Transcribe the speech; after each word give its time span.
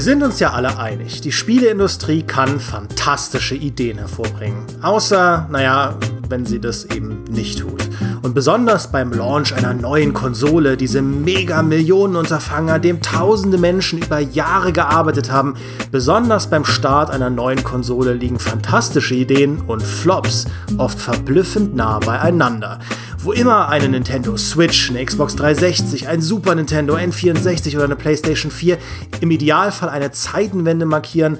Wir 0.00 0.04
sind 0.04 0.22
uns 0.22 0.40
ja 0.40 0.52
alle 0.52 0.78
einig, 0.78 1.20
die 1.20 1.30
Spieleindustrie 1.30 2.22
kann 2.22 2.58
fantastische 2.58 3.54
Ideen 3.54 3.98
hervorbringen. 3.98 4.64
Außer, 4.80 5.46
naja, 5.50 5.94
wenn 6.30 6.46
sie 6.46 6.58
das 6.58 6.86
eben 6.86 7.24
nicht 7.24 7.58
tut. 7.58 7.82
Und 8.22 8.34
besonders 8.34 8.90
beim 8.90 9.12
Launch 9.12 9.54
einer 9.54 9.74
neuen 9.74 10.14
Konsole, 10.14 10.78
diesem 10.78 11.22
Mega-Millionen-Unterfangen, 11.22 12.70
an 12.70 12.80
dem 12.80 13.02
tausende 13.02 13.58
Menschen 13.58 13.98
über 13.98 14.20
Jahre 14.20 14.72
gearbeitet 14.72 15.30
haben, 15.30 15.56
besonders 15.90 16.48
beim 16.48 16.64
Start 16.64 17.10
einer 17.10 17.28
neuen 17.28 17.62
Konsole 17.62 18.14
liegen 18.14 18.38
fantastische 18.38 19.14
Ideen 19.14 19.60
und 19.60 19.82
Flops 19.82 20.46
oft 20.78 20.98
verblüffend 20.98 21.76
nah 21.76 21.98
beieinander. 21.98 22.78
Wo 23.22 23.32
immer 23.32 23.68
eine 23.68 23.86
Nintendo 23.86 24.38
Switch, 24.38 24.88
eine 24.88 25.04
Xbox 25.04 25.36
360, 25.36 26.08
ein 26.08 26.22
Super 26.22 26.54
Nintendo 26.54 26.96
N64 26.96 27.74
oder 27.74 27.84
eine 27.84 27.96
PlayStation 27.96 28.50
4 28.50 28.78
im 29.20 29.30
Idealfall 29.30 29.90
eine 29.90 30.10
Zeitenwende 30.10 30.86
markieren, 30.86 31.38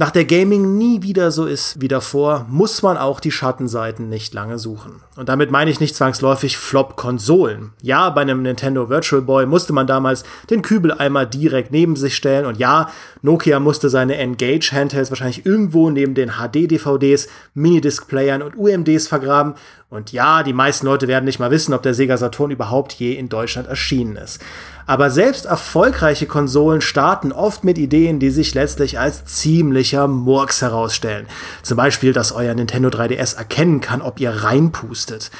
nach 0.00 0.10
der 0.10 0.24
Gaming 0.24 0.78
nie 0.78 1.02
wieder 1.02 1.30
so 1.30 1.44
ist 1.44 1.82
wie 1.82 1.86
davor, 1.86 2.46
muss 2.48 2.80
man 2.80 2.96
auch 2.96 3.20
die 3.20 3.30
Schattenseiten 3.30 4.08
nicht 4.08 4.32
lange 4.32 4.58
suchen. 4.58 5.02
Und 5.14 5.28
damit 5.28 5.50
meine 5.50 5.70
ich 5.70 5.78
nicht 5.78 5.94
zwangsläufig 5.94 6.56
Flop-Konsolen. 6.56 7.74
Ja, 7.82 8.08
bei 8.08 8.22
einem 8.22 8.40
Nintendo 8.40 8.88
Virtual 8.88 9.20
Boy 9.20 9.44
musste 9.44 9.74
man 9.74 9.86
damals 9.86 10.24
den 10.48 10.62
Kübeleimer 10.62 11.26
direkt 11.26 11.70
neben 11.70 11.96
sich 11.96 12.16
stellen 12.16 12.46
und 12.46 12.56
ja, 12.56 12.88
Nokia 13.20 13.60
musste 13.60 13.90
seine 13.90 14.16
Engage 14.16 14.72
Handhelds 14.72 15.10
wahrscheinlich 15.10 15.44
irgendwo 15.44 15.90
neben 15.90 16.14
den 16.14 16.30
HD-DVDs, 16.30 17.28
Minidisc-Playern 17.52 18.40
und 18.40 18.56
UMDs 18.56 19.06
vergraben. 19.06 19.52
Und 19.90 20.12
ja, 20.12 20.42
die 20.42 20.54
meisten 20.54 20.86
Leute 20.86 21.08
werden 21.08 21.26
nicht 21.26 21.40
mal 21.40 21.50
wissen, 21.50 21.74
ob 21.74 21.82
der 21.82 21.92
Sega 21.92 22.16
Saturn 22.16 22.52
überhaupt 22.52 22.94
je 22.94 23.12
in 23.12 23.28
Deutschland 23.28 23.68
erschienen 23.68 24.16
ist. 24.16 24.40
Aber 24.90 25.08
selbst 25.12 25.46
erfolgreiche 25.46 26.26
Konsolen 26.26 26.80
starten 26.80 27.30
oft 27.30 27.62
mit 27.62 27.78
Ideen, 27.78 28.18
die 28.18 28.30
sich 28.30 28.54
letztlich 28.54 28.98
als 28.98 29.24
ziemlicher 29.24 30.08
Murks 30.08 30.62
herausstellen. 30.62 31.28
Zum 31.62 31.76
Beispiel, 31.76 32.12
dass 32.12 32.32
euer 32.32 32.54
Nintendo 32.54 32.88
3DS 32.88 33.36
erkennen 33.36 33.80
kann, 33.80 34.02
ob 34.02 34.18
ihr 34.18 34.30
reinpustet. 34.30 35.30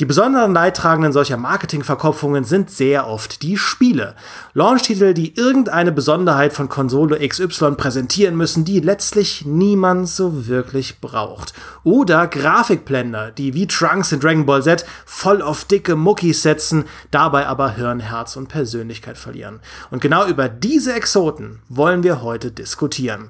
Die 0.00 0.06
besonderen 0.06 0.54
Leidtragenden 0.54 1.12
solcher 1.12 1.36
Marketingverkopfungen 1.36 2.44
sind 2.44 2.70
sehr 2.70 3.06
oft 3.06 3.42
die 3.42 3.58
Spiele. 3.58 4.14
Launch-Titel, 4.54 5.12
die 5.12 5.36
irgendeine 5.36 5.92
Besonderheit 5.92 6.54
von 6.54 6.70
Konsole 6.70 7.18
XY 7.28 7.72
präsentieren 7.72 8.34
müssen, 8.34 8.64
die 8.64 8.80
letztlich 8.80 9.44
niemand 9.44 10.08
so 10.08 10.46
wirklich 10.46 11.02
braucht. 11.02 11.52
Oder 11.84 12.28
Grafikblender, 12.28 13.30
die 13.30 13.52
wie 13.52 13.66
Trunks 13.66 14.10
in 14.10 14.20
Dragon 14.20 14.46
Ball 14.46 14.62
Z 14.62 14.86
voll 15.04 15.42
auf 15.42 15.66
dicke 15.66 15.96
Muckis 15.96 16.40
setzen, 16.40 16.86
dabei 17.10 17.46
aber 17.46 17.72
Hirn, 17.72 18.00
Herz 18.00 18.36
und 18.36 18.48
Persönlichkeit 18.48 19.18
verlieren. 19.18 19.60
Und 19.90 20.00
genau 20.00 20.26
über 20.26 20.48
diese 20.48 20.94
Exoten 20.94 21.60
wollen 21.68 22.02
wir 22.02 22.22
heute 22.22 22.50
diskutieren. 22.50 23.28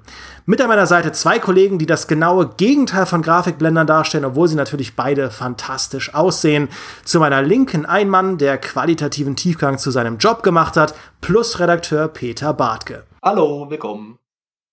Mit 0.50 0.60
an 0.60 0.66
meiner 0.66 0.88
Seite 0.88 1.12
zwei 1.12 1.38
Kollegen, 1.38 1.78
die 1.78 1.86
das 1.86 2.08
genaue 2.08 2.48
Gegenteil 2.56 3.06
von 3.06 3.22
Grafikblendern 3.22 3.86
darstellen, 3.86 4.24
obwohl 4.24 4.48
sie 4.48 4.56
natürlich 4.56 4.96
beide 4.96 5.30
fantastisch 5.30 6.12
aussehen. 6.12 6.68
Zu 7.04 7.20
meiner 7.20 7.40
Linken 7.40 7.86
ein 7.86 8.08
Mann, 8.08 8.36
der 8.36 8.58
qualitativen 8.58 9.36
Tiefgang 9.36 9.78
zu 9.78 9.92
seinem 9.92 10.18
Job 10.18 10.42
gemacht 10.42 10.76
hat, 10.76 10.96
plus 11.20 11.60
Redakteur 11.60 12.08
Peter 12.08 12.52
Bartke. 12.52 13.04
Hallo, 13.24 13.70
willkommen. 13.70 14.18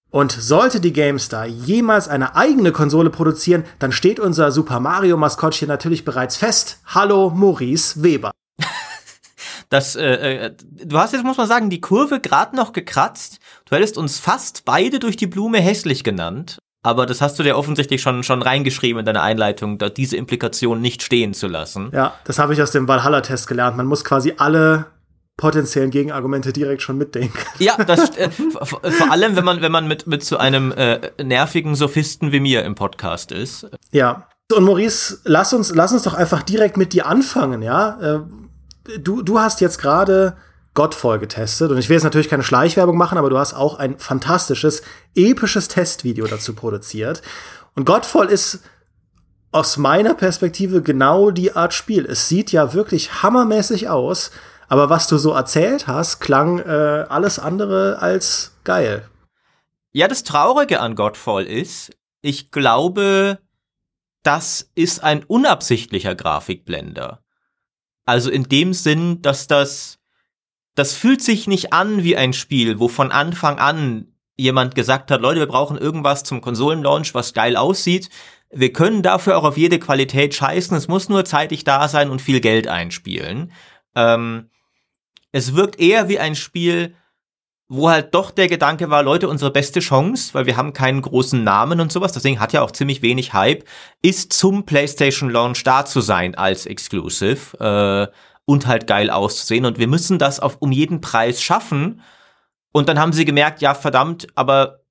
Und 0.10 0.32
sollte 0.32 0.80
die 0.80 0.94
GameStar 0.94 1.46
jemals 1.46 2.08
eine 2.08 2.36
eigene 2.36 2.72
Konsole 2.72 3.12
produzieren, 3.12 3.64
dann 3.78 3.92
steht 3.92 4.20
unser 4.20 4.52
Super 4.52 4.80
Mario 4.80 5.16
Maskottchen 5.16 5.68
natürlich 5.68 6.04
bereits 6.04 6.38
fest. 6.38 6.80
Hallo, 6.88 7.30
Maurice 7.30 8.02
Weber. 8.02 8.32
Das, 9.70 9.96
äh, 9.96 10.46
äh, 10.46 10.54
du 10.58 10.98
hast 10.98 11.14
jetzt, 11.14 11.26
muss 11.26 11.38
man 11.38 11.48
sagen, 11.48 11.70
die 11.70 11.82
Kurve 11.82 12.20
gerade 12.20 12.56
noch 12.56 12.72
gekratzt. 12.72 13.40
Du 13.66 13.76
hättest 13.76 13.98
uns 13.98 14.20
fast 14.20 14.64
beide 14.66 15.00
durch 15.00 15.18
die 15.18 15.28
Blume 15.28 15.60
hässlich 15.60 16.04
genannt. 16.04 16.58
Aber 16.84 17.06
das 17.06 17.20
hast 17.20 17.38
du 17.38 17.44
dir 17.44 17.58
offensichtlich 17.58 18.02
schon, 18.02 18.24
schon 18.24 18.42
reingeschrieben 18.42 19.00
in 19.00 19.06
deiner 19.06 19.24
Einleitung, 19.24 19.78
da 19.78 19.90
diese 19.90 20.16
Implikation 20.16 20.80
nicht 20.80 21.04
stehen 21.04 21.34
zu 21.34 21.48
lassen. 21.48 21.90
Ja, 21.92 22.14
das 22.24 22.40
habe 22.40 22.54
ich 22.54 22.62
aus 22.62 22.72
dem 22.72 22.88
Valhalla-Test 22.88 23.48
gelernt. 23.48 23.76
Man 23.76 23.88
muss 23.88 24.06
quasi 24.06 24.36
alle 24.38 24.86
potenziellen 25.36 25.92
Gegenargumente 25.92 26.54
direkt 26.54 26.82
schon 26.82 26.98
mitdenken. 26.98 27.38
Ja, 27.60 27.76
das 27.84 28.10
äh, 28.18 28.30
vor 28.30 29.12
allem, 29.12 29.36
wenn 29.36 29.46
man 29.46 29.62
wenn 29.62 29.72
man 29.72 29.88
mit 29.88 30.08
mit 30.08 30.24
so 30.24 30.38
einem 30.38 30.72
äh, 30.72 31.12
nervigen 31.24 31.76
Sophisten 31.76 32.32
wie 32.32 32.40
mir 32.40 32.64
im 32.64 32.76
Podcast 32.76 33.32
ist. 33.32 33.70
Ja. 33.92 34.28
Und 34.56 34.64
Maurice, 34.64 35.20
lass 35.26 35.54
uns 35.54 35.76
lass 35.76 35.92
uns 35.92 36.04
doch 36.04 36.14
einfach 36.14 36.42
direkt 36.42 36.78
mit 36.78 36.94
dir 36.94 37.06
anfangen, 37.06 37.62
ja? 37.62 38.00
Äh, 38.00 38.20
du, 39.00 39.22
du 39.22 39.40
hast 39.40 39.62
jetzt 39.62 39.80
gerade 39.80 40.38
Godfall 40.74 41.20
getestet 41.20 41.72
und 41.72 41.78
ich 41.78 41.90
will 41.90 41.96
jetzt 41.96 42.04
natürlich 42.04 42.30
keine 42.30 42.44
Schleichwerbung 42.44 42.98
machen, 42.98 43.18
aber 43.18 43.30
du 43.30 43.38
hast 43.38 43.54
auch 43.54 43.80
ein 43.80 43.98
fantastisches, 43.98 44.84
episches 45.16 45.68
Testvideo 45.68 46.28
dazu 46.28 46.54
produziert. 46.54 47.22
Und 47.76 47.86
Godfall 47.86 48.28
ist 48.28 48.62
aus 49.52 49.78
meiner 49.78 50.14
Perspektive 50.14 50.82
genau 50.82 51.32
die 51.32 51.56
Art 51.56 51.74
Spiel. 51.74 52.06
Es 52.06 52.30
sieht 52.30 52.52
ja 52.52 52.74
wirklich 52.74 53.24
hammermäßig 53.24 53.90
aus, 53.90 54.32
aber 54.68 54.90
was 54.90 55.08
du 55.08 55.18
so 55.18 55.32
erzählt 55.32 55.88
hast, 55.88 56.20
klang 56.20 56.60
äh, 56.60 57.06
alles 57.10 57.40
andere 57.40 58.00
als 58.00 58.54
geil. 58.64 59.08
Ja, 59.94 60.08
das 60.08 60.24
Traurige 60.24 60.80
an 60.80 60.96
Godfall 60.96 61.46
ist, 61.46 61.92
ich 62.22 62.52
glaube, 62.52 63.40
das 64.22 64.70
ist 64.76 65.04
ein 65.04 65.24
unabsichtlicher 65.24 66.14
Grafikblender. 66.14 67.24
Also 68.08 68.32
in 68.32 68.44
dem 68.44 68.74
Sinn, 68.74 69.22
dass 69.22 69.48
das, 69.48 70.00
das 70.76 70.94
fühlt 70.94 71.22
sich 71.22 71.46
nicht 71.46 71.74
an 71.74 72.06
wie 72.06 72.16
ein 72.16 72.32
Spiel, 72.32 72.80
wo 72.80 72.88
von 72.88 73.12
Anfang 73.12 73.60
an 73.60 74.14
jemand 74.38 74.76
gesagt 74.76 75.12
hat, 75.12 75.20
Leute, 75.20 75.42
wir 75.42 75.48
brauchen 75.48 75.78
irgendwas 75.78 76.24
zum 76.24 76.40
Konsolenlaunch, 76.40 77.14
was 77.14 77.34
geil 77.34 77.58
aussieht. 77.58 78.10
Wir 78.50 78.72
können 78.72 79.04
dafür 79.04 79.38
auch 79.38 79.44
auf 79.44 79.58
jede 79.58 79.78
Qualität 79.78 80.34
scheißen. 80.34 80.78
Es 80.78 80.88
muss 80.88 81.10
nur 81.10 81.26
zeitig 81.26 81.66
da 81.66 81.90
sein 81.90 82.10
und 82.10 82.22
viel 82.22 82.40
Geld 82.40 82.70
einspielen. 82.70 83.52
Ähm, 83.94 84.52
es 85.34 85.54
wirkt 85.54 85.78
eher 85.78 86.08
wie 86.08 86.20
ein 86.20 86.36
Spiel, 86.36 86.96
wo 87.70 87.90
halt 87.90 88.14
doch 88.14 88.32
der 88.32 88.48
Gedanke 88.48 88.90
war, 88.90 89.04
Leute, 89.04 89.28
unsere 89.28 89.52
beste 89.52 89.82
Chance, 89.82 90.34
weil 90.34 90.46
wir 90.46 90.56
haben 90.56 90.72
keinen 90.72 91.02
großen 91.02 91.44
Namen 91.44 91.82
und 91.82 91.92
sowas, 91.92 92.14
deswegen 92.14 92.40
hat 92.40 92.54
ja 92.54 92.62
auch 92.62 92.72
ziemlich 92.72 93.02
wenig 93.02 93.34
Hype, 93.34 93.66
ist 94.02 94.32
zum 94.32 94.66
PlayStation 94.66 95.30
Launch 95.30 95.64
da 95.64 95.86
zu 95.86 96.00
sein 96.00 96.36
als 96.36 96.66
Exclusive 96.66 97.58
äh, 97.60 98.16
und 98.46 98.68
halt 98.68 98.88
geil 98.88 99.10
auszusehen. 99.10 99.66
Und 99.66 99.80
wir 99.80 99.88
müssen 99.88 100.18
das 100.18 100.40
auf 100.40 100.58
um 100.60 100.72
jeden 100.72 101.02
Preis 101.02 101.42
schaffen. 101.42 102.02
Und 102.72 102.88
dann 102.88 103.00
haben 103.00 103.12
sie 103.12 103.26
gemerkt, 103.26 103.62
ja, 103.62 103.74
verdammt, 103.74 104.28
aber 104.36 104.86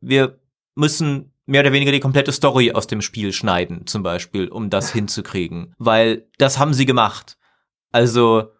wir 0.00 0.40
müssen 0.74 1.34
mehr 1.44 1.60
oder 1.60 1.72
weniger 1.72 1.92
die 1.92 2.00
komplette 2.00 2.32
Story 2.32 2.72
aus 2.72 2.86
dem 2.86 3.02
Spiel 3.02 3.34
schneiden, 3.34 3.86
zum 3.86 4.02
Beispiel, 4.02 4.48
um 4.48 4.70
das 4.70 4.90
hinzukriegen. 4.90 5.74
Weil 5.78 6.28
das 6.38 6.58
haben 6.58 6.72
sie 6.72 6.86
gemacht. 6.86 7.36
Also, 7.90 8.52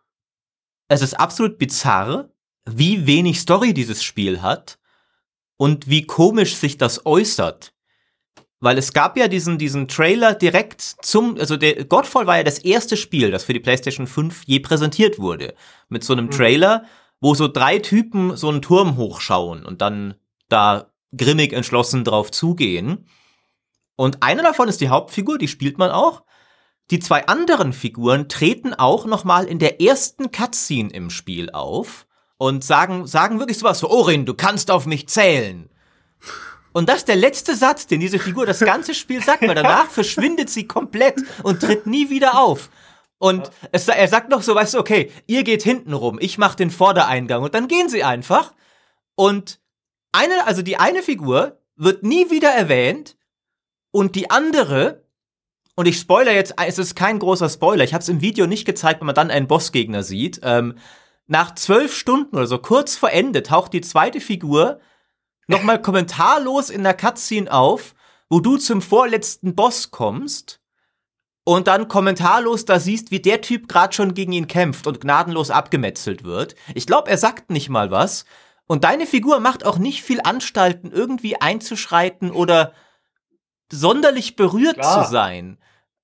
es 0.89 1.00
ist 1.00 1.19
absolut 1.19 1.56
bizarr, 1.56 2.28
wie 2.65 3.06
wenig 3.06 3.41
Story 3.41 3.75
dieses 3.75 4.03
Spiel 4.03 4.43
hat 4.43 4.78
und 5.56 5.89
wie 5.89 6.06
komisch 6.06 6.56
sich 6.56 6.78
das 6.78 7.06
äußert. 7.06 7.73
Weil 8.61 8.78
es 8.78 8.93
gab 8.93 9.17
ja 9.17 9.27
diesen, 9.27 9.59
diesen 9.59 9.89
Trailer 9.89 10.34
direkt 10.34 10.81
zum, 10.81 11.37
also 11.37 11.56
der 11.56 11.84
Godfall 11.84 12.28
war 12.28 12.37
ja 12.37 12.45
das 12.45 12.59
erste 12.59 12.97
Spiel, 12.97 13.33
das 13.33 13.45
für 13.45 13.53
die 13.53 13.61
PlayStation 13.61 14.06
5 14.06 14.45
je 14.47 14.61
präsentiert 14.61 15.19
wurde. 15.19 15.55
Mit 15.89 16.05
so 16.05 16.12
einem 16.12 16.27
mhm. 16.27 16.31
Trailer, 16.31 16.84
wo 17.21 17.34
so 17.34 17.49
drei 17.49 17.81
Typen 17.81 18.37
so 18.37 18.49
einen 18.49 18.62
Turm 18.62 18.97
hochschauen 18.97 19.65
und 19.65 19.81
dann 19.81 20.15
da 20.49 20.93
grimmig 21.17 21.53
entschlossen 21.53 22.05
drauf 22.05 22.31
zugehen. 22.31 23.06
Und 23.97 24.22
einer 24.22 24.43
davon 24.43 24.69
ist 24.69 24.81
die 24.81 24.89
Hauptfigur, 24.89 25.39
die 25.39 25.49
spielt 25.49 25.78
man 25.78 25.91
auch. 25.91 26.22
Die 26.91 27.01
zwei 27.01 27.27
anderen 27.27 27.72
Figuren 27.72 28.28
treten 28.28 28.75
auch 28.75 29.07
noch 29.07 29.25
mal 29.25 29.45
in 29.45 29.59
der 29.59 29.81
ersten 29.81 30.31
Cutscene 30.31 30.92
im 30.92 31.10
Spiel 31.10 31.51
auf 31.51 32.07
und 32.42 32.65
sagen, 32.65 33.06
sagen 33.06 33.39
wirklich 33.39 33.59
sowas 33.59 33.78
so, 33.78 33.89
Orin, 33.89 34.27
du 34.27 34.34
kannst 34.34 34.72
auf 34.72 34.84
mich 34.84 35.06
zählen. 35.09 35.71
Und 36.72 36.89
das 36.89 36.98
ist 36.98 37.09
der 37.09 37.15
letzte 37.15 37.54
Satz, 37.54 37.86
den 37.86 38.00
diese 38.00 38.18
Figur 38.18 38.47
das 38.47 38.59
ganze 38.59 38.94
Spiel 38.94 39.22
sagt, 39.22 39.42
weil 39.42 39.54
danach 39.54 39.89
verschwindet 39.91 40.50
sie 40.50 40.66
komplett 40.66 41.22
und 41.44 41.60
tritt 41.60 41.86
nie 41.86 42.10
wieder 42.10 42.41
auf. 42.41 42.68
Und 43.18 43.53
es, 43.71 43.86
er 43.86 44.09
sagt 44.09 44.28
noch 44.28 44.42
so, 44.42 44.56
weißt 44.56 44.74
du, 44.74 44.80
okay, 44.80 45.12
ihr 45.28 45.44
geht 45.44 45.62
hinten 45.62 45.92
rum, 45.92 46.18
ich 46.21 46.36
mach 46.36 46.56
den 46.56 46.72
Vordereingang 46.72 47.44
und 47.44 47.54
dann 47.54 47.68
gehen 47.68 47.89
sie 47.89 48.03
einfach. 48.03 48.53
Und 49.15 49.60
eine, 50.10 50.45
also 50.45 50.62
die 50.62 50.78
eine 50.78 51.04
Figur 51.04 51.60
wird 51.77 52.03
nie 52.03 52.28
wieder 52.33 52.50
erwähnt 52.50 53.16
und 53.92 54.16
die 54.16 54.30
andere, 54.30 55.04
und 55.77 55.86
ich 55.86 55.97
spoiler 55.97 56.33
jetzt, 56.33 56.54
es 56.66 56.80
ist 56.80 56.97
kein 56.97 57.21
großer 57.21 57.48
Spoiler, 57.48 57.84
ich 57.84 57.95
habe 57.95 58.03
es 58.03 58.09
im 58.09 58.21
Video 58.21 58.48
nicht 58.48 58.65
gezeigt, 58.65 59.00
wenn 59.00 59.06
man 59.06 59.15
dann 59.15 59.30
einen 59.30 59.47
Bossgegner 59.47 60.03
sieht. 60.03 60.41
Ähm, 60.42 60.74
nach 61.33 61.55
zwölf 61.55 61.97
Stunden 61.97 62.37
oder 62.37 62.47
so, 62.47 62.59
kurz 62.59 62.95
vor 62.95 63.11
Ende, 63.11 63.43
taucht 63.43 63.73
die 63.73 63.81
zweite 63.81 64.21
Figur 64.21 64.81
nochmal 65.47 65.81
kommentarlos 65.83 66.69
in 66.69 66.84
der 66.84 66.95
Cutscene 66.95 67.51
auf, 67.51 67.95
wo 68.29 68.39
du 68.39 68.59
zum 68.59 68.83
vorletzten 68.83 69.55
Boss 69.55 69.91
kommst 69.91 70.61
und 71.45 71.69
dann 71.69 71.89
kommentarlos 71.89 72.67
da 72.67 72.79
siehst, 72.79 73.11
wie 73.11 73.21
der 73.21 73.41
Typ 73.41 73.67
gerade 73.67 73.95
schon 73.95 74.13
gegen 74.13 74.33
ihn 74.33 74.47
kämpft 74.47 74.87
und 74.87 75.01
gnadenlos 75.01 75.51
abgemetzelt 75.51 76.23
wird. 76.23 76.55
Ich 76.75 76.87
glaube, 76.87 77.11
er 77.11 77.19
sagt 77.19 77.51
nicht 77.51 77.71
mal 77.71 77.91
was. 77.91 78.27
Und 78.67 78.84
deine 78.84 79.07
Figur 79.07 79.41
macht 79.41 79.65
auch 79.65 79.79
nicht 79.79 80.03
viel 80.03 80.21
Anstalten, 80.23 80.93
irgendwie 80.93 81.41
einzuschreiten 81.41 82.31
oder 82.31 82.75
sonderlich 83.73 84.37
berührt 84.37 84.79
Klar. 84.79 85.05
zu 85.05 85.11
sein. 85.11 85.59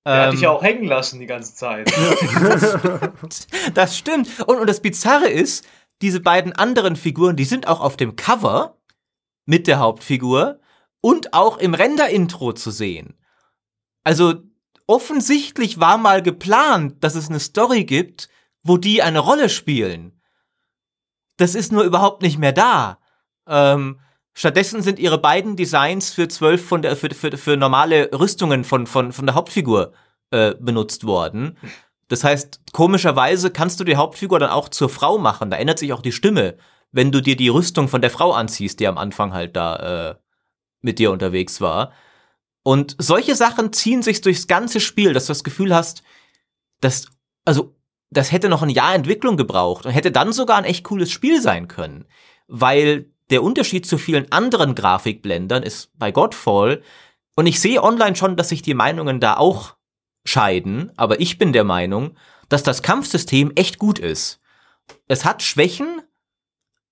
Der 0.08 0.14
ähm, 0.14 0.22
hat 0.22 0.32
dich 0.32 0.40
ja 0.40 0.50
auch 0.50 0.62
hängen 0.62 0.84
lassen 0.84 1.20
die 1.20 1.26
ganze 1.26 1.54
Zeit. 1.54 1.92
das, 2.42 3.46
das 3.74 3.98
stimmt. 3.98 4.40
Und, 4.46 4.58
und 4.58 4.66
das 4.66 4.80
Bizarre 4.80 5.28
ist, 5.28 5.66
diese 6.00 6.20
beiden 6.20 6.54
anderen 6.54 6.96
Figuren, 6.96 7.36
die 7.36 7.44
sind 7.44 7.68
auch 7.68 7.80
auf 7.80 7.98
dem 7.98 8.16
Cover 8.16 8.78
mit 9.44 9.66
der 9.66 9.80
Hauptfigur 9.80 10.60
und 11.02 11.34
auch 11.34 11.58
im 11.58 11.74
Render-Intro 11.74 12.54
zu 12.54 12.70
sehen. 12.70 13.18
Also 14.02 14.36
offensichtlich 14.86 15.78
war 15.78 15.98
mal 15.98 16.22
geplant, 16.22 17.04
dass 17.04 17.14
es 17.14 17.28
eine 17.28 17.40
Story 17.40 17.84
gibt, 17.84 18.30
wo 18.62 18.78
die 18.78 19.02
eine 19.02 19.18
Rolle 19.18 19.50
spielen. 19.50 20.22
Das 21.36 21.54
ist 21.54 21.70
nur 21.70 21.84
überhaupt 21.84 22.22
nicht 22.22 22.38
mehr 22.38 22.52
da. 22.52 22.98
Ähm, 23.46 24.00
stattdessen 24.38 24.82
sind 24.82 25.00
ihre 25.00 25.18
beiden 25.18 25.56
Designs 25.56 26.10
für 26.10 26.28
zwölf 26.28 26.64
von 26.64 26.80
der, 26.80 26.94
für, 26.94 27.10
für, 27.12 27.36
für 27.36 27.56
normale 27.56 28.08
Rüstungen 28.12 28.62
von, 28.62 28.86
von, 28.86 29.10
von 29.10 29.26
der 29.26 29.34
Hauptfigur 29.34 29.92
äh, 30.30 30.54
benutzt 30.60 31.04
worden. 31.04 31.58
Das 32.06 32.22
heißt, 32.22 32.60
komischerweise 32.72 33.50
kannst 33.50 33.80
du 33.80 33.84
die 33.84 33.96
Hauptfigur 33.96 34.38
dann 34.38 34.50
auch 34.50 34.68
zur 34.68 34.88
Frau 34.88 35.18
machen. 35.18 35.50
Da 35.50 35.56
ändert 35.56 35.80
sich 35.80 35.92
auch 35.92 36.02
die 36.02 36.12
Stimme, 36.12 36.56
wenn 36.92 37.10
du 37.10 37.20
dir 37.20 37.34
die 37.34 37.48
Rüstung 37.48 37.88
von 37.88 38.00
der 38.00 38.10
Frau 38.12 38.30
anziehst, 38.30 38.78
die 38.78 38.86
am 38.86 38.96
Anfang 38.96 39.34
halt 39.34 39.56
da 39.56 40.10
äh, 40.10 40.14
mit 40.82 41.00
dir 41.00 41.10
unterwegs 41.10 41.60
war. 41.60 41.92
Und 42.62 42.94
solche 43.00 43.34
Sachen 43.34 43.72
ziehen 43.72 44.02
sich 44.02 44.20
durchs 44.20 44.46
ganze 44.46 44.78
Spiel, 44.78 45.14
dass 45.14 45.26
du 45.26 45.32
das 45.32 45.42
Gefühl 45.42 45.74
hast, 45.74 46.04
dass, 46.80 47.06
also, 47.44 47.74
das 48.10 48.30
hätte 48.30 48.48
noch 48.48 48.62
ein 48.62 48.70
Jahr 48.70 48.94
Entwicklung 48.94 49.36
gebraucht 49.36 49.84
und 49.84 49.90
hätte 49.90 50.12
dann 50.12 50.32
sogar 50.32 50.58
ein 50.58 50.64
echt 50.64 50.84
cooles 50.84 51.10
Spiel 51.10 51.42
sein 51.42 51.66
können. 51.66 52.04
Weil 52.46 53.10
der 53.30 53.42
Unterschied 53.42 53.86
zu 53.86 53.98
vielen 53.98 54.30
anderen 54.32 54.74
Grafikblendern 54.74 55.62
ist 55.62 55.90
bei 55.98 56.12
Godfall, 56.12 56.82
und 57.38 57.46
ich 57.46 57.60
sehe 57.60 57.84
online 57.84 58.16
schon, 58.16 58.34
dass 58.34 58.48
sich 58.48 58.62
die 58.62 58.74
Meinungen 58.74 59.20
da 59.20 59.36
auch 59.36 59.76
scheiden, 60.24 60.90
aber 60.96 61.20
ich 61.20 61.38
bin 61.38 61.52
der 61.52 61.62
Meinung, 61.62 62.16
dass 62.48 62.64
das 62.64 62.82
Kampfsystem 62.82 63.52
echt 63.54 63.78
gut 63.78 64.00
ist. 64.00 64.40
Es 65.06 65.24
hat 65.24 65.44
Schwächen, 65.44 66.02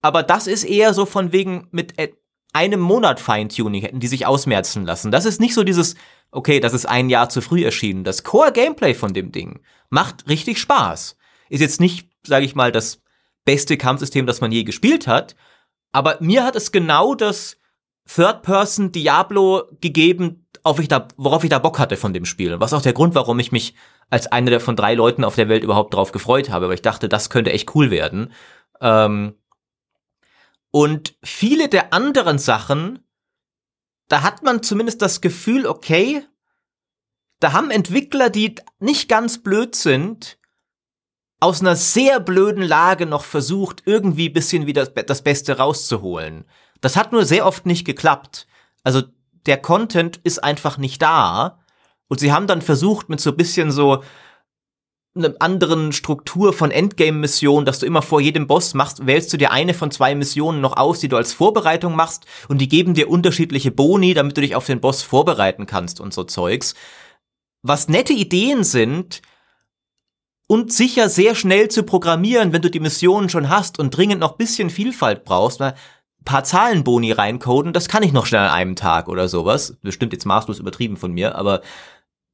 aber 0.03 0.23
das 0.23 0.47
ist 0.47 0.63
eher 0.63 0.95
so 0.95 1.05
von 1.05 1.33
wegen 1.33 1.67
mit 1.73 1.95
einem 2.53 2.81
Monat 2.81 3.19
Feintuning 3.19 3.83
hätten 3.83 3.99
die 3.99 4.07
sich 4.07 4.25
ausmerzen 4.25 4.87
lassen. 4.87 5.11
Das 5.11 5.25
ist 5.25 5.41
nicht 5.41 5.53
so 5.53 5.65
dieses, 5.65 5.97
okay, 6.31 6.61
das 6.61 6.75
ist 6.75 6.87
ein 6.87 7.11
Jahr 7.11 7.29
zu 7.29 7.41
früh 7.41 7.65
erschienen. 7.65 8.05
Das 8.05 8.23
Core-Gameplay 8.23 8.95
von 8.95 9.13
dem 9.13 9.33
Ding 9.33 9.61
macht 9.91 10.29
richtig 10.29 10.61
Spaß. 10.61 11.17
Ist 11.49 11.61
jetzt 11.61 11.81
nicht, 11.81 12.09
sage 12.25 12.45
ich 12.45 12.55
mal, 12.55 12.71
das 12.71 13.03
beste 13.45 13.77
Kampfsystem, 13.77 14.27
das 14.27 14.41
man 14.41 14.53
je 14.53 14.63
gespielt 14.63 15.07
hat, 15.09 15.35
aber 15.93 16.19
mir 16.21 16.45
hat 16.45 16.57
es 16.57 16.73
genau 16.73 17.15
das 17.15 17.59
Third-Person 18.07 18.93
Diablo 18.93 19.65
gegeben, 19.81 20.47
auf 20.63 20.79
ich 20.79 20.89
da, 20.89 21.09
worauf 21.17 21.45
ich 21.45 21.51
da 21.51 21.59
Bock 21.59 21.79
hatte 21.79 21.97
von 21.97 22.13
dem 22.13 22.25
Spiel. 22.25 22.59
Was 22.61 22.73
auch 22.73 22.83
der 22.83 22.93
Grund, 22.93 23.15
warum 23.15 23.39
ich 23.39 23.53
mich 23.53 23.75
als 24.11 24.27
einer 24.27 24.61
von 24.61 24.77
drei 24.77 24.95
Leuten 24.95 25.25
auf 25.25 25.35
der 25.35 25.49
Welt 25.49 25.65
überhaupt 25.65 25.95
drauf 25.95 26.13
gefreut 26.13 26.51
habe, 26.51 26.69
weil 26.69 26.75
ich 26.75 26.83
dachte, 26.83 27.09
das 27.09 27.31
könnte 27.31 27.53
echt 27.53 27.75
cool 27.75 27.91
werden. 27.91 28.33
Ähm, 28.81 29.35
und 30.71 31.17
viele 31.23 31.69
der 31.69 31.93
anderen 31.93 32.39
Sachen, 32.39 33.01
da 34.09 34.23
hat 34.23 34.43
man 34.43 34.63
zumindest 34.63 35.03
das 35.03 35.21
Gefühl, 35.21 35.67
okay, 35.67 36.23
da 37.41 37.53
haben 37.53 37.71
Entwickler, 37.71 38.31
die 38.31 38.55
nicht 38.79 39.09
ganz 39.09 39.43
blöd 39.43 39.75
sind, 39.75 40.36
aus 41.41 41.61
einer 41.61 41.77
sehr 41.77 42.21
blöden 42.21 42.63
Lage 42.63 43.07
noch 43.07 43.25
versucht, 43.25 43.83
irgendwie 43.85 44.29
bisschen 44.29 44.67
wieder 44.67 44.87
das 44.87 45.23
Beste 45.23 45.59
rauszuholen. 45.59 46.45
Das 46.81 46.97
hat 46.97 47.13
nur 47.13 47.25
sehr 47.25 47.47
oft 47.47 47.67
nicht 47.67 47.85
geklappt. 47.85 48.47
Also 48.83 49.03
der 49.47 49.59
Content 49.59 50.19
ist 50.25 50.43
einfach 50.43 50.79
nicht 50.79 51.03
da. 51.03 51.61
Und 52.09 52.21
sie 52.21 52.33
haben 52.33 52.47
dann 52.47 52.63
versucht, 52.63 53.09
mit 53.09 53.21
so 53.21 53.33
bisschen 53.33 53.71
so 53.71 54.03
einer 55.17 55.35
anderen 55.41 55.93
Struktur 55.93 56.53
von 56.53 56.71
Endgame-Missionen, 56.71 57.65
dass 57.65 57.79
du 57.79 57.87
immer 57.87 58.03
vor 58.03 58.21
jedem 58.21 58.47
Boss 58.47 58.75
machst, 58.75 59.07
wählst 59.07 59.33
du 59.33 59.39
dir 59.39 59.51
eine 59.51 59.73
von 59.73 59.91
zwei 59.91 60.15
Missionen 60.15 60.61
noch 60.61 60.77
aus, 60.77 61.01
die 61.01 61.09
du 61.09 61.17
als 61.17 61.33
Vorbereitung 61.33 61.97
machst 61.97 62.27
und 62.49 62.59
die 62.59 62.69
geben 62.69 62.95
dir 62.95 63.09
unterschiedliche 63.09 63.71
Boni, 63.71 64.15
damit 64.15 64.37
du 64.37 64.43
dich 64.43 64.55
auf 64.55 64.67
den 64.67 64.81
Boss 64.81 65.03
vorbereiten 65.03 65.67
kannst 65.67 66.01
und 66.01 66.13
so 66.13 66.25
Zeugs. 66.25 66.75
Was 67.63 67.89
nette 67.89 68.13
Ideen 68.13 68.63
sind 68.63 69.23
und 70.47 70.73
sicher 70.73 71.09
sehr 71.09 71.35
schnell 71.35 71.69
zu 71.69 71.83
programmieren, 71.83 72.53
wenn 72.53 72.63
du 72.63 72.71
die 72.71 72.81
Missionen 72.81 73.29
schon 73.29 73.49
hast 73.49 73.79
und 73.79 73.97
dringend 73.97 74.21
noch 74.21 74.37
bisschen 74.37 74.71
Vielfalt 74.71 75.25
brauchst, 75.25 75.61
weil 75.61 75.75
paar 76.27 76.45
Zahlenboni 76.45 77.13
reincoden, 77.13 77.73
das 77.73 77.89
kann 77.89 78.03
ich 78.03 78.13
noch 78.13 78.27
schnell 78.27 78.43
an 78.43 78.51
einem 78.51 78.77
Tag 78.77 79.09
oder 79.09 79.29
sowas. 79.29 79.79
Bestimmt 79.81 80.13
jetzt 80.13 80.27
maßlos 80.27 80.59
übertrieben 80.59 80.99
von 80.99 81.13
mir, 81.13 81.37
aber 81.37 81.63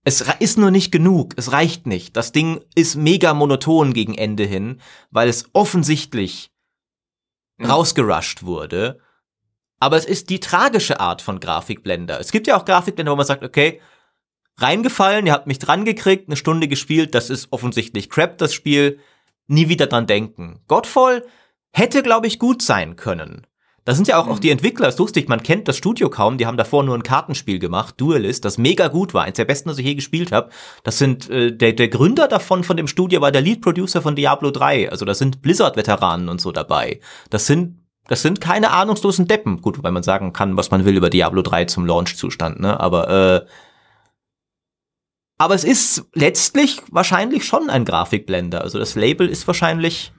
es 0.05 0.25
ist 0.41 0.59
nur 0.59 0.73
nicht 0.73 0.91
genug, 0.91 1.35
es 1.37 1.53
reicht 1.53 1.87
nicht. 1.87 2.17
Das 2.17 2.33
Ding 2.33 2.65
ist 2.75 2.97
mega 2.97 3.35
monoton 3.35 3.93
gegen 3.93 4.15
Ende 4.15 4.45
hin, 4.45 4.81
weil 5.13 5.29
es 5.29 5.45
offensichtlich 5.53 6.51
mhm. 7.59 7.67
rausgerusht 7.71 8.43
wurde. 8.43 8.99
Aber 9.79 9.97
es 9.97 10.05
ist 10.05 10.31
die 10.31 10.41
tragische 10.41 10.99
Art 10.99 11.23
von 11.23 11.39
Grafikblender. 11.39 12.19
Es 12.19 12.33
gibt 12.33 12.47
ja 12.47 12.57
auch 12.57 12.65
Grafikblender, 12.65 13.13
wo 13.13 13.17
man 13.17 13.27
sagt, 13.27 13.45
okay, 13.45 13.81
reingefallen, 14.57 15.27
ihr 15.27 15.33
habt 15.33 15.47
mich 15.47 15.59
dran 15.59 15.85
gekriegt, 15.85 16.29
eine 16.29 16.37
Stunde 16.37 16.69
gespielt, 16.69 17.15
das 17.15 17.31
ist 17.31 17.49
offensichtlich 17.51 18.11
crap, 18.11 18.39
das 18.39 18.55
Spiel, 18.55 18.99
nie 19.47 19.69
wieder 19.69 19.87
dran 19.87 20.07
denken. 20.07 20.61
Godfall 20.69 21.25
hätte, 21.73 22.03
glaube 22.03 22.27
ich, 22.27 22.39
gut 22.39 22.63
sein 22.63 22.97
können. 22.97 23.47
Da 23.85 23.97
sind 23.97 24.07
ja 24.07 24.17
auch, 24.19 24.29
auch 24.29 24.39
die 24.39 24.51
Entwickler, 24.51 24.87
ist 24.87 25.01
lustig, 25.01 25.29
man 25.29 25.43
kennt 25.43 25.67
das 25.67 25.77
Studio 25.77 26.09
kaum, 26.09 26.39
die 26.39 26.47
haben 26.47 26.57
davor 26.57 26.85
nur 26.85 26.95
ein 26.95 27.03
Kartenspiel 27.03 27.59
gemacht, 27.59 27.97
Duelist, 27.99 28.45
das 28.45 28.57
mega 28.57 28.87
gut 28.87 29.13
war, 29.13 29.25
eins 29.25 29.39
der 29.39 29.45
besten, 29.45 29.71
das 29.71 29.79
ich 29.79 29.85
je 29.85 29.97
gespielt 29.97 30.31
habe. 30.31 30.51
Das 30.85 30.99
sind, 30.99 31.29
äh, 31.31 31.51
der, 31.51 31.73
der 31.73 31.89
Gründer 31.89 32.29
davon, 32.29 32.63
von 32.63 32.77
dem 32.77 32.87
Studio, 32.87 33.21
war 33.21 33.33
der 33.33 33.43
Lead-Producer 33.43 34.01
von 34.01 34.15
Diablo 34.15 34.53
3, 34.53 34.91
also 34.91 35.05
da 35.05 35.15
sind 35.15 35.43
Blizzard-Veteranen 35.43 36.29
und 36.29 36.41
so 36.41 36.53
dabei. 36.53 37.01
Das 37.31 37.47
sind, 37.47 37.81
das 38.07 38.23
sind 38.23 38.41
keine 38.41 38.71
ahnungslosen 38.71 39.27
Deppen. 39.27 39.61
Gut, 39.61 39.83
weil 39.83 39.93
man 39.93 40.05
sagen 40.05 40.33
kann, 40.33 40.57
was 40.57 40.71
man 40.71 40.85
will 40.85 40.97
über 40.97 41.11
Diablo 41.11 41.43
3 41.43 41.65
zum 41.65 41.85
Launch-Zustand, 41.85 42.61
ne, 42.61 42.79
aber, 42.79 43.09
äh, 43.11 43.47
aber 45.39 45.55
es 45.55 45.65
ist 45.65 46.05
letztlich 46.15 46.83
wahrscheinlich 46.91 47.45
schon 47.45 47.71
ein 47.71 47.85
Grafikblender. 47.85 48.63
Also 48.63 48.79
das 48.79 48.95
Label 48.95 49.29
ist 49.29 49.47
wahrscheinlich 49.47 50.13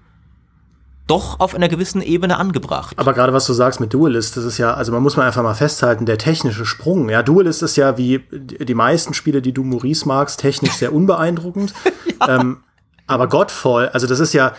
doch 1.07 1.39
auf 1.39 1.53
einer 1.53 1.67
gewissen 1.67 2.01
Ebene 2.01 2.37
angebracht. 2.37 2.97
Aber 2.97 3.13
gerade 3.13 3.33
was 3.33 3.45
du 3.45 3.53
sagst 3.53 3.79
mit 3.79 3.93
Duelist, 3.93 4.37
das 4.37 4.45
ist 4.45 4.57
ja, 4.57 4.73
also 4.73 4.91
man 4.91 5.03
muss 5.03 5.17
mal 5.17 5.25
einfach 5.25 5.43
mal 5.43 5.53
festhalten, 5.53 6.05
der 6.05 6.17
technische 6.17 6.65
Sprung. 6.65 7.09
Ja, 7.09 7.23
Duelist 7.23 7.61
ist 7.61 7.75
ja 7.75 7.97
wie 7.97 8.23
die 8.31 8.73
meisten 8.73 9.13
Spiele, 9.13 9.41
die 9.41 9.53
du 9.53 9.63
Maurice 9.63 10.07
magst, 10.07 10.39
technisch 10.39 10.73
sehr 10.73 10.93
unbeeindruckend. 10.93 11.73
ja. 12.21 12.39
ähm, 12.39 12.63
aber 13.05 13.27
Godfall, 13.27 13.89
also 13.89 14.07
das 14.07 14.21
ist 14.21 14.33
ja, 14.33 14.53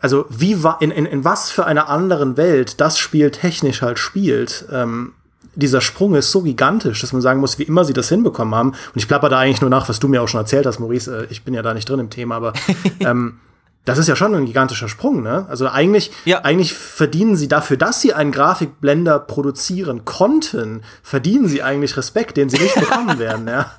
also 0.00 0.26
wie 0.28 0.64
war 0.64 0.82
in, 0.82 0.90
in, 0.90 1.06
in 1.06 1.24
was 1.24 1.52
für 1.52 1.64
einer 1.64 1.88
anderen 1.88 2.36
Welt 2.36 2.80
das 2.80 2.98
Spiel 2.98 3.30
technisch 3.30 3.82
halt 3.82 4.00
spielt. 4.00 4.66
Ähm, 4.72 5.12
dieser 5.56 5.80
Sprung 5.80 6.14
ist 6.14 6.30
so 6.30 6.42
gigantisch, 6.42 7.00
dass 7.00 7.12
man 7.12 7.22
sagen 7.22 7.40
muss, 7.40 7.58
wie 7.58 7.64
immer 7.64 7.84
sie 7.84 7.92
das 7.92 8.08
hinbekommen 8.08 8.54
haben. 8.54 8.70
Und 8.70 8.96
ich 8.96 9.08
plapper 9.08 9.28
da 9.28 9.38
eigentlich 9.38 9.60
nur 9.60 9.70
nach, 9.70 9.88
was 9.88 10.00
du 10.00 10.08
mir 10.08 10.22
auch 10.22 10.28
schon 10.28 10.40
erzählt 10.40 10.66
hast, 10.66 10.78
Maurice. 10.78 11.24
Äh, 11.24 11.26
ich 11.30 11.44
bin 11.44 11.54
ja 11.54 11.62
da 11.62 11.74
nicht 11.74 11.88
drin 11.88 12.00
im 12.00 12.10
Thema, 12.10 12.36
aber 12.36 12.52
ähm, 13.00 13.38
das 13.84 13.98
ist 13.98 14.08
ja 14.08 14.16
schon 14.16 14.34
ein 14.34 14.46
gigantischer 14.46 14.88
Sprung, 14.88 15.22
ne? 15.22 15.46
Also 15.48 15.68
eigentlich, 15.68 16.10
ja. 16.24 16.42
eigentlich 16.42 16.72
verdienen 16.72 17.36
sie 17.36 17.48
dafür, 17.48 17.76
dass 17.76 18.00
sie 18.00 18.14
einen 18.14 18.32
Grafikblender 18.32 19.18
produzieren 19.18 20.06
konnten, 20.06 20.82
verdienen 21.02 21.48
sie 21.48 21.62
eigentlich 21.62 21.96
Respekt, 21.98 22.38
den 22.38 22.48
sie 22.48 22.58
nicht 22.58 22.74
bekommen 22.74 23.18
werden, 23.18 23.46
ja. 23.46 23.72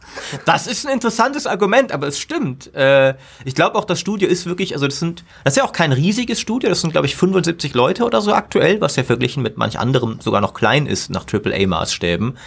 Das 0.45 0.67
ist 0.67 0.85
ein 0.85 0.93
interessantes 0.93 1.47
Argument, 1.47 1.91
aber 1.91 2.07
es 2.07 2.19
stimmt. 2.19 2.71
Äh, 2.75 3.15
ich 3.45 3.55
glaube 3.55 3.75
auch, 3.77 3.85
das 3.85 3.99
Studio 3.99 4.29
ist 4.29 4.45
wirklich, 4.45 4.75
also 4.75 4.85
das 4.85 4.99
sind, 4.99 5.23
das 5.43 5.53
ist 5.53 5.57
ja 5.57 5.63
auch 5.63 5.73
kein 5.73 5.91
riesiges 5.91 6.39
Studio, 6.39 6.69
das 6.69 6.81
sind, 6.81 6.91
glaube 6.91 7.07
ich, 7.07 7.15
75 7.15 7.73
Leute 7.73 8.05
oder 8.05 8.21
so 8.21 8.31
aktuell, 8.31 8.81
was 8.81 8.97
ja 8.97 9.03
verglichen 9.03 9.41
mit 9.41 9.57
manch 9.57 9.79
anderem 9.79 10.21
sogar 10.21 10.39
noch 10.39 10.53
klein 10.53 10.85
ist 10.85 11.09
nach 11.09 11.25
AAA-Maßstäben. 11.25 12.37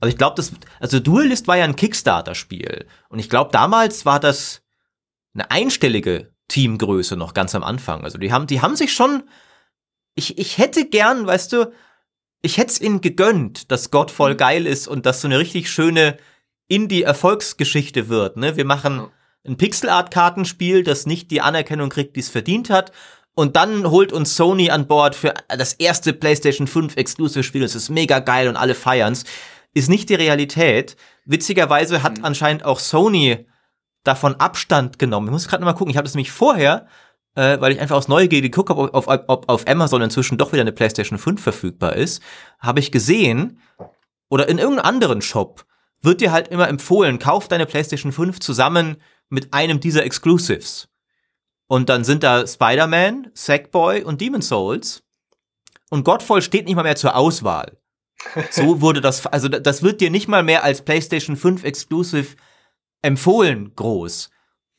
Also 0.00 0.10
ich 0.10 0.18
glaube, 0.18 0.36
das, 0.36 0.52
also 0.80 1.00
Duelist 1.00 1.48
war 1.48 1.56
ja 1.56 1.64
ein 1.64 1.76
Kickstarter-Spiel. 1.76 2.84
Und 3.08 3.18
ich 3.18 3.30
glaube, 3.30 3.50
damals 3.52 4.04
war 4.04 4.20
das 4.20 4.60
eine 5.32 5.50
einstellige 5.50 6.35
Teamgröße 6.48 7.16
noch 7.16 7.34
ganz 7.34 7.54
am 7.54 7.64
Anfang. 7.64 8.04
Also 8.04 8.18
die 8.18 8.32
haben, 8.32 8.46
die 8.46 8.60
haben 8.60 8.76
sich 8.76 8.92
schon. 8.92 9.24
Ich, 10.14 10.38
ich 10.38 10.58
hätte 10.58 10.88
gern, 10.88 11.26
weißt 11.26 11.52
du, 11.52 11.72
ich 12.42 12.58
hätte 12.58 12.70
es 12.70 12.80
ihnen 12.80 13.00
gegönnt, 13.00 13.70
dass 13.70 13.90
Godfall 13.90 14.34
mhm. 14.34 14.38
geil 14.38 14.66
ist 14.66 14.88
und 14.88 15.06
dass 15.06 15.20
so 15.20 15.28
eine 15.28 15.38
richtig 15.38 15.70
schöne 15.70 16.16
Indie-Erfolgsgeschichte 16.68 18.08
wird. 18.08 18.36
Ne? 18.36 18.56
Wir 18.56 18.64
machen 18.64 19.08
ein 19.46 19.56
Pixel-Art-Kartenspiel, 19.56 20.82
das 20.82 21.06
nicht 21.06 21.30
die 21.30 21.40
Anerkennung 21.40 21.90
kriegt, 21.90 22.16
die 22.16 22.20
es 22.20 22.28
verdient 22.28 22.70
hat. 22.70 22.92
Und 23.34 23.56
dann 23.56 23.90
holt 23.90 24.12
uns 24.12 24.34
Sony 24.34 24.70
an 24.70 24.86
Bord 24.86 25.14
für 25.14 25.34
das 25.48 25.74
erste 25.74 26.12
PlayStation 26.12 26.66
5 26.66 26.96
Exclusive-Spiel. 26.96 27.62
Es 27.62 27.74
ist 27.74 27.90
mega 27.90 28.18
geil 28.18 28.48
und 28.48 28.56
alle 28.56 28.74
feiern's. 28.74 29.24
Ist 29.74 29.90
nicht 29.90 30.08
die 30.08 30.14
Realität. 30.14 30.96
Witzigerweise 31.26 32.02
hat 32.02 32.18
mhm. 32.18 32.24
anscheinend 32.24 32.64
auch 32.64 32.80
Sony 32.80 33.46
davon 34.06 34.34
Abstand 34.36 34.98
genommen. 34.98 35.28
Ich 35.28 35.32
muss 35.32 35.48
gerade 35.48 35.62
noch 35.62 35.72
mal 35.72 35.76
gucken. 35.76 35.90
Ich 35.90 35.96
habe 35.96 36.04
das 36.04 36.14
nämlich 36.14 36.32
vorher 36.32 36.86
äh, 37.36 37.60
weil 37.60 37.72
ich 37.72 37.80
einfach 37.80 37.96
aus 37.96 38.08
Neugier 38.08 38.40
geguckt 38.40 38.70
habe, 38.70 38.92
ob, 38.92 39.06
ob, 39.06 39.24
ob 39.28 39.48
auf 39.48 39.68
Amazon 39.68 40.02
inzwischen 40.02 40.38
doch 40.38 40.52
wieder 40.52 40.62
eine 40.62 40.72
PlayStation 40.72 41.18
5 41.18 41.40
verfügbar 41.40 41.94
ist, 41.94 42.22
habe 42.58 42.80
ich 42.80 42.90
gesehen, 42.90 43.60
oder 44.28 44.48
in 44.48 44.58
irgendeinem 44.58 44.86
anderen 44.86 45.22
Shop, 45.22 45.64
wird 46.02 46.20
dir 46.20 46.32
halt 46.32 46.48
immer 46.48 46.68
empfohlen, 46.68 47.18
kauf 47.18 47.46
deine 47.48 47.66
PlayStation 47.66 48.10
5 48.10 48.40
zusammen 48.40 48.96
mit 49.28 49.52
einem 49.52 49.80
dieser 49.80 50.04
Exclusives. 50.04 50.88
Und 51.68 51.88
dann 51.88 52.04
sind 52.04 52.22
da 52.22 52.46
Spider-Man, 52.46 53.30
Sackboy 53.34 54.02
und 54.02 54.20
Demon 54.20 54.42
Souls. 54.42 55.02
Und 55.90 56.04
Godfall 56.04 56.42
steht 56.42 56.66
nicht 56.66 56.76
mal 56.76 56.82
mehr 56.82 56.96
zur 56.96 57.14
Auswahl. 57.14 57.78
So 58.50 58.80
wurde 58.80 59.00
das, 59.00 59.26
also 59.26 59.48
das 59.48 59.82
wird 59.82 60.00
dir 60.00 60.10
nicht 60.10 60.26
mal 60.26 60.42
mehr 60.42 60.64
als 60.64 60.82
PlayStation 60.82 61.36
5 61.36 61.64
Exclusive 61.64 62.34
empfohlen 63.06 63.72
groß. 63.76 64.30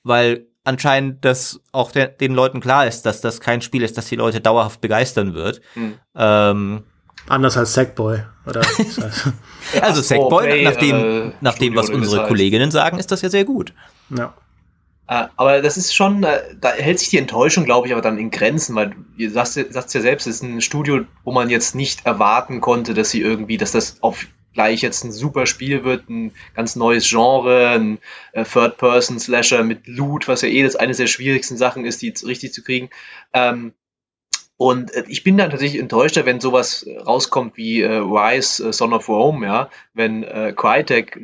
Weil 0.03 0.47
anscheinend 0.63 1.23
das 1.23 1.61
auch 1.71 1.91
der, 1.91 2.07
den 2.07 2.33
Leuten 2.33 2.59
klar 2.59 2.85
ist, 2.85 3.03
dass 3.03 3.21
das 3.21 3.39
kein 3.39 3.61
Spiel 3.61 3.83
ist, 3.83 3.97
das 3.97 4.07
die 4.07 4.17
Leute 4.17 4.41
dauerhaft 4.41 4.81
begeistern 4.81 5.33
wird. 5.33 5.61
Hm. 5.73 5.93
Ähm, 6.15 6.83
Anders 7.29 7.57
als 7.57 7.73
Sackboy, 7.73 8.19
oder? 8.45 8.61
also 9.81 10.01
Sackboy, 10.01 10.63
nach 10.63 10.75
dem, 10.75 10.95
äh, 10.95 11.31
nach 11.41 11.57
dem 11.57 11.75
was 11.75 11.89
unsere 11.89 12.27
Kolleginnen 12.27 12.71
sagen, 12.71 12.99
ist 12.99 13.11
das 13.11 13.21
ja 13.21 13.29
sehr 13.29 13.43
gut. 13.43 13.73
Ja. 14.09 14.33
Äh, 15.07 15.27
aber 15.35 15.61
das 15.61 15.77
ist 15.77 15.95
schon, 15.95 16.23
äh, 16.23 16.55
da 16.59 16.69
hält 16.71 16.99
sich 16.99 17.09
die 17.09 17.17
Enttäuschung, 17.17 17.65
glaube 17.65 17.87
ich, 17.87 17.93
aber 17.93 18.01
dann 18.01 18.17
in 18.17 18.29
Grenzen, 18.29 18.75
weil 18.75 18.95
ihr 19.17 19.31
sagt, 19.31 19.51
sagt 19.51 19.93
ja 19.93 20.01
selbst, 20.01 20.27
es 20.27 20.37
ist 20.37 20.43
ein 20.43 20.61
Studio, 20.61 21.01
wo 21.23 21.31
man 21.31 21.49
jetzt 21.49 21.75
nicht 21.75 22.05
erwarten 22.05 22.61
konnte, 22.61 22.93
dass 22.93 23.09
sie 23.09 23.21
irgendwie, 23.21 23.57
dass 23.57 23.71
das 23.71 24.01
auf 24.01 24.25
gleich 24.57 24.81
jetzt 24.81 25.03
ein 25.03 25.11
super 25.11 25.45
Spiel 25.45 25.83
wird, 25.83 26.09
ein 26.09 26.31
ganz 26.55 26.75
neues 26.75 27.07
Genre, 27.07 27.69
ein 27.69 27.99
äh, 28.33 28.43
Third-Person-Slasher 28.43 29.63
mit 29.63 29.85
Loot, 29.85 30.27
was 30.27 30.41
ja 30.41 30.49
eh 30.49 30.63
das 30.63 30.75
eine 30.75 30.95
der 30.95 31.05
schwierigsten 31.05 31.57
Sachen 31.57 31.85
ist, 31.85 32.01
die 32.01 32.11
richtig 32.25 32.53
zu 32.53 32.63
kriegen. 32.63 32.89
Ähm, 33.33 33.73
und 34.57 34.91
äh, 34.95 35.03
ich 35.07 35.23
bin 35.23 35.37
dann 35.37 35.51
tatsächlich 35.51 35.79
enttäuschter, 35.79 36.25
wenn 36.25 36.39
sowas 36.39 36.87
rauskommt 37.05 37.55
wie 37.55 37.81
äh, 37.81 37.97
Rise, 37.97 38.69
äh, 38.69 38.73
Son 38.73 38.93
of 38.93 39.07
Rome, 39.07 39.45
ja, 39.45 39.69
wenn 39.93 40.23
äh, 40.23 40.53
Crytek 40.55 41.21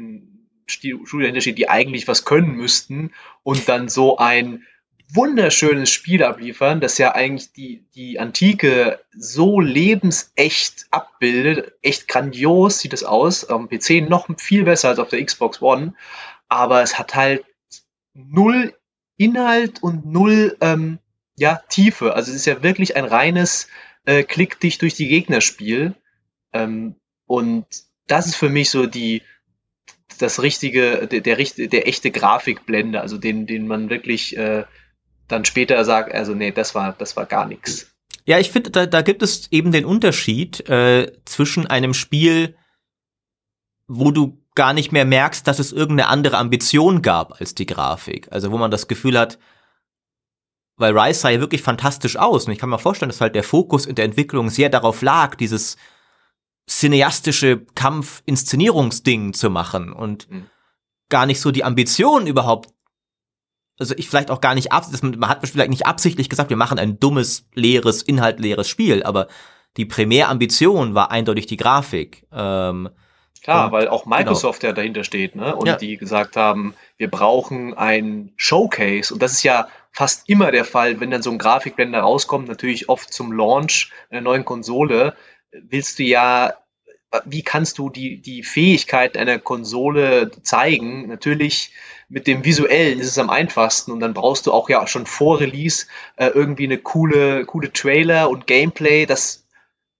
Studio 0.67 1.19
dahinter 1.19 1.41
steht, 1.41 1.57
die 1.57 1.69
eigentlich 1.69 2.07
was 2.07 2.25
können 2.25 2.51
müssten 2.51 3.13
und 3.41 3.67
dann 3.67 3.89
so 3.89 4.17
ein 4.17 4.63
wunderschönes 5.15 5.91
Spiel 5.91 6.23
abliefern, 6.23 6.81
das 6.81 6.97
ja 6.97 7.13
eigentlich 7.13 7.53
die, 7.53 7.85
die 7.95 8.19
Antike 8.19 8.99
so 9.15 9.59
lebensecht 9.59 10.87
abbildet. 10.91 11.73
Echt 11.81 12.07
grandios 12.07 12.79
sieht 12.79 12.93
es 12.93 13.03
aus. 13.03 13.45
Am 13.49 13.69
PC 13.69 14.07
noch 14.09 14.27
viel 14.37 14.63
besser 14.63 14.89
als 14.89 14.99
auf 14.99 15.09
der 15.09 15.23
Xbox 15.23 15.61
One. 15.61 15.93
Aber 16.47 16.81
es 16.81 16.97
hat 16.97 17.15
halt 17.15 17.45
null 18.13 18.73
Inhalt 19.17 19.83
und 19.83 20.05
null 20.05 20.57
ähm, 20.61 20.99
ja, 21.35 21.61
Tiefe. 21.69 22.15
Also 22.15 22.31
es 22.31 22.37
ist 22.37 22.45
ja 22.45 22.63
wirklich 22.63 22.95
ein 22.95 23.05
reines 23.05 23.67
äh, 24.05 24.23
Klick 24.23 24.59
dich 24.59 24.77
durch 24.77 24.95
die 24.95 25.07
Gegnerspiel. 25.07 25.95
Ähm, 26.51 26.95
und 27.25 27.65
das 28.07 28.27
ist 28.27 28.35
für 28.35 28.49
mich 28.49 28.69
so 28.69 28.85
die, 28.85 29.21
das 30.19 30.41
richtige, 30.41 31.07
der, 31.07 31.21
der, 31.21 31.37
der 31.37 31.87
echte 31.87 32.11
Grafikblende, 32.11 33.01
also 33.01 33.17
den, 33.17 33.45
den 33.45 33.67
man 33.67 33.89
wirklich 33.89 34.37
äh, 34.37 34.65
dann 35.27 35.45
später 35.45 35.83
sagt, 35.85 36.13
also 36.13 36.33
nee, 36.33 36.51
das 36.51 36.75
war, 36.75 36.93
das 36.93 37.15
war 37.15 37.25
gar 37.25 37.45
nichts. 37.45 37.87
Ja, 38.25 38.39
ich 38.39 38.51
finde, 38.51 38.71
da, 38.71 38.85
da 38.85 39.01
gibt 39.01 39.21
es 39.21 39.51
eben 39.51 39.71
den 39.71 39.85
Unterschied 39.85 40.67
äh, 40.69 41.11
zwischen 41.25 41.67
einem 41.67 41.93
Spiel, 41.93 42.55
wo 43.87 44.11
du 44.11 44.41
gar 44.55 44.73
nicht 44.73 44.91
mehr 44.91 45.05
merkst, 45.05 45.47
dass 45.47 45.59
es 45.59 45.71
irgendeine 45.71 46.09
andere 46.09 46.37
Ambition 46.37 47.01
gab 47.01 47.39
als 47.41 47.55
die 47.55 47.65
Grafik. 47.65 48.27
Also 48.31 48.51
wo 48.51 48.57
man 48.57 48.71
das 48.71 48.87
Gefühl 48.87 49.19
hat, 49.19 49.39
weil 50.77 50.97
Rise 50.97 51.19
sah 51.19 51.29
ja 51.29 51.39
wirklich 51.39 51.61
fantastisch 51.61 52.17
aus. 52.17 52.45
Und 52.45 52.53
ich 52.53 52.59
kann 52.59 52.69
mir 52.69 52.79
vorstellen, 52.79 53.09
dass 53.09 53.21
halt 53.21 53.35
der 53.35 53.43
Fokus 53.43 53.85
in 53.85 53.95
der 53.95 54.05
Entwicklung 54.05 54.49
sehr 54.49 54.69
darauf 54.69 55.01
lag, 55.01 55.35
dieses 55.35 55.77
cineastische 56.69 57.65
Kampf-Inszenierungsding 57.75 59.33
zu 59.33 59.49
machen 59.49 59.91
und 59.91 60.29
mhm. 60.29 60.45
gar 61.09 61.25
nicht 61.25 61.41
so 61.41 61.51
die 61.51 61.63
Ambition 61.63 62.25
überhaupt 62.25 62.69
also 63.83 63.95
ich 63.97 64.09
vielleicht 64.09 64.31
auch 64.31 64.39
gar 64.39 64.55
nicht 64.55 64.71
ab, 64.71 64.85
man 65.01 65.29
hat 65.29 65.45
vielleicht 65.45 65.69
nicht 65.69 65.85
absichtlich 65.85 66.29
gesagt, 66.29 66.49
wir 66.49 66.57
machen 66.57 66.79
ein 66.79 66.99
dummes, 66.99 67.45
leeres, 67.53 68.01
inhaltleeres 68.01 68.67
Spiel, 68.69 69.03
aber 69.03 69.27
die 69.75 69.85
Primärambition 69.85 70.95
war 70.95 71.11
eindeutig 71.11 71.47
die 71.47 71.57
Grafik. 71.57 72.25
Ähm, 72.31 72.89
Klar, 73.43 73.65
und, 73.65 73.71
weil 73.73 73.89
auch 73.89 74.05
genau. 74.05 74.17
Microsoft 74.17 74.61
genau. 74.61 74.71
ja 74.71 74.75
dahinter 74.75 75.03
steht, 75.03 75.35
ne? 75.35 75.53
Und 75.53 75.67
ja. 75.67 75.75
die 75.75 75.97
gesagt 75.97 76.37
haben, 76.37 76.75
wir 76.95 77.11
brauchen 77.11 77.73
ein 77.73 78.31
Showcase. 78.37 79.13
Und 79.13 79.21
das 79.21 79.33
ist 79.33 79.43
ja 79.43 79.67
fast 79.91 80.29
immer 80.29 80.51
der 80.51 80.63
Fall, 80.63 81.01
wenn 81.01 81.11
dann 81.11 81.21
so 81.21 81.29
ein 81.29 81.37
Grafikblender 81.37 81.99
rauskommt, 81.99 82.47
natürlich 82.47 82.87
oft 82.87 83.13
zum 83.13 83.33
Launch 83.33 83.91
einer 84.09 84.21
neuen 84.21 84.45
Konsole, 84.45 85.13
willst 85.51 85.99
du 85.99 86.03
ja, 86.03 86.53
wie 87.25 87.43
kannst 87.43 87.77
du 87.77 87.89
die, 87.89 88.21
die 88.21 88.43
Fähigkeit 88.43 89.17
einer 89.17 89.39
Konsole 89.39 90.31
zeigen? 90.41 91.07
Natürlich 91.07 91.71
mit 92.09 92.27
dem 92.27 92.43
Visuellen 92.43 92.99
ist 92.99 93.07
es 93.07 93.17
am 93.17 93.29
einfachsten 93.29 93.91
und 93.91 93.99
dann 93.99 94.13
brauchst 94.13 94.47
du 94.47 94.51
auch 94.51 94.69
ja 94.69 94.85
schon 94.87 95.05
vor 95.05 95.39
Release 95.39 95.87
äh, 96.15 96.27
irgendwie 96.27 96.65
eine 96.65 96.77
coole, 96.77 97.45
coole 97.45 97.71
Trailer 97.71 98.29
und 98.29 98.47
Gameplay, 98.47 99.05
das 99.05 99.45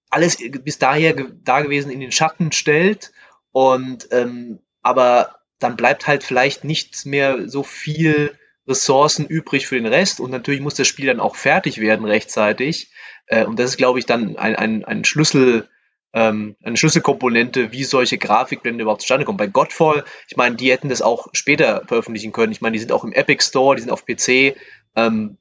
alles 0.10 0.38
bis 0.64 0.78
daher 0.78 1.16
da 1.44 1.62
gewesen 1.62 1.92
in 1.92 2.00
den 2.00 2.12
Schatten 2.12 2.52
stellt 2.52 3.12
und 3.52 4.08
ähm, 4.12 4.60
aber 4.82 5.38
dann 5.60 5.76
bleibt 5.76 6.08
halt 6.08 6.24
vielleicht 6.24 6.64
nicht 6.64 7.06
mehr 7.06 7.50
so 7.50 7.64
viel 7.64 8.38
Ressourcen 8.68 9.26
übrig 9.26 9.66
für 9.66 9.76
den 9.76 9.88
Rest 9.88 10.20
und 10.20 10.30
natürlich 10.30 10.62
muss 10.62 10.76
das 10.76 10.88
Spiel 10.88 11.08
dann 11.08 11.20
auch 11.20 11.36
fertig 11.36 11.80
werden 11.80 12.06
rechtzeitig 12.06 12.92
äh, 13.26 13.44
und 13.46 13.58
das 13.58 13.72
ist 13.72 13.78
glaube 13.78 13.98
ich 13.98 14.06
dann 14.06 14.38
ein, 14.38 14.56
ein, 14.56 14.86
ein 14.86 15.04
Schlüssel 15.04 15.68
ähm, 16.14 16.56
eine 16.64 16.78
Schlüsselkomponente, 16.78 17.72
wie 17.72 17.84
solche 17.84 18.18
Grafikblende 18.18 18.84
überhaupt 18.84 19.02
zustande 19.02 19.26
kommen. 19.26 19.38
Bei 19.38 19.48
Godfall, 19.48 20.06
ich 20.28 20.38
meine, 20.38 20.56
die 20.56 20.72
hätten 20.72 20.90
das 20.90 21.02
auch 21.02 21.28
später 21.34 21.84
veröffentlichen 21.88 22.32
können. 22.32 22.52
Ich 22.52 22.62
meine, 22.62 22.74
die 22.74 22.80
sind 22.80 22.92
auch 22.92 23.04
im 23.04 23.14
Epic 23.14 23.44
Store, 23.44 23.76
die 23.76 23.82
sind 23.82 23.92
auf 23.92 24.06
PC. 24.06 24.56
Ähm, 24.96 25.38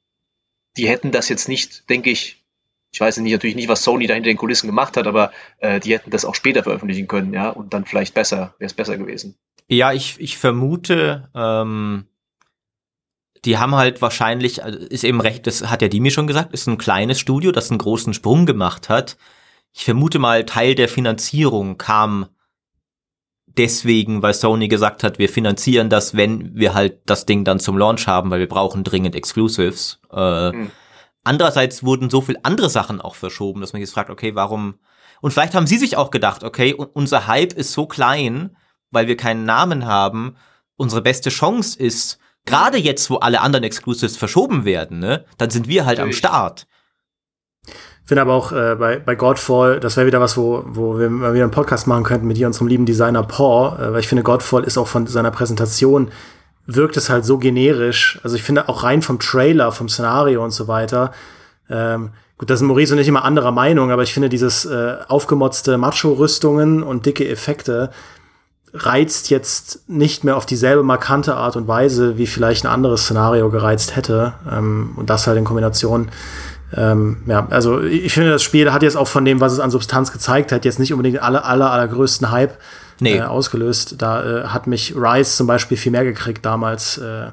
die 0.75 0.89
hätten 0.89 1.11
das 1.11 1.29
jetzt 1.29 1.47
nicht, 1.47 1.89
denke 1.89 2.09
ich, 2.09 2.43
ich 2.91 2.99
weiß 2.99 3.17
nicht, 3.17 3.31
natürlich 3.31 3.55
nicht, 3.55 3.69
was 3.69 3.83
Sony 3.83 4.07
da 4.07 4.15
hinter 4.15 4.29
den 4.29 4.37
Kulissen 4.37 4.67
gemacht 4.67 4.97
hat, 4.97 5.07
aber 5.07 5.31
äh, 5.59 5.79
die 5.79 5.93
hätten 5.93 6.09
das 6.09 6.25
auch 6.25 6.35
später 6.35 6.63
veröffentlichen 6.63 7.07
können, 7.07 7.33
ja, 7.33 7.49
und 7.49 7.73
dann 7.73 7.85
vielleicht 7.85 8.13
besser, 8.13 8.55
wäre 8.57 8.67
es 8.67 8.73
besser 8.73 8.97
gewesen. 8.97 9.35
Ja, 9.67 9.93
ich, 9.93 10.19
ich 10.19 10.37
vermute, 10.37 11.29
ähm, 11.35 12.05
die 13.45 13.57
haben 13.57 13.75
halt 13.75 14.01
wahrscheinlich, 14.01 14.63
also 14.63 14.77
ist 14.79 15.03
eben 15.03 15.21
recht, 15.21 15.47
das 15.47 15.69
hat 15.69 15.81
ja 15.81 15.87
Dimi 15.87 16.11
schon 16.11 16.27
gesagt, 16.27 16.53
ist 16.53 16.67
ein 16.67 16.77
kleines 16.77 17.19
Studio, 17.19 17.51
das 17.51 17.69
einen 17.69 17.79
großen 17.79 18.13
Sprung 18.13 18.45
gemacht 18.45 18.89
hat 18.89 19.17
ich 19.73 19.85
vermute 19.85 20.19
mal, 20.19 20.45
Teil 20.45 20.75
der 20.75 20.87
Finanzierung 20.87 21.77
kam 21.77 22.27
deswegen, 23.47 24.21
weil 24.21 24.33
Sony 24.33 24.67
gesagt 24.67 25.03
hat, 25.03 25.19
wir 25.19 25.29
finanzieren 25.29 25.89
das, 25.89 26.15
wenn 26.15 26.55
wir 26.55 26.73
halt 26.73 27.01
das 27.05 27.25
Ding 27.25 27.43
dann 27.43 27.59
zum 27.59 27.77
Launch 27.77 28.07
haben, 28.07 28.31
weil 28.31 28.39
wir 28.39 28.47
brauchen 28.47 28.83
dringend 28.83 29.15
Exclusives. 29.15 29.99
Äh, 30.11 30.51
hm. 30.51 30.71
Andererseits 31.23 31.83
wurden 31.83 32.09
so 32.09 32.21
viel 32.21 32.37
andere 32.43 32.69
Sachen 32.69 33.01
auch 33.01 33.15
verschoben, 33.15 33.61
dass 33.61 33.73
man 33.73 33.81
jetzt 33.81 33.93
fragt, 33.93 34.09
okay, 34.09 34.35
warum? 34.35 34.75
Und 35.21 35.31
vielleicht 35.31 35.55
haben 35.55 35.67
sie 35.67 35.77
sich 35.77 35.97
auch 35.97 36.11
gedacht, 36.11 36.43
okay, 36.43 36.73
unser 36.73 37.27
Hype 37.27 37.53
ist 37.53 37.73
so 37.73 37.87
klein, 37.87 38.55
weil 38.91 39.07
wir 39.07 39.17
keinen 39.17 39.45
Namen 39.45 39.85
haben. 39.85 40.35
Unsere 40.75 41.01
beste 41.01 41.29
Chance 41.29 41.79
ist, 41.79 42.19
gerade 42.45 42.77
jetzt, 42.77 43.09
wo 43.09 43.17
alle 43.17 43.41
anderen 43.41 43.63
Exclusives 43.63 44.17
verschoben 44.17 44.65
werden, 44.65 44.99
ne, 44.99 45.25
dann 45.37 45.49
sind 45.49 45.67
wir 45.67 45.85
halt 45.85 45.99
Natürlich. 45.99 46.17
am 46.17 46.17
Start 46.17 46.67
finde 48.05 48.21
aber 48.21 48.33
auch 48.33 48.51
äh, 48.51 48.75
bei, 48.75 48.99
bei 48.99 49.15
Godfall, 49.15 49.79
das 49.79 49.95
wäre 49.95 50.07
wieder 50.07 50.19
was, 50.19 50.35
wo, 50.35 50.63
wo 50.67 50.99
wir 50.99 51.09
mal 51.09 51.33
wieder 51.33 51.43
einen 51.43 51.51
Podcast 51.51 51.87
machen 51.87 52.03
könnten 52.03 52.27
mit 52.27 52.37
dir, 52.37 52.47
unserem 52.47 52.67
lieben 52.67 52.85
Designer 52.85 53.23
Paul, 53.23 53.79
äh, 53.79 53.93
weil 53.93 53.99
ich 53.99 54.07
finde, 54.07 54.23
Godfall 54.23 54.63
ist 54.63 54.77
auch 54.77 54.87
von 54.87 55.07
seiner 55.07 55.31
Präsentation, 55.31 56.09
wirkt 56.65 56.97
es 56.97 57.09
halt 57.09 57.25
so 57.25 57.37
generisch. 57.37 58.19
Also 58.23 58.35
ich 58.35 58.43
finde 58.43 58.69
auch 58.69 58.83
rein 58.83 59.01
vom 59.01 59.19
Trailer, 59.19 59.71
vom 59.71 59.89
Szenario 59.89 60.43
und 60.43 60.51
so 60.51 60.67
weiter. 60.67 61.11
Ähm, 61.69 62.11
gut, 62.37 62.49
da 62.49 62.55
sind 62.55 62.67
Maurice 62.67 62.93
und 62.93 62.99
ich 62.99 63.07
immer 63.07 63.25
anderer 63.25 63.51
Meinung, 63.51 63.91
aber 63.91 64.03
ich 64.03 64.13
finde 64.13 64.29
dieses 64.29 64.65
äh, 64.65 64.95
aufgemotzte 65.07 65.77
Macho-Rüstungen 65.77 66.83
und 66.83 67.05
dicke 67.05 67.27
Effekte 67.27 67.89
reizt 68.73 69.29
jetzt 69.29 69.87
nicht 69.87 70.23
mehr 70.23 70.35
auf 70.35 70.47
dieselbe 70.47 70.81
markante 70.81 71.35
Art 71.35 71.55
und 71.55 71.67
Weise, 71.67 72.17
wie 72.17 72.25
vielleicht 72.25 72.65
ein 72.65 72.71
anderes 72.71 73.03
Szenario 73.03 73.49
gereizt 73.49 73.95
hätte. 73.95 74.33
Ähm, 74.51 74.93
und 74.95 75.09
das 75.09 75.27
halt 75.27 75.37
in 75.37 75.45
Kombination 75.45 76.09
ähm, 76.75 77.17
ja, 77.27 77.47
also 77.49 77.81
ich 77.81 78.13
finde, 78.13 78.31
das 78.31 78.43
Spiel 78.43 78.71
hat 78.71 78.83
jetzt 78.83 78.97
auch 78.97 79.07
von 79.07 79.25
dem, 79.25 79.39
was 79.39 79.53
es 79.53 79.59
an 79.59 79.71
Substanz 79.71 80.11
gezeigt 80.11 80.51
hat, 80.51 80.65
jetzt 80.65 80.79
nicht 80.79 80.93
unbedingt 80.93 81.21
aller, 81.21 81.45
aller, 81.45 81.71
allergrößten 81.71 82.31
Hype 82.31 82.57
nee. 82.99 83.17
äh, 83.17 83.21
ausgelöst. 83.21 83.95
Da 84.01 84.23
äh, 84.23 84.43
hat 84.47 84.67
mich 84.67 84.95
Rise 84.95 85.35
zum 85.35 85.47
Beispiel 85.47 85.77
viel 85.77 85.91
mehr 85.91 86.03
gekriegt 86.03 86.45
damals. 86.45 86.97
Äh, 86.97 87.27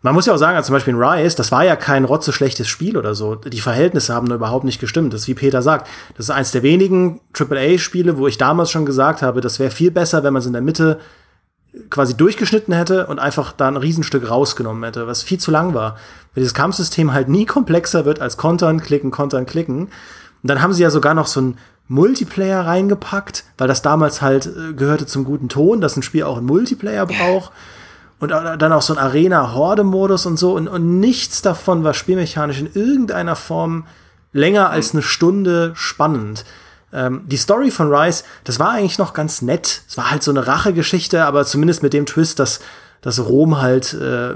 man 0.00 0.14
muss 0.14 0.26
ja 0.26 0.32
auch 0.32 0.38
sagen, 0.38 0.56
also 0.56 0.68
zum 0.68 0.74
Beispiel 0.74 0.94
in 0.94 1.00
Rise, 1.02 1.36
das 1.36 1.50
war 1.50 1.64
ja 1.64 1.74
kein 1.74 2.04
rotzeschlechtes 2.04 2.68
Spiel 2.68 2.96
oder 2.96 3.16
so. 3.16 3.34
Die 3.34 3.60
Verhältnisse 3.60 4.14
haben 4.14 4.28
nur 4.28 4.36
überhaupt 4.36 4.64
nicht 4.64 4.80
gestimmt. 4.80 5.12
Das 5.12 5.22
ist 5.22 5.28
wie 5.28 5.34
Peter 5.34 5.60
sagt. 5.60 5.88
Das 6.16 6.26
ist 6.26 6.30
eins 6.30 6.52
der 6.52 6.62
wenigen 6.62 7.20
AAA-Spiele, 7.36 8.16
wo 8.16 8.28
ich 8.28 8.38
damals 8.38 8.70
schon 8.70 8.86
gesagt 8.86 9.22
habe, 9.22 9.40
das 9.40 9.58
wäre 9.58 9.72
viel 9.72 9.90
besser, 9.90 10.22
wenn 10.22 10.32
man 10.32 10.40
es 10.40 10.46
in 10.46 10.52
der 10.52 10.62
Mitte 10.62 11.00
quasi 11.90 12.16
durchgeschnitten 12.16 12.74
hätte 12.74 13.06
und 13.06 13.18
einfach 13.18 13.52
da 13.52 13.68
ein 13.68 13.76
Riesenstück 13.76 14.28
rausgenommen 14.28 14.84
hätte, 14.84 15.06
was 15.06 15.22
viel 15.22 15.38
zu 15.38 15.50
lang 15.50 15.74
war. 15.74 15.92
Weil 16.34 16.42
dieses 16.42 16.54
Kampfsystem 16.54 17.12
halt 17.12 17.28
nie 17.28 17.46
komplexer 17.46 18.04
wird 18.04 18.20
als 18.20 18.36
Kontern, 18.36 18.80
klicken, 18.80 19.10
kontern, 19.10 19.46
klicken. 19.46 19.84
Und 19.84 19.90
dann 20.42 20.62
haben 20.62 20.72
sie 20.72 20.82
ja 20.82 20.90
sogar 20.90 21.14
noch 21.14 21.26
so 21.26 21.40
ein 21.40 21.58
Multiplayer 21.88 22.66
reingepackt, 22.66 23.44
weil 23.56 23.68
das 23.68 23.82
damals 23.82 24.22
halt 24.22 24.46
äh, 24.46 24.74
gehörte 24.74 25.06
zum 25.06 25.24
guten 25.24 25.48
Ton, 25.48 25.80
dass 25.80 25.96
ein 25.96 26.02
Spiel 26.02 26.24
auch 26.24 26.36
einen 26.36 26.46
Multiplayer 26.46 27.06
braucht. 27.06 27.52
Und 28.20 28.30
dann 28.30 28.72
auch 28.72 28.82
so 28.82 28.94
ein 28.94 28.98
Arena-Horde-Modus 28.98 30.26
und 30.26 30.38
so. 30.38 30.52
Und, 30.52 30.66
und 30.66 30.98
nichts 30.98 31.40
davon 31.40 31.84
war 31.84 31.94
spielmechanisch 31.94 32.58
in 32.58 32.68
irgendeiner 32.74 33.36
Form 33.36 33.86
länger 34.32 34.70
als 34.70 34.92
eine 34.92 35.02
Stunde 35.02 35.70
spannend. 35.74 36.44
Ähm, 36.92 37.22
die 37.26 37.36
Story 37.36 37.70
von 37.70 37.92
Rise, 37.92 38.24
das 38.44 38.58
war 38.58 38.70
eigentlich 38.70 38.98
noch 38.98 39.12
ganz 39.12 39.42
nett. 39.42 39.82
Es 39.88 39.96
war 39.96 40.10
halt 40.10 40.22
so 40.22 40.30
eine 40.30 40.46
Rachegeschichte, 40.46 41.24
aber 41.24 41.44
zumindest 41.44 41.82
mit 41.82 41.92
dem 41.92 42.06
Twist, 42.06 42.38
dass 42.38 42.60
dass 43.00 43.24
Rom 43.24 43.60
halt, 43.60 43.94
äh, 43.94 44.34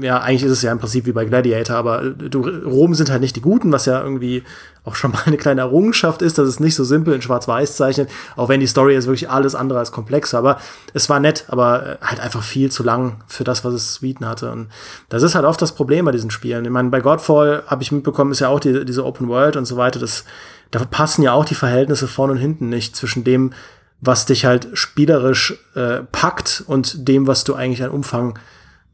ja, 0.00 0.20
eigentlich 0.20 0.44
ist 0.44 0.52
es 0.52 0.62
ja 0.62 0.72
im 0.72 0.78
Prinzip 0.78 1.04
wie 1.04 1.12
bei 1.12 1.26
Gladiator, 1.26 1.76
aber 1.76 2.02
äh, 2.02 2.14
du, 2.14 2.40
Rom 2.40 2.94
sind 2.94 3.10
halt 3.10 3.20
nicht 3.20 3.36
die 3.36 3.42
Guten, 3.42 3.70
was 3.70 3.84
ja 3.84 4.02
irgendwie 4.02 4.44
auch 4.84 4.94
schon 4.94 5.12
mal 5.12 5.20
eine 5.26 5.36
kleine 5.36 5.60
Errungenschaft 5.60 6.22
ist, 6.22 6.38
dass 6.38 6.48
es 6.48 6.58
nicht 6.58 6.74
so 6.74 6.84
simpel 6.84 7.14
in 7.14 7.20
Schwarz-Weiß 7.20 7.76
zeichnet, 7.76 8.08
auch 8.34 8.48
wenn 8.48 8.60
die 8.60 8.66
Story 8.66 8.96
ist 8.96 9.06
wirklich 9.06 9.28
alles 9.28 9.54
andere 9.54 9.78
als 9.78 9.92
komplex, 9.92 10.32
aber 10.32 10.58
es 10.94 11.10
war 11.10 11.20
nett, 11.20 11.44
aber 11.48 11.86
äh, 11.86 11.96
halt 12.00 12.20
einfach 12.20 12.42
viel 12.42 12.70
zu 12.70 12.82
lang 12.82 13.22
für 13.26 13.44
das, 13.44 13.62
was 13.64 13.74
es 13.74 13.94
zu 13.94 14.00
bieten 14.00 14.26
hatte. 14.26 14.50
Und 14.50 14.68
das 15.10 15.22
ist 15.22 15.34
halt 15.34 15.44
oft 15.44 15.60
das 15.60 15.72
Problem 15.72 16.06
bei 16.06 16.12
diesen 16.12 16.30
Spielen. 16.30 16.64
Ich 16.64 16.70
meine, 16.70 16.88
bei 16.88 17.00
Godfall 17.00 17.62
habe 17.66 17.82
ich 17.82 17.92
mitbekommen, 17.92 18.32
ist 18.32 18.40
ja 18.40 18.48
auch 18.48 18.60
die, 18.60 18.86
diese 18.86 19.04
Open 19.04 19.28
World 19.28 19.56
und 19.56 19.66
so 19.66 19.76
weiter, 19.76 20.00
das, 20.00 20.24
da 20.72 20.84
passen 20.84 21.22
ja 21.22 21.32
auch 21.32 21.44
die 21.44 21.54
Verhältnisse 21.54 22.08
vorne 22.08 22.32
und 22.32 22.38
hinten 22.38 22.68
nicht 22.68 22.96
zwischen 22.96 23.22
dem, 23.22 23.52
was 24.00 24.26
dich 24.26 24.44
halt 24.44 24.68
spielerisch 24.72 25.54
äh, 25.76 26.02
packt 26.10 26.64
und 26.66 27.06
dem, 27.06 27.28
was 27.28 27.44
du 27.44 27.54
eigentlich 27.54 27.84
an 27.84 27.90
Umfang 27.90 28.38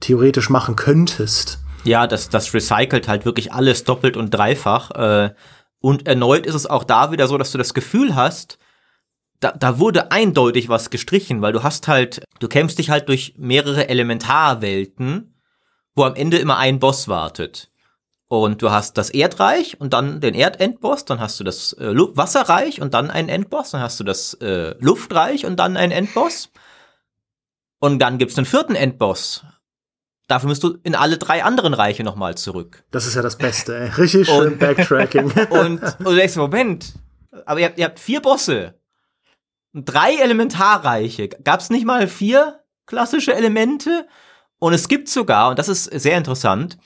theoretisch 0.00 0.50
machen 0.50 0.76
könntest. 0.76 1.60
Ja, 1.84 2.06
das, 2.06 2.28
das 2.28 2.52
recycelt 2.52 3.08
halt 3.08 3.24
wirklich 3.24 3.52
alles 3.52 3.84
doppelt 3.84 4.16
und 4.16 4.30
dreifach. 4.30 4.90
Äh, 4.90 5.34
und 5.80 6.06
erneut 6.06 6.44
ist 6.44 6.56
es 6.56 6.66
auch 6.66 6.84
da 6.84 7.12
wieder 7.12 7.28
so, 7.28 7.38
dass 7.38 7.52
du 7.52 7.58
das 7.58 7.72
Gefühl 7.72 8.14
hast, 8.14 8.58
da, 9.40 9.52
da 9.52 9.78
wurde 9.78 10.10
eindeutig 10.10 10.68
was 10.68 10.90
gestrichen, 10.90 11.40
weil 11.42 11.52
du 11.52 11.62
hast 11.62 11.86
halt, 11.86 12.24
du 12.40 12.48
kämpfst 12.48 12.78
dich 12.78 12.90
halt 12.90 13.08
durch 13.08 13.34
mehrere 13.38 13.88
Elementarwelten, 13.88 15.34
wo 15.94 16.02
am 16.04 16.16
Ende 16.16 16.38
immer 16.38 16.58
ein 16.58 16.80
Boss 16.80 17.06
wartet. 17.06 17.70
Und 18.28 18.60
du 18.60 18.70
hast 18.70 18.98
das 18.98 19.08
Erdreich 19.08 19.80
und 19.80 19.94
dann 19.94 20.20
den 20.20 20.34
Erdendboss, 20.34 21.06
dann 21.06 21.18
hast 21.18 21.40
du 21.40 21.44
das 21.44 21.72
äh, 21.74 21.94
Wasserreich 21.94 22.80
und 22.82 22.92
dann 22.92 23.10
einen 23.10 23.30
Endboss, 23.30 23.70
dann 23.70 23.80
hast 23.80 23.98
du 24.00 24.04
das 24.04 24.34
äh, 24.34 24.74
Luftreich 24.80 25.46
und 25.46 25.56
dann 25.56 25.78
einen 25.78 25.92
Endboss. 25.92 26.50
Und 27.80 28.00
dann 28.00 28.18
gibt's 28.18 28.34
den 28.34 28.44
vierten 28.44 28.74
Endboss. 28.74 29.44
Dafür 30.26 30.50
musst 30.50 30.62
du 30.62 30.76
in 30.82 30.94
alle 30.94 31.16
drei 31.16 31.42
anderen 31.42 31.72
Reiche 31.72 32.04
nochmal 32.04 32.36
zurück. 32.36 32.84
Das 32.90 33.06
ist 33.06 33.14
ja 33.14 33.22
das 33.22 33.38
Beste, 33.38 33.78
ey. 33.78 33.88
Richtig 33.88 34.28
schön 34.28 34.52
und, 34.52 34.58
Backtracking. 34.58 35.32
und, 35.50 35.82
und 35.82 36.04
du 36.04 36.14
denkst, 36.14 36.36
Moment, 36.36 36.92
aber 37.46 37.60
ihr 37.60 37.66
habt, 37.66 37.78
ihr 37.78 37.86
habt 37.86 37.98
vier 37.98 38.20
Bosse. 38.20 38.74
Und 39.72 39.86
drei 39.86 40.16
Elementarreiche. 40.16 41.28
Gab's 41.28 41.70
nicht 41.70 41.86
mal 41.86 42.08
vier 42.08 42.60
klassische 42.84 43.34
Elemente? 43.34 44.06
Und 44.58 44.74
es 44.74 44.88
gibt 44.88 45.08
sogar, 45.08 45.48
und 45.50 45.58
das 45.58 45.68
ist 45.68 45.84
sehr 45.84 46.18
interessant, 46.18 46.76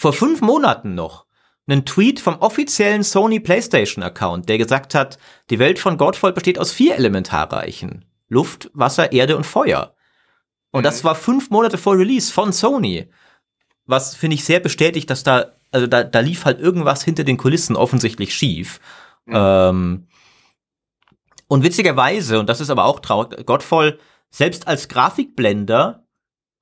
vor 0.00 0.14
fünf 0.14 0.40
Monaten 0.40 0.94
noch 0.94 1.26
einen 1.66 1.84
Tweet 1.84 2.20
vom 2.20 2.38
offiziellen 2.38 3.02
Sony 3.02 3.38
PlayStation 3.38 4.02
Account, 4.02 4.48
der 4.48 4.56
gesagt 4.56 4.94
hat, 4.94 5.18
die 5.50 5.58
Welt 5.58 5.78
von 5.78 5.98
Godfall 5.98 6.32
besteht 6.32 6.58
aus 6.58 6.72
vier 6.72 6.94
Elementarreichen. 6.96 8.06
Luft, 8.30 8.70
Wasser, 8.72 9.12
Erde 9.12 9.36
und 9.36 9.44
Feuer. 9.44 9.94
Und 10.70 10.80
mhm. 10.80 10.84
das 10.84 11.04
war 11.04 11.14
fünf 11.14 11.50
Monate 11.50 11.76
vor 11.76 11.98
Release 11.98 12.32
von 12.32 12.54
Sony. 12.54 13.10
Was 13.84 14.14
finde 14.14 14.36
ich 14.36 14.44
sehr 14.46 14.60
bestätigt, 14.60 15.10
dass 15.10 15.22
da, 15.22 15.52
also 15.70 15.86
da, 15.86 16.02
da 16.02 16.20
lief 16.20 16.46
halt 16.46 16.60
irgendwas 16.60 17.04
hinter 17.04 17.24
den 17.24 17.36
Kulissen 17.36 17.76
offensichtlich 17.76 18.34
schief. 18.34 18.80
Mhm. 19.26 19.34
Ähm, 19.36 20.08
und 21.46 21.62
witzigerweise, 21.62 22.40
und 22.40 22.48
das 22.48 22.62
ist 22.62 22.70
aber 22.70 22.86
auch 22.86 23.00
traurig, 23.00 23.44
Godfall, 23.44 23.98
selbst 24.30 24.66
als 24.66 24.88
Grafikblender 24.88 25.99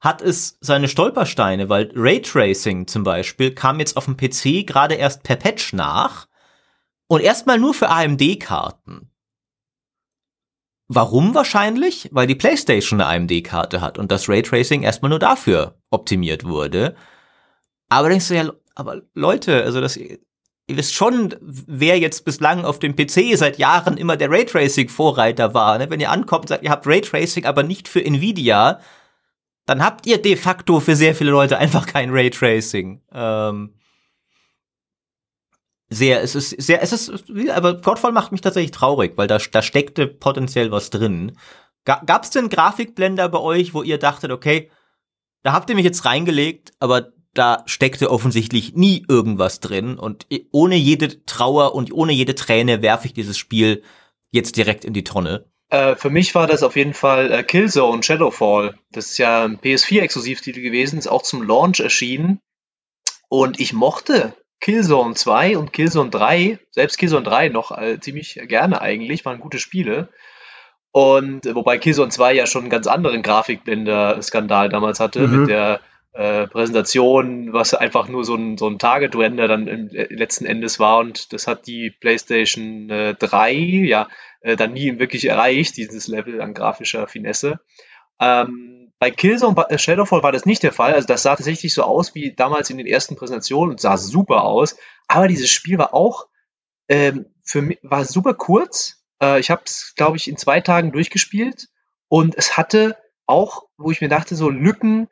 hat 0.00 0.22
es 0.22 0.58
seine 0.60 0.88
Stolpersteine, 0.88 1.68
weil 1.68 1.90
Raytracing 1.94 2.86
zum 2.86 3.02
Beispiel 3.02 3.54
kam 3.54 3.80
jetzt 3.80 3.96
auf 3.96 4.04
dem 4.04 4.16
PC 4.16 4.66
gerade 4.66 4.94
erst 4.94 5.24
per 5.24 5.36
Patch 5.36 5.72
nach 5.72 6.28
und 7.08 7.20
erstmal 7.20 7.58
nur 7.58 7.74
für 7.74 7.88
AMD-Karten. 7.88 9.10
Warum 10.88 11.34
wahrscheinlich? 11.34 12.08
Weil 12.12 12.26
die 12.26 12.34
PlayStation 12.34 13.00
eine 13.00 13.10
AMD-Karte 13.10 13.80
hat 13.80 13.98
und 13.98 14.10
das 14.10 14.28
Raytracing 14.28 14.82
erstmal 14.82 15.10
nur 15.10 15.18
dafür 15.18 15.76
optimiert 15.90 16.44
wurde. 16.44 16.94
Aber 17.88 18.08
denkst 18.08 18.28
du 18.28 18.34
ja, 18.34 18.52
aber 18.74 19.02
Leute, 19.14 19.64
also 19.64 19.80
das, 19.80 19.96
ihr 19.96 20.18
wisst 20.68 20.94
schon, 20.94 21.34
wer 21.40 21.98
jetzt 21.98 22.24
bislang 22.24 22.64
auf 22.64 22.78
dem 22.78 22.94
PC 22.94 23.36
seit 23.36 23.58
Jahren 23.58 23.96
immer 23.96 24.16
der 24.16 24.30
Raytracing-Vorreiter 24.30 25.52
war. 25.52 25.78
Ne? 25.78 25.90
Wenn 25.90 26.00
ihr 26.00 26.10
ankommt 26.10 26.44
und 26.44 26.48
sagt, 26.48 26.62
ihr 26.62 26.70
habt 26.70 26.86
Raytracing, 26.86 27.44
aber 27.44 27.64
nicht 27.64 27.88
für 27.88 28.04
Nvidia, 28.04 28.80
dann 29.68 29.84
habt 29.84 30.06
ihr 30.06 30.16
de 30.16 30.34
facto 30.34 30.80
für 30.80 30.96
sehr 30.96 31.14
viele 31.14 31.30
Leute 31.30 31.58
einfach 31.58 31.84
kein 31.84 32.08
Raytracing. 32.10 33.02
Ähm, 33.12 33.74
sehr, 35.90 36.22
es 36.22 36.34
ist 36.34 36.50
sehr, 36.60 36.82
es 36.82 36.92
ist, 36.92 37.30
aber 37.50 37.74
Godfall 37.74 38.12
macht 38.12 38.32
mich 38.32 38.40
tatsächlich 38.40 38.70
traurig, 38.70 39.12
weil 39.16 39.26
da, 39.26 39.36
da 39.36 39.60
steckte 39.60 40.06
potenziell 40.06 40.70
was 40.70 40.88
drin. 40.88 41.36
Gab 41.84 42.22
es 42.22 42.30
denn 42.30 42.48
Grafikblender 42.48 43.28
bei 43.28 43.38
euch, 43.38 43.74
wo 43.74 43.82
ihr 43.82 43.98
dachtet, 43.98 44.30
okay, 44.30 44.70
da 45.42 45.52
habt 45.52 45.68
ihr 45.68 45.76
mich 45.76 45.84
jetzt 45.84 46.06
reingelegt, 46.06 46.72
aber 46.78 47.12
da 47.34 47.62
steckte 47.66 48.10
offensichtlich 48.10 48.74
nie 48.74 49.04
irgendwas 49.06 49.60
drin 49.60 49.98
und 49.98 50.26
ohne 50.50 50.76
jede 50.76 51.26
Trauer 51.26 51.74
und 51.74 51.92
ohne 51.92 52.12
jede 52.12 52.34
Träne 52.34 52.80
werfe 52.80 53.06
ich 53.06 53.12
dieses 53.12 53.36
Spiel 53.36 53.82
jetzt 54.30 54.56
direkt 54.56 54.86
in 54.86 54.94
die 54.94 55.04
Tonne. 55.04 55.44
Äh, 55.70 55.96
für 55.96 56.10
mich 56.10 56.34
war 56.34 56.46
das 56.46 56.62
auf 56.62 56.76
jeden 56.76 56.94
Fall 56.94 57.30
äh, 57.30 57.42
Killzone 57.42 58.02
Shadowfall. 58.02 58.78
Das 58.90 59.06
ist 59.06 59.18
ja 59.18 59.44
ein 59.44 59.58
PS4-Exklusivtitel 59.58 60.60
gewesen, 60.62 60.98
ist 60.98 61.08
auch 61.08 61.22
zum 61.22 61.42
Launch 61.42 61.80
erschienen. 61.80 62.40
Und 63.28 63.60
ich 63.60 63.74
mochte 63.74 64.34
Killzone 64.60 65.14
2 65.14 65.58
und 65.58 65.72
Killzone 65.72 66.10
3, 66.10 66.58
selbst 66.70 66.98
Killzone 66.98 67.22
3 67.22 67.50
noch 67.50 67.76
äh, 67.76 68.00
ziemlich 68.00 68.40
gerne 68.44 68.80
eigentlich, 68.80 69.24
waren 69.24 69.40
gute 69.40 69.58
Spiele. 69.58 70.08
Und 70.90 71.44
äh, 71.44 71.54
wobei 71.54 71.78
Killzone 71.78 72.10
2 72.10 72.32
ja 72.32 72.46
schon 72.46 72.62
einen 72.62 72.70
ganz 72.70 72.86
anderen 72.86 73.22
Grafikblender-Skandal 73.22 74.70
damals 74.70 75.00
hatte, 75.00 75.28
mhm. 75.28 75.40
mit 75.40 75.50
der 75.50 75.80
äh, 76.18 76.48
Präsentation, 76.48 77.52
was 77.52 77.74
einfach 77.74 78.08
nur 78.08 78.24
so 78.24 78.34
ein, 78.34 78.58
so 78.58 78.66
ein 78.66 78.80
Target-Render 78.80 79.46
dann 79.46 79.68
im, 79.68 79.88
äh, 79.90 80.12
letzten 80.12 80.46
Endes 80.46 80.80
war. 80.80 80.98
Und 80.98 81.32
das 81.32 81.46
hat 81.46 81.68
die 81.68 81.90
PlayStation 81.90 82.90
äh, 82.90 83.14
3 83.14 83.52
ja 83.52 84.08
äh, 84.40 84.56
dann 84.56 84.72
nie 84.72 84.98
wirklich 84.98 85.26
erreicht, 85.26 85.76
dieses 85.76 86.08
Level 86.08 86.40
an 86.40 86.54
grafischer 86.54 87.06
Finesse. 87.06 87.60
Ähm, 88.20 88.92
bei 88.98 89.12
Killzone 89.12 89.64
äh, 89.68 89.78
Shadowfall 89.78 90.24
war 90.24 90.32
das 90.32 90.44
nicht 90.44 90.64
der 90.64 90.72
Fall. 90.72 90.92
Also 90.92 91.06
das 91.06 91.22
sah 91.22 91.36
tatsächlich 91.36 91.72
so 91.72 91.84
aus 91.84 92.16
wie 92.16 92.34
damals 92.34 92.68
in 92.68 92.78
den 92.78 92.88
ersten 92.88 93.14
Präsentationen 93.14 93.70
und 93.70 93.80
sah 93.80 93.96
super 93.96 94.42
aus. 94.42 94.76
Aber 95.06 95.28
dieses 95.28 95.52
Spiel 95.52 95.78
war 95.78 95.94
auch 95.94 96.26
ähm, 96.88 97.26
für 97.44 97.62
mich 97.62 97.78
war 97.82 98.04
super 98.04 98.34
kurz. 98.34 99.04
Äh, 99.22 99.38
ich 99.38 99.52
habe 99.52 99.62
es, 99.64 99.94
glaube 99.94 100.16
ich, 100.16 100.26
in 100.26 100.36
zwei 100.36 100.60
Tagen 100.60 100.90
durchgespielt 100.90 101.68
und 102.08 102.34
es 102.36 102.56
hatte 102.56 102.96
auch, 103.24 103.66
wo 103.76 103.92
ich 103.92 104.00
mir 104.00 104.08
dachte, 104.08 104.34
so 104.34 104.50
Lücken 104.50 105.08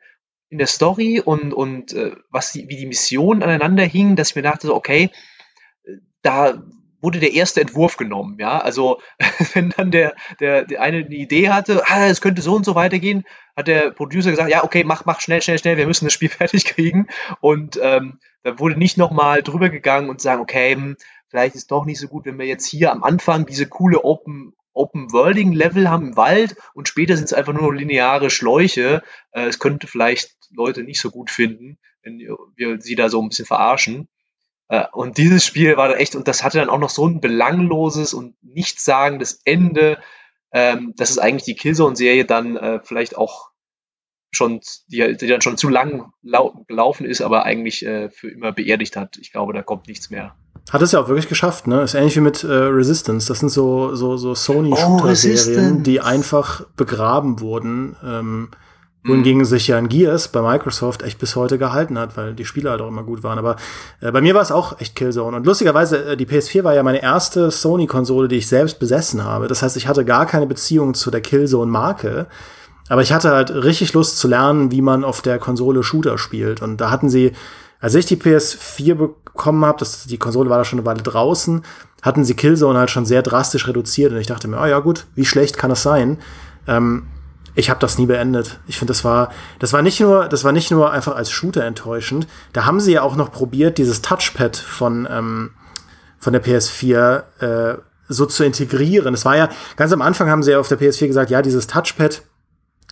in 0.49 0.57
der 0.57 0.67
Story 0.67 1.21
und 1.23 1.53
und 1.53 1.93
äh, 1.93 2.15
was 2.29 2.51
die, 2.51 2.67
wie 2.69 2.77
die 2.77 2.85
Missionen 2.85 3.43
aneinander 3.43 3.83
hingen, 3.83 4.15
dass 4.15 4.29
ich 4.29 4.35
mir 4.35 4.41
dachte, 4.43 4.67
so 4.67 4.75
okay, 4.75 5.09
da 6.21 6.63
wurde 7.01 7.19
der 7.19 7.33
erste 7.33 7.61
Entwurf 7.61 7.97
genommen, 7.97 8.37
ja. 8.39 8.59
Also 8.59 8.99
wenn 9.53 9.69
dann 9.69 9.91
der, 9.91 10.15
der, 10.39 10.65
der 10.65 10.81
eine 10.81 10.97
eine 10.97 11.15
Idee 11.15 11.49
hatte, 11.49 11.83
ah, 11.87 12.07
es 12.07 12.21
könnte 12.21 12.41
so 12.41 12.55
und 12.55 12.65
so 12.65 12.75
weitergehen, 12.75 13.23
hat 13.55 13.67
der 13.67 13.91
Producer 13.91 14.31
gesagt, 14.31 14.49
ja, 14.49 14.63
okay, 14.63 14.83
mach, 14.83 15.05
mach 15.05 15.21
schnell, 15.21 15.41
schnell, 15.41 15.59
schnell, 15.59 15.77
wir 15.77 15.87
müssen 15.87 16.05
das 16.05 16.13
Spiel 16.13 16.29
fertig 16.29 16.65
kriegen. 16.65 17.07
Und 17.41 17.79
ähm, 17.81 18.19
da 18.43 18.59
wurde 18.59 18.77
nicht 18.77 18.97
nochmal 18.97 19.43
drüber 19.43 19.69
gegangen 19.69 20.09
und 20.09 20.21
sagen, 20.21 20.41
okay, 20.41 20.73
hm, 20.73 20.97
vielleicht 21.29 21.55
ist 21.55 21.71
doch 21.71 21.85
nicht 21.85 21.99
so 21.99 22.07
gut, 22.07 22.25
wenn 22.25 22.39
wir 22.39 22.45
jetzt 22.45 22.67
hier 22.67 22.91
am 22.91 23.03
Anfang 23.03 23.45
diese 23.45 23.67
coole 23.67 24.03
Open 24.03 24.53
Open 24.77 25.11
Worlding 25.11 25.53
Level 25.53 25.89
haben 25.89 26.09
im 26.09 26.17
Wald 26.17 26.55
und 26.73 26.87
später 26.87 27.15
sind 27.15 27.25
es 27.25 27.33
einfach 27.33 27.53
nur 27.53 27.73
lineare 27.73 28.29
Schläuche. 28.29 29.03
Äh, 29.31 29.45
es 29.45 29.59
könnte 29.59 29.87
vielleicht 29.87 30.35
Leute 30.51 30.83
nicht 30.83 31.01
so 31.01 31.09
gut 31.11 31.31
finden, 31.31 31.77
wenn 32.03 32.19
wir 32.55 32.79
sie 32.79 32.95
da 32.95 33.09
so 33.09 33.21
ein 33.21 33.29
bisschen 33.29 33.45
verarschen. 33.45 34.07
Äh, 34.69 34.85
und 34.91 35.17
dieses 35.17 35.45
Spiel 35.45 35.77
war 35.77 35.89
dann 35.89 35.97
echt, 35.97 36.15
und 36.15 36.27
das 36.27 36.43
hatte 36.43 36.59
dann 36.59 36.69
auch 36.69 36.79
noch 36.79 36.89
so 36.89 37.07
ein 37.07 37.21
belangloses 37.21 38.13
und 38.13 38.35
nichtssagendes 38.41 39.41
Ende, 39.45 39.99
ähm, 40.51 40.93
dass 40.95 41.09
es 41.09 41.19
eigentlich 41.19 41.43
die 41.43 41.55
Killzone-Serie 41.55 42.25
dann 42.25 42.55
äh, 42.55 42.79
vielleicht 42.83 43.17
auch 43.17 43.49
schon, 44.31 44.61
die, 44.87 45.17
die, 45.17 45.27
dann 45.27 45.41
schon 45.41 45.57
zu 45.57 45.69
lang 45.69 46.11
lau 46.21 46.63
gelaufen 46.67 47.05
ist, 47.05 47.21
aber 47.21 47.43
eigentlich 47.43 47.79
für 47.79 48.29
immer 48.29 48.51
beerdigt 48.51 48.97
hat. 48.97 49.17
Ich 49.17 49.31
glaube, 49.31 49.53
da 49.53 49.63
kommt 49.63 49.87
nichts 49.87 50.09
mehr. 50.09 50.35
Hat 50.71 50.81
es 50.81 50.91
ja 50.91 50.99
auch 50.99 51.07
wirklich 51.07 51.27
geschafft, 51.29 51.67
ne? 51.67 51.81
Ist 51.81 51.93
ähnlich 51.95 52.15
wie 52.15 52.21
mit 52.21 52.43
äh, 52.43 52.47
Resistance. 52.51 53.27
Das 53.27 53.39
sind 53.39 53.49
so, 53.49 53.95
so, 53.95 54.17
so 54.17 54.29
Oh, 54.29 54.33
Sony-Shooter-Serien, 54.33 55.37
Resistance. 55.37 55.81
die 55.83 56.01
einfach 56.01 56.61
begraben 56.75 57.39
wurden. 57.39 57.95
Ähm, 58.03 58.49
Mhm. 59.03 59.09
wohingegen 59.11 59.45
sich 59.45 59.67
ja 59.67 59.77
ein 59.77 59.89
Gears 59.89 60.27
bei 60.29 60.41
Microsoft 60.41 61.03
echt 61.03 61.19
bis 61.19 61.35
heute 61.35 61.57
gehalten 61.59 61.97
hat, 61.99 62.17
weil 62.17 62.33
die 62.33 62.45
Spiele 62.45 62.71
halt 62.71 62.81
auch 62.81 62.87
immer 62.87 63.03
gut 63.03 63.21
waren. 63.23 63.37
Aber 63.37 63.55
äh, 64.01 64.11
bei 64.11 64.21
mir 64.21 64.33
war 64.33 64.41
es 64.41 64.51
auch 64.51 64.81
echt 64.81 64.95
Killzone. 64.95 65.37
Und 65.37 65.45
lustigerweise, 65.45 66.03
äh, 66.13 66.17
die 66.17 66.25
PS4 66.25 66.63
war 66.63 66.73
ja 66.73 66.81
meine 66.83 67.01
erste 67.01 67.51
Sony-Konsole, 67.51 68.27
die 68.27 68.37
ich 68.37 68.47
selbst 68.47 68.79
besessen 68.79 69.23
habe. 69.23 69.47
Das 69.47 69.61
heißt, 69.61 69.77
ich 69.77 69.87
hatte 69.87 70.03
gar 70.03 70.25
keine 70.25 70.47
Beziehung 70.47 70.93
zu 70.95 71.11
der 71.11 71.21
Killzone-Marke. 71.21 72.25
Aber 72.89 73.01
ich 73.01 73.13
hatte 73.13 73.29
halt 73.31 73.51
richtig 73.51 73.93
Lust 73.93 74.17
zu 74.17 74.27
lernen, 74.27 74.71
wie 74.71 74.81
man 74.81 75.03
auf 75.03 75.21
der 75.21 75.39
Konsole 75.39 75.83
Shooter 75.83 76.17
spielt. 76.17 76.61
Und 76.61 76.77
da 76.81 76.89
hatten 76.89 77.09
sie, 77.09 77.33
als 77.79 77.95
ich 77.95 78.05
die 78.05 78.17
PS4 78.17 78.95
bekommen 78.95 79.65
habe, 79.65 79.79
das, 79.79 80.05
die 80.05 80.17
Konsole 80.17 80.49
war 80.49 80.57
da 80.57 80.65
schon 80.65 80.79
eine 80.79 80.85
Weile 80.85 81.03
draußen, 81.03 81.63
hatten 82.01 82.25
sie 82.25 82.35
Killzone 82.35 82.79
halt 82.79 82.89
schon 82.89 83.05
sehr 83.05 83.21
drastisch 83.21 83.67
reduziert. 83.67 84.11
Und 84.11 84.19
ich 84.19 84.27
dachte 84.27 84.47
mir, 84.47 84.59
oh 84.61 84.65
ja 84.65 84.79
gut, 84.79 85.05
wie 85.15 85.25
schlecht 85.25 85.57
kann 85.57 85.69
das 85.69 85.83
sein? 85.83 86.19
Ähm, 86.67 87.07
ich 87.55 87.71
habe 87.71 87.79
das 87.79 87.97
nie 87.97 88.05
beendet. 88.05 88.59
Ich 88.67 88.77
finde, 88.77 88.91
das 88.91 89.03
war, 89.03 89.31
das 89.57 89.73
war 89.73 89.81
nicht 89.81 89.99
nur, 89.99 90.27
das 90.27 90.43
war 90.43 90.51
nicht 90.51 90.69
nur 90.69 90.91
einfach 90.91 91.15
als 91.15 91.31
Shooter 91.31 91.65
enttäuschend. 91.65 92.27
Da 92.53 92.65
haben 92.65 92.79
sie 92.79 92.93
ja 92.93 93.01
auch 93.01 93.15
noch 93.15 93.31
probiert, 93.31 93.79
dieses 93.79 94.01
Touchpad 94.03 94.55
von 94.55 95.07
ähm, 95.09 95.51
von 96.19 96.33
der 96.33 96.43
PS4 96.43 97.23
äh, 97.39 97.77
so 98.07 98.25
zu 98.25 98.43
integrieren. 98.43 99.13
Es 99.13 99.25
war 99.25 99.37
ja 99.37 99.49
ganz 99.75 99.91
am 99.91 100.01
Anfang 100.01 100.29
haben 100.29 100.43
sie 100.43 100.51
ja 100.51 100.59
auf 100.59 100.67
der 100.67 100.79
PS4 100.79 101.07
gesagt, 101.07 101.31
ja 101.31 101.41
dieses 101.41 101.67
Touchpad, 101.67 102.21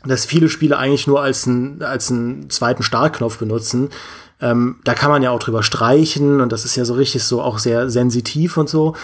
das 0.03 0.25
viele 0.25 0.49
Spiele 0.49 0.77
eigentlich 0.77 1.07
nur 1.07 1.21
als 1.21 1.47
einen 1.47 1.81
als 1.83 2.09
einen 2.09 2.49
zweiten 2.49 2.83
Startknopf 2.83 3.37
benutzen. 3.37 3.89
Ähm, 4.41 4.77
da 4.83 4.93
kann 4.93 5.11
man 5.11 5.23
ja 5.23 5.31
auch 5.31 5.39
drüber 5.39 5.63
streichen 5.63 6.41
und 6.41 6.51
das 6.51 6.65
ist 6.65 6.75
ja 6.75 6.85
so 6.85 6.93
richtig 6.93 7.23
so 7.23 7.41
auch 7.41 7.57
sehr 7.57 7.89
sensitiv 7.89 8.57
und 8.57 8.69
so. 8.69 8.95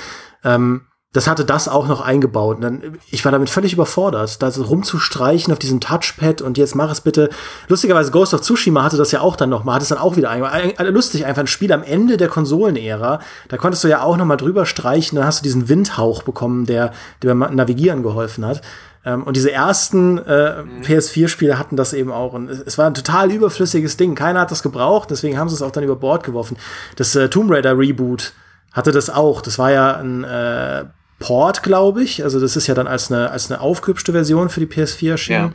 Ähm, 0.43 0.81
das 1.13 1.27
hatte 1.27 1.43
das 1.43 1.67
auch 1.67 1.87
noch 1.87 1.99
eingebaut. 1.99 2.57
Und 2.57 2.61
dann, 2.61 2.97
ich 3.09 3.25
war 3.25 3.33
damit 3.33 3.49
völlig 3.49 3.73
überfordert, 3.73 4.41
da 4.41 4.47
rumzustreichen 4.47 5.51
auf 5.51 5.59
diesem 5.59 5.81
Touchpad 5.81 6.41
und 6.41 6.57
jetzt 6.57 6.73
mach 6.73 6.89
es 6.89 7.01
bitte. 7.01 7.29
Lustigerweise 7.67 8.11
Ghost 8.11 8.33
of 8.33 8.41
Tsushima 8.41 8.83
hatte 8.83 8.95
das 8.95 9.11
ja 9.11 9.19
auch 9.19 9.35
dann 9.35 9.49
noch 9.49 9.65
mal, 9.65 9.75
hat 9.75 9.81
es 9.81 9.89
dann 9.89 9.97
auch 9.97 10.15
wieder 10.15 10.29
eingebaut. 10.29 10.79
Lustig, 10.89 11.25
einfach 11.25 11.41
ein 11.41 11.47
Spiel 11.47 11.73
am 11.73 11.83
Ende 11.83 12.15
der 12.15 12.29
Konsolenära. 12.29 13.19
Da 13.49 13.57
konntest 13.57 13.83
du 13.83 13.89
ja 13.89 14.03
auch 14.03 14.15
noch 14.15 14.25
mal 14.25 14.37
drüber 14.37 14.65
streichen, 14.65 15.17
dann 15.17 15.25
hast 15.25 15.39
du 15.39 15.43
diesen 15.43 15.67
Windhauch 15.67 16.23
bekommen, 16.23 16.65
der, 16.65 16.93
der 17.21 17.35
beim 17.35 17.55
Navigieren 17.55 18.03
geholfen 18.03 18.45
hat. 18.45 18.61
Ähm, 19.03 19.23
und 19.23 19.35
diese 19.35 19.51
ersten 19.51 20.17
äh, 20.19 20.63
PS4-Spiele 20.83 21.57
hatten 21.57 21.75
das 21.75 21.93
eben 21.93 22.11
auch. 22.11 22.33
Und 22.33 22.49
es, 22.49 22.59
es 22.59 22.77
war 22.77 22.87
ein 22.87 22.93
total 22.93 23.31
überflüssiges 23.31 23.97
Ding. 23.97 24.15
Keiner 24.15 24.41
hat 24.41 24.51
das 24.51 24.63
gebraucht, 24.63 25.09
deswegen 25.11 25.37
haben 25.37 25.49
sie 25.49 25.55
es 25.55 25.61
auch 25.61 25.71
dann 25.71 25.83
über 25.83 25.95
Bord 25.95 26.23
geworfen. 26.23 26.57
Das 26.95 27.15
äh, 27.15 27.29
Tomb 27.29 27.51
Raider 27.51 27.77
Reboot 27.77 28.33
hatte 28.71 28.91
das 28.91 29.09
auch. 29.09 29.41
Das 29.41 29.57
war 29.57 29.71
ja 29.71 29.97
ein 29.97 30.23
äh, 30.23 30.85
Port, 31.19 31.63
glaube 31.63 32.03
ich. 32.03 32.23
Also 32.23 32.39
das 32.39 32.55
ist 32.55 32.67
ja 32.67 32.73
dann 32.73 32.87
als 32.87 33.11
eine, 33.11 33.31
als 33.31 33.51
eine 33.51 33.61
aufgehübschte 33.61 34.11
Version 34.11 34.49
für 34.49 34.59
die 34.59 34.67
PS4 34.67 35.11
erschienen. 35.11 35.53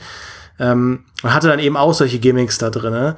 Ähm, 0.58 1.04
und 1.22 1.34
hatte 1.34 1.48
dann 1.48 1.58
eben 1.58 1.76
auch 1.76 1.92
solche 1.92 2.18
Gimmicks 2.18 2.58
da 2.58 2.70
drinne, 2.70 3.16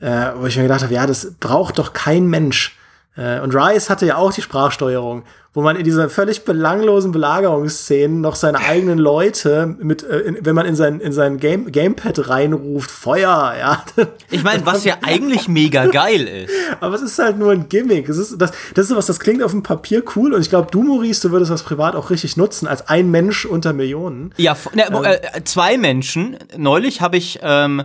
äh, 0.00 0.30
wo 0.36 0.46
ich 0.46 0.56
mir 0.56 0.64
gedacht 0.64 0.82
habe, 0.82 0.92
ja, 0.92 1.06
das 1.06 1.34
braucht 1.38 1.78
doch 1.78 1.92
kein 1.92 2.26
Mensch. 2.26 2.76
Äh, 3.16 3.40
und 3.40 3.54
Rise 3.54 3.88
hatte 3.88 4.06
ja 4.06 4.16
auch 4.16 4.32
die 4.32 4.40
Sprachsteuerung, 4.42 5.24
wo 5.52 5.62
man 5.62 5.74
in 5.74 5.82
dieser 5.82 6.08
völlig 6.08 6.44
belanglosen 6.44 7.10
Belagerungsszenen 7.10 8.20
noch 8.20 8.36
seine 8.36 8.58
eigenen 8.60 8.98
Leute 8.98 9.74
mit, 9.80 10.04
äh, 10.04 10.36
wenn 10.42 10.54
man 10.54 10.64
in 10.64 10.76
sein, 10.76 11.00
in 11.00 11.12
sein 11.12 11.38
Game, 11.38 11.72
Gamepad 11.72 12.28
reinruft, 12.28 12.88
Feuer, 12.88 13.54
ja. 13.58 13.84
Ich 14.30 14.44
meine, 14.44 14.64
was 14.64 14.84
ja 14.84 14.98
eigentlich 15.02 15.48
mega 15.48 15.86
geil 15.86 16.22
ist. 16.28 16.52
Aber 16.80 16.94
es 16.94 17.02
ist 17.02 17.18
halt 17.18 17.36
nur 17.36 17.50
ein 17.50 17.68
Gimmick. 17.68 18.08
Es 18.08 18.16
ist, 18.16 18.40
das, 18.40 18.52
das 18.74 18.90
ist 18.90 18.96
was, 18.96 19.06
das 19.06 19.18
klingt 19.18 19.42
auf 19.42 19.50
dem 19.50 19.64
Papier 19.64 20.04
cool 20.14 20.32
und 20.32 20.40
ich 20.40 20.48
glaube, 20.48 20.68
du, 20.70 20.82
Maurice, 20.84 21.20
du 21.26 21.32
würdest 21.32 21.50
das 21.50 21.64
privat 21.64 21.96
auch 21.96 22.10
richtig 22.10 22.36
nutzen, 22.36 22.68
als 22.68 22.88
ein 22.88 23.10
Mensch 23.10 23.44
unter 23.44 23.72
Millionen. 23.72 24.32
Ja, 24.36 24.56
ne, 24.72 24.84
wo- 24.92 25.02
äh, 25.02 25.18
zwei 25.44 25.78
Menschen. 25.78 26.38
Neulich 26.56 27.00
habe 27.00 27.16
ich 27.16 27.40
ähm, 27.42 27.82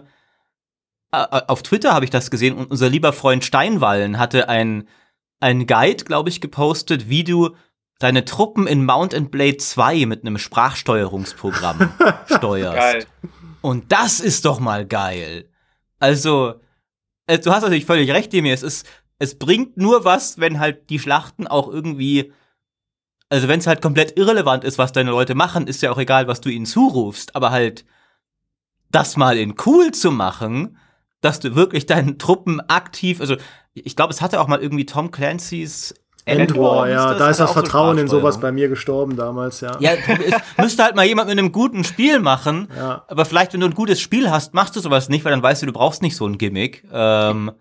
äh, 1.12 1.18
auf 1.48 1.64
Twitter 1.64 1.94
habe 1.94 2.06
ich 2.06 2.12
das 2.12 2.30
gesehen 2.30 2.56
und 2.56 2.70
unser 2.70 2.90
lieber 2.90 3.12
Freund 3.12 3.44
Steinwallen 3.44 4.20
hatte 4.20 4.50
ein 4.50 4.88
ein 5.46 5.68
Guide, 5.68 6.06
glaube 6.06 6.30
ich, 6.30 6.42
gepostet, 6.42 7.08
wie 7.08 7.24
du 7.24 7.56
deine 8.00 8.26
Truppen 8.26 8.66
in 8.66 8.84
Mount 8.84 9.14
and 9.14 9.30
Blade 9.30 9.58
2 9.58 10.08
mit 10.08 10.22
einem 10.22 10.40
Sprachsteuerungsprogramm 10.40 11.94
steuerst. 12.26 12.76
Geil. 12.76 13.06
Und 13.62 13.92
das 13.92 14.20
ist 14.20 14.46
doch 14.46 14.60
mal 14.60 14.88
geil. 14.88 15.48
Also, 16.00 16.56
äh, 17.28 17.38
du 17.38 17.52
hast 17.52 17.62
natürlich 17.62 17.86
völlig 17.86 18.10
recht, 18.10 18.34
Demi. 18.34 18.50
Es 18.50 18.64
ist, 18.64 18.88
es 19.20 19.38
bringt 19.38 19.78
nur 19.78 20.04
was, 20.04 20.40
wenn 20.40 20.60
halt 20.60 20.90
die 20.90 20.98
Schlachten 20.98 21.46
auch 21.46 21.68
irgendwie, 21.68 22.34
also 23.30 23.48
wenn 23.48 23.60
es 23.60 23.68
halt 23.68 23.84
komplett 23.84 24.18
irrelevant 24.18 24.64
ist, 24.64 24.80
was 24.80 24.94
deine 24.94 25.12
Leute 25.12 25.36
machen, 25.36 25.68
ist 25.68 25.84
ja 25.84 25.92
auch 25.92 26.00
egal, 26.00 26.28
was 26.28 26.42
du 26.42 26.50
ihnen 26.50 26.66
zurufst. 26.66 27.36
Aber 27.36 27.52
halt, 27.52 27.86
das 28.90 29.16
mal 29.16 29.38
in 29.38 29.54
cool 29.68 29.92
zu 29.92 30.10
machen, 30.10 30.80
dass 31.22 31.40
du 31.40 31.56
wirklich 31.56 31.86
deinen 31.86 32.18
Truppen 32.18 32.62
aktiv, 32.62 33.22
also 33.22 33.36
ich 33.76 33.96
glaube, 33.96 34.14
es 34.14 34.22
hatte 34.22 34.40
auch 34.40 34.48
mal 34.48 34.60
irgendwie 34.62 34.86
Tom 34.86 35.12
Clancy's 35.12 35.94
Endwar, 36.28 36.90
ja, 36.90 37.14
da 37.14 37.30
ist 37.30 37.40
das 37.40 37.52
auch 37.52 37.54
so 37.54 37.62
Vertrauen 37.62 38.00
in 38.00 38.08
sowas 38.08 38.40
bei 38.40 38.52
mir 38.52 38.68
gestorben 38.68 39.16
damals, 39.16 39.62
ja. 39.62 39.78
Ja, 39.80 39.92
es 39.92 40.42
müsste 40.58 40.84
halt 40.84 40.96
mal 40.96 41.06
jemand 41.06 41.30
mit 41.30 41.38
einem 41.38 41.52
guten 41.52 41.84
Spiel 41.84 42.20
machen. 42.20 42.68
Ja. 42.76 43.06
Aber 43.08 43.26
vielleicht, 43.26 43.54
wenn 43.54 43.60
du 43.60 43.68
ein 43.68 43.76
gutes 43.76 44.02
Spiel 44.02 44.32
hast, 44.32 44.56
machst 44.56 44.76
du 44.76 44.80
sowas 44.80 45.08
nicht, 45.08 45.24
weil 45.24 45.32
dann 45.32 45.44
weißt 45.44 45.62
du, 45.62 45.68
du 45.68 45.74
brauchst 45.74 46.02
nicht 46.02 46.16
so 46.16 46.26
ein 46.26 46.40
Gimmick. 46.40 46.84
Ähm, 46.92 47.52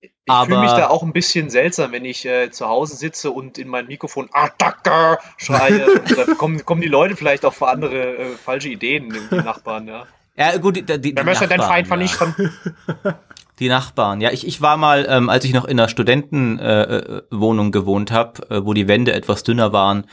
Ich 0.00 0.10
fühle 0.46 0.60
mich 0.60 0.72
da 0.72 0.88
auch 0.88 1.04
ein 1.04 1.12
bisschen 1.12 1.48
seltsam, 1.48 1.92
wenn 1.92 2.04
ich 2.04 2.26
äh, 2.26 2.50
zu 2.50 2.66
Hause 2.66 2.96
sitze 2.96 3.30
und 3.30 3.56
in 3.56 3.68
mein 3.68 3.86
Mikrofon 3.86 4.28
Attacke 4.32 5.18
schreie. 5.36 5.86
und 6.00 6.18
da 6.18 6.34
kommen, 6.34 6.64
kommen 6.64 6.80
die 6.80 6.88
Leute 6.88 7.14
vielleicht 7.14 7.44
auch 7.44 7.54
für 7.54 7.68
andere 7.68 8.16
äh, 8.16 8.26
falsche 8.30 8.68
Ideen, 8.68 9.16
die 9.30 9.36
Nachbarn, 9.36 9.86
ja. 9.86 10.06
ja, 10.34 10.56
gut, 10.56 10.74
die, 10.74 10.82
die, 10.82 11.00
die 11.00 11.16
Wir 11.16 11.22
müssen 11.22 11.48
den 11.48 11.58
Nachbarn, 11.58 11.86
Feind 11.86 11.86
vernichten. 11.86 12.34
Die 13.58 13.68
Nachbarn. 13.68 14.20
Ja, 14.20 14.30
ich, 14.32 14.46
ich 14.46 14.60
war 14.60 14.76
mal, 14.76 15.06
ähm, 15.08 15.30
als 15.30 15.44
ich 15.44 15.54
noch 15.54 15.64
in 15.64 15.78
einer 15.78 15.88
Studentenwohnung 15.88 17.66
äh, 17.66 17.68
äh, 17.68 17.72
gewohnt 17.72 18.10
habe, 18.12 18.50
äh, 18.50 18.64
wo 18.64 18.74
die 18.74 18.88
Wände 18.88 19.12
etwas 19.14 19.44
dünner 19.44 19.72
waren, 19.72 20.06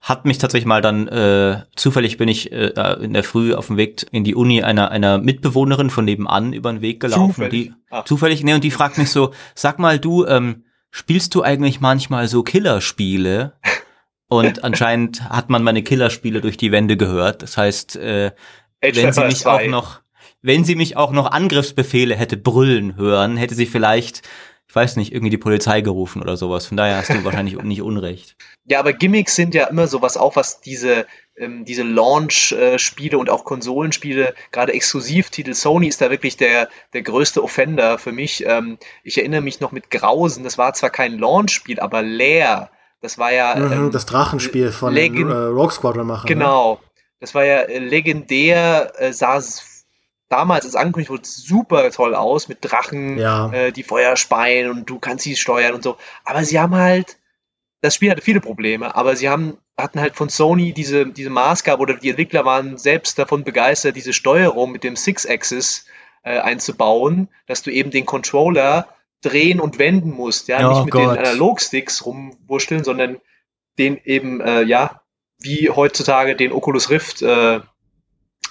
hat 0.00 0.24
mich 0.24 0.38
tatsächlich 0.38 0.66
mal 0.66 0.82
dann, 0.82 1.08
äh, 1.08 1.62
zufällig 1.74 2.16
bin 2.16 2.28
ich 2.28 2.52
äh, 2.52 2.68
in 3.02 3.12
der 3.12 3.24
Früh 3.24 3.54
auf 3.54 3.66
dem 3.66 3.76
Weg 3.76 4.06
in 4.12 4.24
die 4.24 4.34
Uni 4.34 4.62
einer, 4.62 4.90
einer 4.90 5.18
Mitbewohnerin 5.18 5.90
von 5.90 6.04
nebenan 6.04 6.52
über 6.52 6.72
den 6.72 6.80
Weg 6.80 7.00
gelaufen. 7.00 7.34
Zufällig? 7.34 7.68
Und 7.68 7.76
die, 7.76 7.86
Ah. 7.90 8.04
Zufällig, 8.04 8.42
ne, 8.42 8.54
und 8.54 8.64
die 8.64 8.70
fragt 8.70 8.98
mich 8.98 9.10
so, 9.10 9.32
sag 9.54 9.78
mal 9.78 9.98
du, 9.98 10.26
ähm, 10.26 10.64
spielst 10.90 11.34
du 11.34 11.42
eigentlich 11.42 11.80
manchmal 11.80 12.28
so 12.28 12.42
Killerspiele? 12.42 13.54
Und 14.28 14.64
anscheinend 14.64 15.28
hat 15.28 15.50
man 15.50 15.62
meine 15.62 15.82
Killerspiele 15.82 16.40
durch 16.40 16.56
die 16.56 16.72
Wände 16.72 16.96
gehört. 16.96 17.42
Das 17.42 17.56
heißt, 17.56 17.96
äh, 17.96 18.32
Age 18.84 18.96
wenn 18.96 19.12
sie 19.12 19.24
mich 19.24 19.38
2. 19.38 19.50
auch 19.50 19.70
noch, 19.70 20.00
wenn 20.46 20.64
sie 20.64 20.76
mich 20.76 20.96
auch 20.96 21.10
noch 21.10 21.32
Angriffsbefehle 21.32 22.14
hätte 22.14 22.36
brüllen 22.36 22.96
hören, 22.96 23.36
hätte 23.36 23.56
sie 23.56 23.66
vielleicht, 23.66 24.22
ich 24.68 24.74
weiß 24.74 24.94
nicht, 24.96 25.12
irgendwie 25.12 25.30
die 25.30 25.38
Polizei 25.38 25.80
gerufen 25.80 26.22
oder 26.22 26.36
sowas. 26.36 26.66
Von 26.66 26.76
daher 26.76 26.98
hast 26.98 27.10
du 27.10 27.24
wahrscheinlich 27.24 27.56
nicht 27.62 27.82
unrecht. 27.82 28.36
Ja, 28.64 28.78
aber 28.78 28.92
Gimmicks 28.92 29.34
sind 29.34 29.54
ja 29.54 29.66
immer 29.66 29.88
sowas 29.88 30.16
auch, 30.16 30.36
was 30.36 30.60
diese, 30.60 31.06
ähm, 31.36 31.64
diese 31.64 31.82
Launch-Spiele 31.82 33.18
und 33.18 33.28
auch 33.28 33.44
Konsolenspiele, 33.44 34.34
gerade 34.52 34.72
Exklusivtitel, 34.72 35.52
Sony 35.52 35.88
ist 35.88 36.00
da 36.00 36.10
wirklich 36.10 36.36
der, 36.36 36.68
der 36.92 37.02
größte 37.02 37.42
Offender 37.42 37.98
für 37.98 38.12
mich. 38.12 38.44
Ähm, 38.46 38.78
ich 39.02 39.18
erinnere 39.18 39.40
mich 39.40 39.58
noch 39.60 39.72
mit 39.72 39.90
Grausen, 39.90 40.44
das 40.44 40.58
war 40.58 40.74
zwar 40.74 40.90
kein 40.90 41.18
Launch-Spiel, 41.18 41.80
aber 41.80 42.02
Lair, 42.02 42.70
das 43.00 43.18
war 43.18 43.32
ja. 43.32 43.56
Mhm, 43.56 43.72
ähm, 43.72 43.90
das 43.90 44.06
Drachenspiel 44.06 44.70
von 44.70 44.94
den 44.94 45.12
Legend- 45.12 45.30
äh, 45.32 45.34
Rogue 45.34 45.72
Squadron 45.72 46.06
machen. 46.06 46.26
Ne? 46.28 46.34
Genau. 46.34 46.80
Das 47.18 47.34
war 47.34 47.44
ja 47.44 47.62
äh, 47.62 47.78
legendär, 47.78 48.92
äh, 48.98 49.12
sah 49.12 49.38
es 49.38 49.75
damals 50.28 50.64
als 50.64 50.74
angekündigt 50.76 51.10
wurde 51.10 51.22
super 51.24 51.90
toll 51.90 52.14
aus 52.14 52.48
mit 52.48 52.58
Drachen, 52.60 53.18
Ja. 53.18 53.50
äh, 53.52 53.72
die 53.72 53.82
Feuer 53.82 54.16
speien 54.16 54.70
und 54.70 54.88
du 54.90 54.98
kannst 54.98 55.24
sie 55.24 55.36
steuern 55.36 55.74
und 55.74 55.82
so. 55.82 55.96
Aber 56.24 56.44
sie 56.44 56.58
haben 56.58 56.74
halt, 56.74 57.16
das 57.82 57.94
Spiel 57.94 58.10
hatte 58.10 58.22
viele 58.22 58.40
Probleme, 58.40 58.94
aber 58.96 59.16
sie 59.16 59.28
haben 59.28 59.58
hatten 59.78 60.00
halt 60.00 60.16
von 60.16 60.30
Sony 60.30 60.72
diese, 60.72 61.04
diese 61.06 61.28
Maßgabe 61.28 61.82
oder 61.82 61.94
die 61.94 62.08
Entwickler 62.08 62.46
waren 62.46 62.78
selbst 62.78 63.18
davon 63.18 63.44
begeistert, 63.44 63.94
diese 63.94 64.14
Steuerung 64.14 64.72
mit 64.72 64.84
dem 64.84 64.96
Six-Axis 64.96 65.84
äh, 66.22 66.38
einzubauen, 66.38 67.28
dass 67.46 67.62
du 67.62 67.70
eben 67.70 67.90
den 67.90 68.06
Controller 68.06 68.88
drehen 69.22 69.60
und 69.60 69.78
wenden 69.78 70.12
musst, 70.12 70.48
ja, 70.48 70.66
Oh 70.66 70.70
nicht 70.72 70.84
mit 70.86 70.92
Gott. 70.94 71.02
den 71.02 71.18
Analogsticks 71.18 72.06
rumwurschteln, 72.06 72.84
sondern 72.84 73.18
den 73.78 73.98
eben, 74.04 74.40
äh, 74.40 74.62
ja, 74.62 75.02
wie 75.38 75.68
heutzutage 75.68 76.36
den 76.36 76.52
Oculus 76.52 76.88
Rift, 76.88 77.20
äh, 77.20 77.60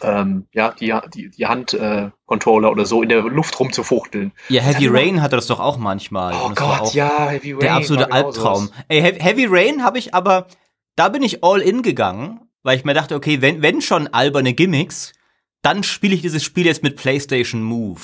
ähm, 0.01 0.47
ja, 0.51 0.71
die, 0.71 0.93
die, 1.13 1.29
die 1.29 1.45
Hand-Controller 1.45 2.67
äh, 2.67 2.71
oder 2.71 2.85
so 2.85 3.01
in 3.01 3.09
der 3.09 3.21
Luft 3.21 3.59
rumzufuchteln. 3.59 4.31
Ja, 4.49 4.61
Heavy. 4.61 4.87
Rain 4.87 5.21
hatte 5.21 5.35
das 5.35 5.47
doch 5.47 5.59
auch 5.59 5.77
manchmal. 5.77 6.33
Oh 6.33 6.51
Gott, 6.53 6.93
ja, 6.93 7.27
Heavy 7.29 7.53
Rain. 7.53 7.59
Der 7.61 7.73
absolute 7.75 8.11
Albtraum. 8.11 8.69
Ey, 8.87 9.01
He- 9.01 9.23
Heavy 9.23 9.45
Rain 9.49 9.83
habe 9.83 9.97
ich 9.97 10.13
aber, 10.13 10.47
da 10.95 11.09
bin 11.09 11.23
ich 11.23 11.43
all 11.43 11.61
in 11.61 11.81
gegangen, 11.81 12.41
weil 12.63 12.77
ich 12.77 12.85
mir 12.85 12.93
dachte, 12.93 13.15
okay, 13.15 13.41
wenn, 13.41 13.61
wenn 13.61 13.81
schon 13.81 14.07
alberne 14.07 14.53
Gimmicks, 14.53 15.13
dann 15.61 15.83
spiele 15.83 16.13
ich 16.15 16.21
dieses 16.21 16.43
Spiel 16.43 16.65
jetzt 16.65 16.83
mit 16.83 16.95
PlayStation 16.97 17.63
Move. 17.63 18.01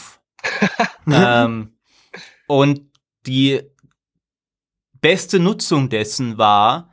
ähm, 1.12 1.74
und 2.48 2.82
die 3.28 3.62
beste 5.02 5.40
Nutzung 5.40 5.90
dessen 5.90 6.38
war, 6.38 6.91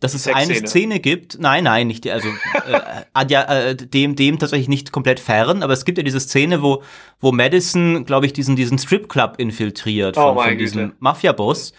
dass 0.00 0.14
es 0.14 0.26
eine. 0.28 0.54
Szene 0.66 1.00
gibt, 1.00 1.38
nein, 1.38 1.64
nein, 1.64 1.86
nicht, 1.86 2.04
die- 2.04 2.10
also 2.12 2.28
äh, 2.66 3.26
ja, 3.28 3.42
äh, 3.44 3.76
dem, 3.76 4.16
dem 4.16 4.38
tatsächlich 4.38 4.68
nicht 4.68 4.92
komplett 4.92 5.20
fern, 5.20 5.62
aber 5.62 5.72
es 5.72 5.84
gibt 5.84 5.98
ja 5.98 6.04
diese 6.04 6.20
Szene, 6.20 6.62
wo, 6.62 6.82
wo 7.20 7.32
Madison, 7.32 8.04
glaube 8.04 8.26
ich, 8.26 8.32
diesen, 8.32 8.56
diesen 8.56 8.78
Stripclub 8.78 9.38
infiltriert 9.38 10.16
Oh 10.16 10.22
von, 10.28 10.34
meine 10.36 10.50
von 10.50 10.58
diesem. 10.58 10.92
Mafia-Boss 10.98 11.72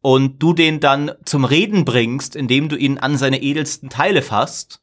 und 0.00 0.42
du 0.42 0.52
den 0.52 0.80
dann 0.80 1.12
zum 1.24 1.44
Reden 1.44 1.84
bringst, 1.84 2.36
indem 2.36 2.68
du 2.68 2.76
ihn 2.76 2.98
an 2.98 3.16
seine 3.16 3.40
edelsten 3.42 3.88
Teile 3.88 4.22
fasst 4.22 4.80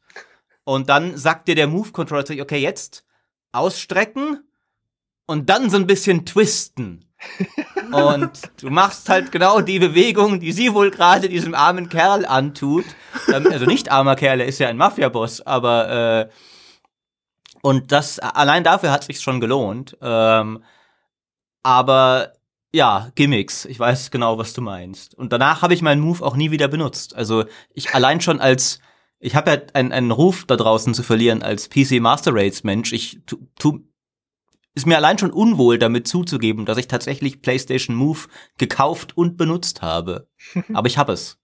und 0.64 0.88
dann 0.88 1.16
sagt 1.16 1.48
dir 1.48 1.54
der 1.54 1.66
Move-Controller, 1.68 2.24
okay, 2.40 2.58
jetzt 2.58 3.04
ausstrecken 3.52 4.40
und 5.26 5.48
dann 5.48 5.70
so 5.70 5.76
ein 5.76 5.86
bisschen 5.86 6.24
twisten. 6.26 7.06
Und 7.92 8.30
du 8.60 8.70
machst 8.70 9.08
halt 9.08 9.30
genau 9.30 9.60
die 9.60 9.78
Bewegung, 9.78 10.40
die 10.40 10.50
sie 10.50 10.74
wohl 10.74 10.90
gerade 10.90 11.28
diesem 11.28 11.54
armen 11.54 11.88
Kerl 11.88 12.24
antut. 12.24 12.84
Ähm, 13.32 13.46
Also 13.48 13.64
nicht 13.66 13.92
armer 13.92 14.16
Kerl, 14.16 14.40
er 14.40 14.46
ist 14.46 14.58
ja 14.58 14.68
ein 14.68 14.76
Mafia-Boss, 14.76 15.42
aber 15.42 15.90
äh, 15.90 16.28
und 17.62 17.92
das 17.92 18.18
allein 18.18 18.64
dafür 18.64 18.90
hat 18.90 19.04
sich 19.04 19.20
schon 19.20 19.40
gelohnt. 19.40 19.96
Ähm, 20.02 20.64
aber 21.62 22.32
ja, 22.74 23.10
Gimmicks. 23.14 23.66
Ich 23.66 23.78
weiß 23.78 24.10
genau, 24.10 24.38
was 24.38 24.52
du 24.52 24.62
meinst. 24.62 25.14
Und 25.14 25.32
danach 25.32 25.62
habe 25.62 25.74
ich 25.74 25.82
meinen 25.82 26.00
Move 26.00 26.24
auch 26.24 26.34
nie 26.34 26.50
wieder 26.50 26.68
benutzt. 26.68 27.14
Also 27.14 27.44
ich 27.72 27.94
allein 27.94 28.20
schon 28.20 28.40
als 28.40 28.80
ich 29.20 29.36
habe 29.36 29.50
ja 29.52 29.58
einen, 29.74 29.92
einen 29.92 30.10
Ruf 30.10 30.44
da 30.46 30.56
draußen 30.56 30.94
zu 30.94 31.04
verlieren 31.04 31.42
als 31.44 31.68
PC 31.68 32.00
Master 32.00 32.34
Race 32.34 32.64
Mensch. 32.64 32.92
Ich 32.92 33.20
tu, 33.24 33.36
tu, 33.56 33.84
ist 34.74 34.86
mir 34.86 34.96
allein 34.96 35.18
schon 35.18 35.30
unwohl 35.30 35.78
damit 35.78 36.08
zuzugeben, 36.08 36.64
dass 36.64 36.78
ich 36.78 36.88
tatsächlich 36.88 37.42
PlayStation 37.42 37.94
Move 37.96 38.20
gekauft 38.58 39.16
und 39.16 39.36
benutzt 39.36 39.82
habe. 39.82 40.28
Aber 40.72 40.86
ich 40.86 40.98
habe 40.98 41.12
es. 41.12 41.38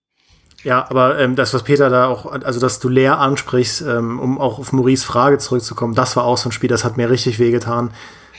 Ja, 0.65 0.91
aber 0.91 1.21
ähm, 1.21 1.37
das, 1.37 1.55
was 1.55 1.63
Peter 1.63 1.89
da 1.89 2.09
auch, 2.09 2.27
also 2.27 2.59
dass 2.59 2.81
du 2.81 2.89
leer 2.89 3.21
ansprichst, 3.21 3.83
ähm, 3.83 4.19
um 4.19 4.41
auch 4.41 4.59
auf 4.59 4.73
Maurice 4.73 5.07
Frage 5.07 5.39
zurückzukommen, 5.39 5.95
das 5.95 6.17
war 6.17 6.25
auch 6.25 6.37
so 6.37 6.49
ein 6.49 6.53
Spiel, 6.53 6.69
das 6.69 6.85
hat 6.85 6.97
mir 6.97 7.11
richtig 7.11 7.39
wehgetan. 7.39 7.93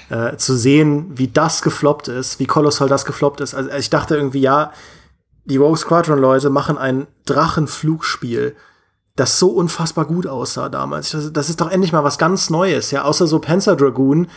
Äh, 0.10 0.38
zu 0.38 0.58
sehen, 0.58 1.06
wie 1.18 1.28
das 1.28 1.62
gefloppt 1.62 2.08
ist, 2.08 2.40
wie 2.40 2.46
kolossal 2.46 2.90
das 2.90 3.06
gefloppt 3.06 3.42
ist. 3.42 3.54
Also 3.54 3.70
ich 3.70 3.92
dachte 3.92 4.16
irgendwie, 4.18 4.42
ja, 4.42 4.74
die 5.46 5.58
Rogue 5.58 5.78
Squadron-Leute 5.78 6.50
machen 6.50 6.78
ein 6.78 7.06
Drachenflugspiel, 7.26 8.56
das 9.16 9.38
so 9.38 9.50
unfassbar 9.50 10.06
gut 10.06 10.26
aussah 10.26 10.68
damals. 10.68 11.12
Das, 11.12 11.32
das 11.32 11.50
ist 11.50 11.62
doch 11.62 11.70
endlich 11.70 11.92
mal 11.92 12.04
was 12.04 12.18
ganz 12.18 12.50
Neues. 12.50 12.90
Ja, 12.90 13.04
außer 13.04 13.28
so 13.28 13.40
Panzer 13.40 13.76
Dragoon 13.76 14.28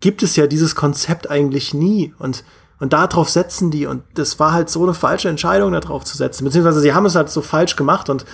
gibt 0.00 0.22
es 0.22 0.36
ja 0.36 0.46
dieses 0.46 0.74
Konzept 0.74 1.30
eigentlich 1.30 1.74
nie. 1.74 2.14
Und, 2.18 2.44
und 2.80 2.92
darauf 2.92 3.28
setzen 3.28 3.70
die. 3.70 3.86
Und 3.86 4.02
das 4.14 4.38
war 4.38 4.52
halt 4.52 4.70
so 4.70 4.82
eine 4.82 4.94
falsche 4.94 5.28
Entscheidung, 5.28 5.72
darauf 5.72 6.04
zu 6.04 6.16
setzen. 6.16 6.44
Beziehungsweise 6.44 6.80
sie 6.80 6.94
haben 6.94 7.06
es 7.06 7.14
halt 7.14 7.30
so 7.30 7.42
falsch 7.42 7.76
gemacht. 7.76 8.08
Und 8.10 8.24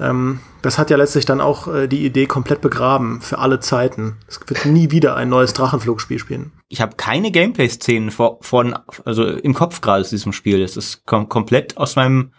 ähm, 0.00 0.40
das 0.62 0.78
hat 0.78 0.90
ja 0.90 0.96
letztlich 0.96 1.24
dann 1.24 1.40
auch 1.40 1.68
äh, 1.68 1.86
die 1.86 2.04
Idee 2.04 2.26
komplett 2.26 2.60
begraben 2.60 3.20
für 3.20 3.38
alle 3.38 3.60
Zeiten. 3.60 4.16
Es 4.28 4.40
wird 4.46 4.64
nie 4.64 4.90
wieder 4.90 5.16
ein 5.16 5.28
neues 5.28 5.52
Drachenflugspiel 5.52 6.18
spielen. 6.18 6.52
Ich 6.68 6.80
habe 6.80 6.96
keine 6.96 7.30
Gameplay-Szenen 7.30 8.10
vor, 8.10 8.38
von, 8.40 8.78
also 9.04 9.26
im 9.26 9.54
Kopf 9.54 9.80
gerade 9.80 10.04
zu 10.04 10.10
diesem 10.10 10.32
Spiel. 10.32 10.60
Das 10.60 10.76
ist 10.76 11.04
kom 11.06 11.28
komplett 11.28 11.76
aus 11.76 11.96
meinem, 11.96 12.32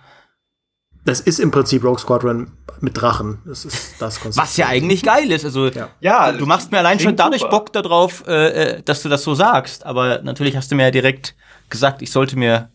Das 1.05 1.19
ist 1.19 1.39
im 1.39 1.51
Prinzip 1.51 1.83
Rogue 1.83 1.99
Squadron 1.99 2.51
mit 2.79 2.99
Drachen. 2.99 3.39
Das 3.45 3.65
ist 3.65 3.95
das 3.99 4.19
Konzept. 4.21 4.41
was 4.41 4.57
ja 4.57 4.67
eigentlich 4.67 5.03
geil 5.03 5.31
ist. 5.31 5.43
Also 5.43 5.67
Ja. 5.67 5.89
Ja, 5.99 6.31
du 6.31 6.45
machst 6.45 6.71
mir 6.71 6.79
allein 6.79 6.99
schon 6.99 7.15
dadurch 7.15 7.41
super. 7.41 7.51
Bock 7.51 7.73
darauf, 7.73 8.23
äh, 8.27 8.77
äh, 8.77 8.81
dass 8.83 9.01
du 9.01 9.09
das 9.09 9.23
so 9.23 9.35
sagst. 9.35 9.85
Aber 9.85 10.21
natürlich 10.21 10.55
hast 10.55 10.71
du 10.71 10.75
mir 10.75 10.83
ja 10.83 10.91
direkt 10.91 11.35
gesagt, 11.69 12.01
ich 12.01 12.11
sollte 12.11 12.37
mir 12.37 12.69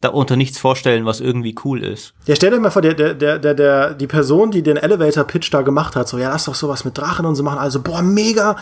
darunter 0.00 0.36
nichts 0.36 0.58
vorstellen, 0.58 1.04
was 1.04 1.20
irgendwie 1.20 1.54
cool 1.64 1.82
ist. 1.82 2.14
Ja, 2.26 2.34
stell 2.34 2.50
dir 2.50 2.58
mal 2.58 2.70
vor, 2.70 2.82
der, 2.82 2.94
der, 2.94 3.14
der, 3.14 3.38
der, 3.38 3.54
der, 3.54 3.94
die 3.94 4.06
Person, 4.06 4.50
die 4.50 4.62
den 4.62 4.76
Elevator-Pitch 4.78 5.52
da 5.52 5.60
gemacht 5.62 5.94
hat, 5.94 6.08
so, 6.08 6.18
ja, 6.18 6.30
lass 6.30 6.46
doch 6.46 6.54
sowas 6.54 6.84
mit 6.84 6.96
Drachen 6.96 7.26
und 7.26 7.34
so 7.36 7.42
machen, 7.42 7.58
also, 7.58 7.82
boah, 7.82 8.00
mega. 8.02 8.52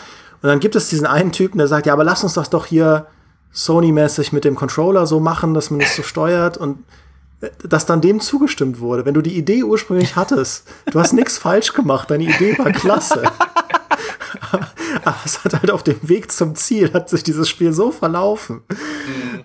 Und 0.41 0.49
dann 0.49 0.59
gibt 0.59 0.75
es 0.75 0.89
diesen 0.89 1.07
einen 1.07 1.31
Typen, 1.31 1.57
der 1.57 1.67
sagt, 1.67 1.85
ja, 1.85 1.93
aber 1.93 2.03
lass 2.03 2.23
uns 2.23 2.33
das 2.33 2.49
doch 2.49 2.65
hier 2.65 3.07
Sony-mäßig 3.53 4.33
mit 4.33 4.43
dem 4.43 4.55
Controller 4.55 5.07
so 5.07 5.19
machen, 5.19 5.53
dass 5.53 5.71
man 5.71 5.81
es 5.81 5.95
so 5.95 6.03
steuert 6.03 6.57
und 6.57 6.83
dass 7.63 7.85
dann 7.85 8.01
dem 8.01 8.19
zugestimmt 8.19 8.79
wurde. 8.79 9.05
Wenn 9.05 9.13
du 9.13 9.21
die 9.21 9.37
Idee 9.37 9.63
ursprünglich 9.63 10.15
hattest, 10.15 10.67
du 10.91 10.99
hast 10.99 11.13
nichts 11.13 11.37
falsch 11.37 11.73
gemacht, 11.73 12.11
deine 12.11 12.23
Idee 12.23 12.57
war 12.57 12.71
klasse. 12.71 13.23
Aber 15.03 15.17
es 15.23 15.43
hat 15.43 15.53
halt 15.53 15.71
auf 15.71 15.83
dem 15.83 15.97
Weg 16.07 16.31
zum 16.31 16.55
Ziel, 16.55 16.93
hat 16.93 17.09
sich 17.09 17.23
dieses 17.23 17.47
Spiel 17.47 17.73
so 17.73 17.91
verlaufen. 17.91 18.61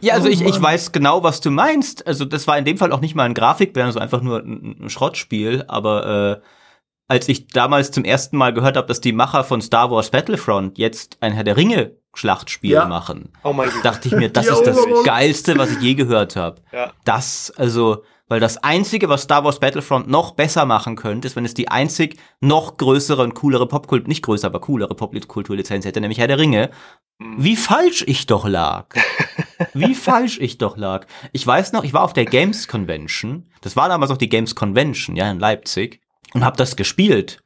Ja, 0.01 0.15
also 0.15 0.29
Oh 0.29 0.31
ich, 0.31 0.43
ich 0.43 0.61
weiß 0.61 0.93
genau, 0.93 1.23
was 1.23 1.41
du 1.41 1.51
meinst. 1.51 2.07
Also 2.07 2.25
das 2.25 2.47
war 2.47 2.59
in 2.59 2.65
dem 2.65 2.79
Fall 2.79 2.93
auch 2.93 3.01
nicht 3.01 3.15
mal 3.15 3.25
ein 3.25 3.35
Grafikband, 3.35 3.87
also 3.87 4.01
einfach 4.01 4.23
nur 4.23 4.41
ein, 4.41 4.77
ein 4.83 4.91
Schrottspiel. 4.91 5.65
Aber 5.69 6.41
äh, 6.43 6.47
als 7.09 7.29
ich 7.29 7.49
damals 7.49 7.91
zum 7.91 8.05
ersten 8.05 8.37
Mal 8.37 8.53
gehört 8.53 8.77
habe, 8.77 8.89
dass 8.89 9.01
die 9.01 9.13
Macher 9.13 9.45
von 9.45 9.61
Star 9.61 9.91
Wars 9.91 10.11
Battlefront 10.11 10.79
jetzt 10.79 11.19
ein 11.21 11.33
Herr 11.33 11.45
der 11.45 11.57
Ringe 11.57 11.97
Schlachtspiel 12.17 12.73
Ja. 12.73 12.87
machen, 12.87 13.33
Oh 13.43 13.53
mein 13.53 13.71
Gott. 13.71 13.85
dachte 13.85 14.09
ich 14.09 14.15
mir, 14.15 14.29
das 14.31 14.47
ist 14.47 14.63
das. 14.63 14.79
Geilste, 15.05 15.57
was 15.59 15.71
ich 15.71 15.81
je 15.81 15.95
gehört 15.95 16.37
habe. 16.37 16.61
Ja. 16.73 16.93
Das, 17.05 17.53
also, 17.57 18.03
weil 18.29 18.41
das 18.41 18.57
Einzige, 18.65 19.09
was 19.09 19.23
Star 19.23 19.45
Wars 19.45 19.61
Battlefront 19.61 20.09
noch 20.09 20.33
besser 20.33 20.65
machen 20.65 20.97
könnte, 20.97 21.27
ist, 21.29 21.37
wenn 21.37 21.45
es 21.45 21.53
die 21.55 21.69
einzig 21.69 22.17
noch 22.41 22.77
größere 22.79 23.23
und 23.23 23.35
coolere 23.35 23.67
Popkultur, 23.69 24.09
nicht 24.09 24.23
größer, 24.25 24.47
aber 24.47 24.61
coolere 24.61 24.95
Popkulturlizenz 24.95 25.85
hätte, 25.85 26.01
nämlich 26.01 26.19
Herr 26.19 26.29
der 26.29 26.39
Ringe. 26.39 26.71
Wie 27.37 27.55
falsch 27.57 28.03
ich 28.07 28.27
doch 28.27 28.47
lag. 28.49 28.87
Wie 29.75 29.95
falsch 29.95 30.39
ich 30.41 30.59
doch 30.59 30.77
lag. 30.77 31.07
Ich 31.33 31.47
weiß 31.47 31.73
noch, 31.73 31.85
ich 31.85 31.93
war 31.93 32.03
auf 32.03 32.13
der 32.13 32.25
Games 32.25 32.67
Convention. 32.67 33.51
Das 33.61 33.77
war 33.77 33.89
damals 33.89 34.11
auch 34.11 34.17
die 34.17 34.29
Games 34.29 34.55
Convention, 34.55 35.17
ja, 35.17 35.31
in 35.31 35.39
Leipzig. 35.39 36.01
Und 36.33 36.45
habe 36.45 36.57
das 36.57 36.77
gespielt. 36.77 37.41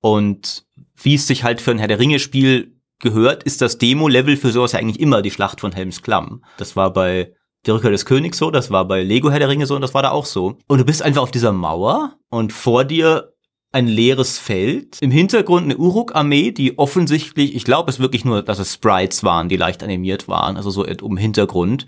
Und 0.00 0.64
wie 0.96 1.14
es 1.14 1.26
sich 1.26 1.44
halt 1.44 1.60
für 1.60 1.70
ein 1.72 1.78
Herr 1.78 1.88
der 1.88 1.98
Ringe 1.98 2.18
Spiel 2.18 2.76
gehört, 3.00 3.42
ist 3.42 3.60
das 3.60 3.78
Demo-Level 3.78 4.36
für 4.36 4.52
sowas 4.52 4.72
ja 4.72 4.78
eigentlich 4.78 5.00
immer 5.00 5.22
die 5.22 5.30
Schlacht 5.30 5.60
von 5.60 5.72
Helms 5.72 6.02
Klamm. 6.02 6.44
Das 6.58 6.76
war 6.76 6.92
bei 6.92 7.34
Die 7.66 7.70
Rückkehr 7.70 7.90
des 7.90 8.06
Königs 8.06 8.38
so, 8.38 8.50
das 8.50 8.70
war 8.70 8.86
bei 8.86 9.02
Lego 9.02 9.30
Herr 9.30 9.38
der 9.38 9.48
Ringe 9.48 9.66
so 9.66 9.74
und 9.74 9.82
das 9.82 9.92
war 9.92 10.02
da 10.02 10.10
auch 10.10 10.24
so. 10.24 10.56
Und 10.66 10.78
du 10.78 10.84
bist 10.84 11.02
einfach 11.02 11.22
auf 11.22 11.30
dieser 11.30 11.52
Mauer 11.52 12.16
und 12.30 12.52
vor 12.52 12.84
dir 12.84 13.34
ein 13.72 13.86
leeres 13.86 14.38
Feld. 14.38 14.98
Im 15.00 15.10
Hintergrund 15.10 15.64
eine 15.64 15.76
Uruk-Armee, 15.76 16.50
die 16.52 16.78
offensichtlich, 16.78 17.54
ich 17.54 17.64
glaube 17.64 17.90
es 17.90 18.00
wirklich 18.00 18.24
nur, 18.24 18.42
dass 18.42 18.58
es 18.58 18.74
Sprites 18.74 19.22
waren, 19.24 19.48
die 19.48 19.56
leicht 19.56 19.82
animiert 19.82 20.26
waren, 20.28 20.56
also 20.56 20.70
so 20.70 20.84
im 20.84 21.16
Hintergrund. 21.16 21.86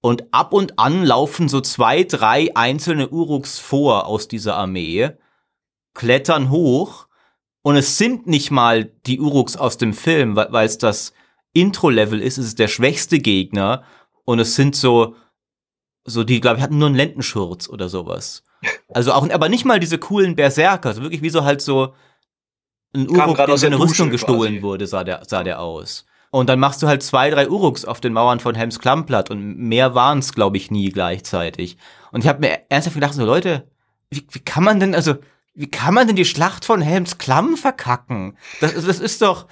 Und 0.00 0.32
ab 0.32 0.52
und 0.52 0.78
an 0.78 1.04
laufen 1.04 1.48
so 1.48 1.60
zwei, 1.60 2.04
drei 2.04 2.50
einzelne 2.56 3.10
Uruks 3.10 3.58
vor 3.58 4.06
aus 4.06 4.28
dieser 4.28 4.56
Armee, 4.56 5.10
klettern 5.94 6.50
hoch 6.50 7.06
und 7.62 7.76
es 7.76 7.98
sind 7.98 8.26
nicht 8.26 8.50
mal 8.50 8.84
die 9.06 9.20
Uruks 9.20 9.56
aus 9.56 9.76
dem 9.76 9.92
Film, 9.92 10.36
weil 10.36 10.66
es 10.66 10.78
das 10.78 11.12
Intro-Level 11.52 12.20
ist, 12.20 12.38
es 12.38 12.46
ist 12.46 12.58
der 12.58 12.68
schwächste 12.68 13.18
Gegner 13.18 13.82
und 14.24 14.38
es 14.38 14.54
sind 14.54 14.76
so, 14.76 15.14
so 16.04 16.24
die, 16.24 16.40
glaube 16.40 16.58
ich, 16.58 16.62
hatten 16.62 16.78
nur 16.78 16.88
einen 16.88 16.96
Lendenschurz 16.96 17.68
oder 17.68 17.88
sowas. 17.88 18.42
Also 18.92 19.12
auch, 19.12 19.30
aber 19.30 19.48
nicht 19.48 19.64
mal 19.64 19.78
diese 19.78 19.98
coolen 19.98 20.34
Berserker, 20.34 20.92
so 20.92 21.00
wirklich 21.00 21.22
wie 21.22 21.30
so 21.30 21.44
halt 21.44 21.62
so 21.62 21.94
ein 22.92 23.08
Uruk, 23.08 23.36
der 23.36 23.56
seine 23.56 23.78
Rüstung 23.78 24.10
gestohlen 24.10 24.54
quasi. 24.54 24.62
wurde, 24.62 24.86
sah 24.88 25.04
der, 25.04 25.22
sah 25.26 25.44
der 25.44 25.60
aus. 25.60 26.06
Und 26.30 26.48
dann 26.48 26.58
machst 26.58 26.82
du 26.82 26.88
halt 26.88 27.02
zwei, 27.02 27.30
drei 27.30 27.48
Uruks 27.48 27.84
auf 27.84 28.00
den 28.00 28.12
Mauern 28.12 28.40
von 28.40 28.54
Helms 28.54 28.78
Klammplatt 28.80 29.30
und 29.30 29.56
mehr 29.56 29.94
waren's, 29.94 30.32
glaube 30.32 30.56
ich, 30.56 30.70
nie 30.70 30.90
gleichzeitig. 30.90 31.76
Und 32.12 32.22
ich 32.22 32.28
habe 32.28 32.40
mir 32.40 32.60
ernsthaft 32.68 32.94
gedacht, 32.94 33.14
so 33.14 33.24
Leute, 33.24 33.68
wie, 34.10 34.26
wie 34.30 34.40
kann 34.40 34.64
man 34.64 34.80
denn, 34.80 34.94
also, 34.94 35.14
wie 35.54 35.70
kann 35.70 35.94
man 35.94 36.06
denn 36.06 36.16
die 36.16 36.24
Schlacht 36.24 36.64
von 36.64 36.80
Helms 36.80 37.18
Klamm 37.18 37.56
verkacken? 37.56 38.36
Das, 38.60 38.74
das 38.74 39.00
ist 39.00 39.22
doch, 39.22 39.46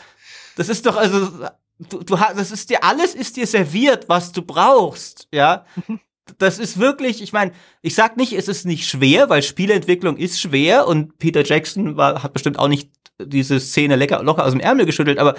das 0.56 0.68
ist 0.68 0.86
doch, 0.86 0.96
also, 0.96 1.46
du, 1.78 2.02
du 2.02 2.20
hast, 2.20 2.38
das 2.38 2.50
ist 2.50 2.70
dir, 2.70 2.84
alles 2.84 3.14
ist 3.14 3.36
dir 3.36 3.46
serviert, 3.46 4.08
was 4.08 4.32
du 4.32 4.42
brauchst, 4.42 5.28
ja? 5.32 5.64
Das 6.36 6.58
ist 6.58 6.78
wirklich, 6.78 7.22
ich 7.22 7.32
meine, 7.32 7.52
ich 7.80 7.94
sag 7.94 8.18
nicht, 8.18 8.34
es 8.34 8.48
ist 8.48 8.66
nicht 8.66 8.86
schwer, 8.86 9.30
weil 9.30 9.42
Spieleentwicklung 9.42 10.18
ist 10.18 10.38
schwer 10.38 10.86
und 10.86 11.16
Peter 11.16 11.42
Jackson 11.42 11.96
war, 11.96 12.22
hat 12.22 12.34
bestimmt 12.34 12.58
auch 12.58 12.68
nicht 12.68 12.90
diese 13.18 13.58
Szene 13.58 13.96
lecker, 13.96 14.22
locker 14.22 14.44
aus 14.44 14.52
dem 14.52 14.60
Ärmel 14.60 14.84
geschüttelt, 14.84 15.18
aber 15.18 15.36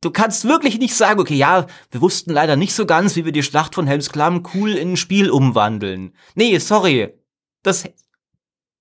du 0.00 0.10
kannst 0.10 0.46
wirklich 0.46 0.78
nicht 0.78 0.94
sagen, 0.94 1.20
okay, 1.20 1.34
ja, 1.34 1.66
wir 1.90 2.00
wussten 2.00 2.30
leider 2.30 2.56
nicht 2.56 2.72
so 2.72 2.86
ganz, 2.86 3.16
wie 3.16 3.24
wir 3.24 3.32
die 3.32 3.42
Schlacht 3.42 3.74
von 3.74 3.86
Helms 3.86 4.10
Klamm 4.10 4.46
cool 4.54 4.74
in 4.74 4.92
ein 4.92 4.96
Spiel 4.96 5.30
umwandeln. 5.30 6.14
Nee, 6.34 6.58
sorry. 6.58 7.14
Das, 7.62 7.84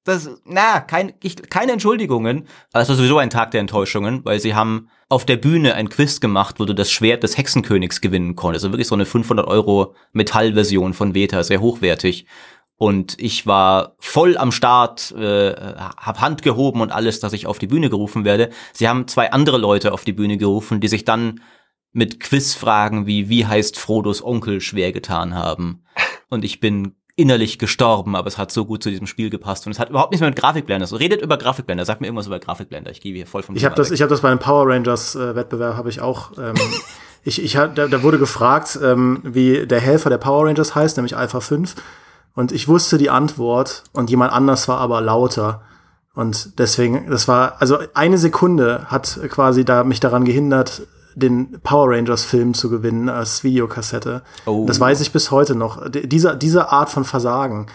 das, 0.07 0.29
na, 0.45 0.79
kein, 0.79 1.13
ich, 1.21 1.49
keine 1.49 1.73
Entschuldigungen. 1.73 2.47
Aber 2.71 2.81
es 2.81 2.89
war 2.89 2.95
sowieso 2.95 3.17
ein 3.17 3.29
Tag 3.29 3.51
der 3.51 3.61
Enttäuschungen, 3.61 4.23
weil 4.25 4.39
sie 4.39 4.55
haben 4.55 4.89
auf 5.09 5.25
der 5.25 5.37
Bühne 5.37 5.75
ein 5.75 5.89
Quiz 5.89 6.19
gemacht, 6.19 6.59
wo 6.59 6.65
du 6.65 6.73
das 6.73 6.91
Schwert 6.91 7.23
des 7.23 7.37
Hexenkönigs 7.37 8.01
gewinnen 8.01 8.35
konntest. 8.35 8.65
Also 8.65 8.73
wirklich 8.73 8.87
so 8.87 8.95
eine 8.95 9.05
500 9.05 9.47
Euro 9.47 9.95
Metallversion 10.13 10.93
von 10.93 11.13
Veta, 11.13 11.43
sehr 11.43 11.61
hochwertig. 11.61 12.25
Und 12.75 13.19
ich 13.19 13.47
war 13.47 13.95
voll 13.99 14.37
am 14.37 14.51
Start, 14.51 15.11
äh, 15.11 15.55
hab 15.55 16.21
Hand 16.21 16.43
gehoben 16.43 16.81
und 16.81 16.91
alles, 16.91 17.19
dass 17.19 17.33
ich 17.33 17.47
auf 17.47 17.57
die 17.57 17.67
Bühne 17.67 17.89
gerufen 17.89 18.23
werde. 18.23 18.49
Sie 18.73 18.87
haben 18.87 19.07
zwei 19.07 19.31
andere 19.31 19.57
Leute 19.57 19.93
auf 19.93 20.03
die 20.03 20.13
Bühne 20.13 20.37
gerufen, 20.37 20.79
die 20.79 20.87
sich 20.87 21.03
dann 21.03 21.41
mit 21.91 22.19
Quizfragen 22.19 23.07
wie 23.07 23.29
wie 23.29 23.47
heißt 23.47 23.79
Frodos 23.79 24.23
Onkel 24.23 24.61
schwer 24.61 24.91
getan 24.91 25.33
haben. 25.33 25.83
Und 26.29 26.45
ich 26.45 26.59
bin 26.59 26.96
innerlich 27.17 27.57
gestorben, 27.57 28.15
aber 28.15 28.27
es 28.27 28.37
hat 28.37 28.51
so 28.51 28.63
gut 28.63 28.83
zu 28.83 28.91
diesem 28.91 29.07
Spiel 29.07 29.31
gepasst 29.31 29.65
und 29.65 29.71
es 29.71 29.79
hat 29.79 29.89
überhaupt 29.89 30.11
nichts 30.11 30.21
mehr 30.21 30.29
mit 30.29 30.39
Grafikblender. 30.39 30.85
So 30.85 30.95
redet 30.95 31.21
über 31.21 31.37
Grafikblender, 31.37 31.83
sagt 31.83 31.99
mir 31.99 32.07
irgendwas 32.07 32.27
über 32.27 32.39
Grafikblender. 32.39 32.91
Ich 32.91 33.01
gebe 33.01 33.17
hier 33.17 33.25
voll 33.25 33.41
vom 33.41 33.55
Ich 33.55 33.65
habe 33.65 33.75
das, 33.75 33.89
ich 33.89 34.01
habe 34.01 34.09
das 34.09 34.21
bei 34.21 34.29
einem 34.29 34.39
Power 34.39 34.67
Rangers 34.67 35.15
äh, 35.15 35.35
Wettbewerb 35.35 35.75
habe 35.75 35.89
ich 35.89 35.99
auch. 35.99 36.37
Ähm, 36.37 36.53
ich, 37.23 37.43
ich 37.43 37.53
da, 37.53 37.67
da 37.67 38.03
wurde 38.03 38.19
gefragt, 38.19 38.79
ähm, 38.81 39.19
wie 39.23 39.65
der 39.65 39.81
Helfer 39.81 40.11
der 40.11 40.19
Power 40.19 40.45
Rangers 40.45 40.75
heißt, 40.75 40.95
nämlich 40.97 41.17
Alpha 41.17 41.39
5. 41.39 41.75
Und 42.35 42.51
ich 42.51 42.67
wusste 42.67 42.99
die 42.99 43.09
Antwort 43.09 43.83
und 43.93 44.11
jemand 44.11 44.31
anders 44.31 44.67
war 44.67 44.77
aber 44.77 45.01
lauter. 45.01 45.63
Und 46.13 46.59
deswegen, 46.59 47.09
das 47.09 47.27
war, 47.27 47.55
also 47.59 47.79
eine 47.95 48.19
Sekunde 48.19 48.85
hat 48.89 49.19
quasi 49.29 49.65
da 49.65 49.83
mich 49.83 49.99
daran 49.99 50.23
gehindert, 50.23 50.83
den 51.17 51.59
Power 51.63 51.89
Rangers 51.89 52.23
Film 52.23 52.53
zu 52.53 52.69
gewinnen 52.69 53.09
als 53.09 53.43
Videokassette. 53.43 54.21
Oh. 54.45 54.65
Das 54.67 54.79
weiß 54.79 55.01
ich 55.01 55.11
bis 55.11 55.31
heute 55.31 55.55
noch. 55.55 55.89
Diese, 55.89 56.37
diese 56.37 56.71
Art 56.71 56.89
von 56.89 57.05
Versagen. 57.05 57.65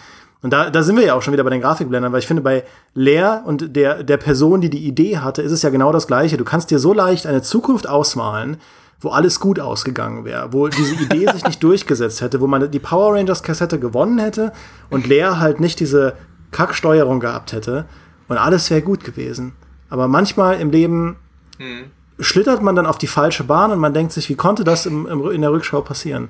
Und 0.43 0.53
da, 0.53 0.71
da 0.71 0.83
sind 0.83 0.97
wir 0.97 1.05
ja 1.05 1.15
auch 1.15 1.23
schon 1.23 1.33
wieder 1.33 1.45
bei 1.45 1.51
den 1.51 1.61
Grafikblendern, 1.61 2.13
weil 2.13 2.21
ich 2.21 2.27
finde, 2.27 2.43
bei 2.43 2.65
Leer 2.95 3.43
und 3.45 3.77
der, 3.77 4.05
der 4.05 4.17
Person, 4.17 4.61
die 4.61 4.71
die 4.71 4.87
Idee 4.87 5.19
hatte, 5.19 5.43
ist 5.43 5.53
es 5.53 5.63
ja 5.63 5.71
genau 5.71 5.93
das 5.93 6.07
Gleiche. 6.07 6.37
Du 6.37 6.45
kannst 6.45 6.71
dir 6.71 6.79
so 6.79 6.93
leicht 6.93 7.27
eine 7.27 7.43
Zukunft 7.43 7.89
ausmalen, 7.89 8.59
wo 9.01 9.09
alles 9.09 9.41
gut 9.41 9.59
ausgegangen 9.59 10.25
wäre, 10.25 10.53
wo 10.53 10.69
diese 10.69 10.95
Idee 10.95 11.31
sich 11.33 11.45
nicht 11.45 11.63
durchgesetzt 11.65 12.21
hätte, 12.21 12.41
wo 12.41 12.47
man 12.47 12.71
die 12.71 12.79
Power 12.79 13.15
Rangers 13.15 13.43
Kassette 13.43 13.81
gewonnen 13.81 14.19
hätte 14.19 14.53
und 14.89 15.09
Leer 15.09 15.41
halt 15.41 15.59
nicht 15.59 15.81
diese 15.81 16.15
Kacksteuerung 16.53 17.19
gehabt 17.19 17.53
hätte 17.53 17.87
und 18.29 18.37
alles 18.37 18.71
wäre 18.71 18.83
gut 18.83 19.03
gewesen. 19.03 19.53
Aber 19.91 20.07
manchmal 20.07 20.61
im 20.61 20.71
Leben 20.71 21.17
hm 21.59 21.91
schlittert 22.19 22.63
man 22.63 22.77
dann 22.77 22.87
auf 22.87 22.99
die 22.99 23.07
falsche 23.07 23.45
Bahn 23.45 23.71
und 23.71 23.79
man 23.79 23.95
denkt 23.95 24.13
sich, 24.13 24.29
wie 24.29 24.35
konnte 24.35 24.65
das 24.65 24.87
im, 24.87 25.07
im, 25.07 25.31
in 25.31 25.41
der 25.41 25.53
Rückschau 25.53 25.81
passieren? 25.81 26.29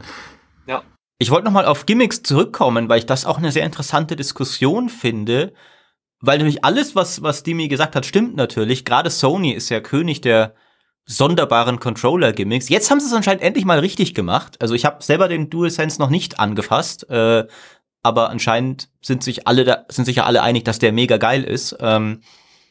Ja. 0.66 0.82
Ich 1.18 1.30
wollte 1.30 1.44
noch 1.44 1.52
mal 1.52 1.66
auf 1.66 1.86
Gimmicks 1.86 2.22
zurückkommen, 2.22 2.88
weil 2.88 2.98
ich 2.98 3.06
das 3.06 3.26
auch 3.26 3.38
eine 3.38 3.52
sehr 3.52 3.64
interessante 3.64 4.16
Diskussion 4.16 4.88
finde, 4.88 5.52
weil 6.20 6.38
nämlich 6.38 6.64
alles, 6.64 6.94
was, 6.94 7.22
was 7.22 7.42
Dimi 7.42 7.68
gesagt 7.68 7.96
hat, 7.96 8.06
stimmt 8.06 8.36
natürlich. 8.36 8.84
Gerade 8.84 9.10
Sony 9.10 9.52
ist 9.52 9.68
ja 9.68 9.80
König 9.80 10.20
der 10.20 10.54
sonderbaren 11.04 11.80
Controller-Gimmicks. 11.80 12.68
Jetzt 12.68 12.90
haben 12.90 13.00
sie 13.00 13.06
es 13.06 13.12
anscheinend 13.12 13.42
endlich 13.42 13.64
mal 13.64 13.80
richtig 13.80 14.14
gemacht. 14.14 14.56
Also 14.60 14.74
ich 14.74 14.84
habe 14.84 15.02
selber 15.02 15.28
den 15.28 15.50
DualSense 15.50 16.00
noch 16.00 16.10
nicht 16.10 16.38
angefasst, 16.38 17.10
äh, 17.10 17.46
aber 18.04 18.30
anscheinend 18.30 18.88
sind 19.00 19.22
sich 19.22 19.46
alle 19.46 19.64
da, 19.64 19.84
sind 19.88 20.04
sich 20.04 20.16
ja 20.16 20.24
alle 20.24 20.42
einig, 20.42 20.64
dass 20.64 20.78
der 20.78 20.92
mega 20.92 21.16
geil 21.16 21.42
ist. 21.42 21.76
Ähm, 21.80 22.20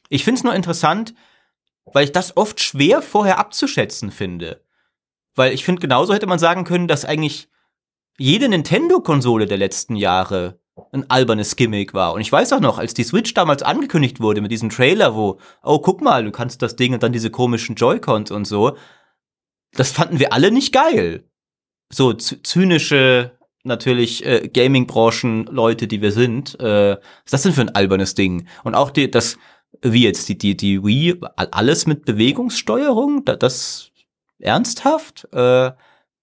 ich 0.10 0.24
finde 0.24 0.40
es 0.40 0.44
nur 0.44 0.56
interessant, 0.56 1.14
weil 1.94 2.06
ich 2.06 2.12
das 2.12 2.38
oft 2.38 2.60
schwer 2.60 3.02
vorher 3.02 3.40
abzuschätzen 3.40 4.12
finde. 4.12 4.64
Weil 5.36 5.54
ich 5.54 5.64
finde, 5.64 5.82
genauso 5.82 6.14
hätte 6.14 6.28
man 6.28 6.40
sagen 6.40 6.64
können, 6.64 6.88
dass 6.88 7.06
eigentlich 7.06 7.50
jede 8.18 8.50
Nintendo-Konsole 8.50 9.46
der 9.46 9.58
letzten 9.58 9.96
Jahre 9.96 10.60
ein 10.92 11.10
albernes 11.10 11.56
Gimmick 11.56 11.94
war. 11.94 12.14
Und 12.14 12.22
ich 12.22 12.32
weiß 12.32 12.54
auch 12.54 12.60
noch, 12.60 12.78
als 12.78 12.94
die 12.94 13.04
Switch 13.04 13.34
damals 13.34 13.64
angekündigt 13.64 14.20
wurde 14.20 14.42
mit 14.42 14.52
diesem 14.52 14.70
Trailer, 14.70 15.16
wo, 15.16 15.40
oh, 15.64 15.80
guck 15.80 16.02
mal, 16.02 16.24
du 16.24 16.32
kannst 16.32 16.62
das 16.62 16.76
Ding 16.76 16.94
und 16.94 17.04
dann 17.04 17.14
diese 17.14 17.30
komischen 17.30 17.76
Joy-Cons 17.76 18.32
und 18.32 18.46
so, 18.46 18.78
das 19.74 19.92
fanden 19.92 20.20
wir 20.20 20.34
alle 20.34 20.52
nicht 20.52 20.74
geil. 20.74 21.30
So 21.92 22.14
zynische, 22.14 23.38
natürlich 23.64 24.26
äh, 24.26 24.50
Gaming-Branchen-Leute, 24.50 25.88
die 25.88 26.02
wir 26.02 26.12
sind. 26.12 26.60
Äh, 26.60 26.98
was 26.98 27.26
ist 27.26 27.34
das 27.34 27.42
denn 27.44 27.54
für 27.54 27.62
ein 27.62 27.76
albernes 27.76 28.16
Ding? 28.16 28.48
Und 28.64 28.76
auch 28.76 28.92
die, 28.92 29.10
das, 29.12 29.38
wie 29.82 30.04
jetzt 30.04 30.30
die, 30.30 30.38
die, 30.38 30.56
die 30.56 30.84
Wii, 30.84 31.20
alles 31.36 31.88
mit 31.88 32.06
Bewegungssteuerung, 32.06 33.26
das 33.26 33.92
ernsthaft, 34.40 35.28
äh, 35.34 35.72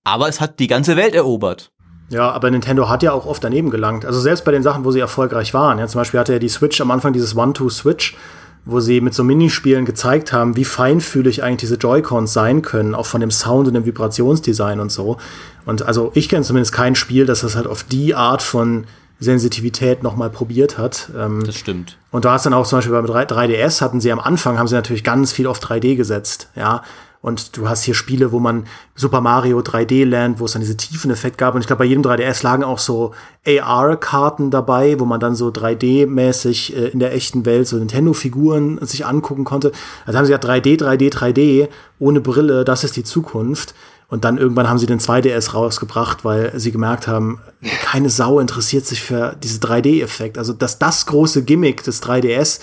aber 0.05 0.29
es 0.29 0.41
hat 0.41 0.59
die 0.59 0.67
ganze 0.67 0.97
Welt 0.97 1.15
erobert. 1.15 1.71
Ja, 2.11 2.31
aber 2.31 2.51
Nintendo 2.51 2.89
hat 2.89 3.03
ja 3.03 3.13
auch 3.13 3.27
oft 3.27 3.45
daneben 3.45 3.71
gelangt. 3.71 4.07
Also 4.07 4.19
selbst 4.21 4.45
bei 4.45 4.53
den 4.53 4.63
Sachen, 4.63 4.85
wo 4.85 4.91
sie 4.91 5.01
erfolgreich 5.01 5.53
waren. 5.53 5.79
Ja, 5.79 5.87
zum 5.87 6.01
Beispiel 6.01 6.19
hatte 6.19 6.33
ja 6.33 6.39
die 6.39 6.49
Switch 6.49 6.81
am 6.81 6.91
Anfang 6.91 7.13
dieses 7.13 7.37
One-Two-Switch, 7.37 8.17
wo 8.65 8.81
sie 8.81 9.03
mit 9.03 9.13
so 9.13 9.25
Minispielen 9.25 9.85
gezeigt 9.85 10.33
haben, 10.33 10.57
wie 10.57 10.65
feinfühlig 10.65 11.43
eigentlich 11.43 11.61
diese 11.61 11.75
Joy-Cons 11.77 12.33
sein 12.33 12.63
können, 12.63 12.95
auch 12.95 13.07
von 13.07 13.21
dem 13.21 13.31
Sound 13.31 13.69
und 13.69 13.75
dem 13.75 13.85
Vibrationsdesign 13.85 14.81
und 14.81 14.91
so. 14.91 15.19
Und 15.67 15.83
also 15.83 16.11
ich 16.15 16.31
kenne 16.31 16.45
zumindest 16.45 16.73
kein 16.73 16.95
Spiel, 16.95 17.27
das 17.27 17.41
das 17.41 17.57
halt 17.57 17.67
auf 17.67 17.85
die 17.85 18.15
Art 18.15 18.41
von 18.41 18.87
Sensitivität 19.21 20.03
nochmal 20.03 20.31
probiert 20.31 20.79
hat. 20.79 21.11
Ähm, 21.17 21.45
das 21.45 21.57
stimmt. 21.57 21.99
Und 22.11 22.25
du 22.25 22.31
hast 22.31 22.47
dann 22.47 22.55
auch 22.55 22.67
zum 22.67 22.79
Beispiel 22.79 22.93
beim 22.93 23.07
3DS 23.07 23.81
hatten 23.81 24.01
sie 24.01 24.13
am 24.13 24.21
Anfang, 24.21 24.59
haben 24.59 24.69
sie 24.69 24.75
natürlich 24.75 25.05
ganz 25.05 25.33
viel 25.33 25.47
auf 25.47 25.61
3D 25.61 25.97
gesetzt, 25.97 26.49
ja. 26.55 26.83
Und 27.21 27.57
du 27.57 27.69
hast 27.69 27.83
hier 27.83 27.95
Spiele, 27.95 28.31
wo 28.31 28.39
man 28.39 28.65
Super 28.95 29.21
Mario 29.21 29.59
3D 29.59 30.05
Land, 30.05 30.39
wo 30.39 30.45
es 30.45 30.53
dann 30.53 30.63
diese 30.63 30.77
Tiefeneffekt 30.77 31.37
gab. 31.37 31.57
Und 31.57 31.63
ich 31.63 31.67
glaube, 31.67 31.81
bei 31.81 31.85
jedem 31.85 32.05
3DS 32.05 32.45
lagen 32.45 32.63
auch 32.63 32.79
so 32.79 33.13
AR-Karten 33.45 34.53
dabei, 34.53 35.01
wo 35.01 35.05
man 35.05 35.19
dann 35.19 35.35
so 35.35 35.49
3D-mäßig 35.49 36.77
äh, 36.77 36.89
in 36.91 37.01
der 37.01 37.13
echten 37.13 37.45
Welt 37.45 37.67
so 37.67 37.77
Nintendo-Figuren 37.77 38.79
sich 38.87 39.05
angucken 39.05 39.43
konnte. 39.43 39.73
Also 40.07 40.17
haben 40.17 40.27
sie 40.27 40.33
ja 40.33 40.39
3D, 40.39 40.79
3D, 40.79 41.13
3D 41.13 41.69
ohne 41.99 42.21
Brille, 42.21 42.65
das 42.65 42.85
ist 42.85 42.97
die 42.97 43.03
Zukunft. 43.03 43.75
Und 44.11 44.25
dann 44.25 44.39
irgendwann 44.39 44.69
haben 44.69 44.79
sie 44.79 44.87
den 44.87 45.01
2DS 45.01 45.53
rausgebracht, 45.53 46.25
weil 46.25 46.59
sie 46.59 46.73
gemerkt 46.73 47.07
haben, 47.07 47.41
keine 47.83 48.09
Sau 48.09 48.41
interessiert 48.41 48.87
sich 48.87 49.03
für 49.03 49.37
diese 49.43 49.61
3D-Effekt. 49.61 50.39
Also, 50.39 50.55
dass 50.55 50.79
das 50.79 51.05
große 51.07 51.45
Gimmick 51.45 51.85
des 51.85 52.03
3DS 52.03 52.61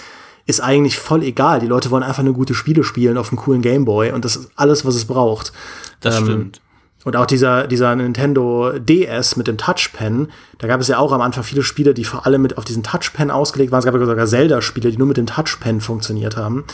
ist 0.48 0.62
eigentlich 0.62 0.98
voll 0.98 1.24
egal. 1.24 1.60
Die 1.60 1.68
Leute 1.68 1.92
wollen 1.92 2.04
einfach 2.04 2.24
nur 2.24 2.34
gute 2.34 2.56
Spiele 2.56 2.84
spielen 2.84 3.18
auf 3.18 3.30
einem 3.30 3.38
coolen 3.38 3.62
Gameboy 3.62 4.12
und 4.12 4.26
das 4.26 4.36
ist 4.36 4.50
alles, 4.56 4.86
was 4.86 4.96
es 4.96 5.06
braucht. 5.06 5.54
Das 6.02 6.18
ähm, 6.18 6.26
stimmt. 6.26 6.62
Und 7.06 7.16
auch 7.16 7.28
dieser, 7.28 7.68
dieser 7.68 7.96
Nintendo 7.96 8.74
DS 8.80 9.36
mit 9.36 9.48
dem 9.48 9.58
Touchpen, 9.58 10.32
da 10.58 10.68
gab 10.68 10.82
es 10.82 10.88
ja 10.88 10.98
auch 10.98 11.12
am 11.12 11.22
Anfang 11.22 11.44
viele 11.44 11.62
Spiele, 11.62 11.94
die 11.94 12.04
vor 12.04 12.26
allem 12.26 12.42
mit 12.42 12.58
auf 12.58 12.66
diesen 12.66 12.82
Touchpen 12.82 13.30
ausgelegt 13.30 13.72
waren. 13.72 13.80
Es 13.80 13.86
gab 13.86 13.94
sogar 13.94 14.26
Zelda-Spiele, 14.26 14.90
die 14.90 14.98
nur 14.98 15.08
mit 15.08 15.18
dem 15.18 15.28
Touchpen 15.28 15.82
funktioniert 15.82 16.36
haben 16.36 16.66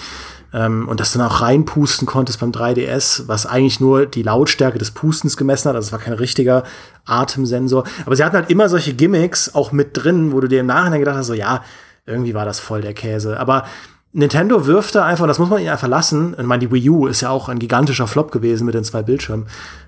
ähm, 0.54 0.88
und 0.88 1.02
das 1.02 1.12
dann 1.12 1.22
auch 1.22 1.42
reinpusten 1.42 2.08
konntest 2.08 2.40
beim 2.40 2.52
3DS, 2.52 3.28
was 3.28 3.46
eigentlich 3.46 3.82
nur 3.82 4.06
die 4.06 4.24
Lautstärke 4.24 4.80
des 4.80 4.92
Pustens 4.92 5.36
gemessen 5.36 5.68
hat. 5.68 5.76
Also 5.76 5.88
es 5.88 5.92
war 5.92 6.00
kein 6.00 6.14
richtiger 6.14 6.64
Atemsensor. 7.06 7.84
Aber 8.06 8.16
sie 8.16 8.24
hatten 8.24 8.38
halt 8.38 8.50
immer 8.50 8.70
solche 8.70 8.94
Gimmicks 8.94 9.54
auch 9.54 9.74
mit 9.74 9.90
drin, 9.94 10.32
wo 10.32 10.40
du 10.40 10.48
dir 10.48 10.62
im 10.62 10.68
Nachhinein 10.68 11.02
gedacht 11.02 11.18
hast, 11.18 11.28
so 11.28 11.34
ja, 11.34 11.62
irgendwie 12.06 12.34
war 12.34 12.46
das 12.46 12.60
voll 12.60 12.82
der 12.82 12.94
Käse. 12.94 13.38
Aber 13.38 13.66
Nintendo 14.14 14.66
wirft 14.66 14.96
da 14.96 15.06
einfach, 15.06 15.28
das 15.28 15.40
muss 15.40 15.50
man 15.50 15.60
ihnen 15.60 15.70
einfach 15.70 15.88
lassen. 15.88 16.36
Ich 16.38 16.46
meine, 16.46 16.60
die 16.60 16.72
Wii 16.72 16.90
U 16.90 17.08
ist 17.08 17.22
ja 17.22 17.30
auch 17.30 17.48
ein 17.50 17.60
gigantischer 17.60 18.08
Flop 18.08 18.32
gewesen 18.32 18.66
mit 18.66 18.76
den 18.76 18.84
zwei 18.84 19.04
Bildschirmen. 19.04 19.46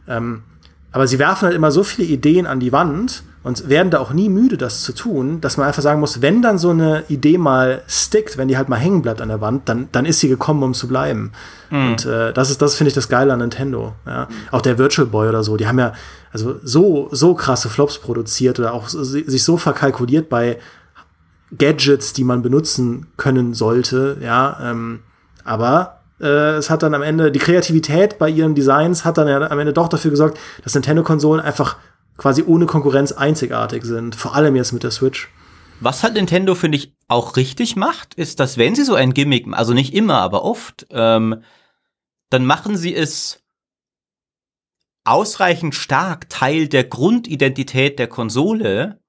Ähm, 0.08 0.44
aber 0.92 1.08
sie 1.08 1.20
werfen 1.20 1.48
halt 1.48 1.56
immer 1.56 1.72
so 1.72 1.84
viele 1.84 2.08
Ideen 2.08 2.46
an 2.46 2.60
die 2.60 2.72
Wand 2.72 3.24
und 3.44 3.68
werden 3.68 3.90
da 3.90 4.00
auch 4.00 4.14
nie 4.14 4.30
müde, 4.30 4.58
das 4.58 4.84
zu 4.84 4.94
tun, 4.94 5.42
dass 5.42 5.58
man 5.58 5.68
einfach 5.68 5.82
sagen 5.82 6.00
muss, 6.00 6.22
wenn 6.22 6.42
dann 6.42 6.58
so 6.58 6.70
eine 6.70 7.04
Idee 7.10 7.38
mal 7.38 7.82
stickt, 7.88 8.38
wenn 8.38 8.48
die 8.48 8.56
halt 8.56 8.70
mal 8.70 8.78
hängen 8.78 9.02
bleibt 9.02 9.20
an 9.20 9.28
der 9.28 9.42
Wand, 9.42 9.68
dann, 9.68 9.90
dann 9.92 10.06
ist 10.06 10.20
sie 10.20 10.30
gekommen, 10.30 10.64
um 10.64 10.74
zu 10.74 10.88
bleiben. 10.88 11.34
Mhm. 11.70 11.88
Und 11.88 12.06
äh, 12.06 12.32
das 12.32 12.50
ist, 12.50 12.62
das 12.62 12.76
finde 12.76 12.90
ich 12.90 12.94
das 12.94 13.10
Geile 13.10 13.34
an 13.34 13.40
Nintendo. 13.40 13.94
Ja. 14.06 14.28
Auch 14.52 14.62
der 14.62 14.78
Virtual 14.78 15.08
Boy 15.08 15.28
oder 15.28 15.44
so, 15.44 15.58
die 15.58 15.68
haben 15.68 15.80
ja 15.80 15.94
also 16.32 16.56
so, 16.64 17.10
so 17.12 17.34
krasse 17.34 17.70
Flops 17.70 17.98
produziert 17.98 18.60
oder 18.60 18.74
auch 18.74 18.88
sich 18.88 19.44
so 19.44 19.58
verkalkuliert 19.58 20.30
bei 20.30 20.58
Gadgets, 21.58 22.14
die 22.14 22.24
man 22.24 22.42
benutzen 22.42 23.08
können 23.18 23.54
sollte, 23.54 24.18
ja. 24.22 24.58
Ähm, 24.62 25.00
aber 25.44 26.02
äh, 26.20 26.56
es 26.56 26.70
hat 26.70 26.84
dann 26.84 26.94
am 26.94 27.02
Ende, 27.02 27.32
die 27.32 27.40
Kreativität 27.40 28.18
bei 28.18 28.30
ihren 28.30 28.56
Designs 28.56 29.06
hat 29.06 29.18
dann 29.18 29.28
ja 29.28 29.42
am 29.50 29.60
Ende 29.60 29.74
doch 29.74 29.88
dafür 29.88 30.12
gesorgt, 30.12 30.40
dass 30.64 30.74
Nintendo-Konsolen 30.74 31.42
einfach 31.42 31.78
quasi 32.18 32.44
ohne 32.46 32.66
Konkurrenz 32.66 33.12
einzigartig 33.12 33.84
sind. 33.84 34.16
Vor 34.16 34.36
allem 34.36 34.56
jetzt 34.56 34.72
mit 34.72 34.84
der 34.84 34.92
Switch. 34.92 35.30
Was 35.80 36.04
halt 36.04 36.14
Nintendo, 36.14 36.56
finde 36.56 36.78
ich, 36.78 36.96
auch 37.08 37.36
richtig 37.36 37.76
macht, 37.76 38.14
ist, 38.14 38.40
dass 38.40 38.58
wenn 38.58 38.76
sie 38.76 38.84
so 38.84 38.96
ein 38.96 39.14
Gimmick, 39.14 39.48
also 39.52 39.74
nicht 39.74 39.94
immer, 39.94 40.20
aber 40.20 40.44
oft, 40.44 40.88
ähm, 40.92 41.42
dann 42.30 42.46
machen 42.46 42.78
sie 42.78 42.96
es 42.96 43.44
ausreichend 45.04 45.76
stark 45.76 46.30
Teil 46.30 46.68
der 46.68 46.86
Grundidentität 46.86 48.00
der 48.00 48.08
Konsole, 48.08 49.03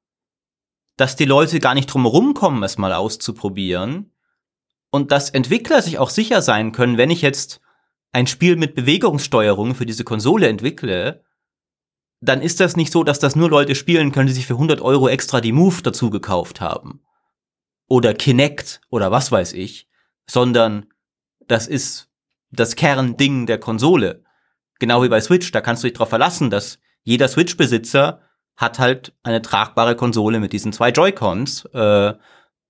dass 0.96 1.16
die 1.16 1.24
Leute 1.24 1.59
gar 1.59 1.74
nicht 1.74 1.87
drum 1.87 2.35
kommen, 2.35 2.62
es 2.62 2.78
mal 2.78 2.92
auszuprobieren. 2.92 4.12
Und 4.90 5.11
dass 5.11 5.30
Entwickler 5.30 5.83
sich 5.83 5.98
auch 5.98 6.11
sicher 6.11 6.40
sein 6.40 6.72
können, 6.72 6.99
wenn 6.99 7.11
ich 7.11 7.22
jetzt 7.22 7.61
ein 8.12 8.28
Spiel 8.28 8.57
mit 8.57 8.76
Bewegungssteuerung 8.76 9.74
für 9.74 9.86
diese 9.86 10.05
Konsole 10.05 10.47
entwickle, 10.47 11.24
dann 12.20 12.40
ist 12.40 12.61
das 12.61 12.76
nicht 12.76 12.92
so, 12.92 13.03
dass 13.03 13.18
das 13.18 13.34
nur 13.36 13.51
Leute 13.51 13.74
spielen 13.74 14.12
können, 14.12 14.28
die 14.28 14.32
sich 14.32 14.47
für 14.47 14.55
100 14.55 14.80
Euro 14.80 15.09
extra 15.09 15.40
die 15.40 15.53
Move 15.53 15.82
dazu 15.82 16.11
gekauft 16.11 16.61
haben. 16.61 17.03
Oder 17.88 18.14
Kinect 18.14 18.80
oder 18.88 19.11
was 19.11 19.32
weiß 19.32 19.53
ich. 19.53 19.88
Sondern 20.26 20.86
das 21.49 21.66
ist 21.66 22.09
das 22.51 22.76
Kernding 22.76 23.47
der 23.47 23.59
Konsole. 23.59 24.24
Genau 24.78 25.03
wie 25.03 25.09
bei 25.09 25.20
Switch. 25.20 25.51
Da 25.51 25.61
kannst 25.61 25.82
du 25.82 25.88
dich 25.88 25.95
darauf 25.95 26.09
verlassen, 26.09 26.51
dass 26.51 26.78
jeder 27.03 27.28
Switch-Besitzer 27.28 28.20
hat 28.57 28.78
halt 28.78 29.12
eine 29.22 29.42
tragbare 29.42 29.96
Konsole 29.96 30.40
mit 30.40 30.52
diesen 30.52 30.72
zwei 30.72 30.90
Joy-Cons. 30.90 31.66
Äh, 31.72 32.14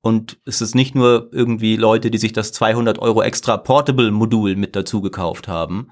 und 0.01 0.39
es 0.45 0.61
ist 0.61 0.75
nicht 0.75 0.95
nur 0.95 1.31
irgendwie 1.33 1.77
Leute, 1.77 2.11
die 2.11 2.19
sich 2.19 2.33
das 2.33 2.53
200 2.53 2.99
Euro 2.99 3.23
extra 3.23 3.57
Portable-Modul 3.57 4.57
mit 4.57 4.77
dazu 4.77 5.01
gekauft 5.01 5.49
haben, 5.49 5.91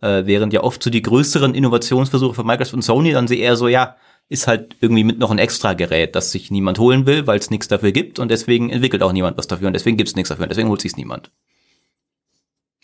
äh, 0.00 0.24
während 0.24 0.52
ja 0.52 0.62
oft 0.62 0.82
so 0.82 0.90
die 0.90 1.02
größeren 1.02 1.54
Innovationsversuche 1.54 2.34
von 2.34 2.46
Microsoft 2.46 2.74
und 2.74 2.82
Sony 2.82 3.12
dann 3.12 3.28
sie 3.28 3.38
eher 3.38 3.56
so, 3.56 3.68
ja, 3.68 3.96
ist 4.28 4.46
halt 4.46 4.76
irgendwie 4.80 5.04
mit 5.04 5.18
noch 5.18 5.30
ein 5.30 5.38
extra 5.38 5.74
Gerät, 5.74 6.16
das 6.16 6.32
sich 6.32 6.50
niemand 6.50 6.78
holen 6.78 7.06
will, 7.06 7.26
weil 7.26 7.38
es 7.38 7.50
nichts 7.50 7.68
dafür 7.68 7.92
gibt 7.92 8.18
und 8.18 8.30
deswegen 8.30 8.70
entwickelt 8.70 9.02
auch 9.02 9.12
niemand 9.12 9.38
was 9.38 9.46
dafür 9.46 9.68
und 9.68 9.74
deswegen 9.74 9.96
gibt 9.96 10.08
es 10.08 10.16
nichts 10.16 10.30
dafür 10.30 10.44
und 10.44 10.48
deswegen 10.48 10.68
holt 10.68 10.80
sich 10.80 10.96
niemand. 10.96 11.30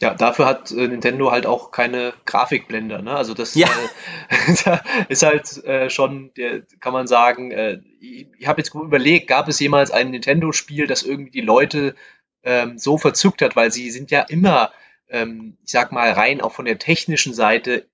Ja, 0.01 0.14
dafür 0.14 0.47
hat 0.47 0.72
äh, 0.72 0.88
Nintendo 0.88 1.30
halt 1.30 1.47
auch 1.47 1.70
keine 1.70 2.12
Grafikblender. 2.24 3.03
Ne? 3.03 3.14
Also 3.14 3.34
das 3.34 3.55
Ja. 3.55 3.68
äh, 3.68 4.78
ist 5.09 5.22
halt 5.22 5.64
äh, 5.64 5.90
schon, 5.90 6.32
der, 6.36 6.62
kann 6.80 6.93
man 6.93 7.07
sagen, 7.07 7.53
äh, 7.53 7.78
ich, 8.01 8.26
ich 8.38 8.47
habe 8.47 8.61
jetzt 8.61 8.74
überlegt, 8.74 9.28
gab 9.28 9.49
es 9.49 9.61
jemals 9.61 9.90
ein 9.90 10.11
Nintendo-Spiel, 10.11 10.86
das 10.86 11.03
irgendwie 11.03 11.30
die 11.30 11.40
Leute 11.40 11.95
ähm, 12.43 12.78
so 12.78 12.99
verzückt 12.99 13.43
hat, 13.43 13.55
weil 13.55 13.70
sie 13.70 13.90
sind 13.90 14.11
ja 14.11 14.22
immer, 14.22 14.72
ähm, 15.09 15.57
ich 15.64 15.70
sag 15.70 15.93
mal, 15.93 16.11
rein 16.11 16.40
auch 16.40 16.53
von 16.53 16.64
der 16.64 16.78
technischen 16.80 17.32
Seite 17.32 17.86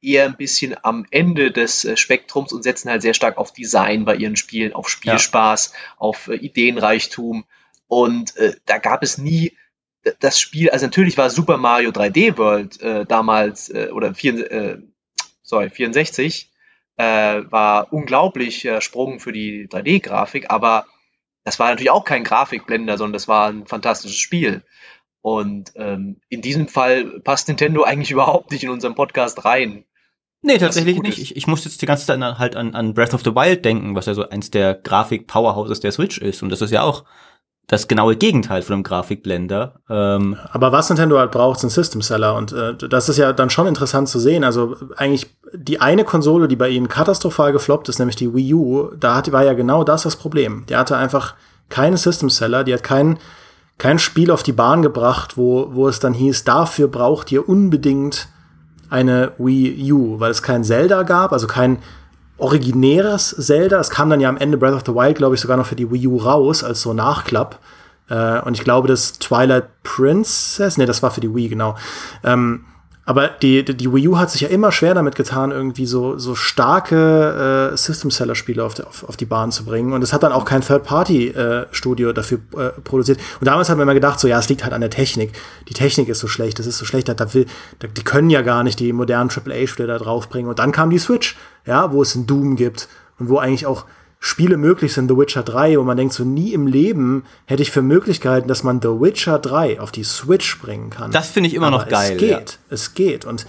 eher 0.00 0.26
ein 0.26 0.36
bisschen 0.36 0.76
am 0.84 1.06
Ende 1.10 1.50
des 1.50 1.84
äh, 1.84 1.96
Spektrums 1.96 2.52
und 2.52 2.62
setzen 2.62 2.88
halt 2.88 3.02
sehr 3.02 3.14
stark 3.14 3.36
auf 3.36 3.52
Design 3.52 4.04
bei 4.04 4.14
ihren 4.14 4.36
Spielen, 4.36 4.74
auf 4.74 4.88
Spielspaß, 4.88 5.72
auf 5.96 6.28
äh, 6.28 6.36
Ideenreichtum. 6.36 7.46
Und 7.88 8.34
da 8.66 8.76
gab 8.76 9.02
es 9.02 9.16
nie 9.16 9.56
das 10.20 10.40
Spiel, 10.40 10.70
also 10.70 10.86
natürlich 10.86 11.16
war 11.18 11.30
Super 11.30 11.56
Mario 11.56 11.90
3D 11.90 12.36
World 12.38 12.80
äh, 12.80 13.04
damals, 13.06 13.68
äh, 13.70 13.90
oder 13.92 14.14
vier, 14.14 14.50
äh, 14.50 14.78
sorry, 15.42 15.70
64, 15.70 16.50
äh, 16.96 17.42
war 17.50 17.92
unglaublicher 17.92 18.80
Sprung 18.80 19.20
für 19.20 19.32
die 19.32 19.68
3D-Grafik, 19.68 20.50
aber 20.50 20.86
das 21.44 21.58
war 21.58 21.70
natürlich 21.70 21.90
auch 21.90 22.04
kein 22.04 22.24
Grafikblender, 22.24 22.98
sondern 22.98 23.14
das 23.14 23.28
war 23.28 23.48
ein 23.48 23.66
fantastisches 23.66 24.18
Spiel. 24.18 24.62
Und 25.22 25.72
ähm, 25.76 26.20
in 26.28 26.42
diesem 26.42 26.68
Fall 26.68 27.20
passt 27.20 27.48
Nintendo 27.48 27.84
eigentlich 27.84 28.10
überhaupt 28.12 28.50
nicht 28.50 28.64
in 28.64 28.70
unseren 28.70 28.94
Podcast 28.94 29.44
rein. 29.44 29.84
Nee, 30.40 30.58
tatsächlich 30.58 31.00
nicht. 31.00 31.18
Ich, 31.18 31.36
ich 31.36 31.46
muss 31.46 31.64
jetzt 31.64 31.82
die 31.82 31.86
ganze 31.86 32.06
Zeit 32.06 32.22
an, 32.22 32.38
halt 32.38 32.54
an, 32.54 32.74
an 32.74 32.94
Breath 32.94 33.14
of 33.14 33.24
the 33.24 33.34
Wild 33.34 33.64
denken, 33.64 33.96
was 33.96 34.06
ja 34.06 34.14
so 34.14 34.28
eins 34.28 34.50
der 34.50 34.74
Grafik-Powerhouses 34.74 35.80
der 35.80 35.90
Switch 35.90 36.18
ist. 36.18 36.42
Und 36.42 36.50
das 36.50 36.62
ist 36.62 36.70
ja 36.70 36.82
auch 36.82 37.04
das 37.68 37.86
genaue 37.86 38.16
Gegenteil 38.16 38.62
von 38.62 38.74
einem 38.74 38.82
Grafikblender. 38.82 39.74
Ähm, 39.90 40.36
Aber 40.52 40.72
was 40.72 40.88
Nintendo 40.88 41.18
halt 41.18 41.30
braucht, 41.30 41.60
sind 41.60 41.68
System 41.70 42.00
Seller. 42.00 42.34
Und 42.34 42.52
äh, 42.52 42.74
das 42.74 43.10
ist 43.10 43.18
ja 43.18 43.34
dann 43.34 43.50
schon 43.50 43.66
interessant 43.66 44.08
zu 44.08 44.18
sehen. 44.18 44.42
Also 44.42 44.74
eigentlich 44.96 45.36
die 45.52 45.78
eine 45.80 46.04
Konsole, 46.04 46.48
die 46.48 46.56
bei 46.56 46.70
ihnen 46.70 46.88
katastrophal 46.88 47.52
gefloppt 47.52 47.90
ist, 47.90 47.98
nämlich 47.98 48.16
die 48.16 48.34
Wii 48.34 48.54
U, 48.54 48.90
da 48.98 49.16
hat, 49.16 49.30
war 49.32 49.44
ja 49.44 49.52
genau 49.52 49.84
das 49.84 50.02
das 50.02 50.16
Problem. 50.16 50.64
Die 50.70 50.76
hatte 50.76 50.96
einfach 50.96 51.34
keine 51.68 51.98
System 51.98 52.30
Seller, 52.30 52.64
die 52.64 52.72
hat 52.72 52.82
kein, 52.82 53.18
kein 53.76 53.98
Spiel 53.98 54.30
auf 54.30 54.42
die 54.42 54.52
Bahn 54.52 54.80
gebracht, 54.80 55.36
wo, 55.36 55.68
wo 55.74 55.88
es 55.88 56.00
dann 56.00 56.14
hieß, 56.14 56.44
dafür 56.44 56.88
braucht 56.88 57.30
ihr 57.30 57.46
unbedingt 57.46 58.28
eine 58.88 59.32
Wii 59.36 59.92
U, 59.92 60.20
weil 60.20 60.30
es 60.30 60.42
kein 60.42 60.64
Zelda 60.64 61.02
gab, 61.02 61.32
also 61.32 61.46
kein 61.46 61.80
originäres 62.38 63.34
Zelda. 63.38 63.78
Es 63.80 63.90
kam 63.90 64.10
dann 64.10 64.20
ja 64.20 64.28
am 64.28 64.36
Ende 64.36 64.56
Breath 64.56 64.74
of 64.74 64.82
the 64.86 64.94
Wild, 64.94 65.16
glaube 65.16 65.34
ich, 65.34 65.40
sogar 65.40 65.56
noch 65.56 65.66
für 65.66 65.76
die 65.76 65.90
Wii 65.90 66.06
U 66.06 66.16
raus, 66.16 66.64
als 66.64 66.80
so 66.80 66.94
Nachklapp. 66.94 67.58
Äh, 68.08 68.40
und 68.40 68.54
ich 68.54 68.64
glaube, 68.64 68.88
das 68.88 69.18
Twilight 69.18 69.66
Princess, 69.82 70.78
nee, 70.78 70.86
das 70.86 71.02
war 71.02 71.10
für 71.10 71.20
die 71.20 71.34
Wii, 71.34 71.48
genau. 71.48 71.76
Ähm, 72.24 72.64
aber 73.08 73.28
die, 73.28 73.64
die, 73.64 73.90
Wii 73.90 74.06
U 74.08 74.18
hat 74.18 74.30
sich 74.30 74.42
ja 74.42 74.48
immer 74.48 74.70
schwer 74.70 74.92
damit 74.92 75.16
getan, 75.16 75.50
irgendwie 75.50 75.86
so, 75.86 76.18
so 76.18 76.34
starke 76.34 77.70
äh, 77.72 77.74
System-Seller-Spiele 77.74 78.62
auf, 78.62 78.78
auf, 78.80 79.02
auf 79.08 79.16
die 79.16 79.24
Bahn 79.24 79.50
zu 79.50 79.64
bringen. 79.64 79.94
Und 79.94 80.02
es 80.02 80.12
hat 80.12 80.22
dann 80.22 80.30
auch 80.30 80.44
kein 80.44 80.60
Third-Party-Studio 80.60 82.12
dafür 82.12 82.40
äh, 82.54 82.68
produziert. 82.82 83.18
Und 83.40 83.46
damals 83.46 83.70
hat 83.70 83.78
man 83.78 83.84
immer 83.84 83.94
gedacht, 83.94 84.20
so 84.20 84.28
ja, 84.28 84.38
es 84.38 84.50
liegt 84.50 84.62
halt 84.62 84.74
an 84.74 84.82
der 84.82 84.90
Technik. 84.90 85.32
Die 85.70 85.72
Technik 85.72 86.10
ist 86.10 86.18
so 86.18 86.28
schlecht, 86.28 86.58
das 86.58 86.66
ist 86.66 86.76
so 86.76 86.84
schlecht, 86.84 87.08
da 87.08 87.32
will, 87.32 87.46
da, 87.78 87.88
die 87.88 88.04
können 88.04 88.28
ja 88.28 88.42
gar 88.42 88.62
nicht 88.62 88.78
die 88.78 88.92
modernen 88.92 89.30
AAA-Spiele 89.30 89.88
da 89.88 89.96
draufbringen. 89.96 90.50
Und 90.50 90.58
dann 90.58 90.70
kam 90.70 90.90
die 90.90 90.98
Switch, 90.98 91.34
ja, 91.64 91.90
wo 91.90 92.02
es 92.02 92.14
ein 92.14 92.26
Doom 92.26 92.56
gibt 92.56 92.90
und 93.18 93.30
wo 93.30 93.38
eigentlich 93.38 93.64
auch 93.64 93.86
Spiele 94.20 94.56
möglich 94.56 94.92
sind, 94.92 95.08
The 95.08 95.16
Witcher 95.16 95.44
3, 95.44 95.78
wo 95.78 95.84
man 95.84 95.96
denkt, 95.96 96.12
so 96.12 96.24
nie 96.24 96.52
im 96.52 96.66
Leben 96.66 97.24
hätte 97.46 97.62
ich 97.62 97.70
für 97.70 97.82
Möglichkeiten, 97.82 98.48
dass 98.48 98.64
man 98.64 98.80
The 98.82 98.88
Witcher 98.88 99.38
3 99.38 99.80
auf 99.80 99.92
die 99.92 100.02
Switch 100.02 100.58
bringen 100.58 100.90
kann. 100.90 101.12
Das 101.12 101.30
finde 101.30 101.48
ich 101.48 101.54
immer 101.54 101.70
noch 101.70 101.82
Aber 101.82 101.90
geil, 101.90 102.12
Es 102.12 102.18
geht, 102.18 102.58
es 102.68 102.94
geht. 102.94 103.24
Und 103.24 103.46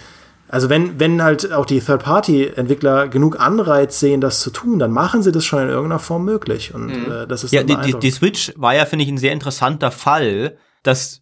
also 0.47 0.69
wenn, 0.69 0.99
wenn 0.99 1.21
halt 1.21 1.51
auch 1.53 1.65
die 1.65 1.79
Third-Party-Entwickler 1.79 3.07
genug 3.07 3.39
Anreiz 3.39 3.99
sehen, 3.99 4.19
das 4.19 4.41
zu 4.41 4.49
tun, 4.49 4.79
dann 4.79 4.91
machen 4.91 5.21
sie 5.21 5.31
das 5.31 5.45
schon 5.45 5.61
in 5.61 5.69
irgendeiner 5.69 5.99
Form 5.99 6.25
möglich. 6.25 6.73
Und 6.73 6.89
äh, 6.89 7.27
das 7.27 7.43
ist 7.43 7.53
ja, 7.53 7.63
die, 7.63 7.75
die, 7.77 7.99
die. 7.99 8.11
Switch 8.11 8.51
war 8.55 8.73
ja, 8.73 8.85
finde 8.85 9.05
ich, 9.05 9.11
ein 9.11 9.19
sehr 9.19 9.31
interessanter 9.31 9.91
Fall, 9.91 10.57
dass 10.81 11.21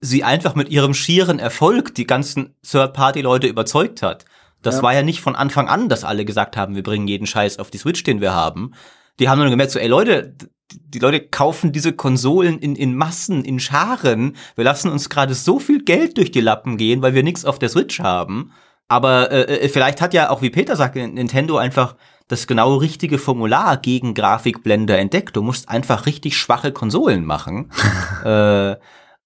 sie 0.00 0.22
einfach 0.22 0.54
mit 0.54 0.68
ihrem 0.68 0.94
schieren 0.94 1.38
Erfolg 1.38 1.94
die 1.94 2.06
ganzen 2.06 2.54
Third-Party-Leute 2.62 3.46
überzeugt 3.46 4.02
hat. 4.02 4.26
Das 4.62 4.76
Ja. 4.76 4.82
war 4.82 4.94
ja 4.94 5.02
nicht 5.02 5.20
von 5.20 5.36
Anfang 5.36 5.68
an, 5.68 5.88
dass 5.88 6.04
alle 6.04 6.24
gesagt 6.24 6.56
haben, 6.56 6.74
wir 6.74 6.82
bringen 6.82 7.08
jeden 7.08 7.26
Scheiß 7.26 7.58
auf 7.58 7.70
die 7.70 7.78
Switch, 7.78 8.02
den 8.02 8.20
wir 8.20 8.34
haben. 8.34 8.72
Die 9.18 9.28
haben 9.28 9.38
nur 9.38 9.50
gemerkt, 9.50 9.72
so, 9.72 9.78
ey 9.78 9.88
Leute, 9.88 10.34
die 10.72 10.98
Leute 10.98 11.20
kaufen 11.20 11.72
diese 11.72 11.92
Konsolen 11.92 12.58
in, 12.58 12.76
in 12.76 12.94
Massen, 12.94 13.44
in 13.44 13.58
Scharen. 13.58 14.36
Wir 14.54 14.64
lassen 14.64 14.90
uns 14.90 15.08
gerade 15.08 15.34
so 15.34 15.58
viel 15.58 15.82
Geld 15.84 16.18
durch 16.18 16.30
die 16.30 16.40
Lappen 16.40 16.76
gehen, 16.76 17.02
weil 17.02 17.14
wir 17.14 17.22
nichts 17.22 17.44
auf 17.44 17.58
der 17.58 17.68
Switch 17.68 18.00
haben. 18.00 18.52
Aber 18.86 19.30
äh, 19.30 19.64
äh, 19.64 19.68
vielleicht 19.68 20.00
hat 20.00 20.14
ja 20.14 20.30
auch, 20.30 20.42
wie 20.42 20.50
Peter 20.50 20.76
sagt, 20.76 20.96
Nintendo 20.96 21.56
einfach 21.56 21.96
das 22.26 22.46
genau 22.46 22.76
richtige 22.76 23.18
Formular 23.18 23.76
gegen 23.78 24.14
Grafikblender 24.14 24.98
entdeckt. 24.98 25.36
Du 25.36 25.42
musst 25.42 25.68
einfach 25.68 26.06
richtig 26.06 26.36
schwache 26.36 26.72
Konsolen 26.72 27.24
machen. 27.24 27.70
äh, 28.24 28.76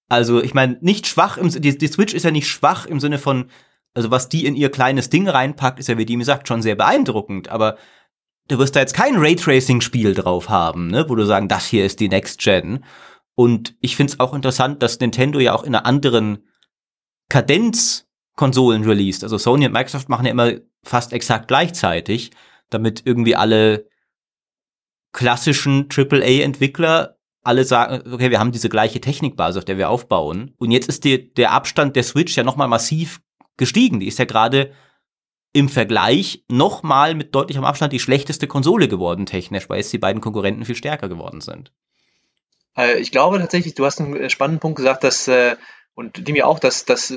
also 0.09 0.41
ich 0.41 0.53
meine, 0.53 0.77
nicht 0.81 1.07
schwach, 1.07 1.37
im, 1.37 1.49
die, 1.49 1.77
die 1.77 1.87
Switch 1.87 2.13
ist 2.13 2.23
ja 2.23 2.31
nicht 2.31 2.47
schwach 2.47 2.85
im 2.85 2.99
Sinne 2.99 3.17
von, 3.19 3.49
also 3.93 4.11
was 4.11 4.29
die 4.29 4.45
in 4.45 4.55
ihr 4.55 4.69
kleines 4.69 5.09
Ding 5.09 5.27
reinpackt, 5.27 5.79
ist 5.79 5.87
ja, 5.87 5.97
wie 5.97 6.05
Dimi 6.05 6.23
sagt, 6.23 6.47
schon 6.47 6.61
sehr 6.61 6.75
beeindruckend. 6.75 7.49
Aber 7.49 7.77
du 8.47 8.57
wirst 8.57 8.75
da 8.75 8.79
jetzt 8.79 8.95
kein 8.95 9.17
Raytracing-Spiel 9.17 10.13
drauf 10.15 10.49
haben, 10.49 10.87
ne, 10.87 11.05
wo 11.09 11.15
du 11.15 11.25
sagen, 11.25 11.47
das 11.47 11.65
hier 11.65 11.85
ist 11.85 11.99
die 11.99 12.09
Next 12.09 12.41
Gen. 12.41 12.83
Und 13.35 13.75
ich 13.81 13.95
find's 13.95 14.19
auch 14.19 14.33
interessant, 14.33 14.83
dass 14.83 14.99
Nintendo 14.99 15.39
ja 15.39 15.53
auch 15.53 15.63
in 15.63 15.75
einer 15.75 15.85
anderen 15.85 16.47
Kadenz 17.29 18.07
Konsolen 18.35 18.83
released. 18.83 19.23
Also 19.23 19.37
Sony 19.37 19.65
und 19.65 19.73
Microsoft 19.73 20.09
machen 20.09 20.25
ja 20.25 20.31
immer 20.31 20.53
fast 20.83 21.13
exakt 21.13 21.47
gleichzeitig, 21.47 22.31
damit 22.69 23.03
irgendwie 23.05 23.35
alle 23.35 23.87
klassischen 25.11 25.87
AAA-Entwickler 25.95 27.17
alle 27.43 27.65
sagen, 27.65 28.11
okay, 28.11 28.31
wir 28.31 28.39
haben 28.39 28.51
diese 28.51 28.69
gleiche 28.69 29.01
Technikbasis, 29.01 29.57
auf 29.57 29.65
der 29.65 29.77
wir 29.77 29.89
aufbauen. 29.89 30.53
Und 30.57 30.71
jetzt 30.71 30.87
ist 30.87 31.03
die, 31.03 31.33
der 31.33 31.51
Abstand 31.51 31.95
der 31.95 32.03
Switch 32.03 32.35
ja 32.37 32.43
nochmal 32.43 32.69
massiv 32.69 33.19
gestiegen. 33.57 33.99
Die 33.99 34.07
ist 34.07 34.19
ja 34.19 34.25
gerade 34.25 34.73
im 35.53 35.69
Vergleich 35.69 36.43
nochmal 36.49 37.13
mit 37.13 37.35
deutlichem 37.35 37.63
Abstand 37.63 37.93
die 37.93 37.99
schlechteste 37.99 38.47
Konsole 38.47 38.87
geworden, 38.87 39.25
technisch, 39.25 39.69
weil 39.69 39.77
jetzt 39.77 39.93
die 39.93 39.99
beiden 39.99 40.21
Konkurrenten 40.21 40.65
viel 40.65 40.75
stärker 40.75 41.07
geworden 41.07 41.41
sind. 41.41 41.71
Äh, 42.75 42.99
ich 42.99 43.11
glaube 43.11 43.39
tatsächlich, 43.39 43.75
du 43.75 43.85
hast 43.85 44.01
einen 44.01 44.15
äh, 44.15 44.29
spannenden 44.29 44.59
Punkt 44.59 44.77
gesagt, 44.77 45.03
dass, 45.03 45.27
äh, 45.27 45.55
und 45.93 46.27
dem 46.27 46.35
ja 46.35 46.45
auch, 46.45 46.59
dass, 46.59 46.85
dass 46.85 47.13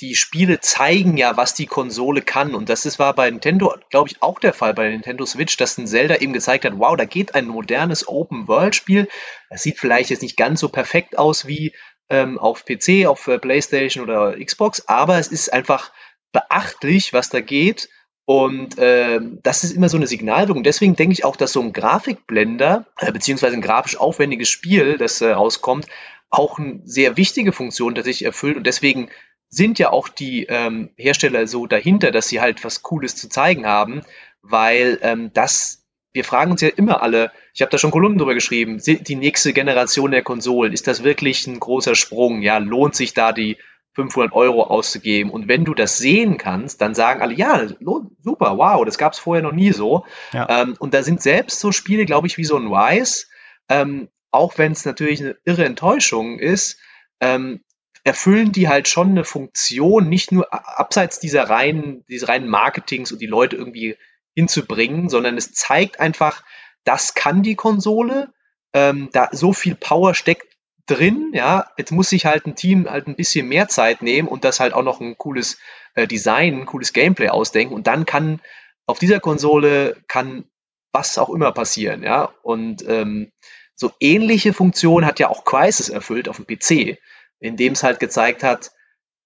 die 0.00 0.14
Spiele 0.14 0.60
zeigen 0.60 1.16
ja, 1.16 1.36
was 1.36 1.54
die 1.54 1.66
Konsole 1.66 2.20
kann. 2.20 2.54
Und 2.54 2.68
das 2.68 2.98
war 2.98 3.14
bei 3.14 3.30
Nintendo, 3.30 3.74
glaube 3.90 4.10
ich, 4.10 4.22
auch 4.22 4.38
der 4.38 4.52
Fall 4.52 4.74
bei 4.74 4.90
Nintendo 4.90 5.24
Switch, 5.24 5.56
dass 5.56 5.78
ein 5.78 5.86
Zelda 5.86 6.16
eben 6.16 6.32
gezeigt 6.32 6.64
hat, 6.64 6.78
wow, 6.78 6.96
da 6.96 7.06
geht 7.06 7.34
ein 7.34 7.46
modernes 7.46 8.06
Open-World-Spiel. 8.06 9.08
Das 9.48 9.62
sieht 9.62 9.78
vielleicht 9.78 10.10
jetzt 10.10 10.22
nicht 10.22 10.36
ganz 10.36 10.60
so 10.60 10.68
perfekt 10.68 11.18
aus 11.18 11.46
wie 11.46 11.72
ähm, 12.08 12.38
auf 12.38 12.64
PC, 12.64 13.06
auf 13.06 13.26
äh, 13.28 13.38
PlayStation 13.38 14.04
oder 14.04 14.36
Xbox, 14.38 14.86
aber 14.86 15.18
es 15.18 15.28
ist 15.28 15.52
einfach 15.52 15.92
beachtlich, 16.32 17.12
was 17.12 17.30
da 17.30 17.40
geht. 17.40 17.88
Und 18.24 18.74
ähm, 18.78 19.38
das 19.44 19.62
ist 19.62 19.70
immer 19.70 19.88
so 19.88 19.96
eine 19.96 20.08
Signalwirkung. 20.08 20.64
Deswegen 20.64 20.96
denke 20.96 21.12
ich 21.12 21.24
auch, 21.24 21.36
dass 21.36 21.52
so 21.52 21.60
ein 21.60 21.72
Grafikblender, 21.72 22.86
äh, 22.98 23.12
beziehungsweise 23.12 23.54
ein 23.54 23.62
grafisch 23.62 23.96
aufwendiges 23.96 24.48
Spiel, 24.48 24.98
das 24.98 25.20
äh, 25.20 25.30
rauskommt, 25.30 25.86
auch 26.28 26.58
eine 26.58 26.80
sehr 26.84 27.16
wichtige 27.16 27.52
Funktion 27.52 27.94
tatsächlich 27.94 28.24
erfüllt. 28.24 28.56
Und 28.56 28.66
deswegen 28.66 29.10
sind 29.48 29.78
ja 29.78 29.90
auch 29.90 30.08
die 30.08 30.44
ähm, 30.46 30.90
Hersteller 30.96 31.46
so 31.46 31.66
dahinter, 31.66 32.10
dass 32.10 32.28
sie 32.28 32.40
halt 32.40 32.64
was 32.64 32.82
Cooles 32.82 33.14
zu 33.14 33.28
zeigen 33.28 33.64
haben, 33.64 34.02
weil 34.42 34.98
ähm, 35.02 35.30
das, 35.32 35.75
wir 36.16 36.24
fragen 36.24 36.50
uns 36.50 36.62
ja 36.62 36.68
immer 36.68 37.02
alle, 37.02 37.30
ich 37.52 37.60
habe 37.60 37.70
da 37.70 37.76
schon 37.76 37.90
Kolumnen 37.90 38.18
drüber 38.18 38.32
geschrieben, 38.32 38.78
sind 38.78 39.06
die 39.06 39.16
nächste 39.16 39.52
Generation 39.52 40.10
der 40.10 40.22
Konsolen, 40.22 40.72
ist 40.72 40.86
das 40.86 41.04
wirklich 41.04 41.46
ein 41.46 41.60
großer 41.60 41.94
Sprung? 41.94 42.40
Ja, 42.40 42.56
lohnt 42.56 42.94
sich 42.94 43.12
da 43.12 43.32
die 43.32 43.58
500 43.92 44.32
Euro 44.32 44.64
auszugeben? 44.64 45.30
Und 45.30 45.46
wenn 45.46 45.66
du 45.66 45.74
das 45.74 45.98
sehen 45.98 46.38
kannst, 46.38 46.80
dann 46.80 46.94
sagen 46.94 47.20
alle, 47.20 47.34
ja, 47.34 47.66
lohnt, 47.80 48.12
super, 48.22 48.56
wow, 48.56 48.82
das 48.86 48.96
gab 48.96 49.12
es 49.12 49.18
vorher 49.18 49.42
noch 49.42 49.52
nie 49.52 49.72
so. 49.72 50.06
Ja. 50.32 50.62
Ähm, 50.62 50.74
und 50.78 50.94
da 50.94 51.02
sind 51.02 51.20
selbst 51.20 51.60
so 51.60 51.70
Spiele, 51.70 52.06
glaube 52.06 52.26
ich, 52.26 52.38
wie 52.38 52.44
so 52.44 52.56
ein 52.56 52.72
Rise, 52.72 53.26
ähm, 53.68 54.08
auch 54.30 54.56
wenn 54.56 54.72
es 54.72 54.86
natürlich 54.86 55.20
eine 55.20 55.36
irre 55.44 55.66
Enttäuschung 55.66 56.38
ist, 56.38 56.78
ähm, 57.20 57.60
erfüllen 58.04 58.52
die 58.52 58.68
halt 58.68 58.88
schon 58.88 59.10
eine 59.10 59.24
Funktion, 59.24 60.08
nicht 60.08 60.32
nur 60.32 60.50
abseits 60.50 61.20
dieser 61.20 61.50
reinen, 61.50 62.06
dieses 62.08 62.28
reinen 62.28 62.48
Marketings 62.48 63.12
und 63.12 63.20
die 63.20 63.26
Leute 63.26 63.56
irgendwie 63.56 63.96
hinzubringen, 64.36 65.08
sondern 65.08 65.36
es 65.36 65.52
zeigt 65.52 65.98
einfach, 65.98 66.44
das 66.84 67.14
kann 67.14 67.42
die 67.42 67.56
Konsole, 67.56 68.32
ähm, 68.74 69.08
da 69.12 69.30
so 69.32 69.52
viel 69.52 69.74
Power 69.74 70.14
steckt 70.14 70.46
drin, 70.84 71.32
ja, 71.32 71.70
jetzt 71.78 71.90
muss 71.90 72.10
sich 72.10 72.26
halt 72.26 72.46
ein 72.46 72.54
Team 72.54 72.88
halt 72.88 73.08
ein 73.08 73.16
bisschen 73.16 73.48
mehr 73.48 73.66
Zeit 73.66 74.02
nehmen 74.02 74.28
und 74.28 74.44
das 74.44 74.60
halt 74.60 74.72
auch 74.72 74.84
noch 74.84 75.00
ein 75.00 75.18
cooles 75.18 75.58
äh, 75.94 76.06
Design, 76.06 76.60
ein 76.60 76.66
cooles 76.66 76.92
Gameplay 76.92 77.28
ausdenken. 77.28 77.74
Und 77.74 77.86
dann 77.88 78.06
kann 78.06 78.40
auf 78.86 78.98
dieser 78.98 79.18
Konsole 79.18 79.96
kann 80.06 80.44
was 80.92 81.18
auch 81.18 81.30
immer 81.30 81.52
passieren, 81.52 82.02
ja. 82.02 82.32
Und 82.42 82.86
ähm, 82.88 83.32
so 83.74 83.92
ähnliche 84.00 84.52
Funktionen 84.52 85.06
hat 85.06 85.18
ja 85.18 85.28
auch 85.28 85.44
Crisis 85.44 85.88
erfüllt 85.88 86.28
auf 86.28 86.36
dem 86.36 86.46
PC, 86.46 86.98
indem 87.40 87.72
es 87.72 87.82
halt 87.82 87.98
gezeigt 87.98 88.42
hat, 88.42 88.70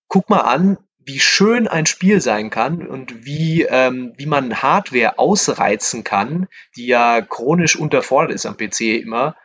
guck 0.09 0.31
mal 0.31 0.41
an, 0.41 0.79
wie 1.05 1.21
schön 1.21 1.67
ein 1.67 1.87
Spiel 1.87 2.21
sein 2.21 2.51
kann 2.51 2.87
und 2.87 3.25
wie, 3.25 3.63
ähm, 3.63 4.13
wie 4.17 4.27
man 4.27 4.63
Hardware 4.63 5.19
ausreizen 5.19 6.05
kann, 6.05 6.47
die 6.77 6.87
ja 6.87 7.21
chronisch 7.23 7.77
unterfordert 7.77 8.33
ist 8.33 8.47
am 8.47 8.57
PC 8.57 9.03
immer. 9.03 9.37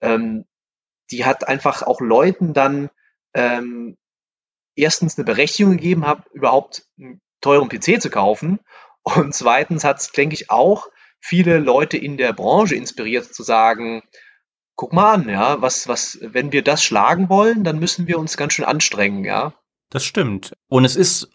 Ähm, 0.00 0.44
die 1.10 1.24
hat 1.24 1.46
einfach 1.46 1.82
auch 1.82 2.00
Leuten 2.00 2.54
dann 2.54 2.90
ähm, 3.34 3.96
erstens 4.74 5.18
eine 5.18 5.24
Berechtigung 5.24 5.76
gegeben, 5.76 6.06
hab, 6.06 6.26
überhaupt 6.32 6.86
einen 6.98 7.20
teuren 7.40 7.68
PC 7.68 8.00
zu 8.00 8.10
kaufen. 8.10 8.60
Und 9.02 9.34
zweitens 9.34 9.84
hat 9.84 10.00
es, 10.00 10.12
denke 10.12 10.34
ich, 10.34 10.50
auch 10.50 10.88
viele 11.20 11.58
Leute 11.58 11.98
in 11.98 12.16
der 12.16 12.32
Branche 12.32 12.74
inspiriert 12.74 13.32
zu 13.32 13.42
sagen, 13.42 14.02
guck 14.76 14.92
mal 14.92 15.14
an, 15.14 15.28
ja, 15.28 15.60
was, 15.60 15.88
was, 15.88 16.18
wenn 16.22 16.52
wir 16.52 16.62
das 16.62 16.82
schlagen 16.82 17.28
wollen, 17.28 17.64
dann 17.64 17.78
müssen 17.78 18.06
wir 18.06 18.18
uns 18.18 18.36
ganz 18.36 18.54
schön 18.54 18.64
anstrengen, 18.64 19.24
ja. 19.24 19.54
Das 19.92 20.04
stimmt. 20.04 20.56
Und 20.68 20.86
es 20.86 20.96
ist 20.96 21.28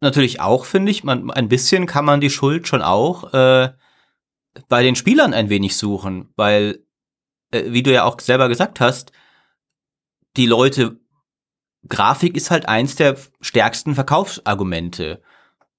natürlich 0.00 0.40
auch, 0.40 0.64
finde 0.64 0.90
ich, 0.90 1.04
man, 1.04 1.30
ein 1.30 1.48
bisschen 1.48 1.86
kann 1.86 2.04
man 2.04 2.20
die 2.20 2.28
Schuld 2.28 2.66
schon 2.66 2.82
auch 2.82 3.32
äh, 3.32 3.72
bei 4.68 4.82
den 4.82 4.96
Spielern 4.96 5.32
ein 5.32 5.48
wenig 5.48 5.76
suchen, 5.76 6.32
weil, 6.34 6.84
äh, 7.52 7.62
wie 7.68 7.84
du 7.84 7.92
ja 7.92 8.02
auch 8.02 8.18
selber 8.18 8.48
gesagt 8.48 8.80
hast, 8.80 9.12
die 10.36 10.46
Leute, 10.46 10.98
Grafik 11.88 12.36
ist 12.36 12.50
halt 12.50 12.66
eins 12.68 12.96
der 12.96 13.16
stärksten 13.40 13.94
Verkaufsargumente. 13.94 15.22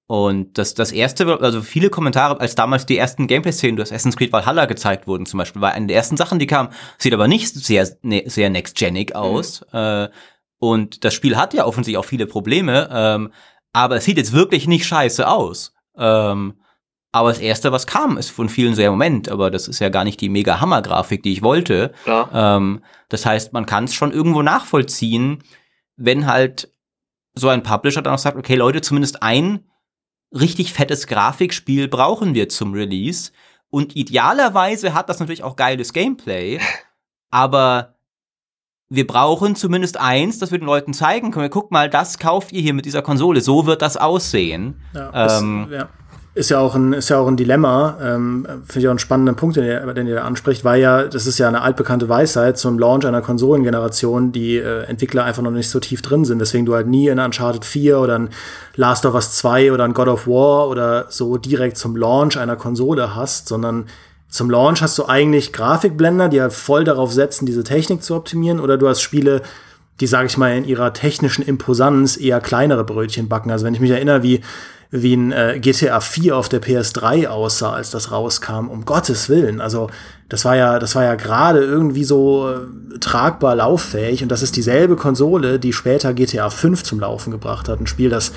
Und 0.07 0.57
das, 0.57 0.73
das 0.73 0.93
erste, 0.93 1.41
also 1.41 1.61
viele 1.61 1.89
Kommentare, 1.89 2.39
als 2.39 2.55
damals 2.55 2.85
die 2.85 2.97
ersten 2.97 3.27
Gameplay-Szenen 3.27 3.75
durch 3.75 3.89
Assassin's 3.89 4.15
Creed 4.15 4.31
Valhalla 4.31 4.67
gezeigt 4.67 5.05
wurden, 5.05 5.25
zum 5.25 5.39
Beispiel, 5.39 5.61
war 5.61 5.73
eine 5.73 5.87
der 5.87 5.97
ersten 5.97 6.15
Sachen, 6.15 6.39
die 6.39 6.47
kam, 6.47 6.69
sieht 6.97 7.13
aber 7.13 7.27
nicht 7.27 7.53
sehr, 7.53 7.89
ne, 8.03 8.23
sehr 8.27 8.49
next-genig 8.49 9.15
aus. 9.15 9.65
Mhm. 9.73 9.77
Äh, 9.77 10.09
und 10.71 11.03
das 11.05 11.13
Spiel 11.13 11.37
hat 11.37 11.53
ja 11.53 11.65
offensichtlich 11.65 11.97
auch 11.97 12.05
viele 12.05 12.25
Probleme, 12.25 12.89
ähm, 12.91 13.31
aber 13.71 13.97
es 13.97 14.05
sieht 14.05 14.17
jetzt 14.17 14.33
wirklich 14.33 14.67
nicht 14.67 14.87
scheiße 14.87 15.27
aus. 15.27 15.73
Ähm, 15.95 16.55
aber 17.11 17.29
das 17.29 17.39
erste, 17.39 17.71
was 17.71 17.87
kam, 17.87 18.17
ist 18.17 18.31
von 18.31 18.49
vielen 18.49 18.73
sehr 18.75 18.89
Moment, 18.89 19.29
aber 19.29 19.51
das 19.51 19.67
ist 19.67 19.79
ja 19.79 19.89
gar 19.89 20.03
nicht 20.03 20.19
die 20.19 20.27
mega 20.27 20.59
Hammer-Grafik, 20.59 21.23
die 21.23 21.33
ich 21.33 21.43
wollte. 21.43 21.93
Ja. 22.05 22.57
Ähm, 22.57 22.83
das 23.09 23.25
heißt, 23.25 23.53
man 23.53 23.65
kann 23.65 23.85
es 23.85 23.93
schon 23.93 24.11
irgendwo 24.11 24.41
nachvollziehen, 24.41 25.43
wenn 25.95 26.25
halt 26.25 26.73
so 27.35 27.47
ein 27.49 27.63
Publisher 27.63 28.01
dann 28.01 28.15
auch 28.15 28.19
sagt, 28.19 28.37
okay, 28.37 28.55
Leute, 28.55 28.81
zumindest 28.81 29.21
ein 29.21 29.69
richtig 30.33 30.73
fettes 30.73 31.07
Grafikspiel 31.07 31.87
brauchen 31.87 32.33
wir 32.33 32.49
zum 32.49 32.73
Release. 32.73 33.31
Und 33.69 33.95
idealerweise 33.95 34.93
hat 34.93 35.09
das 35.09 35.19
natürlich 35.19 35.43
auch 35.43 35.55
geiles 35.55 35.93
Gameplay, 35.93 36.59
aber 37.29 37.94
wir 38.95 39.07
brauchen 39.07 39.55
zumindest 39.55 39.99
eins, 39.99 40.39
dass 40.39 40.51
wir 40.51 40.59
den 40.59 40.65
Leuten 40.65 40.93
zeigen 40.93 41.31
können. 41.31 41.49
Guck 41.49 41.71
mal, 41.71 41.89
das 41.89 42.19
kauft 42.19 42.51
ihr 42.51 42.61
hier 42.61 42.73
mit 42.73 42.85
dieser 42.85 43.01
Konsole. 43.01 43.41
So 43.41 43.65
wird 43.65 43.81
das 43.81 43.97
aussehen. 43.97 44.75
Ja, 44.93 45.39
ähm, 45.39 45.67
ist, 45.69 45.73
ja. 45.73 45.89
ist, 46.33 46.49
ja 46.49 46.59
auch 46.59 46.75
ein, 46.75 46.93
ist 46.93 47.09
ja 47.09 47.19
auch 47.19 47.27
ein 47.27 47.37
Dilemma. 47.37 47.97
Ähm, 48.01 48.45
Finde 48.65 48.79
ich 48.79 48.87
auch 48.87 48.91
einen 48.91 48.99
spannenden 48.99 49.35
Punkt, 49.35 49.55
den 49.55 49.65
ihr, 49.65 49.93
den 49.93 50.07
ihr 50.07 50.23
anspricht, 50.23 50.63
weil 50.63 50.81
ja, 50.81 51.03
das 51.03 51.27
ist 51.27 51.37
ja 51.37 51.47
eine 51.47 51.61
altbekannte 51.61 52.09
Weisheit 52.09 52.57
zum 52.57 52.79
Launch 52.79 53.05
einer 53.05 53.21
Konsolengeneration, 53.21 54.31
die 54.31 54.57
äh, 54.57 54.83
Entwickler 54.83 55.23
einfach 55.23 55.43
noch 55.43 55.51
nicht 55.51 55.69
so 55.69 55.79
tief 55.79 56.01
drin 56.01 56.25
sind. 56.25 56.39
Deswegen 56.39 56.65
du 56.65 56.73
halt 56.73 56.87
nie 56.87 57.07
in 57.07 57.19
Uncharted 57.19 57.65
4 57.65 57.99
oder 57.99 58.19
ein 58.19 58.29
Last 58.75 59.05
of 59.05 59.13
Us 59.13 59.33
2 59.35 59.71
oder 59.71 59.83
ein 59.83 59.93
God 59.93 60.07
of 60.07 60.27
War 60.27 60.69
oder 60.69 61.07
so 61.09 61.37
direkt 61.37 61.77
zum 61.77 61.95
Launch 61.95 62.37
einer 62.37 62.55
Konsole 62.55 63.15
hast, 63.15 63.47
sondern 63.47 63.85
zum 64.35 64.49
Launch 64.49 64.81
hast 64.81 64.97
du 64.97 65.05
eigentlich 65.05 65.53
Grafikblender, 65.53 66.27
die 66.27 66.41
halt 66.41 66.51
voll 66.51 66.83
darauf 66.83 67.13
setzen, 67.13 67.45
diese 67.45 67.63
Technik 67.63 68.03
zu 68.03 68.15
optimieren, 68.15 68.59
oder 68.59 68.77
du 68.77 68.87
hast 68.87 69.01
Spiele, 69.01 69.41
die, 70.01 70.07
sage 70.07 70.27
ich 70.27 70.37
mal, 70.37 70.55
in 70.57 70.65
ihrer 70.65 70.91
technischen 70.91 71.41
Imposanz 71.41 72.17
eher 72.17 72.41
kleinere 72.41 72.83
Brötchen 72.83 73.29
backen. 73.29 73.49
Also 73.49 73.65
wenn 73.65 73.73
ich 73.73 73.79
mich 73.79 73.91
erinnere, 73.91 74.23
wie, 74.23 74.41
wie 74.91 75.15
ein 75.15 75.31
äh, 75.31 75.59
GTA 75.61 76.01
4 76.01 76.35
auf 76.35 76.49
der 76.49 76.61
PS3 76.61 77.27
aussah, 77.27 77.71
als 77.71 77.91
das 77.91 78.11
rauskam, 78.11 78.67
um 78.67 78.83
Gottes 78.83 79.29
Willen. 79.29 79.61
Also 79.61 79.89
das 80.27 80.43
war 80.43 80.57
ja, 80.57 80.79
das 80.79 80.95
war 80.95 81.05
ja 81.05 81.15
gerade 81.15 81.59
irgendwie 81.59 82.03
so 82.03 82.49
äh, 82.49 82.99
tragbar 82.99 83.55
lauffähig 83.55 84.21
und 84.21 84.29
das 84.29 84.43
ist 84.43 84.57
dieselbe 84.57 84.97
Konsole, 84.97 85.59
die 85.59 85.71
später 85.71 86.13
GTA 86.13 86.49
5 86.49 86.83
zum 86.83 86.99
Laufen 86.99 87.31
gebracht 87.31 87.69
hat. 87.69 87.79
Ein 87.79 87.87
Spiel, 87.87 88.09
das 88.09 88.33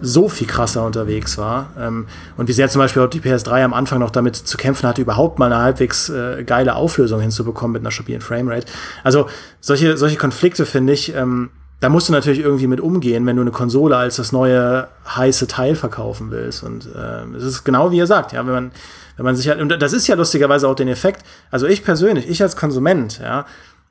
so 0.00 0.28
viel 0.28 0.46
krasser 0.46 0.84
unterwegs 0.84 1.38
war. 1.38 1.70
Ähm, 1.78 2.06
und 2.36 2.48
wie 2.48 2.52
sehr 2.52 2.68
zum 2.68 2.80
Beispiel 2.80 3.02
auch 3.02 3.10
die 3.10 3.20
PS3 3.20 3.64
am 3.64 3.74
Anfang 3.74 4.00
noch 4.00 4.10
damit 4.10 4.36
zu 4.36 4.56
kämpfen 4.56 4.88
hatte, 4.88 5.02
überhaupt 5.02 5.38
mal 5.38 5.52
eine 5.52 5.62
halbwegs 5.62 6.08
äh, 6.08 6.44
geile 6.44 6.74
Auflösung 6.74 7.20
hinzubekommen 7.20 7.72
mit 7.72 7.82
einer 7.82 7.90
stabilen 7.90 8.20
Framerate. 8.20 8.66
Also 9.04 9.28
solche, 9.60 9.96
solche 9.96 10.16
Konflikte 10.16 10.66
finde 10.66 10.92
ich, 10.92 11.14
ähm, 11.14 11.50
da 11.80 11.90
musst 11.90 12.08
du 12.08 12.12
natürlich 12.12 12.40
irgendwie 12.40 12.66
mit 12.66 12.80
umgehen, 12.80 13.26
wenn 13.26 13.36
du 13.36 13.42
eine 13.42 13.50
Konsole 13.50 13.96
als 13.96 14.16
das 14.16 14.32
neue 14.32 14.88
heiße 15.06 15.46
Teil 15.46 15.76
verkaufen 15.76 16.30
willst. 16.30 16.62
Und 16.62 16.86
äh, 16.86 17.36
es 17.36 17.44
ist 17.44 17.64
genau 17.64 17.90
wie 17.90 17.98
ihr 17.98 18.06
sagt, 18.06 18.32
ja, 18.32 18.46
wenn 18.46 18.54
man, 18.54 18.70
wenn 19.16 19.24
man 19.24 19.36
sich 19.36 19.48
halt, 19.48 19.60
und 19.60 19.68
das 19.68 19.92
ist 19.92 20.06
ja 20.06 20.14
lustigerweise 20.14 20.68
auch 20.68 20.74
den 20.74 20.88
Effekt, 20.88 21.22
also 21.50 21.66
ich 21.66 21.84
persönlich, 21.84 22.28
ich 22.28 22.42
als 22.42 22.56
Konsument, 22.56 23.18
ja, 23.18 23.44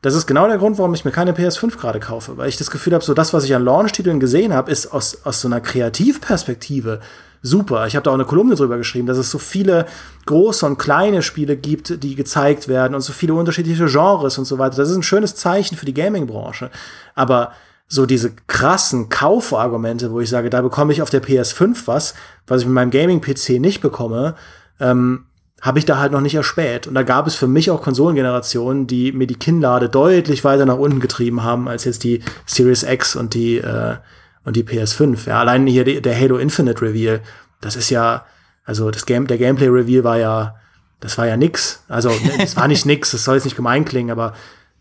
das 0.06 0.14
ist 0.14 0.28
genau 0.28 0.48
der 0.48 0.60
Grund, 0.60 0.78
warum 0.78 0.94
ich 0.94 1.04
mir 1.04 1.10
keine 1.10 1.32
PS5 1.32 1.78
gerade 1.78 2.00
kaufe, 2.00 2.38
weil 2.38 2.48
ich 2.48 2.58
das 2.58 2.70
Gefühl 2.70 2.94
habe, 2.94 3.04
so 3.04 3.16
das, 3.16 3.34
was 3.34 3.44
ich 3.44 3.56
an 3.56 3.66
Launch-Titeln 3.66 4.20
gesehen 4.20 4.54
habe, 4.54 4.70
ist 4.70 4.94
aus, 4.94 5.26
aus 5.26 5.42
so 5.42 5.48
einer 5.48 5.62
Kreativperspektive 5.62 7.00
super. 7.42 7.88
Ich 7.88 7.96
habe 7.96 8.04
da 8.04 8.12
auch 8.12 8.14
eine 8.16 8.26
Kolumne 8.26 8.54
drüber 8.54 8.78
geschrieben, 8.78 9.08
dass 9.08 9.18
es 9.18 9.32
so 9.32 9.40
viele 9.40 9.88
große 10.28 10.64
und 10.64 10.78
kleine 10.78 11.24
Spiele 11.24 11.58
gibt, 11.58 12.04
die 12.04 12.14
gezeigt 12.14 12.68
werden 12.68 12.94
und 12.94 13.02
so 13.02 13.14
viele 13.14 13.34
unterschiedliche 13.34 13.88
Genres 13.88 14.38
und 14.38 14.46
so 14.46 14.60
weiter. 14.60 14.78
Das 14.78 14.92
ist 14.92 14.96
ein 14.96 15.02
schönes 15.02 15.34
Zeichen 15.34 15.76
für 15.76 15.88
die 15.88 15.96
Gaming-Branche. 15.96 16.70
Aber 17.16 17.54
so 17.88 18.06
diese 18.06 18.32
krassen 18.46 19.10
Kaufargumente, 19.10 20.12
wo 20.12 20.20
ich 20.20 20.30
sage, 20.30 20.52
da 20.52 20.62
bekomme 20.62 20.94
ich 20.94 21.02
auf 21.02 21.10
der 21.10 21.24
PS5 21.24 21.88
was, 21.88 22.14
was 22.46 22.62
ich 22.62 22.68
mit 22.68 22.76
meinem 22.76 22.92
Gaming-PC 22.92 23.60
nicht 23.60 23.82
bekomme, 23.82 24.36
ähm, 24.80 25.26
habe 25.66 25.80
ich 25.80 25.86
da 25.86 25.98
halt 25.98 26.12
noch 26.12 26.22
nicht 26.22 26.36
erspäht. 26.36 26.86
Und 26.86 26.94
da 26.94 27.02
gab 27.02 27.26
es 27.26 27.34
für 27.34 27.48
mich 27.48 27.72
auch 27.72 27.82
Konsolengenerationen, 27.82 28.86
die 28.86 29.12
mir 29.12 29.26
die 29.26 29.36
Kinnlade 29.36 29.90
deutlich 29.90 30.44
weiter 30.44 30.68
nach 30.68 30.78
unten 30.78 31.00
getrieben 31.00 31.42
haben 31.42 31.68
als 31.68 31.86
jetzt 31.86 32.04
die 32.04 32.22
Series 32.46 32.84
X 32.84 33.16
und 33.16 33.34
die 33.34 33.58
äh, 33.58 33.96
und 34.44 34.56
die 34.56 34.64
PS5. 34.64 35.28
Ja, 35.28 35.40
allein 35.40 35.66
hier 35.66 35.84
die, 35.84 36.04
der 36.04 36.16
Halo 36.20 36.38
Infinite 36.38 36.84
Reveal, 36.84 37.22
das 37.62 37.76
ist 37.76 37.90
ja, 37.90 38.26
also 38.64 38.92
das 38.92 39.08
Game, 39.08 39.26
der 39.26 39.40
Gameplay 39.40 39.68
Reveal 39.68 40.04
war 40.04 40.20
ja, 40.20 40.56
das 41.00 41.18
war 41.18 41.26
ja 41.26 41.36
nix. 41.36 41.84
Also 41.88 42.12
es 42.38 42.56
war 42.56 42.68
nicht 42.68 42.86
nix, 42.86 43.10
das 43.10 43.24
soll 43.24 43.34
jetzt 43.34 43.46
nicht 43.46 43.56
gemein 43.56 43.86
klingen, 43.86 44.12
aber 44.12 44.34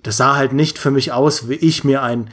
das 0.02 0.18
sah 0.18 0.36
halt 0.36 0.52
nicht 0.52 0.76
für 0.76 0.90
mich 0.90 1.12
aus, 1.12 1.48
wie 1.48 1.54
ich 1.54 1.82
mir 1.82 2.02
ein 2.02 2.28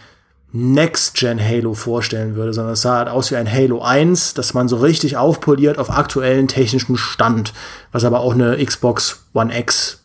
Next-Gen 0.53 1.39
Halo 1.39 1.73
vorstellen 1.73 2.35
würde, 2.35 2.53
sondern 2.53 2.73
es 2.73 2.81
sah 2.81 2.97
halt 2.97 3.07
aus 3.09 3.31
wie 3.31 3.37
ein 3.37 3.51
Halo 3.51 3.81
1, 3.81 4.33
das 4.33 4.53
man 4.53 4.67
so 4.67 4.77
richtig 4.77 5.15
aufpoliert 5.15 5.77
auf 5.77 5.89
aktuellen 5.89 6.47
technischen 6.47 6.97
Stand, 6.97 7.53
was 7.91 8.03
aber 8.03 8.19
auch 8.19 8.33
eine 8.33 8.63
Xbox 8.63 9.27
One 9.33 9.57
X 9.57 10.03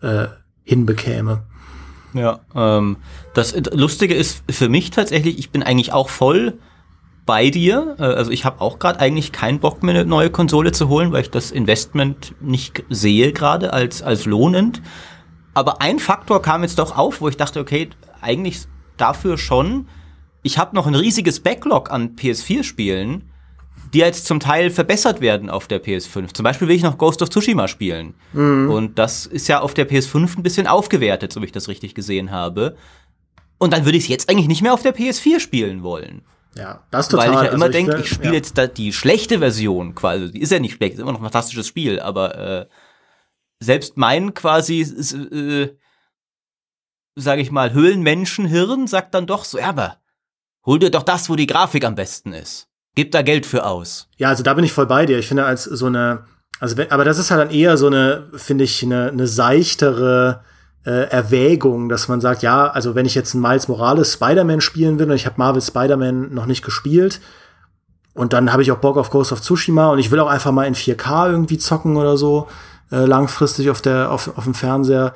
äh, 0.00 0.26
hinbekäme. 0.62 1.42
Ja, 2.14 2.40
ähm, 2.54 2.96
das 3.34 3.54
Lustige 3.72 4.14
ist 4.14 4.44
für 4.48 4.68
mich 4.68 4.90
tatsächlich, 4.90 5.38
ich 5.38 5.50
bin 5.50 5.62
eigentlich 5.62 5.92
auch 5.92 6.08
voll 6.08 6.58
bei 7.26 7.50
dir. 7.50 7.96
Äh, 7.98 8.04
also 8.04 8.30
ich 8.30 8.44
habe 8.44 8.60
auch 8.60 8.78
gerade 8.78 9.00
eigentlich 9.00 9.32
keinen 9.32 9.58
Bock, 9.58 9.82
mir 9.82 9.90
eine 9.90 10.04
neue 10.06 10.30
Konsole 10.30 10.72
zu 10.72 10.88
holen, 10.88 11.12
weil 11.12 11.22
ich 11.22 11.30
das 11.30 11.50
Investment 11.50 12.34
nicht 12.40 12.84
sehe 12.88 13.32
gerade 13.32 13.72
als, 13.72 14.02
als 14.02 14.24
lohnend. 14.24 14.80
Aber 15.54 15.82
ein 15.82 15.98
Faktor 15.98 16.40
kam 16.40 16.62
jetzt 16.62 16.78
doch 16.78 16.96
auf, 16.96 17.20
wo 17.20 17.28
ich 17.28 17.36
dachte, 17.36 17.60
okay, 17.60 17.90
eigentlich 18.20 18.60
dafür 19.00 19.38
schon. 19.38 19.88
Ich 20.42 20.58
habe 20.58 20.74
noch 20.74 20.86
ein 20.86 20.94
riesiges 20.94 21.40
Backlog 21.40 21.90
an 21.90 22.16
PS4-Spielen, 22.16 23.30
die 23.92 23.98
jetzt 23.98 24.26
zum 24.26 24.40
Teil 24.40 24.70
verbessert 24.70 25.20
werden 25.20 25.50
auf 25.50 25.66
der 25.66 25.82
PS5. 25.82 26.34
Zum 26.34 26.44
Beispiel 26.44 26.68
will 26.68 26.76
ich 26.76 26.82
noch 26.82 26.98
Ghost 26.98 27.22
of 27.22 27.30
Tsushima 27.30 27.68
spielen. 27.68 28.14
Mhm. 28.32 28.70
Und 28.70 28.98
das 28.98 29.26
ist 29.26 29.48
ja 29.48 29.60
auf 29.60 29.74
der 29.74 29.88
PS5 29.88 30.36
ein 30.36 30.42
bisschen 30.42 30.66
aufgewertet, 30.66 31.32
so 31.32 31.40
wie 31.40 31.46
ich 31.46 31.52
das 31.52 31.68
richtig 31.68 31.94
gesehen 31.94 32.30
habe. 32.30 32.76
Und 33.58 33.72
dann 33.72 33.84
würde 33.84 33.98
ich 33.98 34.04
es 34.04 34.08
jetzt 34.08 34.30
eigentlich 34.30 34.48
nicht 34.48 34.62
mehr 34.62 34.74
auf 34.74 34.82
der 34.82 34.94
PS4 34.94 35.40
spielen 35.40 35.82
wollen. 35.82 36.22
Ja, 36.54 36.84
das 36.90 37.08
total. 37.08 37.28
Weil 37.28 37.34
ich 37.34 37.42
ja 37.42 37.54
immer 37.54 37.66
also 37.66 37.72
denke, 37.72 37.96
ich, 37.96 38.04
ich 38.04 38.10
spiele 38.10 38.30
ja. 38.30 38.34
jetzt 38.34 38.58
da 38.58 38.66
die 38.66 38.92
schlechte 38.92 39.38
Version 39.38 39.94
quasi. 39.94 40.30
Die 40.32 40.40
ist 40.40 40.52
ja 40.52 40.58
nicht 40.58 40.74
schlecht, 40.74 40.94
ist 40.94 41.00
immer 41.00 41.12
noch 41.12 41.20
ein 41.20 41.24
fantastisches 41.24 41.66
Spiel, 41.66 42.00
aber 42.00 42.36
äh, 42.36 42.66
selbst 43.60 43.96
mein 43.96 44.34
quasi 44.34 44.80
äh, 44.80 45.68
sage 47.18 47.42
ich 47.42 47.50
mal, 47.50 47.72
Höhlenmenschenhirn 47.72 48.86
sagt 48.86 49.14
dann 49.14 49.26
doch 49.26 49.44
so, 49.44 49.58
ja, 49.58 49.68
aber 49.68 49.96
hol 50.64 50.78
dir 50.78 50.90
doch 50.90 51.02
das, 51.02 51.28
wo 51.28 51.36
die 51.36 51.46
Grafik 51.46 51.84
am 51.84 51.94
besten 51.94 52.32
ist. 52.32 52.68
Gib 52.94 53.12
da 53.12 53.22
Geld 53.22 53.46
für 53.46 53.66
aus. 53.66 54.08
Ja, 54.16 54.28
also 54.28 54.42
da 54.42 54.54
bin 54.54 54.64
ich 54.64 54.72
voll 54.72 54.86
bei 54.86 55.06
dir. 55.06 55.18
Ich 55.18 55.28
finde 55.28 55.44
als 55.44 55.64
so 55.64 55.86
eine, 55.86 56.24
also 56.58 56.76
wenn, 56.76 56.90
aber 56.90 57.04
das 57.04 57.18
ist 57.18 57.30
halt 57.30 57.40
dann 57.40 57.50
eher 57.50 57.76
so 57.76 57.86
eine, 57.86 58.28
finde 58.34 58.64
ich, 58.64 58.82
eine, 58.82 59.08
eine 59.08 59.26
seichtere 59.26 60.42
äh, 60.84 61.08
Erwägung, 61.10 61.88
dass 61.88 62.08
man 62.08 62.20
sagt, 62.20 62.42
ja, 62.42 62.66
also 62.66 62.94
wenn 62.94 63.06
ich 63.06 63.14
jetzt 63.14 63.34
ein 63.34 63.40
Miles 63.40 63.68
Morales 63.68 64.14
Spider-Man 64.14 64.60
spielen 64.60 64.98
will 64.98 65.10
und 65.10 65.16
ich 65.16 65.26
habe 65.26 65.36
Marvel 65.38 65.62
Spider-Man 65.62 66.32
noch 66.32 66.46
nicht 66.46 66.64
gespielt, 66.64 67.20
Und 68.14 68.32
dann 68.32 68.52
habe 68.52 68.62
ich 68.62 68.72
auch 68.72 68.78
Bock 68.78 68.96
auf 68.96 69.10
Ghost 69.10 69.30
of 69.30 69.42
Tsushima 69.42 69.90
und 69.90 70.00
ich 70.00 70.10
will 70.10 70.18
auch 70.18 70.28
einfach 70.28 70.50
mal 70.50 70.66
in 70.66 70.74
4K 70.74 71.30
irgendwie 71.30 71.56
zocken 71.56 71.96
oder 71.96 72.16
so, 72.16 72.48
äh, 72.90 73.04
langfristig 73.04 73.70
auf 73.70 73.80
der, 73.80 74.10
auf, 74.10 74.36
auf 74.36 74.42
dem 74.42 74.54
Fernseher. 74.54 75.14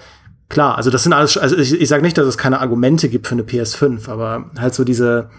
Klar, 0.53 0.77
also 0.77 0.91
das 0.91 1.03
sind 1.03 1.15
alles, 1.15 1.39
also 1.39 1.57
ich, 1.57 1.81
ich 1.81 1.89
sage 1.89 2.03
nicht, 2.03 2.19
dass 2.19 2.27
es 2.27 2.37
keine 2.37 2.61
Argumente 2.61 3.09
gibt 3.09 3.27
für 3.27 3.33
eine 3.33 3.43
PS5, 3.43 4.11
aber 4.11 4.51
halt 4.59 4.75
so 4.75 4.85
diese, 4.85 5.31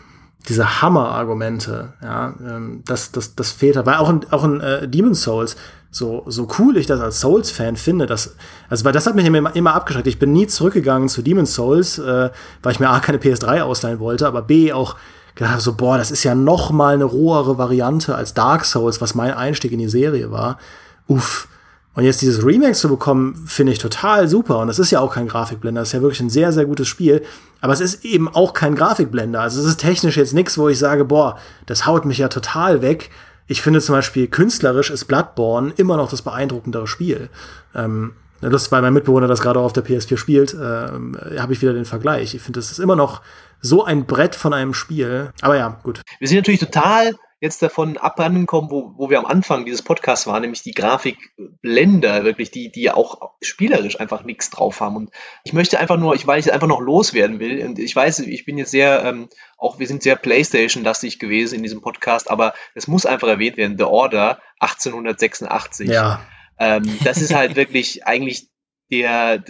diese 0.49 0.81
Hammer-Argumente, 0.81 1.93
ja, 2.01 2.33
ähm, 2.43 2.81
das, 2.87 3.11
das, 3.11 3.35
das 3.35 3.51
fehlt 3.51 3.75
halt. 3.75 3.85
Weil 3.85 3.97
auch 3.97 4.09
in, 4.09 4.21
auch 4.31 4.43
in 4.43 4.59
äh, 4.59 4.87
Demon's 4.87 5.21
Souls, 5.21 5.55
so, 5.91 6.23
so 6.25 6.47
cool 6.57 6.77
ich 6.77 6.87
das 6.87 6.99
als 6.99 7.19
Souls-Fan 7.19 7.75
finde, 7.75 8.07
das, 8.07 8.35
also 8.69 8.85
weil 8.85 8.91
das 8.91 9.05
hat 9.05 9.13
mich 9.13 9.27
immer, 9.27 9.55
immer 9.55 9.75
abgeschreckt. 9.75 10.07
Ich 10.07 10.17
bin 10.17 10.33
nie 10.33 10.47
zurückgegangen 10.47 11.07
zu 11.09 11.21
Demon's 11.21 11.53
Souls, 11.53 11.99
äh, 11.99 12.31
weil 12.63 12.71
ich 12.71 12.79
mir 12.79 12.89
A 12.89 12.99
keine 12.99 13.19
PS3 13.19 13.61
ausleihen 13.61 13.99
wollte, 13.99 14.25
aber 14.25 14.41
B 14.41 14.73
auch 14.73 14.95
gedacht 15.35 15.61
so, 15.61 15.75
boah, 15.75 15.99
das 15.99 16.09
ist 16.09 16.23
ja 16.23 16.33
noch 16.33 16.71
mal 16.71 16.95
eine 16.95 17.03
rohere 17.03 17.59
Variante 17.59 18.15
als 18.15 18.33
Dark 18.33 18.65
Souls, 18.65 18.99
was 18.99 19.13
mein 19.13 19.35
Einstieg 19.35 19.73
in 19.73 19.79
die 19.79 19.89
Serie 19.89 20.31
war. 20.31 20.57
Uff. 21.05 21.47
Und 21.95 22.05
jetzt 22.05 22.21
dieses 22.21 22.43
Remake 22.43 22.73
zu 22.73 22.89
bekommen, 22.89 23.45
finde 23.45 23.71
ich 23.71 23.77
total 23.77 24.27
super. 24.27 24.57
Und 24.59 24.67
das 24.67 24.79
ist 24.79 24.89
ja 24.89 24.99
auch 24.99 25.13
kein 25.13 25.27
Grafikblender. 25.27 25.81
Das 25.81 25.89
ist 25.89 25.93
ja 25.93 26.01
wirklich 26.01 26.21
ein 26.21 26.29
sehr, 26.29 26.51
sehr 26.51 26.65
gutes 26.65 26.87
Spiel. 26.87 27.23
Aber 27.61 27.73
es 27.73 27.81
ist 27.81 28.03
eben 28.03 28.27
auch 28.27 28.53
kein 28.53 28.75
Grafikblender. 28.75 29.41
Also 29.41 29.61
es 29.61 29.67
ist 29.67 29.79
technisch 29.79 30.17
jetzt 30.17 30.33
nichts, 30.33 30.57
wo 30.57 30.69
ich 30.69 30.79
sage, 30.79 31.05
boah, 31.05 31.37
das 31.67 31.85
haut 31.85 32.05
mich 32.05 32.17
ja 32.17 32.29
total 32.29 32.81
weg. 32.81 33.11
Ich 33.45 33.61
finde 33.61 33.79
zum 33.79 33.93
Beispiel 33.93 34.27
künstlerisch 34.27 34.89
ist 34.89 35.05
Bloodborne 35.05 35.73
immer 35.77 35.97
noch 35.97 36.09
das 36.09 36.23
beeindruckendere 36.23 36.87
Spiel. 36.87 37.29
Ähm, 37.75 38.13
Lust, 38.41 38.71
weil 38.71 38.81
mein 38.81 38.93
Mitbewohner 38.93 39.27
das 39.27 39.41
gerade 39.41 39.59
auf 39.59 39.73
der 39.73 39.85
PS4 39.85 40.17
spielt, 40.17 40.53
ähm, 40.53 41.17
habe 41.37 41.53
ich 41.53 41.61
wieder 41.61 41.73
den 41.73 41.85
Vergleich. 41.85 42.33
Ich 42.33 42.41
finde, 42.41 42.59
das 42.59 42.71
ist 42.71 42.79
immer 42.79 42.95
noch 42.95 43.21
so 43.61 43.85
ein 43.85 44.05
Brett 44.05 44.35
von 44.35 44.53
einem 44.53 44.73
Spiel. 44.73 45.31
Aber 45.41 45.55
ja, 45.55 45.79
gut. 45.83 46.01
Wir 46.19 46.27
sind 46.27 46.37
natürlich 46.37 46.59
total 46.59 47.11
jetzt 47.43 47.61
davon 47.61 47.97
abhandenkommen, 47.97 48.71
wo, 48.71 48.93
wo 48.95 49.09
wir 49.09 49.19
am 49.19 49.25
Anfang 49.25 49.65
dieses 49.65 49.81
Podcasts 49.81 50.25
waren, 50.27 50.43
nämlich 50.43 50.63
die 50.63 50.71
Grafikblender, 50.71 52.23
wirklich, 52.23 52.51
die, 52.51 52.71
die 52.71 52.89
auch 52.89 53.33
spielerisch 53.41 53.99
einfach 53.99 54.23
nichts 54.23 54.49
drauf 54.49 54.79
haben. 54.79 54.95
Und 54.95 55.11
ich 55.43 55.51
möchte 55.51 55.77
einfach 55.77 55.97
nur, 55.97 56.15
ich, 56.15 56.25
weil 56.25 56.39
ich 56.39 56.53
einfach 56.53 56.69
noch 56.69 56.79
loswerden 56.79 57.41
will, 57.41 57.61
und 57.65 57.79
ich 57.79 57.93
weiß, 57.93 58.19
ich 58.19 58.45
bin 58.45 58.57
jetzt 58.57 58.71
sehr, 58.71 59.03
ähm, 59.03 59.27
auch 59.57 59.77
wir 59.77 59.87
sind 59.87 60.03
sehr 60.03 60.15
Playstation-lastig 60.15 61.19
gewesen 61.19 61.55
in 61.55 61.63
diesem 61.63 61.81
Podcast, 61.81 62.31
aber 62.31 62.53
es 62.75 62.87
muss 62.87 63.05
einfach 63.05 63.27
erwähnt 63.27 63.57
werden, 63.57 63.77
The 63.77 63.83
Order 63.83 64.39
1886. 64.59 65.89
Ja. 65.89 66.25
Ähm, 66.57 66.97
das 67.03 67.21
ist 67.21 67.35
halt 67.35 67.55
wirklich 67.57 68.07
eigentlich 68.07 68.47
der, 68.89 69.43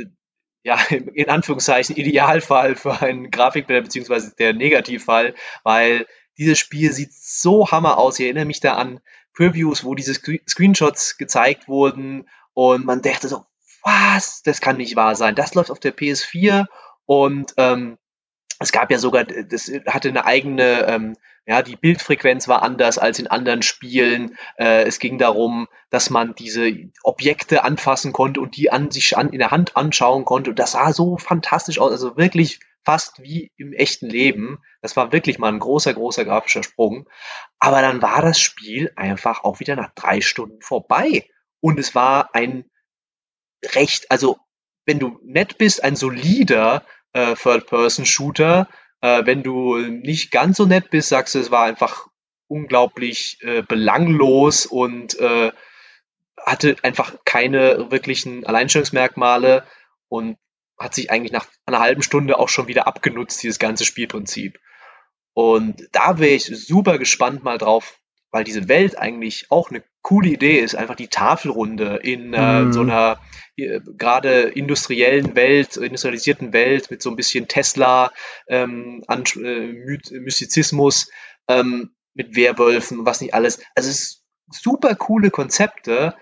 ja, 0.64 0.80
in 0.90 1.30
Anführungszeichen 1.30 1.96
Idealfall 1.96 2.76
für 2.76 3.04
einen 3.04 3.30
Grafikbilder, 3.30 3.84
beziehungsweise 3.84 4.34
der 4.36 4.54
Negativfall, 4.54 5.36
weil 5.64 6.08
dieses 6.38 6.60
Spiel 6.60 6.92
sieht 6.92 7.14
so 7.14 7.72
hammer 7.72 7.98
aus. 7.98 8.20
Ich 8.20 8.26
erinnere 8.26 8.46
mich 8.46 8.60
da 8.60 8.76
an 8.76 9.00
Previews, 9.34 9.84
wo 9.84 9.96
diese 9.96 10.14
Screenshots 10.14 11.18
gezeigt 11.18 11.68
wurden 11.68 12.28
und 12.54 12.86
man 12.86 13.02
dachte 13.02 13.28
so, 13.28 13.46
was? 13.84 14.44
Das 14.44 14.62
kann 14.62 14.78
nicht 14.78 14.96
wahr 14.96 15.16
sein. 15.16 15.36
Das 15.36 15.54
läuft 15.56 15.72
auf 15.72 15.80
der 15.80 15.96
PS4 15.96 16.66
und 17.06 17.54
ähm, 17.58 17.98
es 18.60 18.72
gab 18.72 18.92
ja 18.92 18.98
sogar, 18.98 19.26
das 19.26 19.72
hatte 19.88 20.10
eine 20.10 20.26
eigene, 20.26 20.88
ähm, 20.88 21.18
ja, 21.46 21.62
die 21.62 21.76
Bildfrequenz 21.76 22.48
war 22.48 22.64
anders 22.64 22.98
als 22.98 23.20
in 23.20 23.28
anderen 23.28 23.62
Spielen. 23.62 24.38
Äh, 24.58 24.84
es 24.84 25.00
ging 25.00 25.18
darum, 25.18 25.68
dass 25.90 26.10
man 26.10 26.36
diese 26.36 26.72
Objekte 27.04 27.66
anfassen 27.66 28.14
konnte 28.14 28.40
und 28.40 28.56
die 28.56 28.72
an 28.72 28.92
sich 28.92 29.18
an, 29.18 29.30
in 29.30 29.40
der 29.40 29.52
Hand 29.52 29.76
anschauen 29.76 30.24
konnte. 30.24 30.52
Und 30.52 30.60
das 30.60 30.72
sah 30.72 30.94
so 30.94 31.18
fantastisch 31.18 31.80
aus. 31.80 31.92
Also 31.92 32.16
wirklich 32.16 32.62
fast 32.86 33.22
wie 33.22 33.52
im 33.58 33.74
echten 33.74 34.10
Leben. 34.10 34.60
Das 34.82 34.96
war 34.96 35.12
wirklich 35.12 35.40
mal 35.40 35.52
ein 35.52 35.60
großer, 35.60 35.94
großer 35.94 36.26
grafischer 36.26 36.64
Sprung. 36.64 37.08
Aber 37.60 37.82
dann 37.82 38.02
war 38.02 38.22
das 38.22 38.40
Spiel 38.40 38.92
einfach 38.96 39.44
auch 39.44 39.60
wieder 39.60 39.76
nach 39.76 39.92
drei 39.96 40.22
Stunden 40.22 40.62
vorbei. 40.62 41.28
Und 41.60 41.80
es 41.80 41.96
war 41.96 42.34
ein 42.36 42.66
recht, 43.74 44.12
also 44.12 44.38
wenn 44.86 45.00
du 45.00 45.20
nett 45.24 45.58
bist, 45.58 45.84
ein 45.84 45.96
solider 45.96 46.86
äh, 47.14 47.36
Third-Person-Shooter. 47.36 48.68
Äh, 49.02 49.26
wenn 49.26 49.44
du 49.44 49.78
nicht 49.78 50.32
ganz 50.32 50.58
so 50.58 50.66
nett 50.66 50.90
bist, 50.90 51.10
sagst 51.10 51.36
du, 51.36 51.40
es 51.40 51.52
war 51.52 51.64
einfach 51.64 52.08
unglaublich 52.48 53.38
äh, 53.42 53.62
belanglos 53.62 54.66
und 54.66 55.18
äh, 55.20 55.52
hatte 56.38 56.76
einfach 56.84 57.16
keine 57.24 57.90
wirklichen 57.92 58.46
Alleinstellungsmerkmale 58.46 59.66
und 60.10 60.38
hat 60.78 60.94
sich 60.96 61.12
eigentlich 61.12 61.32
nach 61.32 61.48
einer 61.66 61.80
halben 61.80 62.02
Stunde 62.02 62.40
auch 62.40 62.50
schon 62.50 62.68
wieder 62.68 62.88
abgenutzt, 62.88 63.42
dieses 63.44 63.60
ganze 63.60 63.86
Spielprinzip. 63.86 64.60
Und 65.34 65.88
da 65.92 66.20
wäre 66.20 66.34
ich 66.34 66.46
super 66.46 66.98
gespannt 66.98 67.44
mal 67.44 67.58
drauf, 67.58 68.00
weil 68.32 68.44
diese 68.44 68.68
Welt 68.68 68.98
eigentlich 68.98 69.48
auch 69.50 69.70
eine 69.70 69.84
coole 70.02 70.30
Idee 70.30 70.60
ist, 70.60 70.76
einfach 70.76 70.96
die 70.96 71.08
Tafelrunde 71.08 71.98
in 71.98 72.34
äh, 72.34 72.64
mm. 72.64 72.74
so 72.74 72.82
einer 72.82 73.20
äh, 73.56 73.80
gerade 73.98 74.42
industriellen 74.42 75.36
Welt, 75.36 75.78
industrialisierten 75.78 76.52
Welt 76.52 76.92
mit 76.92 77.02
so 77.02 77.10
ein 77.10 77.16
bisschen 77.16 77.48
Tesla, 77.48 78.12
ähm, 78.48 79.04
an, 79.08 79.24
äh, 79.36 79.72
Mystizismus, 80.20 81.10
ähm, 81.48 81.96
mit 82.14 82.36
Werwölfen 82.36 83.00
und 83.00 83.06
was 83.06 83.22
nicht 83.22 83.34
alles. 83.34 83.60
Also 83.76 83.90
es 83.90 84.02
ist 84.02 84.26
super 84.52 84.96
coole 84.96 85.32
Konzepte, 85.32 86.16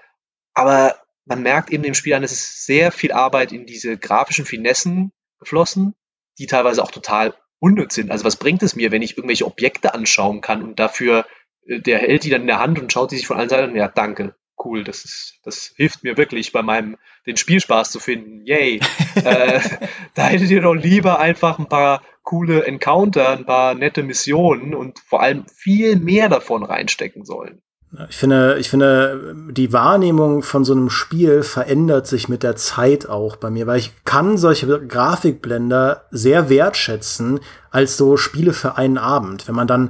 aber 0.54 1.01
man 1.26 1.41
merkt 1.41 1.72
eben 1.72 1.84
dem 1.84 1.93
Spiel 1.93 2.13
an, 2.13 2.24
es 2.24 2.32
ist 2.32 2.65
sehr 2.65 2.91
viel 2.91 3.11
Arbeit 3.11 3.51
in 3.51 3.65
diese 3.65 3.97
grafischen 3.97 4.45
Finessen 4.45 5.11
geflossen, 5.39 5.93
die 6.39 6.47
teilweise 6.47 6.84
auch 6.84 6.91
total 6.91 7.36
unnütz 7.59 7.95
sind. 7.95 8.11
Also 8.11 8.26
was 8.26 8.38
bringt 8.38 8.63
es 8.63 8.76
mir, 8.76 8.91
wenn 8.91 9.01
ich 9.01 9.17
irgendwelche 9.17 9.45
Objekte 9.45 9.93
anschauen 9.93 10.41
kann 10.41 10.63
und 10.63 10.80
dafür 10.80 11.26
äh, 11.67 11.80
der 11.80 11.99
hält 11.99 12.24
die 12.24 12.30
dann 12.30 12.41
in 12.41 12.47
der 12.47 12.59
Hand 12.59 12.80
und 12.80 12.91
schaut 12.91 13.11
die 13.11 13.17
sich 13.17 13.28
von 13.28 13.38
allen 13.38 13.49
Seiten 13.49 13.72
an, 13.72 13.76
ja, 13.76 13.88
danke, 13.88 14.36
cool, 14.63 14.84
das 14.84 15.05
ist, 15.05 15.39
das 15.43 15.74
hilft 15.76 16.03
mir 16.03 16.17
wirklich 16.17 16.51
bei 16.51 16.61
meinem, 16.61 16.97
den 17.26 17.38
Spielspaß 17.38 17.91
zu 17.91 17.99
finden. 17.99 18.45
Yay. 18.45 18.80
äh, 19.15 19.59
da 20.15 20.28
hättet 20.28 20.49
ihr 20.49 20.61
doch 20.61 20.74
lieber 20.74 21.19
einfach 21.19 21.59
ein 21.59 21.67
paar 21.67 22.01
coole 22.24 22.65
Encounter, 22.65 23.30
ein 23.30 23.45
paar 23.45 23.74
nette 23.76 24.03
Missionen 24.03 24.76
und 24.76 24.99
vor 24.99 25.22
allem 25.22 25.45
viel 25.47 25.95
mehr 25.95 26.30
davon 26.30 26.63
reinstecken 26.63 27.26
sollen. 27.26 27.61
Ich 28.10 28.16
finde, 28.16 28.58
ich 28.58 28.70
finde, 28.70 29.36
die 29.50 29.74
Wahrnehmung 29.74 30.44
von 30.44 30.64
so 30.64 30.72
einem 30.72 30.89
Spiel 30.89 31.44
verändert 31.44 32.08
sich 32.08 32.30
mit 32.30 32.42
der 32.42 32.56
Zeit 32.56 33.10
auch 33.10 33.36
bei 33.36 33.50
mir, 33.50 33.68
weil 33.68 33.80
ich 33.80 33.92
kann 34.06 34.38
solche 34.38 34.88
Grafikblender 34.88 36.06
sehr 36.10 36.50
wertschätzen 36.50 37.42
als 37.70 37.98
so 37.98 38.16
Spiele 38.16 38.54
für 38.54 38.78
einen 38.78 38.98
Abend. 38.98 39.48
Wenn 39.48 39.56
man 39.56 39.68
dann 39.68 39.89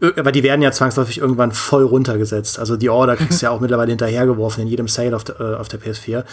aber 0.00 0.30
die 0.30 0.42
werden 0.42 0.62
ja 0.62 0.70
zwangsläufig 0.70 1.18
irgendwann 1.18 1.52
voll 1.52 1.82
runtergesetzt. 1.82 2.58
Also 2.58 2.76
die 2.76 2.88
Order 2.88 3.16
kriegst 3.16 3.42
du 3.42 3.46
ja 3.46 3.50
auch 3.50 3.60
mittlerweile 3.60 3.90
hinterhergeworfen 3.90 4.62
in 4.62 4.68
jedem 4.68 4.88
Sale 4.88 5.16
auf 5.16 5.24
der, 5.24 5.40
äh, 5.40 5.54
auf 5.56 5.68
der 5.68 5.80
PS4. 5.80 6.24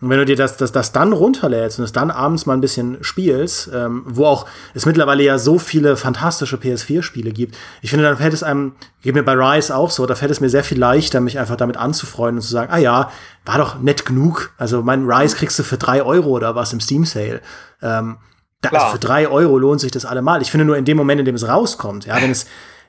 Und 0.00 0.10
wenn 0.10 0.18
du 0.18 0.24
dir 0.24 0.36
das, 0.36 0.56
das, 0.56 0.72
das 0.72 0.92
dann 0.92 1.12
runterlädst 1.12 1.78
und 1.78 1.84
es 1.84 1.92
dann 1.92 2.10
abends 2.10 2.46
mal 2.46 2.54
ein 2.54 2.60
bisschen 2.60 2.98
spielst, 3.02 3.70
ähm, 3.72 4.02
wo 4.06 4.26
auch 4.26 4.46
es 4.74 4.86
mittlerweile 4.86 5.22
ja 5.22 5.38
so 5.38 5.58
viele 5.58 5.96
fantastische 5.96 6.56
PS4-Spiele 6.56 7.30
gibt, 7.30 7.56
ich 7.80 7.90
finde, 7.90 8.04
dann 8.04 8.16
fällt 8.16 8.34
es 8.34 8.42
einem, 8.42 8.72
geht 9.02 9.14
mir 9.14 9.22
bei 9.22 9.32
Rise 9.32 9.74
auch 9.74 9.90
so, 9.90 10.04
da 10.04 10.14
fällt 10.14 10.30
es 10.30 10.40
mir 10.40 10.50
sehr 10.50 10.64
viel 10.64 10.78
leichter, 10.78 11.20
mich 11.20 11.38
einfach 11.38 11.56
damit 11.56 11.76
anzufreuen 11.76 12.36
und 12.36 12.42
zu 12.42 12.50
sagen, 12.50 12.72
ah 12.72 12.78
ja, 12.78 13.10
war 13.44 13.58
doch 13.58 13.80
nett 13.80 14.04
genug. 14.04 14.52
Also 14.58 14.82
mein 14.82 15.08
Rise 15.08 15.36
kriegst 15.36 15.58
du 15.58 15.62
für 15.62 15.78
drei 15.78 16.02
Euro 16.02 16.30
oder 16.30 16.54
was 16.54 16.72
im 16.72 16.80
Steam-Sale. 16.80 17.40
Ähm, 17.80 18.16
also 18.62 18.86
für 18.92 18.98
drei 18.98 19.28
Euro 19.28 19.58
lohnt 19.58 19.80
sich 19.80 19.92
das 19.92 20.04
allemal. 20.04 20.42
Ich 20.42 20.50
finde 20.50 20.64
nur 20.64 20.76
in 20.76 20.84
dem 20.84 20.96
Moment, 20.96 21.20
in 21.20 21.24
dem 21.24 21.34
es 21.34 21.46
rauskommt, 21.46 22.06
ja, 22.06 22.20
wenn 22.20 22.30
es 22.30 22.46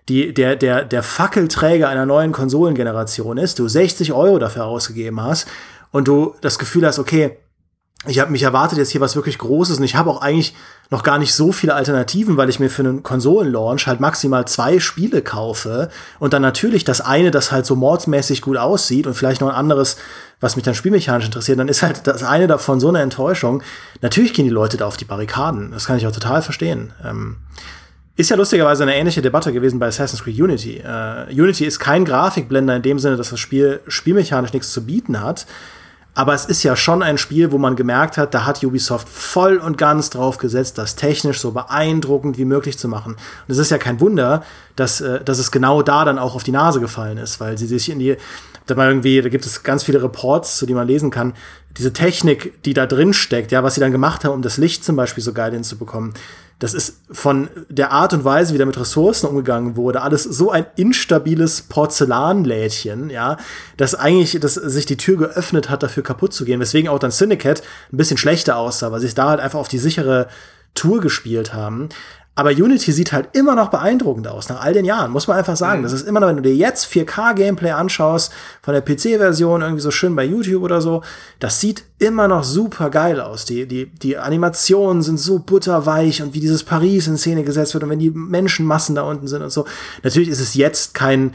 die, 0.08 0.34
der, 0.34 0.56
der, 0.56 0.86
der 0.86 1.02
Fackelträger 1.02 1.90
einer 1.90 2.06
neuen 2.06 2.32
Konsolengeneration 2.32 3.38
ist, 3.38 3.58
du 3.58 3.68
60 3.68 4.14
Euro 4.14 4.38
dafür 4.38 4.66
ausgegeben 4.66 5.22
hast 5.22 5.48
und 5.92 6.08
du 6.08 6.36
das 6.42 6.60
Gefühl 6.60 6.86
hast, 6.86 7.00
okay, 7.00 7.38
ich 8.08 8.20
habe 8.20 8.32
mich 8.32 8.44
erwartet 8.44 8.78
jetzt 8.78 8.92
hier 8.92 9.02
was 9.02 9.16
wirklich 9.16 9.38
Großes 9.38 9.80
und 9.80 9.84
ich 9.84 9.96
habe 9.96 10.10
auch 10.10 10.22
eigentlich 10.22 10.56
noch 10.92 11.02
gar 11.02 11.18
nicht 11.18 11.34
so 11.34 11.52
viele 11.52 11.74
Alternativen, 11.74 12.38
weil 12.38 12.50
ich 12.50 12.60
mir 12.60 12.70
für 12.70 12.84
einen 12.84 13.02
Konsolenlaunch 13.02 13.88
halt 13.88 14.00
maximal 14.00 14.48
zwei 14.48 14.80
Spiele 14.80 15.22
kaufe 15.22 15.90
und 16.20 16.34
dann 16.34 16.44
natürlich 16.44 16.84
das 16.84 17.02
eine, 17.02 17.32
das 17.32 17.52
halt 17.52 17.66
so 17.66 17.76
mordsmäßig 17.76 18.42
gut 18.42 18.58
aussieht 18.58 19.08
und 19.08 19.16
vielleicht 19.16 19.42
noch 19.42 19.50
ein 19.50 19.56
anderes, 19.56 19.98
was 20.40 20.56
mich 20.56 20.66
dann 20.66 20.76
spielmechanisch 20.76 21.26
interessiert, 21.26 21.58
dann 21.58 21.68
ist 21.68 21.82
halt 21.82 22.06
das 22.06 22.24
eine 22.24 22.46
davon 22.48 22.80
so 22.80 22.90
eine 22.90 23.02
Enttäuschung. 23.02 23.64
Natürlich 24.02 24.34
gehen 24.34 24.46
die 24.46 24.52
Leute 24.52 24.78
da 24.78 24.86
auf 24.86 24.98
die 24.98 25.06
Barrikaden. 25.06 25.72
Das 25.72 25.86
kann 25.86 25.98
ich 25.98 26.06
auch 26.06 26.12
total 26.12 26.42
verstehen. 26.44 26.94
Ähm, 27.04 27.38
ist 28.18 28.30
ja 28.30 28.38
lustigerweise 28.38 28.84
eine 28.84 28.96
ähnliche 28.96 29.22
Debatte 29.22 29.52
gewesen 29.52 29.78
bei 29.80 29.88
Assassin's 29.88 30.24
Creed 30.24 30.40
Unity. 30.40 30.82
Uh, 30.86 31.30
Unity 31.32 31.66
ist 31.66 31.80
kein 31.80 32.06
Grafikblender 32.06 32.76
in 32.76 32.82
dem 32.82 33.00
Sinne, 33.00 33.18
dass 33.18 33.30
das 33.30 33.40
Spiel 33.40 33.82
spielmechanisch 33.88 34.54
nichts 34.54 34.72
zu 34.72 34.86
bieten 34.86 35.22
hat. 35.22 35.46
Aber 36.18 36.34
es 36.34 36.46
ist 36.46 36.64
ja 36.64 36.78
schon 36.78 37.04
ein 37.04 37.18
Spiel, 37.18 37.52
wo 37.52 37.58
man 37.58 37.76
gemerkt 37.76 38.18
hat, 38.18 38.34
da 38.34 38.46
hat 38.46 38.64
Ubisoft 38.64 39.10
voll 39.10 39.58
und 39.58 39.78
ganz 39.78 40.10
drauf 40.10 40.38
gesetzt, 40.38 40.78
das 40.78 40.96
technisch 40.96 41.42
so 41.42 41.52
beeindruckend 41.52 42.38
wie 42.38 42.46
möglich 42.46 42.78
zu 42.78 42.88
machen. 42.88 43.16
Und 43.16 43.52
es 43.52 43.58
ist 43.58 43.70
ja 43.70 43.78
kein 43.78 44.00
Wunder, 44.00 44.42
dass, 44.78 45.02
äh, 45.02 45.22
dass 45.22 45.40
es 45.40 45.52
genau 45.52 45.82
da 45.82 46.06
dann 46.06 46.18
auch 46.18 46.36
auf 46.36 46.44
die 46.44 46.54
Nase 46.54 46.80
gefallen 46.80 47.18
ist, 47.18 47.42
weil 47.42 47.58
sie 47.58 47.68
sich 47.68 47.90
in 47.90 48.00
die, 48.00 48.16
da 48.66 48.76
mal 48.76 48.88
irgendwie, 48.88 49.22
da 49.22 49.28
gibt 49.28 49.46
es 49.46 49.64
ganz 49.64 49.84
viele 49.84 50.02
Reports, 50.02 50.56
zu 50.56 50.66
denen 50.66 50.78
man 50.78 50.88
lesen 50.88 51.12
kann, 51.12 51.34
diese 51.78 51.92
Technik, 51.92 52.64
die 52.64 52.74
da 52.74 52.86
drin 52.86 53.14
steckt, 53.14 53.52
ja, 53.52 53.62
was 53.62 53.76
sie 53.76 53.82
dann 53.82 53.92
gemacht 53.92 54.24
haben, 54.24 54.34
um 54.34 54.42
das 54.42 54.56
Licht 54.56 54.86
zum 54.86 54.96
Beispiel 54.96 55.22
so 55.22 55.34
geil 55.34 55.52
hinzubekommen, 55.52 56.14
das 56.60 56.74
ist 56.74 57.02
von 57.12 57.50
der 57.70 57.92
Art 57.92 58.14
und 58.14 58.24
Weise, 58.24 58.54
wie 58.54 58.58
da 58.58 58.66
mit 58.66 58.80
Ressourcen 58.80 59.28
umgegangen 59.28 59.76
wurde, 59.76 60.02
alles 60.02 60.24
so 60.24 60.52
ein 60.52 60.66
instabiles 60.78 61.64
Porzellanlädchen, 61.64 63.10
ja, 63.10 63.38
dass 63.78 63.94
eigentlich, 63.94 64.40
dass 64.40 64.56
sich 64.56 64.86
die 64.86 64.98
Tür 64.98 65.18
geöffnet 65.18 65.70
hat, 65.70 65.84
dafür 65.84 66.04
kaputt 66.04 66.34
zu 66.34 66.46
gehen, 66.46 66.60
weswegen 66.60 66.90
auch 66.90 67.00
dann 67.00 67.12
Syndicate 67.12 67.62
ein 67.92 67.98
bisschen 67.98 68.18
schlechter 68.18 68.58
aussah, 68.58 68.92
weil 68.92 69.02
sie 69.02 69.08
es 69.08 69.16
da 69.16 69.30
halt 69.30 69.42
einfach 69.42 69.60
auf 69.60 69.68
die 69.68 69.80
sichere 69.80 70.28
Tour 70.76 71.02
gespielt 71.02 71.54
haben. 71.54 71.90
Aber 72.38 72.50
Unity 72.50 72.92
sieht 72.92 73.14
halt 73.14 73.30
immer 73.32 73.56
noch 73.56 73.70
beeindruckend 73.70 74.28
aus, 74.28 74.50
nach 74.50 74.62
all 74.62 74.74
den 74.74 74.84
Jahren, 74.84 75.12
muss 75.12 75.28
man 75.28 75.38
einfach 75.38 75.56
sagen. 75.56 75.80
Mhm. 75.80 75.84
Das 75.84 75.94
ist 75.94 76.06
immer 76.06 76.20
noch, 76.20 76.28
wenn 76.28 76.36
du 76.36 76.42
dir 76.42 76.56
jetzt 76.56 76.86
4K-Gameplay 76.92 77.72
anschaust, 77.72 78.32
von 78.62 78.74
der 78.74 78.82
PC-Version, 78.82 79.62
irgendwie 79.62 79.82
so 79.82 79.90
schön 79.90 80.16
bei 80.18 80.26
YouTube 80.26 80.62
oder 80.62 80.82
so, 80.82 81.02
das 81.40 81.62
sieht 81.62 81.86
immer 81.98 82.28
noch 82.28 82.44
super 82.44 82.90
geil 82.90 83.22
aus. 83.22 83.46
Die, 83.46 83.66
die, 83.66 83.86
die 83.86 84.18
Animationen 84.18 85.02
sind 85.02 85.18
so 85.18 85.40
butterweich 85.40 86.22
und 86.22 86.34
wie 86.34 86.42
dieses 86.42 86.64
Paris 86.64 87.08
in 87.08 87.18
Szene 87.18 87.44
gesetzt 87.44 87.74
wird 87.74 87.86
und 87.86 87.90
wenn 87.90 88.00
die 88.00 88.12
Menschenmassen 88.12 88.96
da 88.96 89.04
unten 89.04 89.28
sind 89.28 89.42
und 89.42 89.52
so. 89.52 89.66
Natürlich 90.04 90.30
ist 90.30 90.42
es 90.42 90.56
jetzt 90.56 90.94
kein 90.94 91.34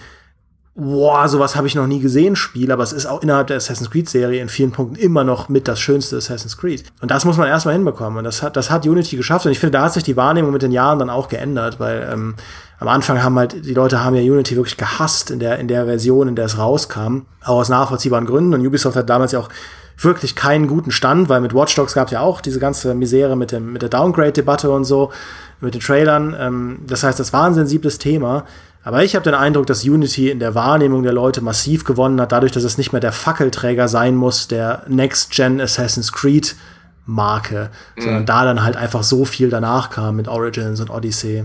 wow, 0.81 1.29
sowas 1.29 1.57
habe 1.57 1.67
ich 1.67 1.75
noch 1.75 1.87
nie 1.87 2.01
gesehen, 2.01 2.37
Spiel, 2.37 2.73
aber 2.73 2.83
es 2.83 2.93
ist 2.93 3.07
auch 3.07 3.23
innerhalb 3.23 3.49
der 3.49 3.59
Assassin's 3.59 3.91
Creed-Serie 3.91 4.41
in 4.41 4.49
vielen 4.49 4.73
Punkten 4.73 4.97
immer 4.97 5.25
noch 5.25 5.49
mit 5.49 5.69
das 5.69 5.79
schönste 5.79 6.17
Assassin's 6.17 6.57
Creed. 6.57 6.85
Und 7.01 7.11
das 7.11 7.25
muss 7.25 7.37
man 7.37 7.49
erstmal 7.49 7.75
hinbekommen. 7.75 8.19
Und 8.19 8.25
das 8.25 8.43
hat, 8.43 8.57
das 8.57 8.71
hat 8.71 8.87
Unity 8.87 9.17
geschafft. 9.17 9.47
Und 9.47 9.53
ich 9.53 9.59
finde, 9.59 9.79
da 9.79 9.85
hat 9.85 9.93
sich 9.93 10.03
die 10.03 10.17
Wahrnehmung 10.17 10.53
mit 10.53 10.63
den 10.63 10.73
Jahren 10.73 10.99
dann 10.99 11.11
auch 11.11 11.29
geändert, 11.29 11.79
weil 11.79 12.09
ähm, 12.11 12.35
am 12.79 12.89
Anfang 12.89 13.23
haben 13.23 13.39
halt, 13.39 13.67
die 13.67 13.75
Leute 13.75 14.03
haben 14.03 14.17
ja 14.17 14.23
Unity 14.23 14.57
wirklich 14.57 14.79
gehasst 14.79 15.31
in 15.31 15.39
der, 15.39 15.59
in 15.59 15.69
der 15.69 15.85
Version, 15.85 16.29
in 16.29 16.37
der 16.37 16.47
es 16.47 16.59
rauskam. 16.59 17.23
Auch 17.45 17.57
aus 17.57 17.69
nachvollziehbaren 17.69 18.27
Gründen. 18.27 18.55
Und 18.55 18.67
Ubisoft 18.67 18.97
hat 18.97 19.11
damals 19.11 19.33
ja 19.33 19.41
auch 19.41 19.51
wirklich 19.99 20.35
keinen 20.35 20.67
guten 20.67 20.91
Stand, 20.91 21.29
weil 21.29 21.41
mit 21.41 21.55
Watch 21.55 21.75
Dogs 21.75 21.93
gab 21.93 22.07
es 22.07 22.13
ja 22.13 22.21
auch 22.21 22.41
diese 22.41 22.59
ganze 22.59 22.95
Misere 22.95 23.37
mit, 23.37 23.53
dem, 23.53 23.73
mit 23.73 23.83
der 23.83 23.91
Downgrade-Debatte 23.91 24.71
und 24.71 24.85
so, 24.85 25.13
mit 25.61 25.75
den 25.75 25.81
Trailern. 25.81 26.35
Ähm, 26.39 26.79
das 26.87 27.03
heißt, 27.03 27.21
das 27.21 27.33
war 27.33 27.45
ein 27.45 27.55
sensibles 27.55 27.99
Thema. 27.99 28.45
Aber 28.83 29.05
ich 29.05 29.15
habe 29.15 29.25
den 29.25 29.35
Eindruck, 29.35 29.67
dass 29.67 29.85
Unity 29.85 30.31
in 30.31 30.39
der 30.39 30.55
Wahrnehmung 30.55 31.03
der 31.03 31.13
Leute 31.13 31.43
massiv 31.43 31.85
gewonnen 31.85 32.21
hat, 32.21 32.33
dadurch, 32.33 32.53
dass 32.53 32.65
es 32.65 32.79
nicht 32.79 32.93
mehr 32.93 33.01
der 33.01 33.13
Fackelträger 33.13 33.89
sein 33.89 34.17
muss, 34.17 34.49
der 34.49 34.85
Next-Gen 34.89 35.61
Assassin's 35.61 36.13
Creed 36.13 36.57
Marke, 37.05 37.71
mhm. 37.97 38.03
sondern 38.03 38.27
da 38.27 38.45
dann 38.45 38.63
halt 38.63 38.77
einfach 38.77 39.03
so 39.03 39.25
viel 39.25 39.51
danach 39.51 39.91
kam 39.91 40.17
mit 40.17 40.29
Origins 40.29 40.81
und 40.81 40.91
Odyssey. 40.91 41.45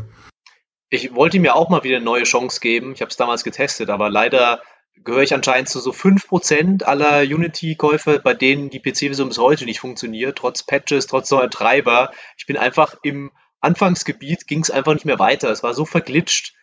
Ich 0.89 1.13
wollte 1.13 1.39
mir 1.39 1.55
auch 1.55 1.69
mal 1.69 1.83
wieder 1.83 1.97
eine 1.97 2.05
neue 2.05 2.23
Chance 2.23 2.59
geben. 2.61 2.93
Ich 2.93 3.01
habe 3.01 3.09
es 3.09 3.17
damals 3.17 3.43
getestet, 3.43 3.89
aber 3.89 4.09
leider 4.09 4.61
gehöre 5.03 5.23
ich 5.23 5.33
anscheinend 5.33 5.67
zu 5.67 5.79
so 5.79 5.91
5% 5.91 6.83
aller 6.83 7.21
Unity-Käufer, 7.21 8.19
bei 8.19 8.33
denen 8.33 8.69
die 8.69 8.79
PC-Version 8.79 9.27
bis 9.27 9.37
heute 9.37 9.65
nicht 9.65 9.79
funktioniert, 9.79 10.37
trotz 10.37 10.63
Patches, 10.63 11.07
trotz 11.07 11.29
neuer 11.31 11.49
Treiber. 11.49 12.11
Ich 12.37 12.45
bin 12.45 12.55
einfach 12.55 12.95
im 13.03 13.31
Anfangsgebiet, 13.59 14.47
ging 14.47 14.61
es 14.61 14.71
einfach 14.71 14.93
nicht 14.93 15.05
mehr 15.05 15.19
weiter. 15.19 15.49
Es 15.49 15.63
war 15.63 15.73
so 15.73 15.85
verglitscht 15.85 16.53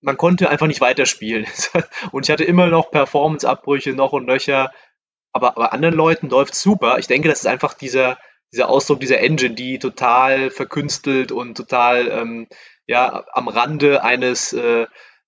man 0.00 0.16
konnte 0.16 0.48
einfach 0.50 0.66
nicht 0.66 0.80
weiterspielen. 0.80 1.46
und 2.12 2.26
ich 2.26 2.30
hatte 2.30 2.44
immer 2.44 2.68
noch 2.68 2.90
Performance-Abbrüche 2.90 3.92
noch 3.92 4.12
und 4.12 4.26
nöcher. 4.26 4.72
Aber 5.32 5.52
bei 5.52 5.66
anderen 5.66 5.94
Leuten 5.94 6.28
läuft 6.28 6.54
super. 6.54 6.98
Ich 6.98 7.06
denke, 7.06 7.28
das 7.28 7.40
ist 7.40 7.46
einfach 7.46 7.74
dieser, 7.74 8.18
dieser 8.52 8.68
Ausdruck 8.68 9.00
dieser 9.00 9.20
Engine, 9.20 9.54
die 9.54 9.78
total 9.78 10.50
verkünstelt 10.50 11.30
und 11.30 11.56
total 11.56 12.08
ähm, 12.08 12.48
ja, 12.86 13.24
am 13.32 13.48
Rande 13.48 14.02
eines 14.02 14.52
äh, 14.52 14.86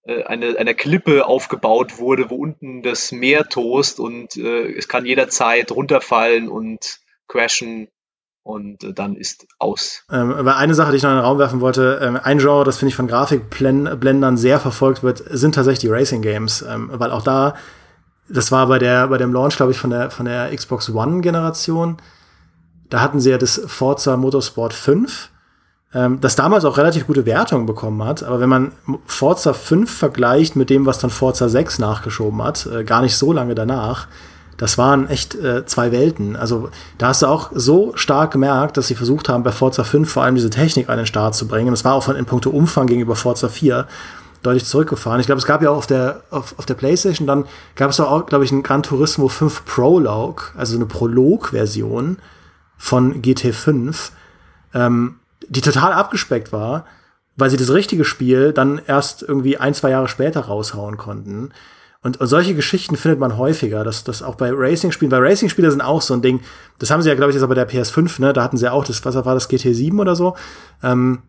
äh, 0.09 0.24
eine, 0.24 0.57
einer 0.59 0.74
Klippe 0.74 1.26
aufgebaut 1.26 1.99
wurde, 1.99 2.30
wo 2.30 2.36
unten 2.36 2.82
das 2.82 3.12
Meer 3.12 3.49
tost 3.49 4.01
und 4.01 4.36
äh, 4.36 4.72
es 4.72 4.88
kann 4.88 5.05
jederzeit 5.05 5.70
runterfallen 5.70 6.49
und 6.49 7.01
crashen 7.28 7.88
und 8.49 8.82
äh, 8.82 8.94
dann 8.94 9.14
ist 9.14 9.46
aus. 9.59 10.05
Ähm, 10.11 10.32
aber 10.32 10.57
eine 10.57 10.74
Sache, 10.74 10.90
die 10.90 10.96
ich 10.96 11.03
noch 11.03 11.11
in 11.11 11.16
den 11.16 11.24
Raum 11.24 11.38
werfen 11.38 11.61
wollte, 11.61 12.01
ähm, 12.03 12.18
ein 12.22 12.38
Genre, 12.38 12.64
das 12.64 12.78
finde 12.78 12.88
ich 12.88 12.96
von 12.96 13.07
Grafikblendern 13.07 14.38
sehr 14.38 14.59
verfolgt 14.59 15.03
wird, 15.03 15.22
sind 15.28 15.55
tatsächlich 15.55 15.80
die 15.80 15.88
Racing 15.88 16.22
Games, 16.22 16.64
ähm, 16.66 16.90
weil 16.90 17.11
auch 17.11 17.22
da, 17.22 17.55
das 18.26 18.51
war 18.51 18.66
bei 18.66 18.78
der 18.78 19.09
bei 19.09 19.18
dem 19.18 19.34
Launch, 19.34 19.57
glaube 19.57 19.72
ich, 19.72 19.78
von 19.78 19.90
der 19.90 20.11
von 20.11 20.24
der 20.24 20.55
Xbox 20.57 20.88
One 20.88 21.20
Generation, 21.20 21.99
da 22.88 23.03
hatten 23.03 23.20
sie 23.20 23.30
ja 23.30 23.36
das 23.36 23.61
Forza 23.66 24.16
Motorsport 24.16 24.72
5, 24.72 25.28
ähm, 25.92 26.18
das 26.22 26.34
damals 26.34 26.64
auch 26.64 26.78
relativ 26.78 27.07
gute 27.07 27.26
Wertungen 27.26 27.66
bekommen 27.66 28.03
hat, 28.03 28.22
aber 28.22 28.40
wenn 28.40 28.49
man 28.49 28.72
Forza 29.05 29.53
5 29.53 29.94
vergleicht 29.94 30.57
mit 30.57 30.70
dem, 30.70 30.86
was 30.86 30.99
dann 30.99 31.11
Forza 31.11 31.51
6 31.51 31.80
nachgeschoben 31.80 32.42
hat, 32.42 32.64
äh, 32.64 32.82
gar 32.84 33.03
nicht 33.03 33.18
so 33.18 33.30
lange 33.30 33.55
danach, 33.55 34.09
das 34.59 34.76
waren 34.76 35.09
echt 35.09 35.36
äh, 35.36 35.64
zwei 35.66 35.92
Welten. 35.92 36.36
Also 36.36 36.68
da 36.98 37.09
hast 37.09 37.22
du 37.22 37.26
auch 37.26 37.50
so 37.54 37.92
stark 37.94 38.32
gemerkt, 38.32 38.76
dass 38.76 38.88
sie 38.88 38.96
versucht 38.96 39.28
haben, 39.28 39.44
bei 39.44 39.52
Forza 39.52 39.84
5 39.84 40.11
vor 40.11 40.24
allem 40.24 40.34
diese 40.34 40.50
Technik 40.50 40.88
an 40.88 40.98
den 40.98 41.06
Start 41.06 41.36
zu 41.36 41.46
bringen. 41.46 41.70
Das 41.70 41.84
war 41.84 41.94
auch 41.94 42.02
von 42.02 42.16
in 42.16 42.26
puncto 42.26 42.50
Umfang 42.50 42.88
gegenüber 42.88 43.14
Forza 43.14 43.48
4 43.48 43.86
deutlich 44.42 44.64
zurückgefahren. 44.64 45.20
Ich 45.20 45.26
glaube, 45.26 45.38
es 45.38 45.46
gab 45.46 45.62
ja 45.62 45.70
auch 45.70 45.76
auf 45.76 45.86
der, 45.86 46.22
auf, 46.30 46.59
auf 46.59 46.66
der 46.66 46.74
Playstation, 46.74 47.26
dann 47.26 47.44
gab 47.76 47.90
es 47.90 48.00
auch, 48.00 48.26
glaube 48.26 48.44
ich, 48.44 48.52
ein 48.52 48.62
Gran 48.64 48.82
Turismo 48.82 49.28
5 49.28 49.64
Prologue, 49.64 50.44
also 50.56 50.76
eine 50.76 50.86
Prolog-Version 50.86 52.18
von 52.76 53.22
GT5, 53.22 54.11
ähm, 54.74 55.16
die 55.48 55.61
total 55.61 55.92
abgespeckt 55.92 56.52
war, 56.52 56.84
weil 57.36 57.50
sie 57.50 57.56
das 57.56 57.72
richtige 57.72 58.04
Spiel 58.04 58.52
dann 58.52 58.80
erst 58.86 59.22
irgendwie 59.22 59.59
ein, 59.59 59.74
zwei 59.74 59.90
Jahre 59.90 60.09
später 60.09 60.40
raushauen 60.40 60.96
konnten. 60.96 61.52
Und, 62.03 62.20
und 62.20 62.26
solche 62.28 62.55
Geschichten 62.55 62.96
findet 62.96 63.18
man 63.18 63.36
häufiger, 63.36 63.82
dass 63.82 64.05
das 64.05 64.22
auch 64.22 64.36
bei 64.36 64.51
Racing-Spielen, 64.53 65.11
weil 65.11 65.22
Racing-Spiele 65.22 65.70
sind 65.70 65.80
auch 65.80 66.01
so 66.01 66.14
ein 66.14 66.22
Ding, 66.22 66.40
das 66.78 66.90
haben 66.90 67.03
sie 67.03 67.09
ja, 67.09 67.16
glaube 67.16 67.30
ich, 67.30 67.34
jetzt 67.34 67.42
aber 67.42 67.57
der 67.57 67.68
PS5, 67.68 68.20
ne, 68.20 68.32
da 68.32 68.44
hatten 68.44 68.57
sie 68.57 68.66
ja 68.66 68.72
auch 68.72 68.84
das, 68.84 69.05
was 69.05 69.14
war 69.16 69.34
das, 69.34 69.51
GT7 69.51 69.99
oder 69.99 70.14
so, 70.14 70.36
ähm, 70.82 71.22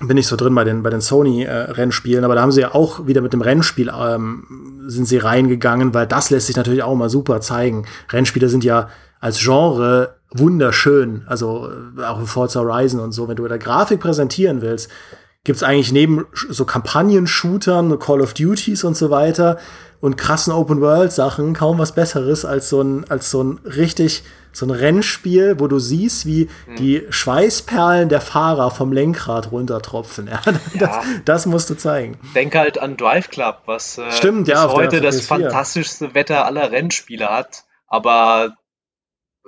bin 0.00 0.16
ich 0.16 0.26
so 0.26 0.36
drin 0.36 0.54
bei 0.54 0.64
den, 0.64 0.82
bei 0.82 0.90
den 0.90 1.02
Sony-Rennspielen, 1.02 2.22
äh, 2.22 2.24
aber 2.24 2.34
da 2.34 2.42
haben 2.42 2.52
sie 2.52 2.62
ja 2.62 2.74
auch 2.74 3.06
wieder 3.06 3.20
mit 3.20 3.34
dem 3.34 3.42
Rennspiel 3.42 3.90
ähm, 3.94 4.84
sind 4.86 5.06
sie 5.06 5.18
reingegangen, 5.18 5.92
weil 5.92 6.06
das 6.06 6.30
lässt 6.30 6.46
sich 6.46 6.56
natürlich 6.56 6.82
auch 6.82 6.94
mal 6.94 7.10
super 7.10 7.40
zeigen. 7.40 7.86
Rennspiele 8.10 8.48
sind 8.48 8.64
ja 8.64 8.88
als 9.20 9.38
Genre 9.38 10.16
wunderschön, 10.30 11.24
also 11.26 11.68
äh, 11.98 12.04
auch 12.04 12.20
Forza 12.26 12.60
Horizon 12.60 13.00
und 13.00 13.12
so, 13.12 13.28
wenn 13.28 13.36
du 13.36 13.46
da 13.48 13.56
Grafik 13.58 14.00
präsentieren 14.00 14.62
willst, 14.62 14.90
gibt's 15.46 15.62
eigentlich 15.62 15.92
neben 15.92 16.26
so 16.32 16.64
Kampagnen-Shootern, 16.64 18.00
Call 18.00 18.20
of 18.20 18.34
Duties 18.34 18.82
und 18.82 18.96
so 18.96 19.10
weiter, 19.10 19.58
und 20.00 20.16
krassen 20.16 20.52
Open-World-Sachen 20.52 21.54
kaum 21.54 21.78
was 21.78 21.94
Besseres 21.94 22.44
als 22.44 22.68
so 22.68 22.82
ein, 22.82 23.08
als 23.08 23.30
so 23.30 23.44
ein 23.44 23.60
richtig, 23.64 24.24
so 24.52 24.66
ein 24.66 24.70
Rennspiel, 24.70 25.60
wo 25.60 25.68
du 25.68 25.78
siehst, 25.78 26.26
wie 26.26 26.48
mhm. 26.66 26.76
die 26.76 27.06
Schweißperlen 27.10 28.08
der 28.08 28.20
Fahrer 28.20 28.72
vom 28.72 28.92
Lenkrad 28.92 29.52
runtertropfen. 29.52 30.28
Ja, 30.30 30.40
das, 30.44 30.80
ja. 30.80 31.02
das 31.24 31.46
musst 31.46 31.70
du 31.70 31.76
zeigen. 31.76 32.18
Denk 32.34 32.56
halt 32.56 32.78
an 32.78 32.96
Drive 32.96 33.30
Club, 33.30 33.62
was 33.66 33.98
äh, 33.98 34.10
Stimmt, 34.10 34.48
ja, 34.48 34.68
heute 34.72 35.00
das 35.00 35.24
fantastischste 35.24 36.12
Wetter 36.14 36.44
aller 36.44 36.72
Rennspiele 36.72 37.28
hat, 37.28 37.64
aber 37.86 38.56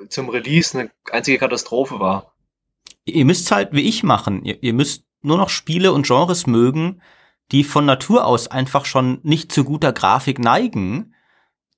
zum 0.08 0.28
Release 0.28 0.78
eine 0.78 0.90
einzige 1.10 1.38
Katastrophe 1.38 1.98
war. 1.98 2.32
Ihr 3.04 3.24
müsst 3.24 3.50
halt 3.50 3.72
wie 3.72 3.88
ich 3.88 4.04
machen. 4.04 4.44
Ihr, 4.44 4.62
ihr 4.62 4.72
müsst 4.72 5.07
nur 5.22 5.36
noch 5.36 5.48
Spiele 5.48 5.92
und 5.92 6.06
Genres 6.06 6.46
mögen, 6.46 7.00
die 7.52 7.64
von 7.64 7.86
Natur 7.86 8.26
aus 8.26 8.48
einfach 8.48 8.84
schon 8.84 9.20
nicht 9.22 9.52
zu 9.52 9.64
guter 9.64 9.92
Grafik 9.92 10.38
neigen, 10.38 11.14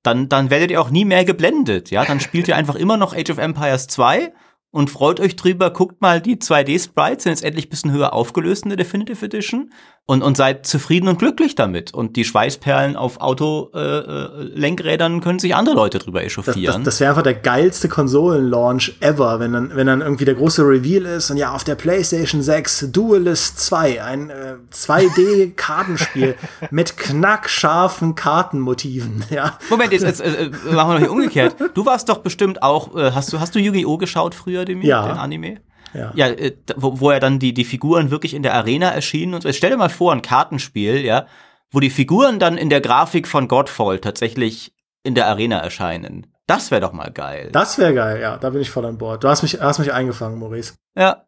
dann, 0.02 0.28
dann 0.28 0.50
werdet 0.50 0.70
ihr 0.70 0.80
auch 0.80 0.90
nie 0.90 1.04
mehr 1.04 1.24
geblendet. 1.24 1.90
Ja, 1.90 2.04
dann 2.04 2.20
spielt 2.20 2.48
ihr 2.48 2.56
einfach 2.56 2.74
immer 2.74 2.96
noch 2.96 3.14
Age 3.14 3.30
of 3.30 3.38
Empires 3.38 3.86
2 3.86 4.32
und 4.72 4.88
freut 4.88 5.18
euch 5.18 5.34
drüber, 5.36 5.70
guckt 5.70 6.00
mal, 6.00 6.20
die 6.20 6.36
2D-Sprites 6.36 7.24
sind 7.24 7.32
jetzt 7.32 7.44
endlich 7.44 7.66
ein 7.66 7.70
bisschen 7.70 7.92
höher 7.92 8.12
aufgelöst 8.12 8.62
in 8.64 8.70
der 8.70 8.76
Definitive 8.76 9.24
Edition 9.24 9.70
und, 10.06 10.22
und 10.22 10.36
seid 10.36 10.66
zufrieden 10.66 11.08
und 11.08 11.18
glücklich 11.18 11.54
damit. 11.54 11.94
Und 11.94 12.16
die 12.16 12.24
Schweißperlen 12.24 12.96
auf 12.96 13.20
Autolenkrädern 13.20 15.18
äh, 15.18 15.20
können 15.20 15.38
sich 15.38 15.54
andere 15.54 15.76
Leute 15.76 16.00
drüber 16.00 16.24
echauffieren. 16.24 16.64
Das, 16.64 16.74
das, 16.76 16.84
das 16.84 17.00
wäre 17.00 17.10
einfach 17.10 17.22
der 17.22 17.34
geilste 17.34 17.88
Konsolen-Launch 17.88 18.96
ever, 19.00 19.38
wenn 19.38 19.52
dann, 19.52 19.76
wenn 19.76 19.86
dann 19.86 20.00
irgendwie 20.00 20.24
der 20.24 20.34
große 20.34 20.62
Reveal 20.62 21.04
ist 21.06 21.30
und 21.30 21.36
ja, 21.36 21.52
auf 21.52 21.62
der 21.64 21.76
PlayStation 21.76 22.42
6 22.42 22.88
Duelist 22.90 23.60
2, 23.60 24.02
ein 24.02 24.30
äh, 24.30 24.54
2D-Kartenspiel 24.72 26.34
mit 26.70 26.96
knackscharfen 26.96 28.14
Kartenmotiven. 28.14 29.24
Ja. 29.30 29.58
Moment, 29.68 29.92
jetzt, 29.92 30.02
jetzt 30.02 30.20
äh, 30.20 30.50
machen 30.72 30.88
wir 30.88 30.94
noch 30.94 30.98
hier 30.98 31.12
umgekehrt. 31.12 31.54
Du 31.74 31.86
warst 31.86 32.08
doch 32.08 32.18
bestimmt 32.18 32.64
auch, 32.64 32.96
äh, 32.96 33.12
hast 33.12 33.32
du, 33.32 33.38
hast 33.38 33.54
du 33.54 33.60
Yu-Gi-Oh! 33.60 33.96
geschaut 33.96 34.34
früher? 34.34 34.59
Dem, 34.64 34.82
ja. 34.82 35.06
den 35.06 35.16
Anime? 35.16 35.60
Ja, 35.92 36.12
ja 36.14 36.28
äh, 36.28 36.56
wo, 36.76 37.00
wo 37.00 37.10
er 37.10 37.20
dann 37.20 37.38
die, 37.38 37.52
die 37.52 37.64
Figuren 37.64 38.10
wirklich 38.10 38.34
in 38.34 38.42
der 38.42 38.54
Arena 38.54 38.90
erschienen 38.90 39.34
und 39.34 39.42
so. 39.42 39.52
Stell 39.52 39.70
dir 39.70 39.76
mal 39.76 39.88
vor, 39.88 40.12
ein 40.12 40.22
Kartenspiel, 40.22 41.04
ja, 41.04 41.26
wo 41.70 41.80
die 41.80 41.90
Figuren 41.90 42.38
dann 42.38 42.56
in 42.56 42.70
der 42.70 42.80
Grafik 42.80 43.28
von 43.28 43.48
Godfall 43.48 43.98
tatsächlich 43.98 44.72
in 45.02 45.14
der 45.14 45.26
Arena 45.26 45.58
erscheinen. 45.58 46.26
Das 46.46 46.70
wäre 46.70 46.80
doch 46.80 46.92
mal 46.92 47.10
geil. 47.12 47.50
Das 47.52 47.78
wäre 47.78 47.94
geil, 47.94 48.20
ja, 48.20 48.36
da 48.36 48.50
bin 48.50 48.60
ich 48.60 48.70
voll 48.70 48.84
an 48.84 48.98
Bord. 48.98 49.22
Du 49.22 49.28
hast 49.28 49.42
mich, 49.42 49.60
hast 49.60 49.78
mich 49.78 49.92
eingefangen, 49.92 50.38
Maurice. 50.38 50.74
Ja. 50.96 51.24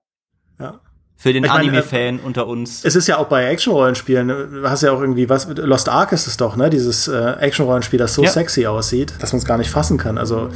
Ja. 0.59 0.81
Für 1.17 1.33
den 1.33 1.49
Anime-Fan 1.49 2.19
äh, 2.19 2.23
unter 2.23 2.49
uns. 2.49 2.85
Es 2.85 2.97
ist 2.97 3.07
ja 3.07 3.19
auch 3.19 3.29
bei 3.29 3.45
Action-Rollenspielen, 3.45 4.27
du 4.27 4.69
hast 4.69 4.83
ja 4.83 4.91
auch 4.91 5.01
irgendwie 5.01 5.29
was, 5.29 5.47
Lost 5.49 5.89
Ark 5.89 6.11
ist 6.11 6.27
es 6.27 6.37
doch, 6.37 6.57
ne? 6.57 6.69
Dieses 6.69 7.07
äh, 7.07 7.35
Action-Rollenspiel, 7.39 7.99
das 7.99 8.15
so 8.15 8.25
ja. 8.25 8.31
sexy 8.31 8.67
aussieht, 8.67 9.15
dass 9.21 9.33
man 9.33 9.39
es 9.39 9.45
gar 9.45 9.59
nicht 9.59 9.71
fassen 9.71 9.99
kann. 9.99 10.19
Also 10.19 10.49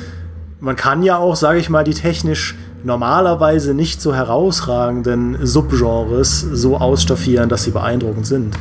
man 0.59 0.75
kann 0.75 1.05
ja 1.05 1.19
auch, 1.19 1.37
sage 1.37 1.61
ich 1.61 1.71
mal, 1.71 1.85
die 1.85 1.95
technisch 1.95 2.57
normalerweise 2.87 3.75
nicht 3.75 4.01
so 4.01 4.15
herausragenden 4.15 5.45
Subgenres 5.45 6.41
so 6.41 6.79
ausstaffieren, 6.79 7.49
dass 7.49 7.65
sie 7.65 7.73
beeindruckend 7.73 8.27
sind. 8.27 8.57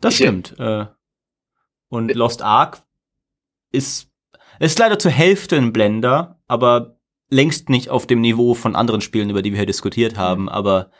Das 0.00 0.14
stimmt. 0.14 0.54
Äh, 0.58 0.86
und 1.88 2.14
Lost 2.14 2.42
Ark 2.42 2.82
ist, 3.72 4.08
ist 4.60 4.78
leider 4.78 4.98
zur 4.98 5.10
Hälfte 5.10 5.56
ein 5.56 5.72
Blender, 5.72 6.40
aber 6.46 6.98
längst 7.30 7.70
nicht 7.70 7.88
auf 7.88 8.06
dem 8.06 8.20
Niveau 8.20 8.54
von 8.54 8.76
anderen 8.76 9.00
Spielen, 9.00 9.30
über 9.30 9.42
die 9.42 9.52
wir 9.52 9.58
hier 9.58 9.66
diskutiert 9.66 10.18
haben. 10.18 10.48
Aber 10.48 10.90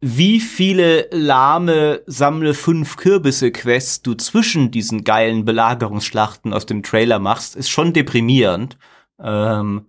wie 0.00 0.40
viele 0.40 1.08
lahme 1.12 2.02
Sammle 2.06 2.54
fünf 2.54 2.96
Kürbisse 2.96 3.52
Quests 3.52 4.02
du 4.02 4.14
zwischen 4.14 4.70
diesen 4.70 5.04
geilen 5.04 5.44
Belagerungsschlachten 5.44 6.52
aus 6.52 6.66
dem 6.66 6.82
Trailer 6.82 7.18
machst, 7.18 7.54
ist 7.54 7.70
schon 7.70 7.92
deprimierend. 7.92 8.78
Ähm, 9.22 9.86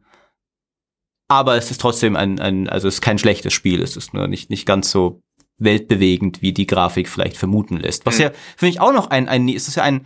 aber 1.31 1.55
es 1.55 1.71
ist 1.71 1.79
trotzdem 1.79 2.17
ein, 2.17 2.41
ein, 2.41 2.67
also 2.67 2.89
es 2.89 2.95
ist 2.95 3.01
kein 3.01 3.17
schlechtes 3.17 3.53
Spiel. 3.53 3.81
Es 3.81 3.95
ist 3.95 4.13
nur 4.13 4.27
nicht, 4.27 4.49
nicht 4.49 4.65
ganz 4.65 4.91
so 4.91 5.21
weltbewegend, 5.59 6.41
wie 6.41 6.51
die 6.51 6.67
Grafik 6.67 7.07
vielleicht 7.07 7.37
vermuten 7.37 7.77
lässt. 7.77 8.05
Was 8.05 8.17
mhm. 8.17 8.23
ja, 8.23 8.31
finde 8.57 8.71
ich 8.73 8.81
auch 8.81 8.91
noch 8.91 9.09
ein, 9.09 9.29
ein, 9.29 9.47
es 9.47 9.69
ist 9.69 9.75
ja 9.75 9.83
ein, 9.83 10.05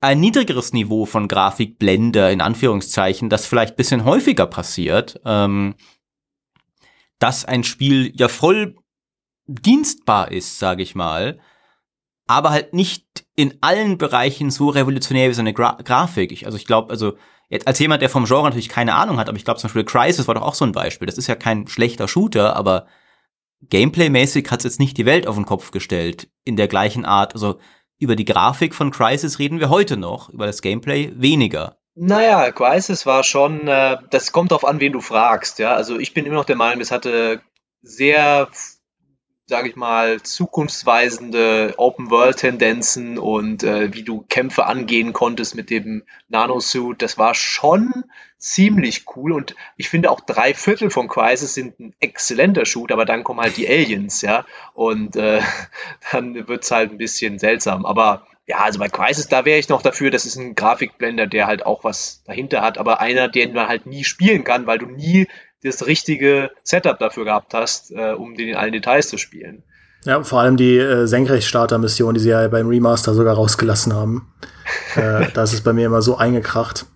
ein 0.00 0.18
niedrigeres 0.18 0.72
Niveau 0.72 1.06
von 1.06 1.28
Grafikblender, 1.28 2.32
in 2.32 2.40
Anführungszeichen, 2.40 3.30
das 3.30 3.46
vielleicht 3.46 3.76
bisschen 3.76 4.04
häufiger 4.04 4.46
passiert, 4.48 5.20
ähm, 5.24 5.76
dass 7.20 7.44
ein 7.44 7.62
Spiel 7.62 8.10
ja 8.16 8.26
voll 8.26 8.74
dienstbar 9.46 10.32
ist, 10.32 10.58
sage 10.58 10.82
ich 10.82 10.96
mal, 10.96 11.38
aber 12.26 12.50
halt 12.50 12.74
nicht 12.74 13.24
in 13.36 13.58
allen 13.60 13.96
Bereichen 13.96 14.50
so 14.50 14.70
revolutionär 14.70 15.28
wie 15.30 15.34
seine 15.34 15.54
Gra 15.54 15.78
Grafik. 15.84 16.32
Ich, 16.32 16.46
also 16.46 16.58
ich 16.58 16.66
glaube, 16.66 16.90
also 16.90 17.16
jetzt 17.48 17.66
als 17.66 17.78
jemand, 17.78 18.02
der 18.02 18.10
vom 18.10 18.24
Genre 18.24 18.44
natürlich 18.44 18.68
keine 18.68 18.94
Ahnung 18.94 19.18
hat, 19.18 19.28
aber 19.28 19.38
ich 19.38 19.44
glaube 19.44 19.60
zum 19.60 19.68
Beispiel 19.68 19.84
Crisis 19.84 20.26
war 20.26 20.34
doch 20.34 20.42
auch 20.42 20.54
so 20.54 20.64
ein 20.64 20.72
Beispiel. 20.72 21.06
Das 21.06 21.18
ist 21.18 21.26
ja 21.26 21.34
kein 21.34 21.66
schlechter 21.66 22.08
Shooter, 22.08 22.56
aber 22.56 22.86
Gameplay-mäßig 23.68 24.50
hat 24.50 24.60
es 24.60 24.64
jetzt 24.64 24.80
nicht 24.80 24.96
die 24.98 25.06
Welt 25.06 25.26
auf 25.26 25.36
den 25.36 25.46
Kopf 25.46 25.70
gestellt 25.70 26.28
in 26.44 26.56
der 26.56 26.68
gleichen 26.68 27.04
Art. 27.04 27.34
Also 27.34 27.58
über 27.98 28.16
die 28.16 28.24
Grafik 28.24 28.74
von 28.74 28.90
Crisis 28.90 29.38
reden 29.38 29.60
wir 29.60 29.70
heute 29.70 29.96
noch, 29.96 30.28
über 30.28 30.46
das 30.46 30.62
Gameplay 30.62 31.12
weniger. 31.16 31.78
Naja, 31.94 32.50
Crisis 32.50 33.06
war 33.06 33.22
schon, 33.22 33.68
äh, 33.68 33.98
das 34.10 34.32
kommt 34.32 34.50
darauf 34.50 34.64
an, 34.64 34.80
wen 34.80 34.92
du 34.92 35.00
fragst. 35.00 35.58
Ja, 35.60 35.74
also 35.74 35.98
ich 35.98 36.12
bin 36.12 36.26
immer 36.26 36.34
noch 36.34 36.44
der 36.44 36.56
Meinung, 36.56 36.80
es 36.80 36.90
hatte 36.90 37.40
sehr 37.82 38.48
sage 39.46 39.68
ich 39.68 39.76
mal, 39.76 40.22
zukunftsweisende 40.22 41.74
Open-World-Tendenzen 41.76 43.18
und 43.18 43.62
äh, 43.62 43.92
wie 43.92 44.02
du 44.02 44.24
Kämpfe 44.28 44.64
angehen 44.64 45.12
konntest 45.12 45.54
mit 45.54 45.68
dem 45.68 46.04
Nanosuit, 46.28 47.02
das 47.02 47.18
war 47.18 47.34
schon 47.34 48.04
ziemlich 48.38 49.04
cool. 49.16 49.32
Und 49.32 49.54
ich 49.76 49.90
finde 49.90 50.10
auch 50.10 50.20
drei 50.20 50.54
Viertel 50.54 50.88
von 50.88 51.08
Crisis 51.08 51.52
sind 51.52 51.78
ein 51.78 51.94
exzellenter 52.00 52.64
Shoot, 52.64 52.90
aber 52.90 53.04
dann 53.04 53.22
kommen 53.22 53.40
halt 53.40 53.58
die 53.58 53.68
Aliens, 53.68 54.22
ja, 54.22 54.46
und 54.72 55.16
äh, 55.16 55.40
dann 56.12 56.48
wird's 56.48 56.70
halt 56.70 56.92
ein 56.92 56.98
bisschen 56.98 57.38
seltsam, 57.38 57.84
aber 57.84 58.26
ja, 58.46 58.58
also 58.58 58.78
bei 58.78 58.88
Crisis, 58.88 59.28
da 59.28 59.46
wäre 59.46 59.58
ich 59.58 59.70
noch 59.70 59.80
dafür, 59.80 60.10
das 60.10 60.26
ist 60.26 60.36
ein 60.36 60.54
Grafikblender, 60.54 61.26
der 61.26 61.46
halt 61.46 61.64
auch 61.64 61.82
was 61.82 62.22
dahinter 62.24 62.60
hat, 62.60 62.76
aber 62.76 63.00
einer, 63.00 63.28
den 63.28 63.54
man 63.54 63.68
halt 63.68 63.86
nie 63.86 64.04
spielen 64.04 64.44
kann, 64.44 64.66
weil 64.66 64.78
du 64.78 64.86
nie 64.86 65.28
das 65.64 65.86
richtige 65.86 66.50
Setup 66.62 66.98
dafür 66.98 67.24
gehabt 67.24 67.54
hast, 67.54 67.90
äh, 67.90 68.12
um 68.12 68.34
den 68.36 68.48
in 68.48 68.56
allen 68.56 68.72
Details 68.72 69.08
zu 69.08 69.18
spielen. 69.18 69.62
Ja, 70.04 70.22
vor 70.22 70.40
allem 70.40 70.56
die 70.56 70.76
äh, 70.76 71.06
Senkrechtstarter-Mission, 71.06 72.14
die 72.14 72.20
sie 72.20 72.28
ja 72.28 72.46
beim 72.48 72.68
Remaster 72.68 73.14
sogar 73.14 73.34
rausgelassen 73.34 73.94
haben. 73.94 74.32
äh, 74.96 75.26
da 75.34 75.42
ist 75.42 75.54
es 75.54 75.62
bei 75.62 75.72
mir 75.72 75.86
immer 75.86 76.02
so 76.02 76.16
eingekracht. 76.16 76.86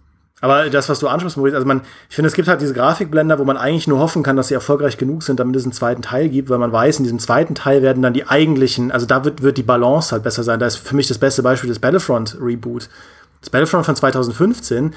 Aber 0.41 0.71
das, 0.71 0.89
was 0.89 1.01
du 1.01 1.09
ansprichst, 1.09 1.37
Maurice, 1.37 1.57
also 1.57 1.67
man, 1.67 1.83
ich 2.09 2.15
finde, 2.15 2.29
es 2.29 2.35
gibt 2.35 2.47
halt 2.47 2.61
diese 2.61 2.75
Grafikblender, 2.75 3.41
wo 3.41 3.45
man 3.45 3.57
eigentlich 3.57 3.89
nur 3.89 3.99
hoffen 3.99 4.23
kann, 4.23 4.37
dass 4.37 4.49
sie 4.49 4.55
erfolgreich 4.55 4.97
genug 4.97 5.25
sind, 5.25 5.41
damit 5.41 5.57
es 5.57 5.65
einen 5.65 5.73
zweiten 5.73 6.03
Teil 6.03 6.29
gibt, 6.29 6.49
weil 6.49 6.59
man 6.59 6.71
weiß, 6.71 6.99
in 6.99 7.05
diesem 7.05 7.19
zweiten 7.19 7.57
Teil 7.57 7.83
werden 7.83 8.03
dann 8.03 8.13
die 8.13 8.29
eigentlichen, 8.29 8.93
also 8.93 9.05
da 9.05 9.25
wird, 9.25 9.43
wird 9.43 9.57
die 9.57 9.65
Balance 9.65 10.13
halt 10.13 10.23
besser 10.23 10.45
sein. 10.45 10.61
Da 10.61 10.67
ist 10.67 10.77
für 10.77 10.95
mich 10.95 11.09
das 11.09 11.19
beste 11.19 11.43
Beispiel 11.43 11.69
das 11.69 11.81
Battlefront 11.81 12.37
Reboot. 12.41 12.89
Das 13.41 13.51
Battlefront 13.51 13.87
von 13.87 13.97
2015 13.97 14.95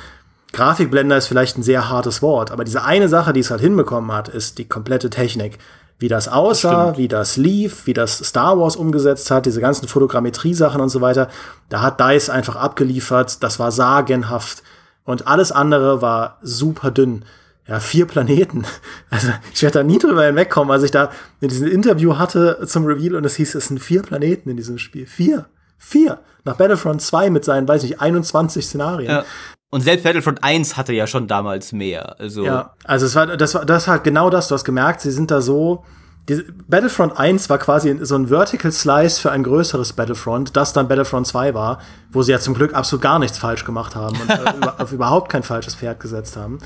Grafikblender 0.54 1.18
ist 1.18 1.28
vielleicht 1.28 1.58
ein 1.58 1.64
sehr 1.64 1.90
hartes 1.90 2.22
Wort, 2.22 2.52
aber 2.52 2.64
diese 2.64 2.84
eine 2.84 3.08
Sache, 3.08 3.34
die 3.34 3.40
es 3.40 3.52
halt 3.52 3.62
hinbekommen 3.62 4.12
hat, 4.12 4.28
ist 4.28 4.58
die 4.58 4.68
komplette 4.68 5.10
Technik. 5.10 5.58
Wie 5.98 6.08
das 6.08 6.28
aussah, 6.28 6.88
das 6.88 6.98
wie 6.98 7.08
das 7.08 7.38
lief, 7.38 7.86
wie 7.86 7.94
das 7.94 8.18
Star 8.18 8.60
Wars 8.60 8.76
umgesetzt 8.76 9.30
hat, 9.30 9.46
diese 9.46 9.62
ganzen 9.62 9.88
Fotogrammetrie-Sachen 9.88 10.82
und 10.82 10.90
so 10.90 11.00
weiter. 11.00 11.30
Da 11.70 11.82
hat 11.82 12.00
DICE 12.00 12.32
einfach 12.32 12.56
abgeliefert, 12.56 13.44
das 13.44 13.60
war 13.60 13.72
sagenhaft. 13.72 14.64
Und 15.04 15.28
alles 15.28 15.52
andere 15.52 16.02
war 16.02 16.40
super 16.42 16.90
dünn. 16.90 17.24
Ja, 17.68 17.80
vier 17.80 18.08
Planeten. 18.08 18.66
Also 19.10 19.28
ich 19.54 19.62
werde 19.62 19.80
da 19.80 19.84
nie 19.84 20.00
drüber 20.00 20.24
hinwegkommen, 20.24 20.72
als 20.72 20.84
ich 20.84 20.92
da 20.92 21.12
in 21.42 21.50
diesem 21.50 21.68
Interview 21.68 22.18
hatte 22.18 22.66
zum 22.66 22.86
Reveal 22.86 23.16
und 23.16 23.26
es 23.26 23.36
hieß, 23.36 23.56
es 23.56 23.68
sind 23.68 23.80
vier 23.80 24.02
Planeten 24.02 24.50
in 24.50 24.58
diesem 24.58 24.78
Spiel. 24.78 25.06
Vier. 25.06 25.46
Vier. 25.78 26.20
Nach 26.46 26.56
Battlefront 26.56 27.02
2 27.02 27.30
mit 27.30 27.44
seinen, 27.46 27.68
weiß 27.68 27.84
nicht, 27.84 28.00
21 28.00 28.66
Szenarien. 28.66 29.12
Ja. 29.12 29.26
Und 29.72 29.82
selbst 29.82 30.04
Battlefront 30.04 30.44
1 30.44 30.76
hatte 30.76 30.94
ja 30.94 31.08
schon 31.08 31.28
damals 31.28 31.72
mehr. 31.72 32.20
Also 32.20 32.44
ja, 32.44 32.74
also 32.84 33.06
es 33.06 33.16
war, 33.16 33.26
das 33.38 33.56
war, 33.56 33.66
das 33.66 33.88
hat 33.88 34.04
genau 34.04 34.30
das, 34.30 34.50
du 34.50 34.56
hast 34.56 34.66
gemerkt, 34.66 35.00
sie 35.00 35.12
sind 35.12 35.32
da 35.32 35.40
so, 35.40 35.86
die, 36.28 36.44
Battlefront 36.68 37.18
1 37.18 37.50
war 37.50 37.58
quasi 37.58 37.98
so 38.02 38.16
ein 38.16 38.28
Vertical 38.28 38.72
Slice 38.72 39.20
für 39.22 39.32
ein 39.32 39.44
größeres 39.44 39.94
Battlefront, 39.94 40.58
das 40.58 40.74
dann 40.74 40.90
Battlefront 40.90 41.26
2 41.26 41.54
war, 41.54 41.80
wo 42.12 42.22
sie 42.22 42.34
ja 42.34 42.40
zum 42.40 42.54
Glück 42.54 42.74
absolut 42.74 43.02
gar 43.02 43.18
nichts 43.18 43.38
falsch 43.38 43.64
gemacht 43.64 43.96
haben 43.96 44.20
und 44.20 44.30
äh, 44.30 44.68
auf 44.78 44.92
überhaupt 44.92 45.32
kein 45.32 45.42
falsches 45.42 45.76
Pferd 45.76 46.02
gesetzt 46.02 46.36
haben. 46.36 46.60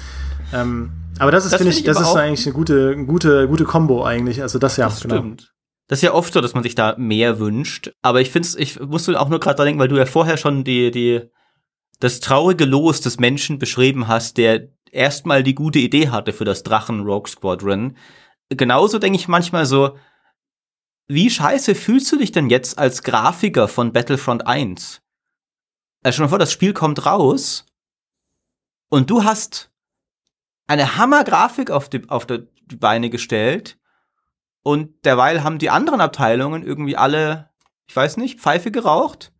Ähm, 0.52 0.92
aber 1.20 1.32
das 1.32 1.46
ist, 1.46 1.56
finde 1.56 1.72
ich, 1.72 1.84
das 1.84 2.02
ist 2.02 2.16
eigentlich 2.16 2.46
eine 2.46 2.54
gute, 2.54 2.98
gute, 3.06 3.48
gute 3.48 3.66
Combo 3.66 4.04
eigentlich. 4.04 4.42
Also 4.42 4.58
das 4.58 4.78
ja, 4.78 4.86
das 4.86 5.02
genau. 5.02 5.18
Stimmt. 5.18 5.54
Das 5.88 6.00
ist 6.00 6.04
ja 6.04 6.14
oft 6.14 6.34
so, 6.34 6.42
dass 6.42 6.56
man 6.56 6.64
sich 6.64 6.74
da 6.74 6.96
mehr 6.98 7.40
wünscht. 7.40 7.92
Aber 8.02 8.20
ich 8.20 8.32
finde 8.32 8.48
ich 8.58 8.80
musste 8.80 9.20
auch 9.20 9.30
nur 9.30 9.40
gerade 9.40 9.58
dran 9.58 9.68
denken, 9.68 9.80
weil 9.80 9.88
du 9.88 9.98
ja 9.98 10.08
vorher 10.08 10.38
schon 10.38 10.64
die, 10.64 10.90
die 10.90 11.30
das 12.00 12.20
traurige 12.20 12.66
Los 12.66 13.02
des 13.02 13.20
Menschen 13.20 13.60
beschrieben 13.60 14.08
hast, 14.08 14.38
der 14.38 14.70
erstmal 14.92 15.44
die 15.44 15.56
gute 15.56 15.80
Idee 15.80 16.10
hatte 16.10 16.34
für 16.34 16.46
das 16.46 16.64
Drachen 16.64 17.02
Rogue 17.02 17.30
Squadron. 17.30 17.98
Genauso 18.50 19.00
denke 19.00 19.18
ich 19.18 19.28
manchmal 19.28 19.66
so, 19.66 19.98
wie 21.08 21.30
scheiße 21.30 21.76
fühlst 21.76 22.12
du 22.12 22.18
dich 22.18 22.32
denn 22.32 22.50
jetzt 22.50 22.80
als 22.80 23.04
Grafiker 23.04 23.68
von 23.68 23.94
Battlefront 23.94 24.48
1? 24.48 25.02
Also 26.04 26.18
schon 26.18 26.30
vor, 26.30 26.40
das 26.40 26.52
Spiel 26.52 26.74
kommt 26.74 27.06
raus 27.06 27.66
und 28.90 29.10
du 29.10 29.24
hast 29.24 29.72
eine 30.68 30.98
Hammergrafik 30.98 31.70
auf 31.70 31.90
die, 31.90 32.10
auf 32.10 32.26
die 32.26 32.48
Beine 32.76 33.10
gestellt 33.10 33.78
und 34.64 35.06
derweil 35.06 35.44
haben 35.44 35.60
die 35.60 35.70
anderen 35.70 36.02
Abteilungen 36.02 36.64
irgendwie 36.64 36.98
alle, 36.98 37.52
ich 37.88 37.96
weiß 37.96 38.18
nicht, 38.18 38.40
Pfeife 38.40 38.72
geraucht 38.72 39.32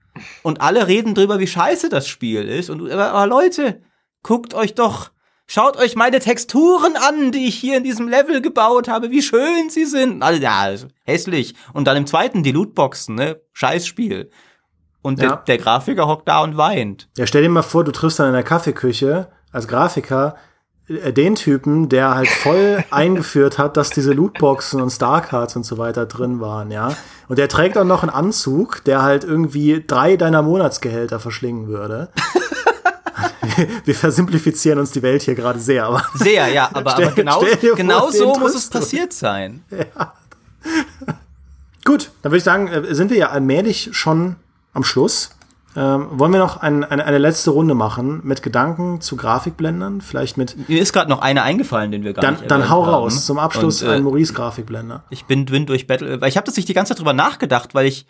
und 0.44 0.62
alle 0.62 0.88
reden 0.88 1.16
drüber, 1.16 1.40
wie 1.40 1.48
scheiße 1.48 1.90
das 1.90 2.08
Spiel 2.08 2.48
ist. 2.48 2.70
Und 2.70 2.90
aber, 2.90 3.12
aber 3.12 3.28
Leute, 3.28 3.82
guckt 4.24 4.54
euch 4.54 4.74
doch, 4.74 5.12
schaut 5.48 5.78
euch 5.78 5.96
meine 5.96 6.20
Texturen 6.20 6.96
an, 6.96 7.32
die 7.32 7.48
ich 7.48 7.56
hier 7.56 7.78
in 7.78 7.84
diesem 7.84 8.08
Level 8.08 8.42
gebaut 8.42 8.88
habe, 8.88 9.12
wie 9.12 9.22
schön 9.22 9.70
sie 9.70 9.86
sind. 9.86 10.24
Also, 10.24 10.42
ja, 10.42 10.70
hässlich. 11.04 11.56
Und 11.74 11.86
dann 11.86 11.98
im 11.98 12.08
zweiten 12.08 12.44
die 12.44 12.52
Lootboxen, 12.52 13.16
ne? 13.16 13.42
Scheißspiel. 13.54 14.30
Und 15.02 15.20
ja. 15.20 15.28
der, 15.28 15.38
der 15.38 15.58
Grafiker 15.60 16.08
hockt 16.08 16.28
da 16.28 16.42
und 16.42 16.58
weint. 16.58 17.10
Ja, 17.18 17.28
stell 17.28 17.44
dir 17.44 17.50
mal 17.50 17.62
vor, 17.62 17.84
du 17.84 17.92
triffst 17.92 18.20
dann 18.20 18.28
in 18.28 18.34
der 18.34 18.44
Kaffeeküche 18.44 19.30
als 19.52 19.68
Grafiker 19.68 20.36
den 20.88 21.36
Typen, 21.36 21.90
der 21.90 22.16
halt 22.16 22.30
voll 22.30 22.84
eingeführt 22.92 23.58
hat, 23.58 23.78
dass 23.78 23.90
diese 23.90 24.14
Lootboxen 24.14 24.82
und 24.82 24.92
Starcards 24.92 25.56
und 25.56 25.66
so 25.66 25.78
weiter 25.78 26.06
drin 26.06 26.40
waren, 26.40 26.72
ja. 26.72 26.96
Und 27.28 27.40
der 27.40 27.50
trägt 27.50 27.78
auch 27.78 27.86
noch 27.86 28.04
einen 28.04 28.12
Anzug, 28.12 28.84
der 28.84 29.02
halt 29.02 29.24
irgendwie 29.24 29.84
drei 29.86 30.16
deiner 30.16 30.44
Monatsgehälter 30.44 31.20
verschlingen 31.20 31.68
würde. 31.68 32.10
Wir 33.86 33.96
versimplifizieren 33.96 34.80
uns 34.80 34.92
die 34.92 35.02
Welt 35.02 35.22
hier 35.22 35.36
gerade 35.36 35.60
sehr, 35.60 35.86
aber. 35.86 36.04
Sehr, 36.16 36.48
ja, 36.50 36.70
aber, 36.74 36.92
stell, 36.92 37.06
aber 37.08 37.16
genau, 37.16 37.44
genau 37.76 38.12
so 38.12 38.36
muss 38.38 38.54
es 38.54 38.70
passiert 38.70 39.14
sein. 39.14 39.64
Ja. 39.72 40.14
Gut, 41.86 42.12
dann 42.22 42.32
würde 42.32 42.40
ich 42.40 42.44
sagen, 42.44 42.68
äh, 42.68 42.94
sind 42.94 43.12
wir 43.12 43.18
ja 43.18 43.30
allmählich 43.30 43.90
schon 43.94 44.36
am 44.74 44.84
Schluss. 44.84 45.30
Ähm, 45.78 46.08
wollen 46.12 46.32
wir 46.32 46.40
noch 46.40 46.58
ein, 46.58 46.84
eine, 46.86 47.06
eine 47.06 47.18
letzte 47.18 47.52
Runde 47.52 47.74
machen 47.74 48.22
mit 48.24 48.42
Gedanken 48.42 49.02
zu 49.02 49.18
Grafikblendern? 49.18 50.00
Vielleicht 50.00 50.38
mit. 50.38 50.70
Mir 50.70 50.82
ist 50.82 50.94
gerade 50.94 51.10
noch 51.10 51.20
eine 51.20 51.44
eingefallen, 51.44 51.92
den 51.92 52.04
wir 52.04 52.14
gar 52.14 52.22
dann, 52.22 52.36
nicht 52.36 52.50
Dann 52.50 52.70
hau 52.70 52.86
haben. 52.86 52.94
raus. 52.94 53.26
Zum 53.26 53.40
Abschluss 53.40 53.82
Und, 53.82 53.90
äh, 53.90 53.96
ein 53.96 54.04
Maurice 54.04 54.34
Grafikblender. 54.34 55.04
Ich 55.10 55.26
bin 55.26 55.46
dünn 55.46 55.66
durch 55.66 55.86
Battle. 55.88 56.22
Weil 56.22 56.30
ich 56.30 56.38
habe 56.38 56.46
das 56.46 56.56
nicht 56.56 56.70
die 56.70 56.74
ganze 56.74 56.92
Zeit 56.92 57.00
drüber 57.00 57.14
nachgedacht, 57.14 57.76
weil 57.76 57.88
ich 57.88 58.06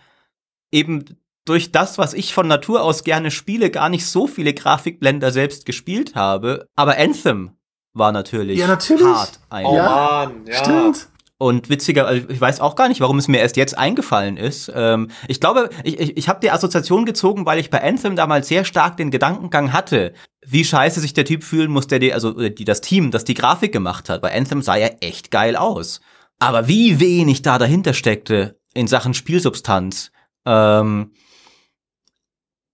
eben 0.72 1.06
durch 1.46 1.72
das, 1.72 1.98
was 1.98 2.14
ich 2.14 2.34
von 2.34 2.48
Natur 2.48 2.84
aus 2.84 3.04
gerne 3.04 3.32
spiele, 3.32 3.70
gar 3.70 3.90
nicht 3.90 4.06
so 4.06 4.28
viele 4.28 4.54
Grafikblender 4.54 5.32
selbst 5.32 5.66
gespielt 5.66 6.16
habe. 6.16 6.68
Aber 6.76 6.98
Anthem 6.98 7.52
war 7.94 8.12
natürlich, 8.12 8.60
ja, 8.60 8.68
natürlich. 8.68 9.06
hart 9.06 9.40
ein. 9.50 9.66
Oh 9.66 9.76
ja, 9.76 10.26
Mann, 10.28 10.46
ja. 10.46 10.56
Stimmt. 10.56 11.08
Und 11.38 11.70
witziger, 11.70 12.08
also 12.08 12.30
ich 12.30 12.40
weiß 12.40 12.62
auch 12.62 12.76
gar 12.76 12.88
nicht, 12.88 13.02
warum 13.02 13.18
es 13.18 13.28
mir 13.28 13.40
erst 13.40 13.58
jetzt 13.58 13.78
eingefallen 13.78 14.38
ist. 14.38 14.72
Ähm, 14.74 15.10
ich 15.28 15.42
glaube, 15.42 15.70
ich, 15.84 16.00
ich, 16.00 16.18
ich 16.18 16.30
habe 16.30 16.40
die 16.40 16.50
Assoziation 16.50 17.06
gezogen, 17.06 17.46
weil 17.46 17.60
ich 17.60 17.70
bei 17.70 17.84
Anthem 17.84 18.16
damals 18.16 18.48
sehr 18.48 18.64
stark 18.64 18.96
den 18.96 19.12
Gedankengang 19.12 19.74
hatte, 19.74 20.14
wie 20.46 20.64
scheiße 20.64 21.02
sich 21.02 21.14
der 21.14 21.26
Typ 21.26 21.44
fühlen 21.44 21.72
muss, 21.72 21.88
der 21.88 22.00
die, 22.00 22.14
also 22.14 22.32
die, 22.32 22.64
das 22.64 22.80
Team, 22.80 23.12
das 23.12 23.26
die 23.26 23.34
Grafik 23.34 23.74
gemacht 23.74 24.08
hat. 24.08 24.22
Bei 24.22 24.34
Anthem 24.34 24.62
sah 24.62 24.78
ja 24.78 24.88
echt 25.02 25.30
geil 25.30 25.58
aus. 25.58 26.00
Aber 26.40 26.70
wie 26.70 27.02
wenig 27.02 27.42
da 27.42 27.58
dahinter 27.58 27.94
steckte 27.94 28.58
in 28.74 28.88
Sachen 28.88 29.14
Spielsubstanz. 29.14 30.12
Ähm, 30.46 31.12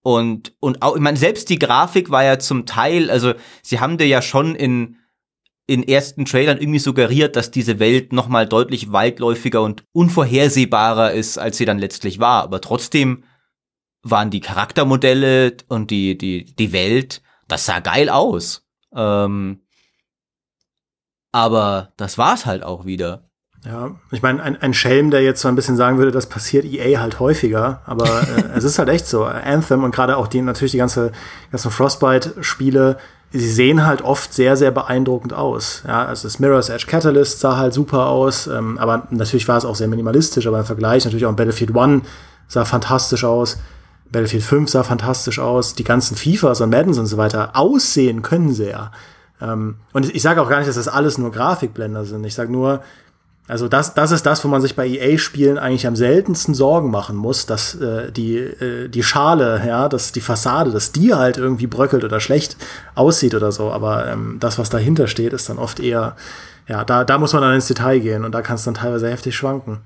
und, 0.03 0.53
und 0.59 0.81
auch, 0.83 0.95
ich 0.95 1.01
meine, 1.01 1.17
selbst 1.17 1.49
die 1.49 1.59
Grafik 1.59 2.11
war 2.11 2.23
ja 2.23 2.37
zum 2.37 2.67
Teil, 2.67 3.09
also 3.09 3.33
sie 3.63 3.79
haben 3.79 3.97
dir 3.97 4.07
ja 4.07 4.21
schon 4.21 4.55
in 4.55 4.97
in 5.71 5.87
ersten 5.87 6.25
Trailern 6.25 6.57
irgendwie 6.57 6.79
suggeriert, 6.79 7.37
dass 7.37 7.49
diese 7.49 7.79
Welt 7.79 8.11
noch 8.11 8.27
mal 8.27 8.45
deutlich 8.45 8.91
weitläufiger 8.91 9.61
und 9.61 9.85
unvorhersehbarer 9.93 11.13
ist, 11.13 11.37
als 11.37 11.55
sie 11.55 11.63
dann 11.63 11.79
letztlich 11.79 12.19
war. 12.19 12.43
Aber 12.43 12.59
trotzdem 12.59 13.23
waren 14.03 14.31
die 14.31 14.41
Charaktermodelle 14.41 15.55
und 15.69 15.89
die 15.89 16.17
die 16.17 16.53
die 16.55 16.73
Welt, 16.73 17.21
das 17.47 17.65
sah 17.65 17.79
geil 17.79 18.09
aus. 18.09 18.67
Ähm, 18.93 19.61
aber 21.31 21.93
das 21.95 22.17
war's 22.17 22.45
halt 22.45 22.63
auch 22.63 22.83
wieder. 22.83 23.29
Ja, 23.63 23.95
ich 24.11 24.21
meine, 24.21 24.43
ein, 24.43 24.57
ein 24.57 24.73
Schelm, 24.73 25.09
der 25.09 25.21
jetzt 25.21 25.39
so 25.39 25.47
ein 25.47 25.55
bisschen 25.55 25.77
sagen 25.77 25.99
würde, 25.99 26.11
das 26.11 26.27
passiert 26.27 26.65
EA 26.65 26.99
halt 26.99 27.21
häufiger, 27.21 27.81
aber 27.85 28.23
äh, 28.23 28.49
es 28.57 28.65
ist 28.65 28.77
halt 28.77 28.89
echt 28.89 29.07
so. 29.07 29.23
Anthem 29.23 29.85
und 29.85 29.95
gerade 29.95 30.17
auch 30.17 30.27
die 30.27 30.41
natürlich 30.41 30.73
die 30.73 30.79
ganze 30.79 31.13
ganzen 31.49 31.71
Frostbite-Spiele 31.71 32.97
sie 33.31 33.49
sehen 33.49 33.85
halt 33.85 34.01
oft 34.01 34.33
sehr, 34.33 34.57
sehr 34.57 34.71
beeindruckend 34.71 35.33
aus. 35.33 35.83
Ja, 35.87 36.05
also 36.05 36.27
das 36.27 36.39
Mirror's 36.39 36.69
Edge 36.69 36.85
Catalyst 36.87 37.39
sah 37.39 37.57
halt 37.57 37.73
super 37.73 38.07
aus, 38.07 38.47
ähm, 38.47 38.77
aber 38.77 39.07
natürlich 39.09 39.47
war 39.47 39.57
es 39.57 39.65
auch 39.65 39.75
sehr 39.75 39.87
minimalistisch, 39.87 40.47
aber 40.47 40.59
im 40.59 40.65
Vergleich 40.65 41.05
natürlich 41.05 41.25
auch 41.25 41.33
Battlefield 41.33 41.75
1 41.75 42.03
sah 42.47 42.65
fantastisch 42.65 43.23
aus. 43.23 43.57
Battlefield 44.11 44.43
5 44.43 44.69
sah 44.69 44.83
fantastisch 44.83 45.39
aus. 45.39 45.75
Die 45.75 45.85
ganzen 45.85 46.17
FIFAs 46.17 46.59
und 46.59 46.69
Maddens 46.69 46.97
und 46.97 47.05
so 47.05 47.17
weiter 47.17 47.51
aussehen 47.53 48.21
können 48.21 48.53
sie 48.53 48.69
ja. 48.69 48.91
Ähm, 49.41 49.75
und 49.93 50.13
ich 50.13 50.21
sage 50.21 50.41
auch 50.41 50.49
gar 50.49 50.57
nicht, 50.57 50.67
dass 50.67 50.75
das 50.75 50.89
alles 50.89 51.17
nur 51.17 51.31
Grafikblender 51.31 52.03
sind. 52.03 52.25
Ich 52.25 52.35
sage 52.35 52.51
nur, 52.51 52.81
also 53.51 53.67
das, 53.67 53.93
das 53.93 54.11
ist 54.11 54.25
das, 54.25 54.45
wo 54.45 54.47
man 54.47 54.61
sich 54.61 54.77
bei 54.77 54.87
EA-Spielen 54.87 55.57
eigentlich 55.57 55.85
am 55.85 55.97
seltensten 55.97 56.53
Sorgen 56.53 56.89
machen 56.89 57.17
muss, 57.17 57.45
dass 57.47 57.75
äh, 57.75 58.09
die, 58.09 58.37
äh, 58.37 58.87
die 58.87 59.03
Schale, 59.03 59.61
ja, 59.67 59.89
dass 59.89 60.13
die 60.13 60.21
Fassade, 60.21 60.71
dass 60.71 60.93
die 60.93 61.13
halt 61.13 61.35
irgendwie 61.35 61.67
bröckelt 61.67 62.05
oder 62.05 62.21
schlecht 62.21 62.55
aussieht 62.95 63.35
oder 63.35 63.51
so. 63.51 63.69
Aber 63.69 64.07
ähm, 64.07 64.37
das, 64.39 64.57
was 64.57 64.69
dahinter 64.69 65.07
steht, 65.07 65.33
ist 65.33 65.49
dann 65.49 65.59
oft 65.59 65.81
eher, 65.81 66.15
ja, 66.69 66.85
da, 66.85 67.03
da 67.03 67.17
muss 67.17 67.33
man 67.33 67.41
dann 67.41 67.53
ins 67.53 67.67
Detail 67.67 67.99
gehen 67.99 68.23
und 68.23 68.31
da 68.31 68.41
kann 68.41 68.55
es 68.55 68.63
dann 68.63 68.75
teilweise 68.75 69.11
heftig 69.11 69.35
schwanken. 69.35 69.81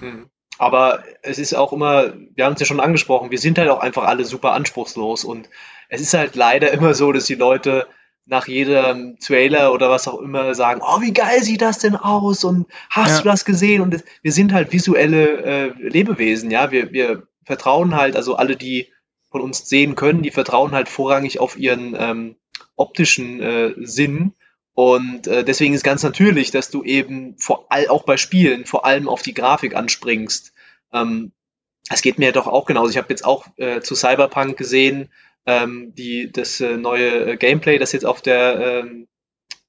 Hm. 0.00 0.30
Aber 0.56 1.02
es 1.20 1.38
ist 1.38 1.52
auch 1.52 1.74
immer, 1.74 2.14
wir 2.34 2.46
haben 2.46 2.54
es 2.54 2.60
ja 2.60 2.66
schon 2.66 2.80
angesprochen, 2.80 3.30
wir 3.30 3.38
sind 3.38 3.58
halt 3.58 3.68
auch 3.68 3.80
einfach 3.80 4.04
alle 4.04 4.24
super 4.24 4.52
anspruchslos 4.52 5.24
und 5.24 5.50
es 5.90 6.00
ist 6.00 6.14
halt 6.14 6.34
leider 6.34 6.72
immer 6.72 6.94
so, 6.94 7.12
dass 7.12 7.26
die 7.26 7.34
Leute 7.34 7.86
nach 8.24 8.46
jedem 8.46 9.18
Trailer 9.18 9.72
oder 9.72 9.90
was 9.90 10.06
auch 10.08 10.20
immer 10.20 10.54
sagen, 10.54 10.80
oh, 10.82 11.00
wie 11.00 11.12
geil 11.12 11.42
sieht 11.42 11.62
das 11.62 11.78
denn 11.78 11.96
aus 11.96 12.44
und 12.44 12.66
hast 12.88 13.16
ja. 13.16 13.22
du 13.22 13.28
das 13.28 13.44
gesehen? 13.44 13.82
Und 13.82 14.04
wir 14.22 14.32
sind 14.32 14.52
halt 14.52 14.72
visuelle 14.72 15.42
äh, 15.42 15.72
Lebewesen, 15.78 16.50
ja, 16.50 16.70
wir, 16.70 16.92
wir 16.92 17.26
vertrauen 17.44 17.96
halt, 17.96 18.16
also 18.16 18.36
alle, 18.36 18.56
die 18.56 18.88
von 19.30 19.40
uns 19.40 19.68
sehen 19.68 19.96
können, 19.96 20.22
die 20.22 20.30
vertrauen 20.30 20.72
halt 20.72 20.88
vorrangig 20.88 21.40
auf 21.40 21.58
ihren 21.58 21.96
ähm, 21.98 22.36
optischen 22.76 23.40
äh, 23.40 23.74
Sinn. 23.78 24.34
Und 24.74 25.26
äh, 25.26 25.44
deswegen 25.44 25.74
ist 25.74 25.84
ganz 25.84 26.02
natürlich, 26.02 26.50
dass 26.50 26.70
du 26.70 26.82
eben 26.84 27.36
vor 27.38 27.66
all, 27.70 27.88
auch 27.88 28.04
bei 28.04 28.16
Spielen 28.16 28.64
vor 28.66 28.84
allem 28.86 29.08
auf 29.08 29.22
die 29.22 29.34
Grafik 29.34 29.74
anspringst. 29.74 30.52
Ähm, 30.92 31.32
es 31.90 32.02
geht 32.02 32.18
mir 32.18 32.32
doch 32.32 32.46
auch 32.46 32.66
genauso. 32.66 32.90
Ich 32.90 32.96
habe 32.96 33.10
jetzt 33.10 33.24
auch 33.24 33.46
äh, 33.56 33.80
zu 33.80 33.94
Cyberpunk 33.94 34.56
gesehen, 34.56 35.10
ähm, 35.46 35.94
die, 35.94 36.30
das 36.30 36.60
äh, 36.60 36.76
neue 36.76 37.32
äh, 37.32 37.36
Gameplay, 37.36 37.78
das 37.78 37.92
jetzt 37.92 38.06
auf 38.06 38.22
der 38.22 38.82
ähm, 38.84 39.08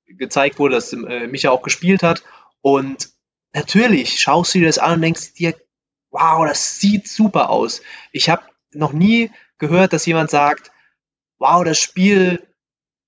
gezeigt 0.06 0.60
wurde, 0.60 0.76
das 0.76 0.94
äh, 0.94 1.28
Micha 1.28 1.50
auch 1.50 1.62
gespielt 1.62 2.04
hat. 2.04 2.24
Und 2.62 3.10
natürlich 3.54 4.20
schaust 4.20 4.54
du 4.54 4.60
dir 4.60 4.68
das 4.68 4.78
an 4.78 4.94
und 4.96 5.02
denkst 5.02 5.34
dir, 5.34 5.56
wow, 6.12 6.46
das 6.48 6.80
sieht 6.80 7.08
super 7.08 7.50
aus. 7.50 7.82
Ich 8.12 8.30
habe 8.30 8.44
noch 8.74 8.94
nie 8.94 9.32
gehört, 9.58 9.94
dass 9.94 10.06
jemand 10.06 10.30
sagt, 10.30 10.72
wow, 11.40 11.64
das 11.64 11.80
Spiel 11.80 12.46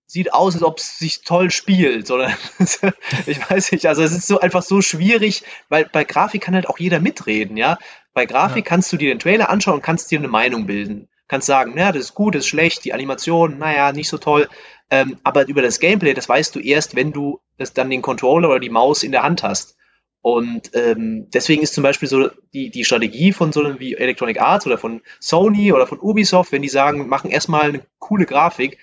sieht 0.07 0.33
aus, 0.33 0.53
als 0.53 0.63
ob 0.63 0.79
es 0.79 0.99
sich 0.99 1.21
toll 1.21 1.51
spielt, 1.51 2.07
sondern 2.07 2.33
ich 3.25 3.49
weiß 3.49 3.71
nicht, 3.71 3.85
also 3.87 4.03
es 4.03 4.11
ist 4.11 4.27
so 4.27 4.39
einfach 4.39 4.61
so 4.61 4.81
schwierig, 4.81 5.43
weil 5.69 5.85
bei 5.85 6.03
Grafik 6.03 6.43
kann 6.43 6.55
halt 6.55 6.67
auch 6.67 6.79
jeder 6.79 6.99
mitreden, 6.99 7.57
ja. 7.57 7.77
Bei 8.13 8.25
Grafik 8.25 8.65
ja. 8.65 8.69
kannst 8.69 8.93
du 8.93 8.97
dir 8.97 9.09
den 9.09 9.19
Trailer 9.19 9.49
anschauen 9.49 9.75
und 9.75 9.81
kannst 9.81 10.09
dir 10.11 10.19
eine 10.19 10.27
Meinung 10.27 10.65
bilden 10.65 11.09
kannst 11.27 11.47
sagen, 11.47 11.73
naja, 11.75 11.91
das 11.91 12.05
ist 12.05 12.13
gut, 12.15 12.35
das 12.35 12.43
ist 12.43 12.49
schlecht, 12.49 12.85
die 12.85 12.93
Animation, 12.93 13.57
naja, 13.57 13.91
nicht 13.91 14.09
so 14.09 14.17
toll. 14.17 14.47
Ähm, 14.89 15.17
aber 15.23 15.47
über 15.47 15.61
das 15.61 15.79
Gameplay, 15.79 16.13
das 16.13 16.29
weißt 16.29 16.55
du 16.55 16.59
erst, 16.59 16.95
wenn 16.95 17.11
du 17.11 17.39
das 17.57 17.73
dann 17.73 17.89
den 17.89 18.01
Controller 18.01 18.49
oder 18.49 18.59
die 18.59 18.69
Maus 18.69 19.03
in 19.03 19.11
der 19.11 19.23
Hand 19.23 19.43
hast. 19.43 19.77
Und 20.21 20.71
ähm, 20.73 21.29
deswegen 21.29 21.61
ist 21.61 21.75
zum 21.75 21.83
Beispiel 21.83 22.09
so 22.09 22.29
die, 22.53 22.71
die 22.71 22.83
Strategie 22.83 23.31
von 23.31 23.51
so 23.51 23.63
einem 23.63 23.79
wie 23.79 23.95
Electronic 23.95 24.41
Arts 24.41 24.65
oder 24.65 24.79
von 24.79 25.01
Sony 25.19 25.71
oder 25.71 25.85
von 25.85 25.99
Ubisoft, 25.99 26.51
wenn 26.51 26.63
die 26.63 26.69
sagen, 26.69 27.07
machen 27.07 27.29
erstmal 27.29 27.69
eine 27.69 27.85
coole 27.99 28.25
Grafik, 28.25 28.79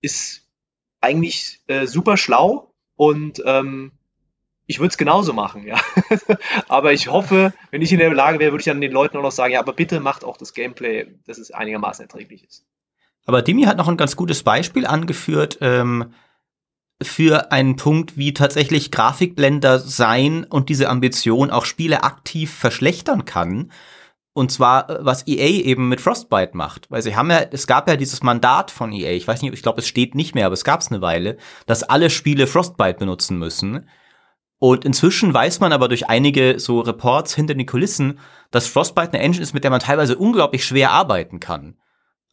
ist 0.00 0.48
eigentlich 1.02 1.60
äh, 1.66 1.86
super 1.86 2.16
schlau 2.16 2.72
und 2.96 3.42
ähm, 3.44 3.92
ich 4.66 4.78
würde 4.80 4.88
es 4.88 4.98
genauso 4.98 5.32
machen, 5.32 5.64
ja. 5.64 5.80
aber 6.68 6.92
ich 6.92 7.08
hoffe, 7.08 7.52
wenn 7.70 7.82
ich 7.82 7.92
in 7.92 7.98
der 7.98 8.12
Lage 8.12 8.38
wäre, 8.38 8.52
würde 8.52 8.60
ich 8.60 8.66
dann 8.66 8.80
den 8.80 8.92
Leuten 8.92 9.16
auch 9.16 9.22
noch 9.22 9.32
sagen, 9.32 9.54
ja, 9.54 9.60
aber 9.60 9.72
bitte 9.72 10.00
macht 10.00 10.24
auch 10.24 10.36
das 10.36 10.54
Gameplay, 10.54 11.06
dass 11.26 11.38
es 11.38 11.52
einigermaßen 11.52 12.04
erträglich 12.04 12.44
ist. 12.44 12.64
Aber 13.26 13.42
Dimi 13.42 13.62
hat 13.62 13.76
noch 13.76 13.88
ein 13.88 13.96
ganz 13.96 14.16
gutes 14.16 14.42
Beispiel 14.42 14.86
angeführt 14.86 15.58
ähm, 15.60 16.12
für 17.02 17.52
einen 17.52 17.76
Punkt, 17.76 18.16
wie 18.16 18.34
tatsächlich 18.34 18.90
Grafikblender 18.90 19.78
sein 19.78 20.44
und 20.44 20.68
diese 20.68 20.88
Ambition 20.88 21.50
auch 21.50 21.64
Spiele 21.64 22.04
aktiv 22.04 22.52
verschlechtern 22.52 23.24
kann. 23.24 23.72
Und 24.32 24.52
zwar, 24.52 24.90
äh, 24.90 24.98
was 25.00 25.26
EA 25.26 25.64
eben 25.64 25.88
mit 25.88 26.00
Frostbite 26.00 26.56
macht. 26.56 26.90
Weil 26.90 27.02
sie 27.02 27.16
haben 27.16 27.30
ja, 27.30 27.40
es 27.50 27.66
gab 27.66 27.88
ja 27.88 27.96
dieses 27.96 28.22
Mandat 28.22 28.70
von 28.70 28.92
EA, 28.92 29.12
ich 29.12 29.26
weiß 29.28 29.42
nicht, 29.42 29.54
ich 29.54 29.62
glaube, 29.62 29.80
es 29.80 29.88
steht 29.88 30.14
nicht 30.14 30.34
mehr, 30.34 30.46
aber 30.46 30.54
es 30.54 30.64
gab 30.64 30.80
es 30.80 30.88
eine 30.88 31.00
Weile, 31.00 31.36
dass 31.66 31.82
alle 31.82 32.10
Spiele 32.10 32.46
Frostbite 32.46 32.98
benutzen 32.98 33.38
müssen. 33.38 33.88
Und 34.58 34.84
inzwischen 34.84 35.34
weiß 35.34 35.60
man 35.60 35.72
aber 35.72 35.88
durch 35.88 36.08
einige 36.08 36.58
so 36.58 36.80
Reports 36.80 37.34
hinter 37.34 37.54
den 37.54 37.66
Kulissen, 37.66 38.18
dass 38.50 38.66
Frostbite 38.66 39.12
eine 39.12 39.22
Engine 39.22 39.42
ist, 39.42 39.52
mit 39.52 39.64
der 39.64 39.70
man 39.70 39.80
teilweise 39.80 40.16
unglaublich 40.16 40.64
schwer 40.64 40.92
arbeiten 40.92 41.40
kann. 41.40 41.76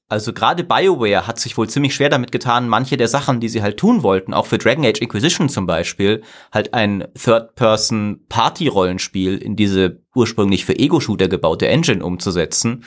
Also 0.10 0.32
gerade 0.32 0.64
BioWare 0.64 1.28
hat 1.28 1.40
sich 1.40 1.58
wohl 1.58 1.68
ziemlich 1.68 1.96
schwer 1.96 2.10
damit 2.10 2.32
getan, 2.32 2.70
manche 2.70 2.98
der 2.98 3.08
Sachen, 3.08 3.40
die 3.40 3.50
sie 3.50 3.64
halt 3.64 3.78
tun 3.78 4.04
wollten, 4.04 4.32
auch 4.34 4.46
für 4.46 4.60
Dragon 4.60 4.86
Age 4.86 5.02
Inquisition 5.02 5.50
zum 5.50 5.66
Beispiel, 5.66 6.22
halt 6.52 6.74
ein 6.74 7.08
Third-Person-Party-Rollenspiel 7.16 9.38
in 9.38 9.56
diese 9.56 10.02
ursprünglich 10.14 10.66
für 10.66 10.78
Ego-Shooter 10.78 11.30
gebaute 11.30 11.68
Engine 11.68 12.06
umzusetzen, 12.06 12.84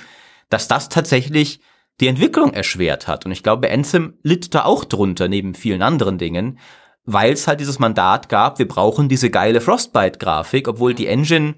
dass 0.51 0.69
das 0.69 0.89
tatsächlich 0.89 1.59
die 2.01 2.07
Entwicklung 2.07 2.53
erschwert 2.53 3.09
hat. 3.09 3.27
Und 3.27 3.33
ich 3.33 3.43
glaube, 3.43 3.73
Anthem 3.73 4.19
litt 4.23 4.55
da 4.55 4.65
auch 4.65 4.85
drunter, 4.85 5.27
neben 5.29 5.55
vielen 5.55 5.83
anderen 5.83 6.19
Dingen, 6.19 6.61
weil 7.07 7.33
es 7.33 7.47
halt 7.47 7.61
dieses 7.61 7.79
Mandat 7.79 8.29
gab, 8.29 8.59
wir 8.59 8.69
brauchen 8.69 9.09
diese 9.09 9.31
geile 9.31 9.61
Frostbite-Grafik, 9.61 10.69
obwohl 10.69 10.93
die 10.93 11.07
Engine 11.07 11.55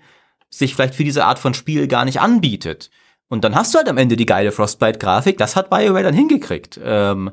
sich 0.51 0.75
vielleicht 0.75 0.95
für 0.95 1.05
diese 1.05 1.25
Art 1.25 1.39
von 1.39 1.55
Spiel 1.55 1.89
gar 1.89 2.05
nicht 2.05 2.21
anbietet. 2.21 2.91
Und 3.29 3.45
dann 3.45 3.55
hast 3.55 3.75
du 3.75 3.79
halt 3.79 3.89
am 3.89 3.99
Ende 3.99 4.17
die 4.17 4.27
geile 4.27 4.53
Frostbite-Grafik, 4.53 5.39
das 5.39 5.57
hat 5.57 5.71
BioWare 5.71 6.05
dann 6.05 6.15
hingekriegt. 6.15 6.79
Ähm, 6.83 7.33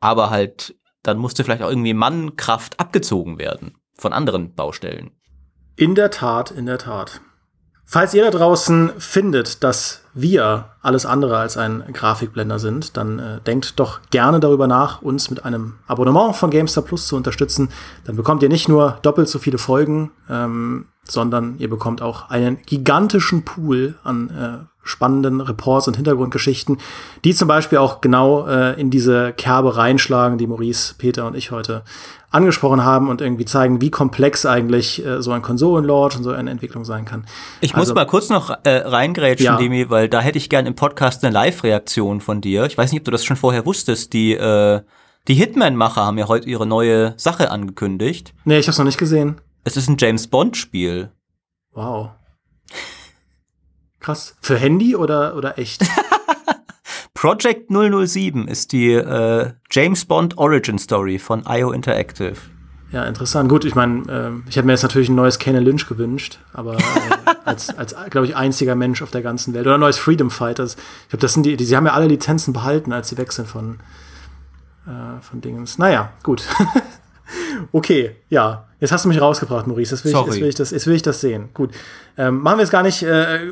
aber 0.00 0.30
halt, 0.30 0.76
dann 1.02 1.18
musste 1.18 1.44
vielleicht 1.44 1.62
auch 1.62 1.70
irgendwie 1.70 1.94
Mannkraft 1.94 2.78
abgezogen 2.80 3.38
werden 3.38 3.76
von 3.96 4.12
anderen 4.12 4.54
Baustellen. 4.54 5.10
In 5.76 5.94
der 5.94 6.10
Tat, 6.10 6.50
in 6.50 6.66
der 6.66 6.78
Tat. 6.78 7.20
Falls 7.90 8.12
ihr 8.12 8.22
da 8.22 8.30
draußen 8.30 8.92
findet, 8.98 9.64
dass 9.64 10.02
wir 10.12 10.66
alles 10.82 11.06
andere 11.06 11.38
als 11.38 11.56
ein 11.56 11.84
Grafikblender 11.90 12.58
sind, 12.58 12.98
dann 12.98 13.18
äh, 13.18 13.40
denkt 13.40 13.80
doch 13.80 14.00
gerne 14.10 14.40
darüber 14.40 14.66
nach, 14.66 15.00
uns 15.00 15.30
mit 15.30 15.46
einem 15.46 15.76
Abonnement 15.86 16.36
von 16.36 16.50
GameStar 16.50 16.84
Plus 16.84 17.06
zu 17.06 17.16
unterstützen. 17.16 17.70
Dann 18.04 18.14
bekommt 18.14 18.42
ihr 18.42 18.50
nicht 18.50 18.68
nur 18.68 18.98
doppelt 19.00 19.30
so 19.30 19.38
viele 19.38 19.56
Folgen, 19.56 20.10
ähm, 20.28 20.88
sondern 21.04 21.56
ihr 21.58 21.70
bekommt 21.70 22.02
auch 22.02 22.28
einen 22.28 22.60
gigantischen 22.66 23.46
Pool 23.46 23.94
an 24.04 24.28
äh, 24.28 24.77
spannenden 24.88 25.40
Reports 25.40 25.86
und 25.86 25.94
Hintergrundgeschichten, 25.94 26.78
die 27.24 27.34
zum 27.34 27.46
Beispiel 27.46 27.78
auch 27.78 28.00
genau 28.00 28.46
äh, 28.46 28.80
in 28.80 28.90
diese 28.90 29.32
Kerbe 29.32 29.76
reinschlagen, 29.76 30.38
die 30.38 30.46
Maurice, 30.46 30.94
Peter 30.96 31.26
und 31.26 31.36
ich 31.36 31.50
heute 31.50 31.84
angesprochen 32.30 32.84
haben 32.84 33.08
und 33.08 33.20
irgendwie 33.20 33.44
zeigen, 33.44 33.80
wie 33.80 33.90
komplex 33.90 34.44
eigentlich 34.44 35.04
äh, 35.04 35.22
so 35.22 35.32
ein 35.32 35.42
Konsolenlaunch 35.42 36.16
und 36.16 36.24
so 36.24 36.30
eine 36.30 36.50
Entwicklung 36.50 36.84
sein 36.84 37.04
kann. 37.04 37.24
Ich 37.60 37.74
also, 37.74 37.92
muss 37.92 37.94
mal 37.94 38.06
kurz 38.06 38.28
noch 38.28 38.50
äh, 38.64 38.70
reingrätschen, 38.70 39.46
ja. 39.46 39.56
Demi, 39.56 39.88
weil 39.88 40.08
da 40.08 40.20
hätte 40.20 40.38
ich 40.38 40.48
gern 40.50 40.66
im 40.66 40.74
Podcast 40.74 41.24
eine 41.24 41.32
Live-Reaktion 41.32 42.20
von 42.20 42.40
dir. 42.40 42.64
Ich 42.66 42.76
weiß 42.76 42.92
nicht, 42.92 43.00
ob 43.00 43.04
du 43.04 43.10
das 43.10 43.24
schon 43.24 43.36
vorher 43.36 43.64
wusstest. 43.64 44.12
Die, 44.12 44.34
äh, 44.34 44.82
die 45.26 45.34
Hitman-Macher 45.34 46.04
haben 46.04 46.18
ja 46.18 46.28
heute 46.28 46.48
ihre 46.48 46.66
neue 46.66 47.14
Sache 47.16 47.50
angekündigt. 47.50 48.34
Nee, 48.44 48.58
ich 48.58 48.68
hab's 48.68 48.78
noch 48.78 48.84
nicht 48.84 48.98
gesehen. 48.98 49.40
Es 49.64 49.76
ist 49.76 49.88
ein 49.88 49.96
James 49.98 50.26
Bond-Spiel. 50.26 51.10
Wow. 51.72 52.10
Krass. 54.00 54.36
Für 54.40 54.56
Handy 54.56 54.96
oder, 54.96 55.36
oder 55.36 55.58
echt? 55.58 55.84
Project 57.14 57.68
007 57.70 58.46
ist 58.46 58.72
die 58.72 58.92
äh, 58.92 59.50
James 59.70 60.04
Bond 60.04 60.38
Origin 60.38 60.78
Story 60.78 61.18
von 61.18 61.42
IO 61.48 61.72
Interactive. 61.72 62.36
Ja, 62.90 63.04
interessant. 63.04 63.48
Gut, 63.50 63.64
ich 63.64 63.74
meine, 63.74 64.02
äh, 64.08 64.48
ich 64.48 64.56
hätte 64.56 64.66
mir 64.66 64.72
jetzt 64.72 64.82
natürlich 64.82 65.08
ein 65.08 65.14
neues 65.14 65.38
Kane 65.38 65.60
Lynch 65.60 65.88
gewünscht, 65.88 66.38
aber 66.54 66.76
äh, 66.76 66.80
als, 67.44 67.76
als 67.76 67.94
glaube 68.10 68.26
ich, 68.26 68.36
einziger 68.36 68.74
Mensch 68.76 69.02
auf 69.02 69.10
der 69.10 69.22
ganzen 69.22 69.52
Welt. 69.52 69.66
Oder 69.66 69.74
ein 69.74 69.80
neues 69.80 69.98
Freedom 69.98 70.30
Fighters. 70.30 70.76
Ich 71.02 71.08
glaube, 71.10 71.20
das 71.20 71.34
sind 71.34 71.42
die, 71.44 71.56
die, 71.56 71.64
sie 71.64 71.76
haben 71.76 71.86
ja 71.86 71.92
alle 71.92 72.06
Lizenzen 72.06 72.52
behalten, 72.52 72.92
als 72.92 73.08
sie 73.08 73.18
wechseln 73.18 73.46
von, 73.46 73.80
äh, 74.86 75.20
von 75.20 75.40
Dingens. 75.40 75.76
Naja, 75.76 76.12
gut. 76.22 76.44
okay, 77.72 78.16
ja. 78.28 78.64
Jetzt 78.80 78.92
hast 78.92 79.04
du 79.04 79.08
mich 79.08 79.20
rausgebracht, 79.20 79.66
Maurice. 79.66 79.92
Jetzt 79.92 80.04
will, 80.04 80.12
ich, 80.12 80.26
jetzt 80.26 80.40
will, 80.40 80.48
ich, 80.48 80.54
das, 80.54 80.70
jetzt 80.70 80.86
will 80.86 80.94
ich 80.94 81.02
das 81.02 81.20
sehen. 81.20 81.48
Gut. 81.52 81.70
Ähm, 82.16 82.40
machen 82.42 82.58
wir 82.58 82.62
es 82.62 82.70
gar 82.70 82.84
nicht 82.84 83.02
äh, 83.02 83.50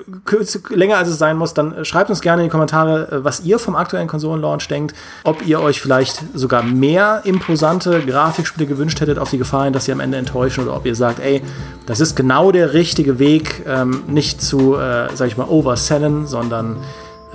länger, 0.71 0.99
als 0.99 1.09
es 1.09 1.19
sein 1.19 1.37
muss. 1.37 1.53
Dann 1.53 1.85
schreibt 1.85 2.11
uns 2.11 2.21
gerne 2.21 2.43
in 2.43 2.47
die 2.47 2.53
Kommentare, 2.53 3.11
äh, 3.11 3.25
was 3.25 3.41
ihr 3.41 3.59
vom 3.59 3.75
aktuellen 3.75 4.07
Konsolenlaunch 4.07 4.69
denkt. 4.69 4.95
Ob 5.25 5.45
ihr 5.45 5.61
euch 5.61 5.81
vielleicht 5.81 6.23
sogar 6.33 6.63
mehr 6.63 7.23
imposante 7.25 8.03
Grafikspiele 8.07 8.69
gewünscht 8.69 9.01
hättet, 9.01 9.19
auf 9.19 9.31
die 9.31 9.39
Gefahr 9.39 9.65
hin, 9.65 9.73
dass 9.73 9.87
sie 9.87 9.93
am 9.93 9.99
Ende 9.99 10.17
enttäuschen. 10.17 10.63
Oder 10.63 10.77
ob 10.77 10.87
ihr 10.87 10.95
sagt, 10.95 11.19
ey, 11.19 11.43
das 11.87 11.99
ist 11.99 12.15
genau 12.15 12.53
der 12.53 12.73
richtige 12.73 13.19
Weg, 13.19 13.65
ähm, 13.67 14.05
nicht 14.07 14.41
zu, 14.41 14.77
äh, 14.77 15.09
sag 15.15 15.27
ich 15.27 15.37
mal, 15.37 15.49
oversellen, 15.49 16.29
sondern 16.29 16.77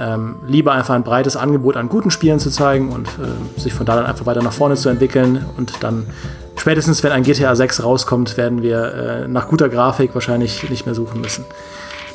ähm, 0.01 0.35
lieber 0.45 0.71
einfach 0.71 0.95
ein 0.95 1.03
breites 1.03 1.37
Angebot 1.37 1.77
an 1.77 1.89
guten 1.89 2.11
Spielen 2.11 2.39
zu 2.39 2.49
zeigen 2.49 2.89
und 2.89 3.07
äh, 3.07 3.59
sich 3.59 3.73
von 3.73 3.85
da 3.85 3.95
dann 3.95 4.05
einfach 4.05 4.25
weiter 4.25 4.41
nach 4.41 4.53
vorne 4.53 4.75
zu 4.75 4.89
entwickeln 4.89 5.45
und 5.57 5.83
dann 5.83 6.07
spätestens, 6.55 7.03
wenn 7.03 7.11
ein 7.11 7.23
GTA 7.23 7.55
6 7.55 7.83
rauskommt, 7.83 8.37
werden 8.37 8.61
wir 8.63 8.93
äh, 8.93 9.27
nach 9.27 9.47
guter 9.47 9.69
Grafik 9.69 10.13
wahrscheinlich 10.13 10.69
nicht 10.69 10.85
mehr 10.85 10.95
suchen 10.95 11.21
müssen. 11.21 11.45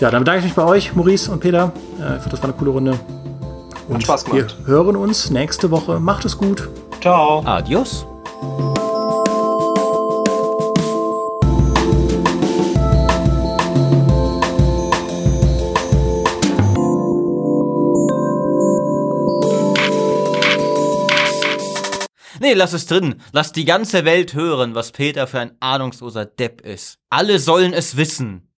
Ja, 0.01 0.11
dann 0.11 0.21
bedanke 0.21 0.41
ich 0.41 0.45
mich 0.47 0.55
bei 0.55 0.65
euch, 0.65 0.95
Maurice 0.95 1.31
und 1.31 1.41
Peter. 1.41 1.73
Äh, 1.99 2.29
das 2.29 2.41
war 2.41 2.45
eine 2.45 2.53
coole 2.53 2.71
Runde. 2.71 2.99
Und 3.89 3.97
Hat 3.97 4.03
Spaß 4.03 4.25
gemacht. 4.25 4.57
wir 4.65 4.75
hören 4.75 4.97
uns 4.97 5.31
nächste 5.31 5.71
Woche. 5.71 6.01
Macht 6.01 6.25
es 6.25 6.37
gut. 6.37 6.69
Ciao. 7.01 7.43
Adios. 7.45 8.05
Nee, 22.47 22.55
lass 22.55 22.75
es 22.75 22.87
drin. 22.87 23.17
Lass 23.33 23.51
die 23.51 23.65
ganze 23.65 24.05
Welt 24.05 24.35
hören, 24.35 24.77
was 24.77 24.93
Peter 24.93 25.27
für 25.27 25.41
ein 25.41 25.57
ahnungsloser 25.59 26.27
Depp 26.27 26.61
ist. 26.61 27.01
Alle 27.11 27.41
sollen 27.41 27.73
es 27.73 27.97
wissen. 27.97 28.46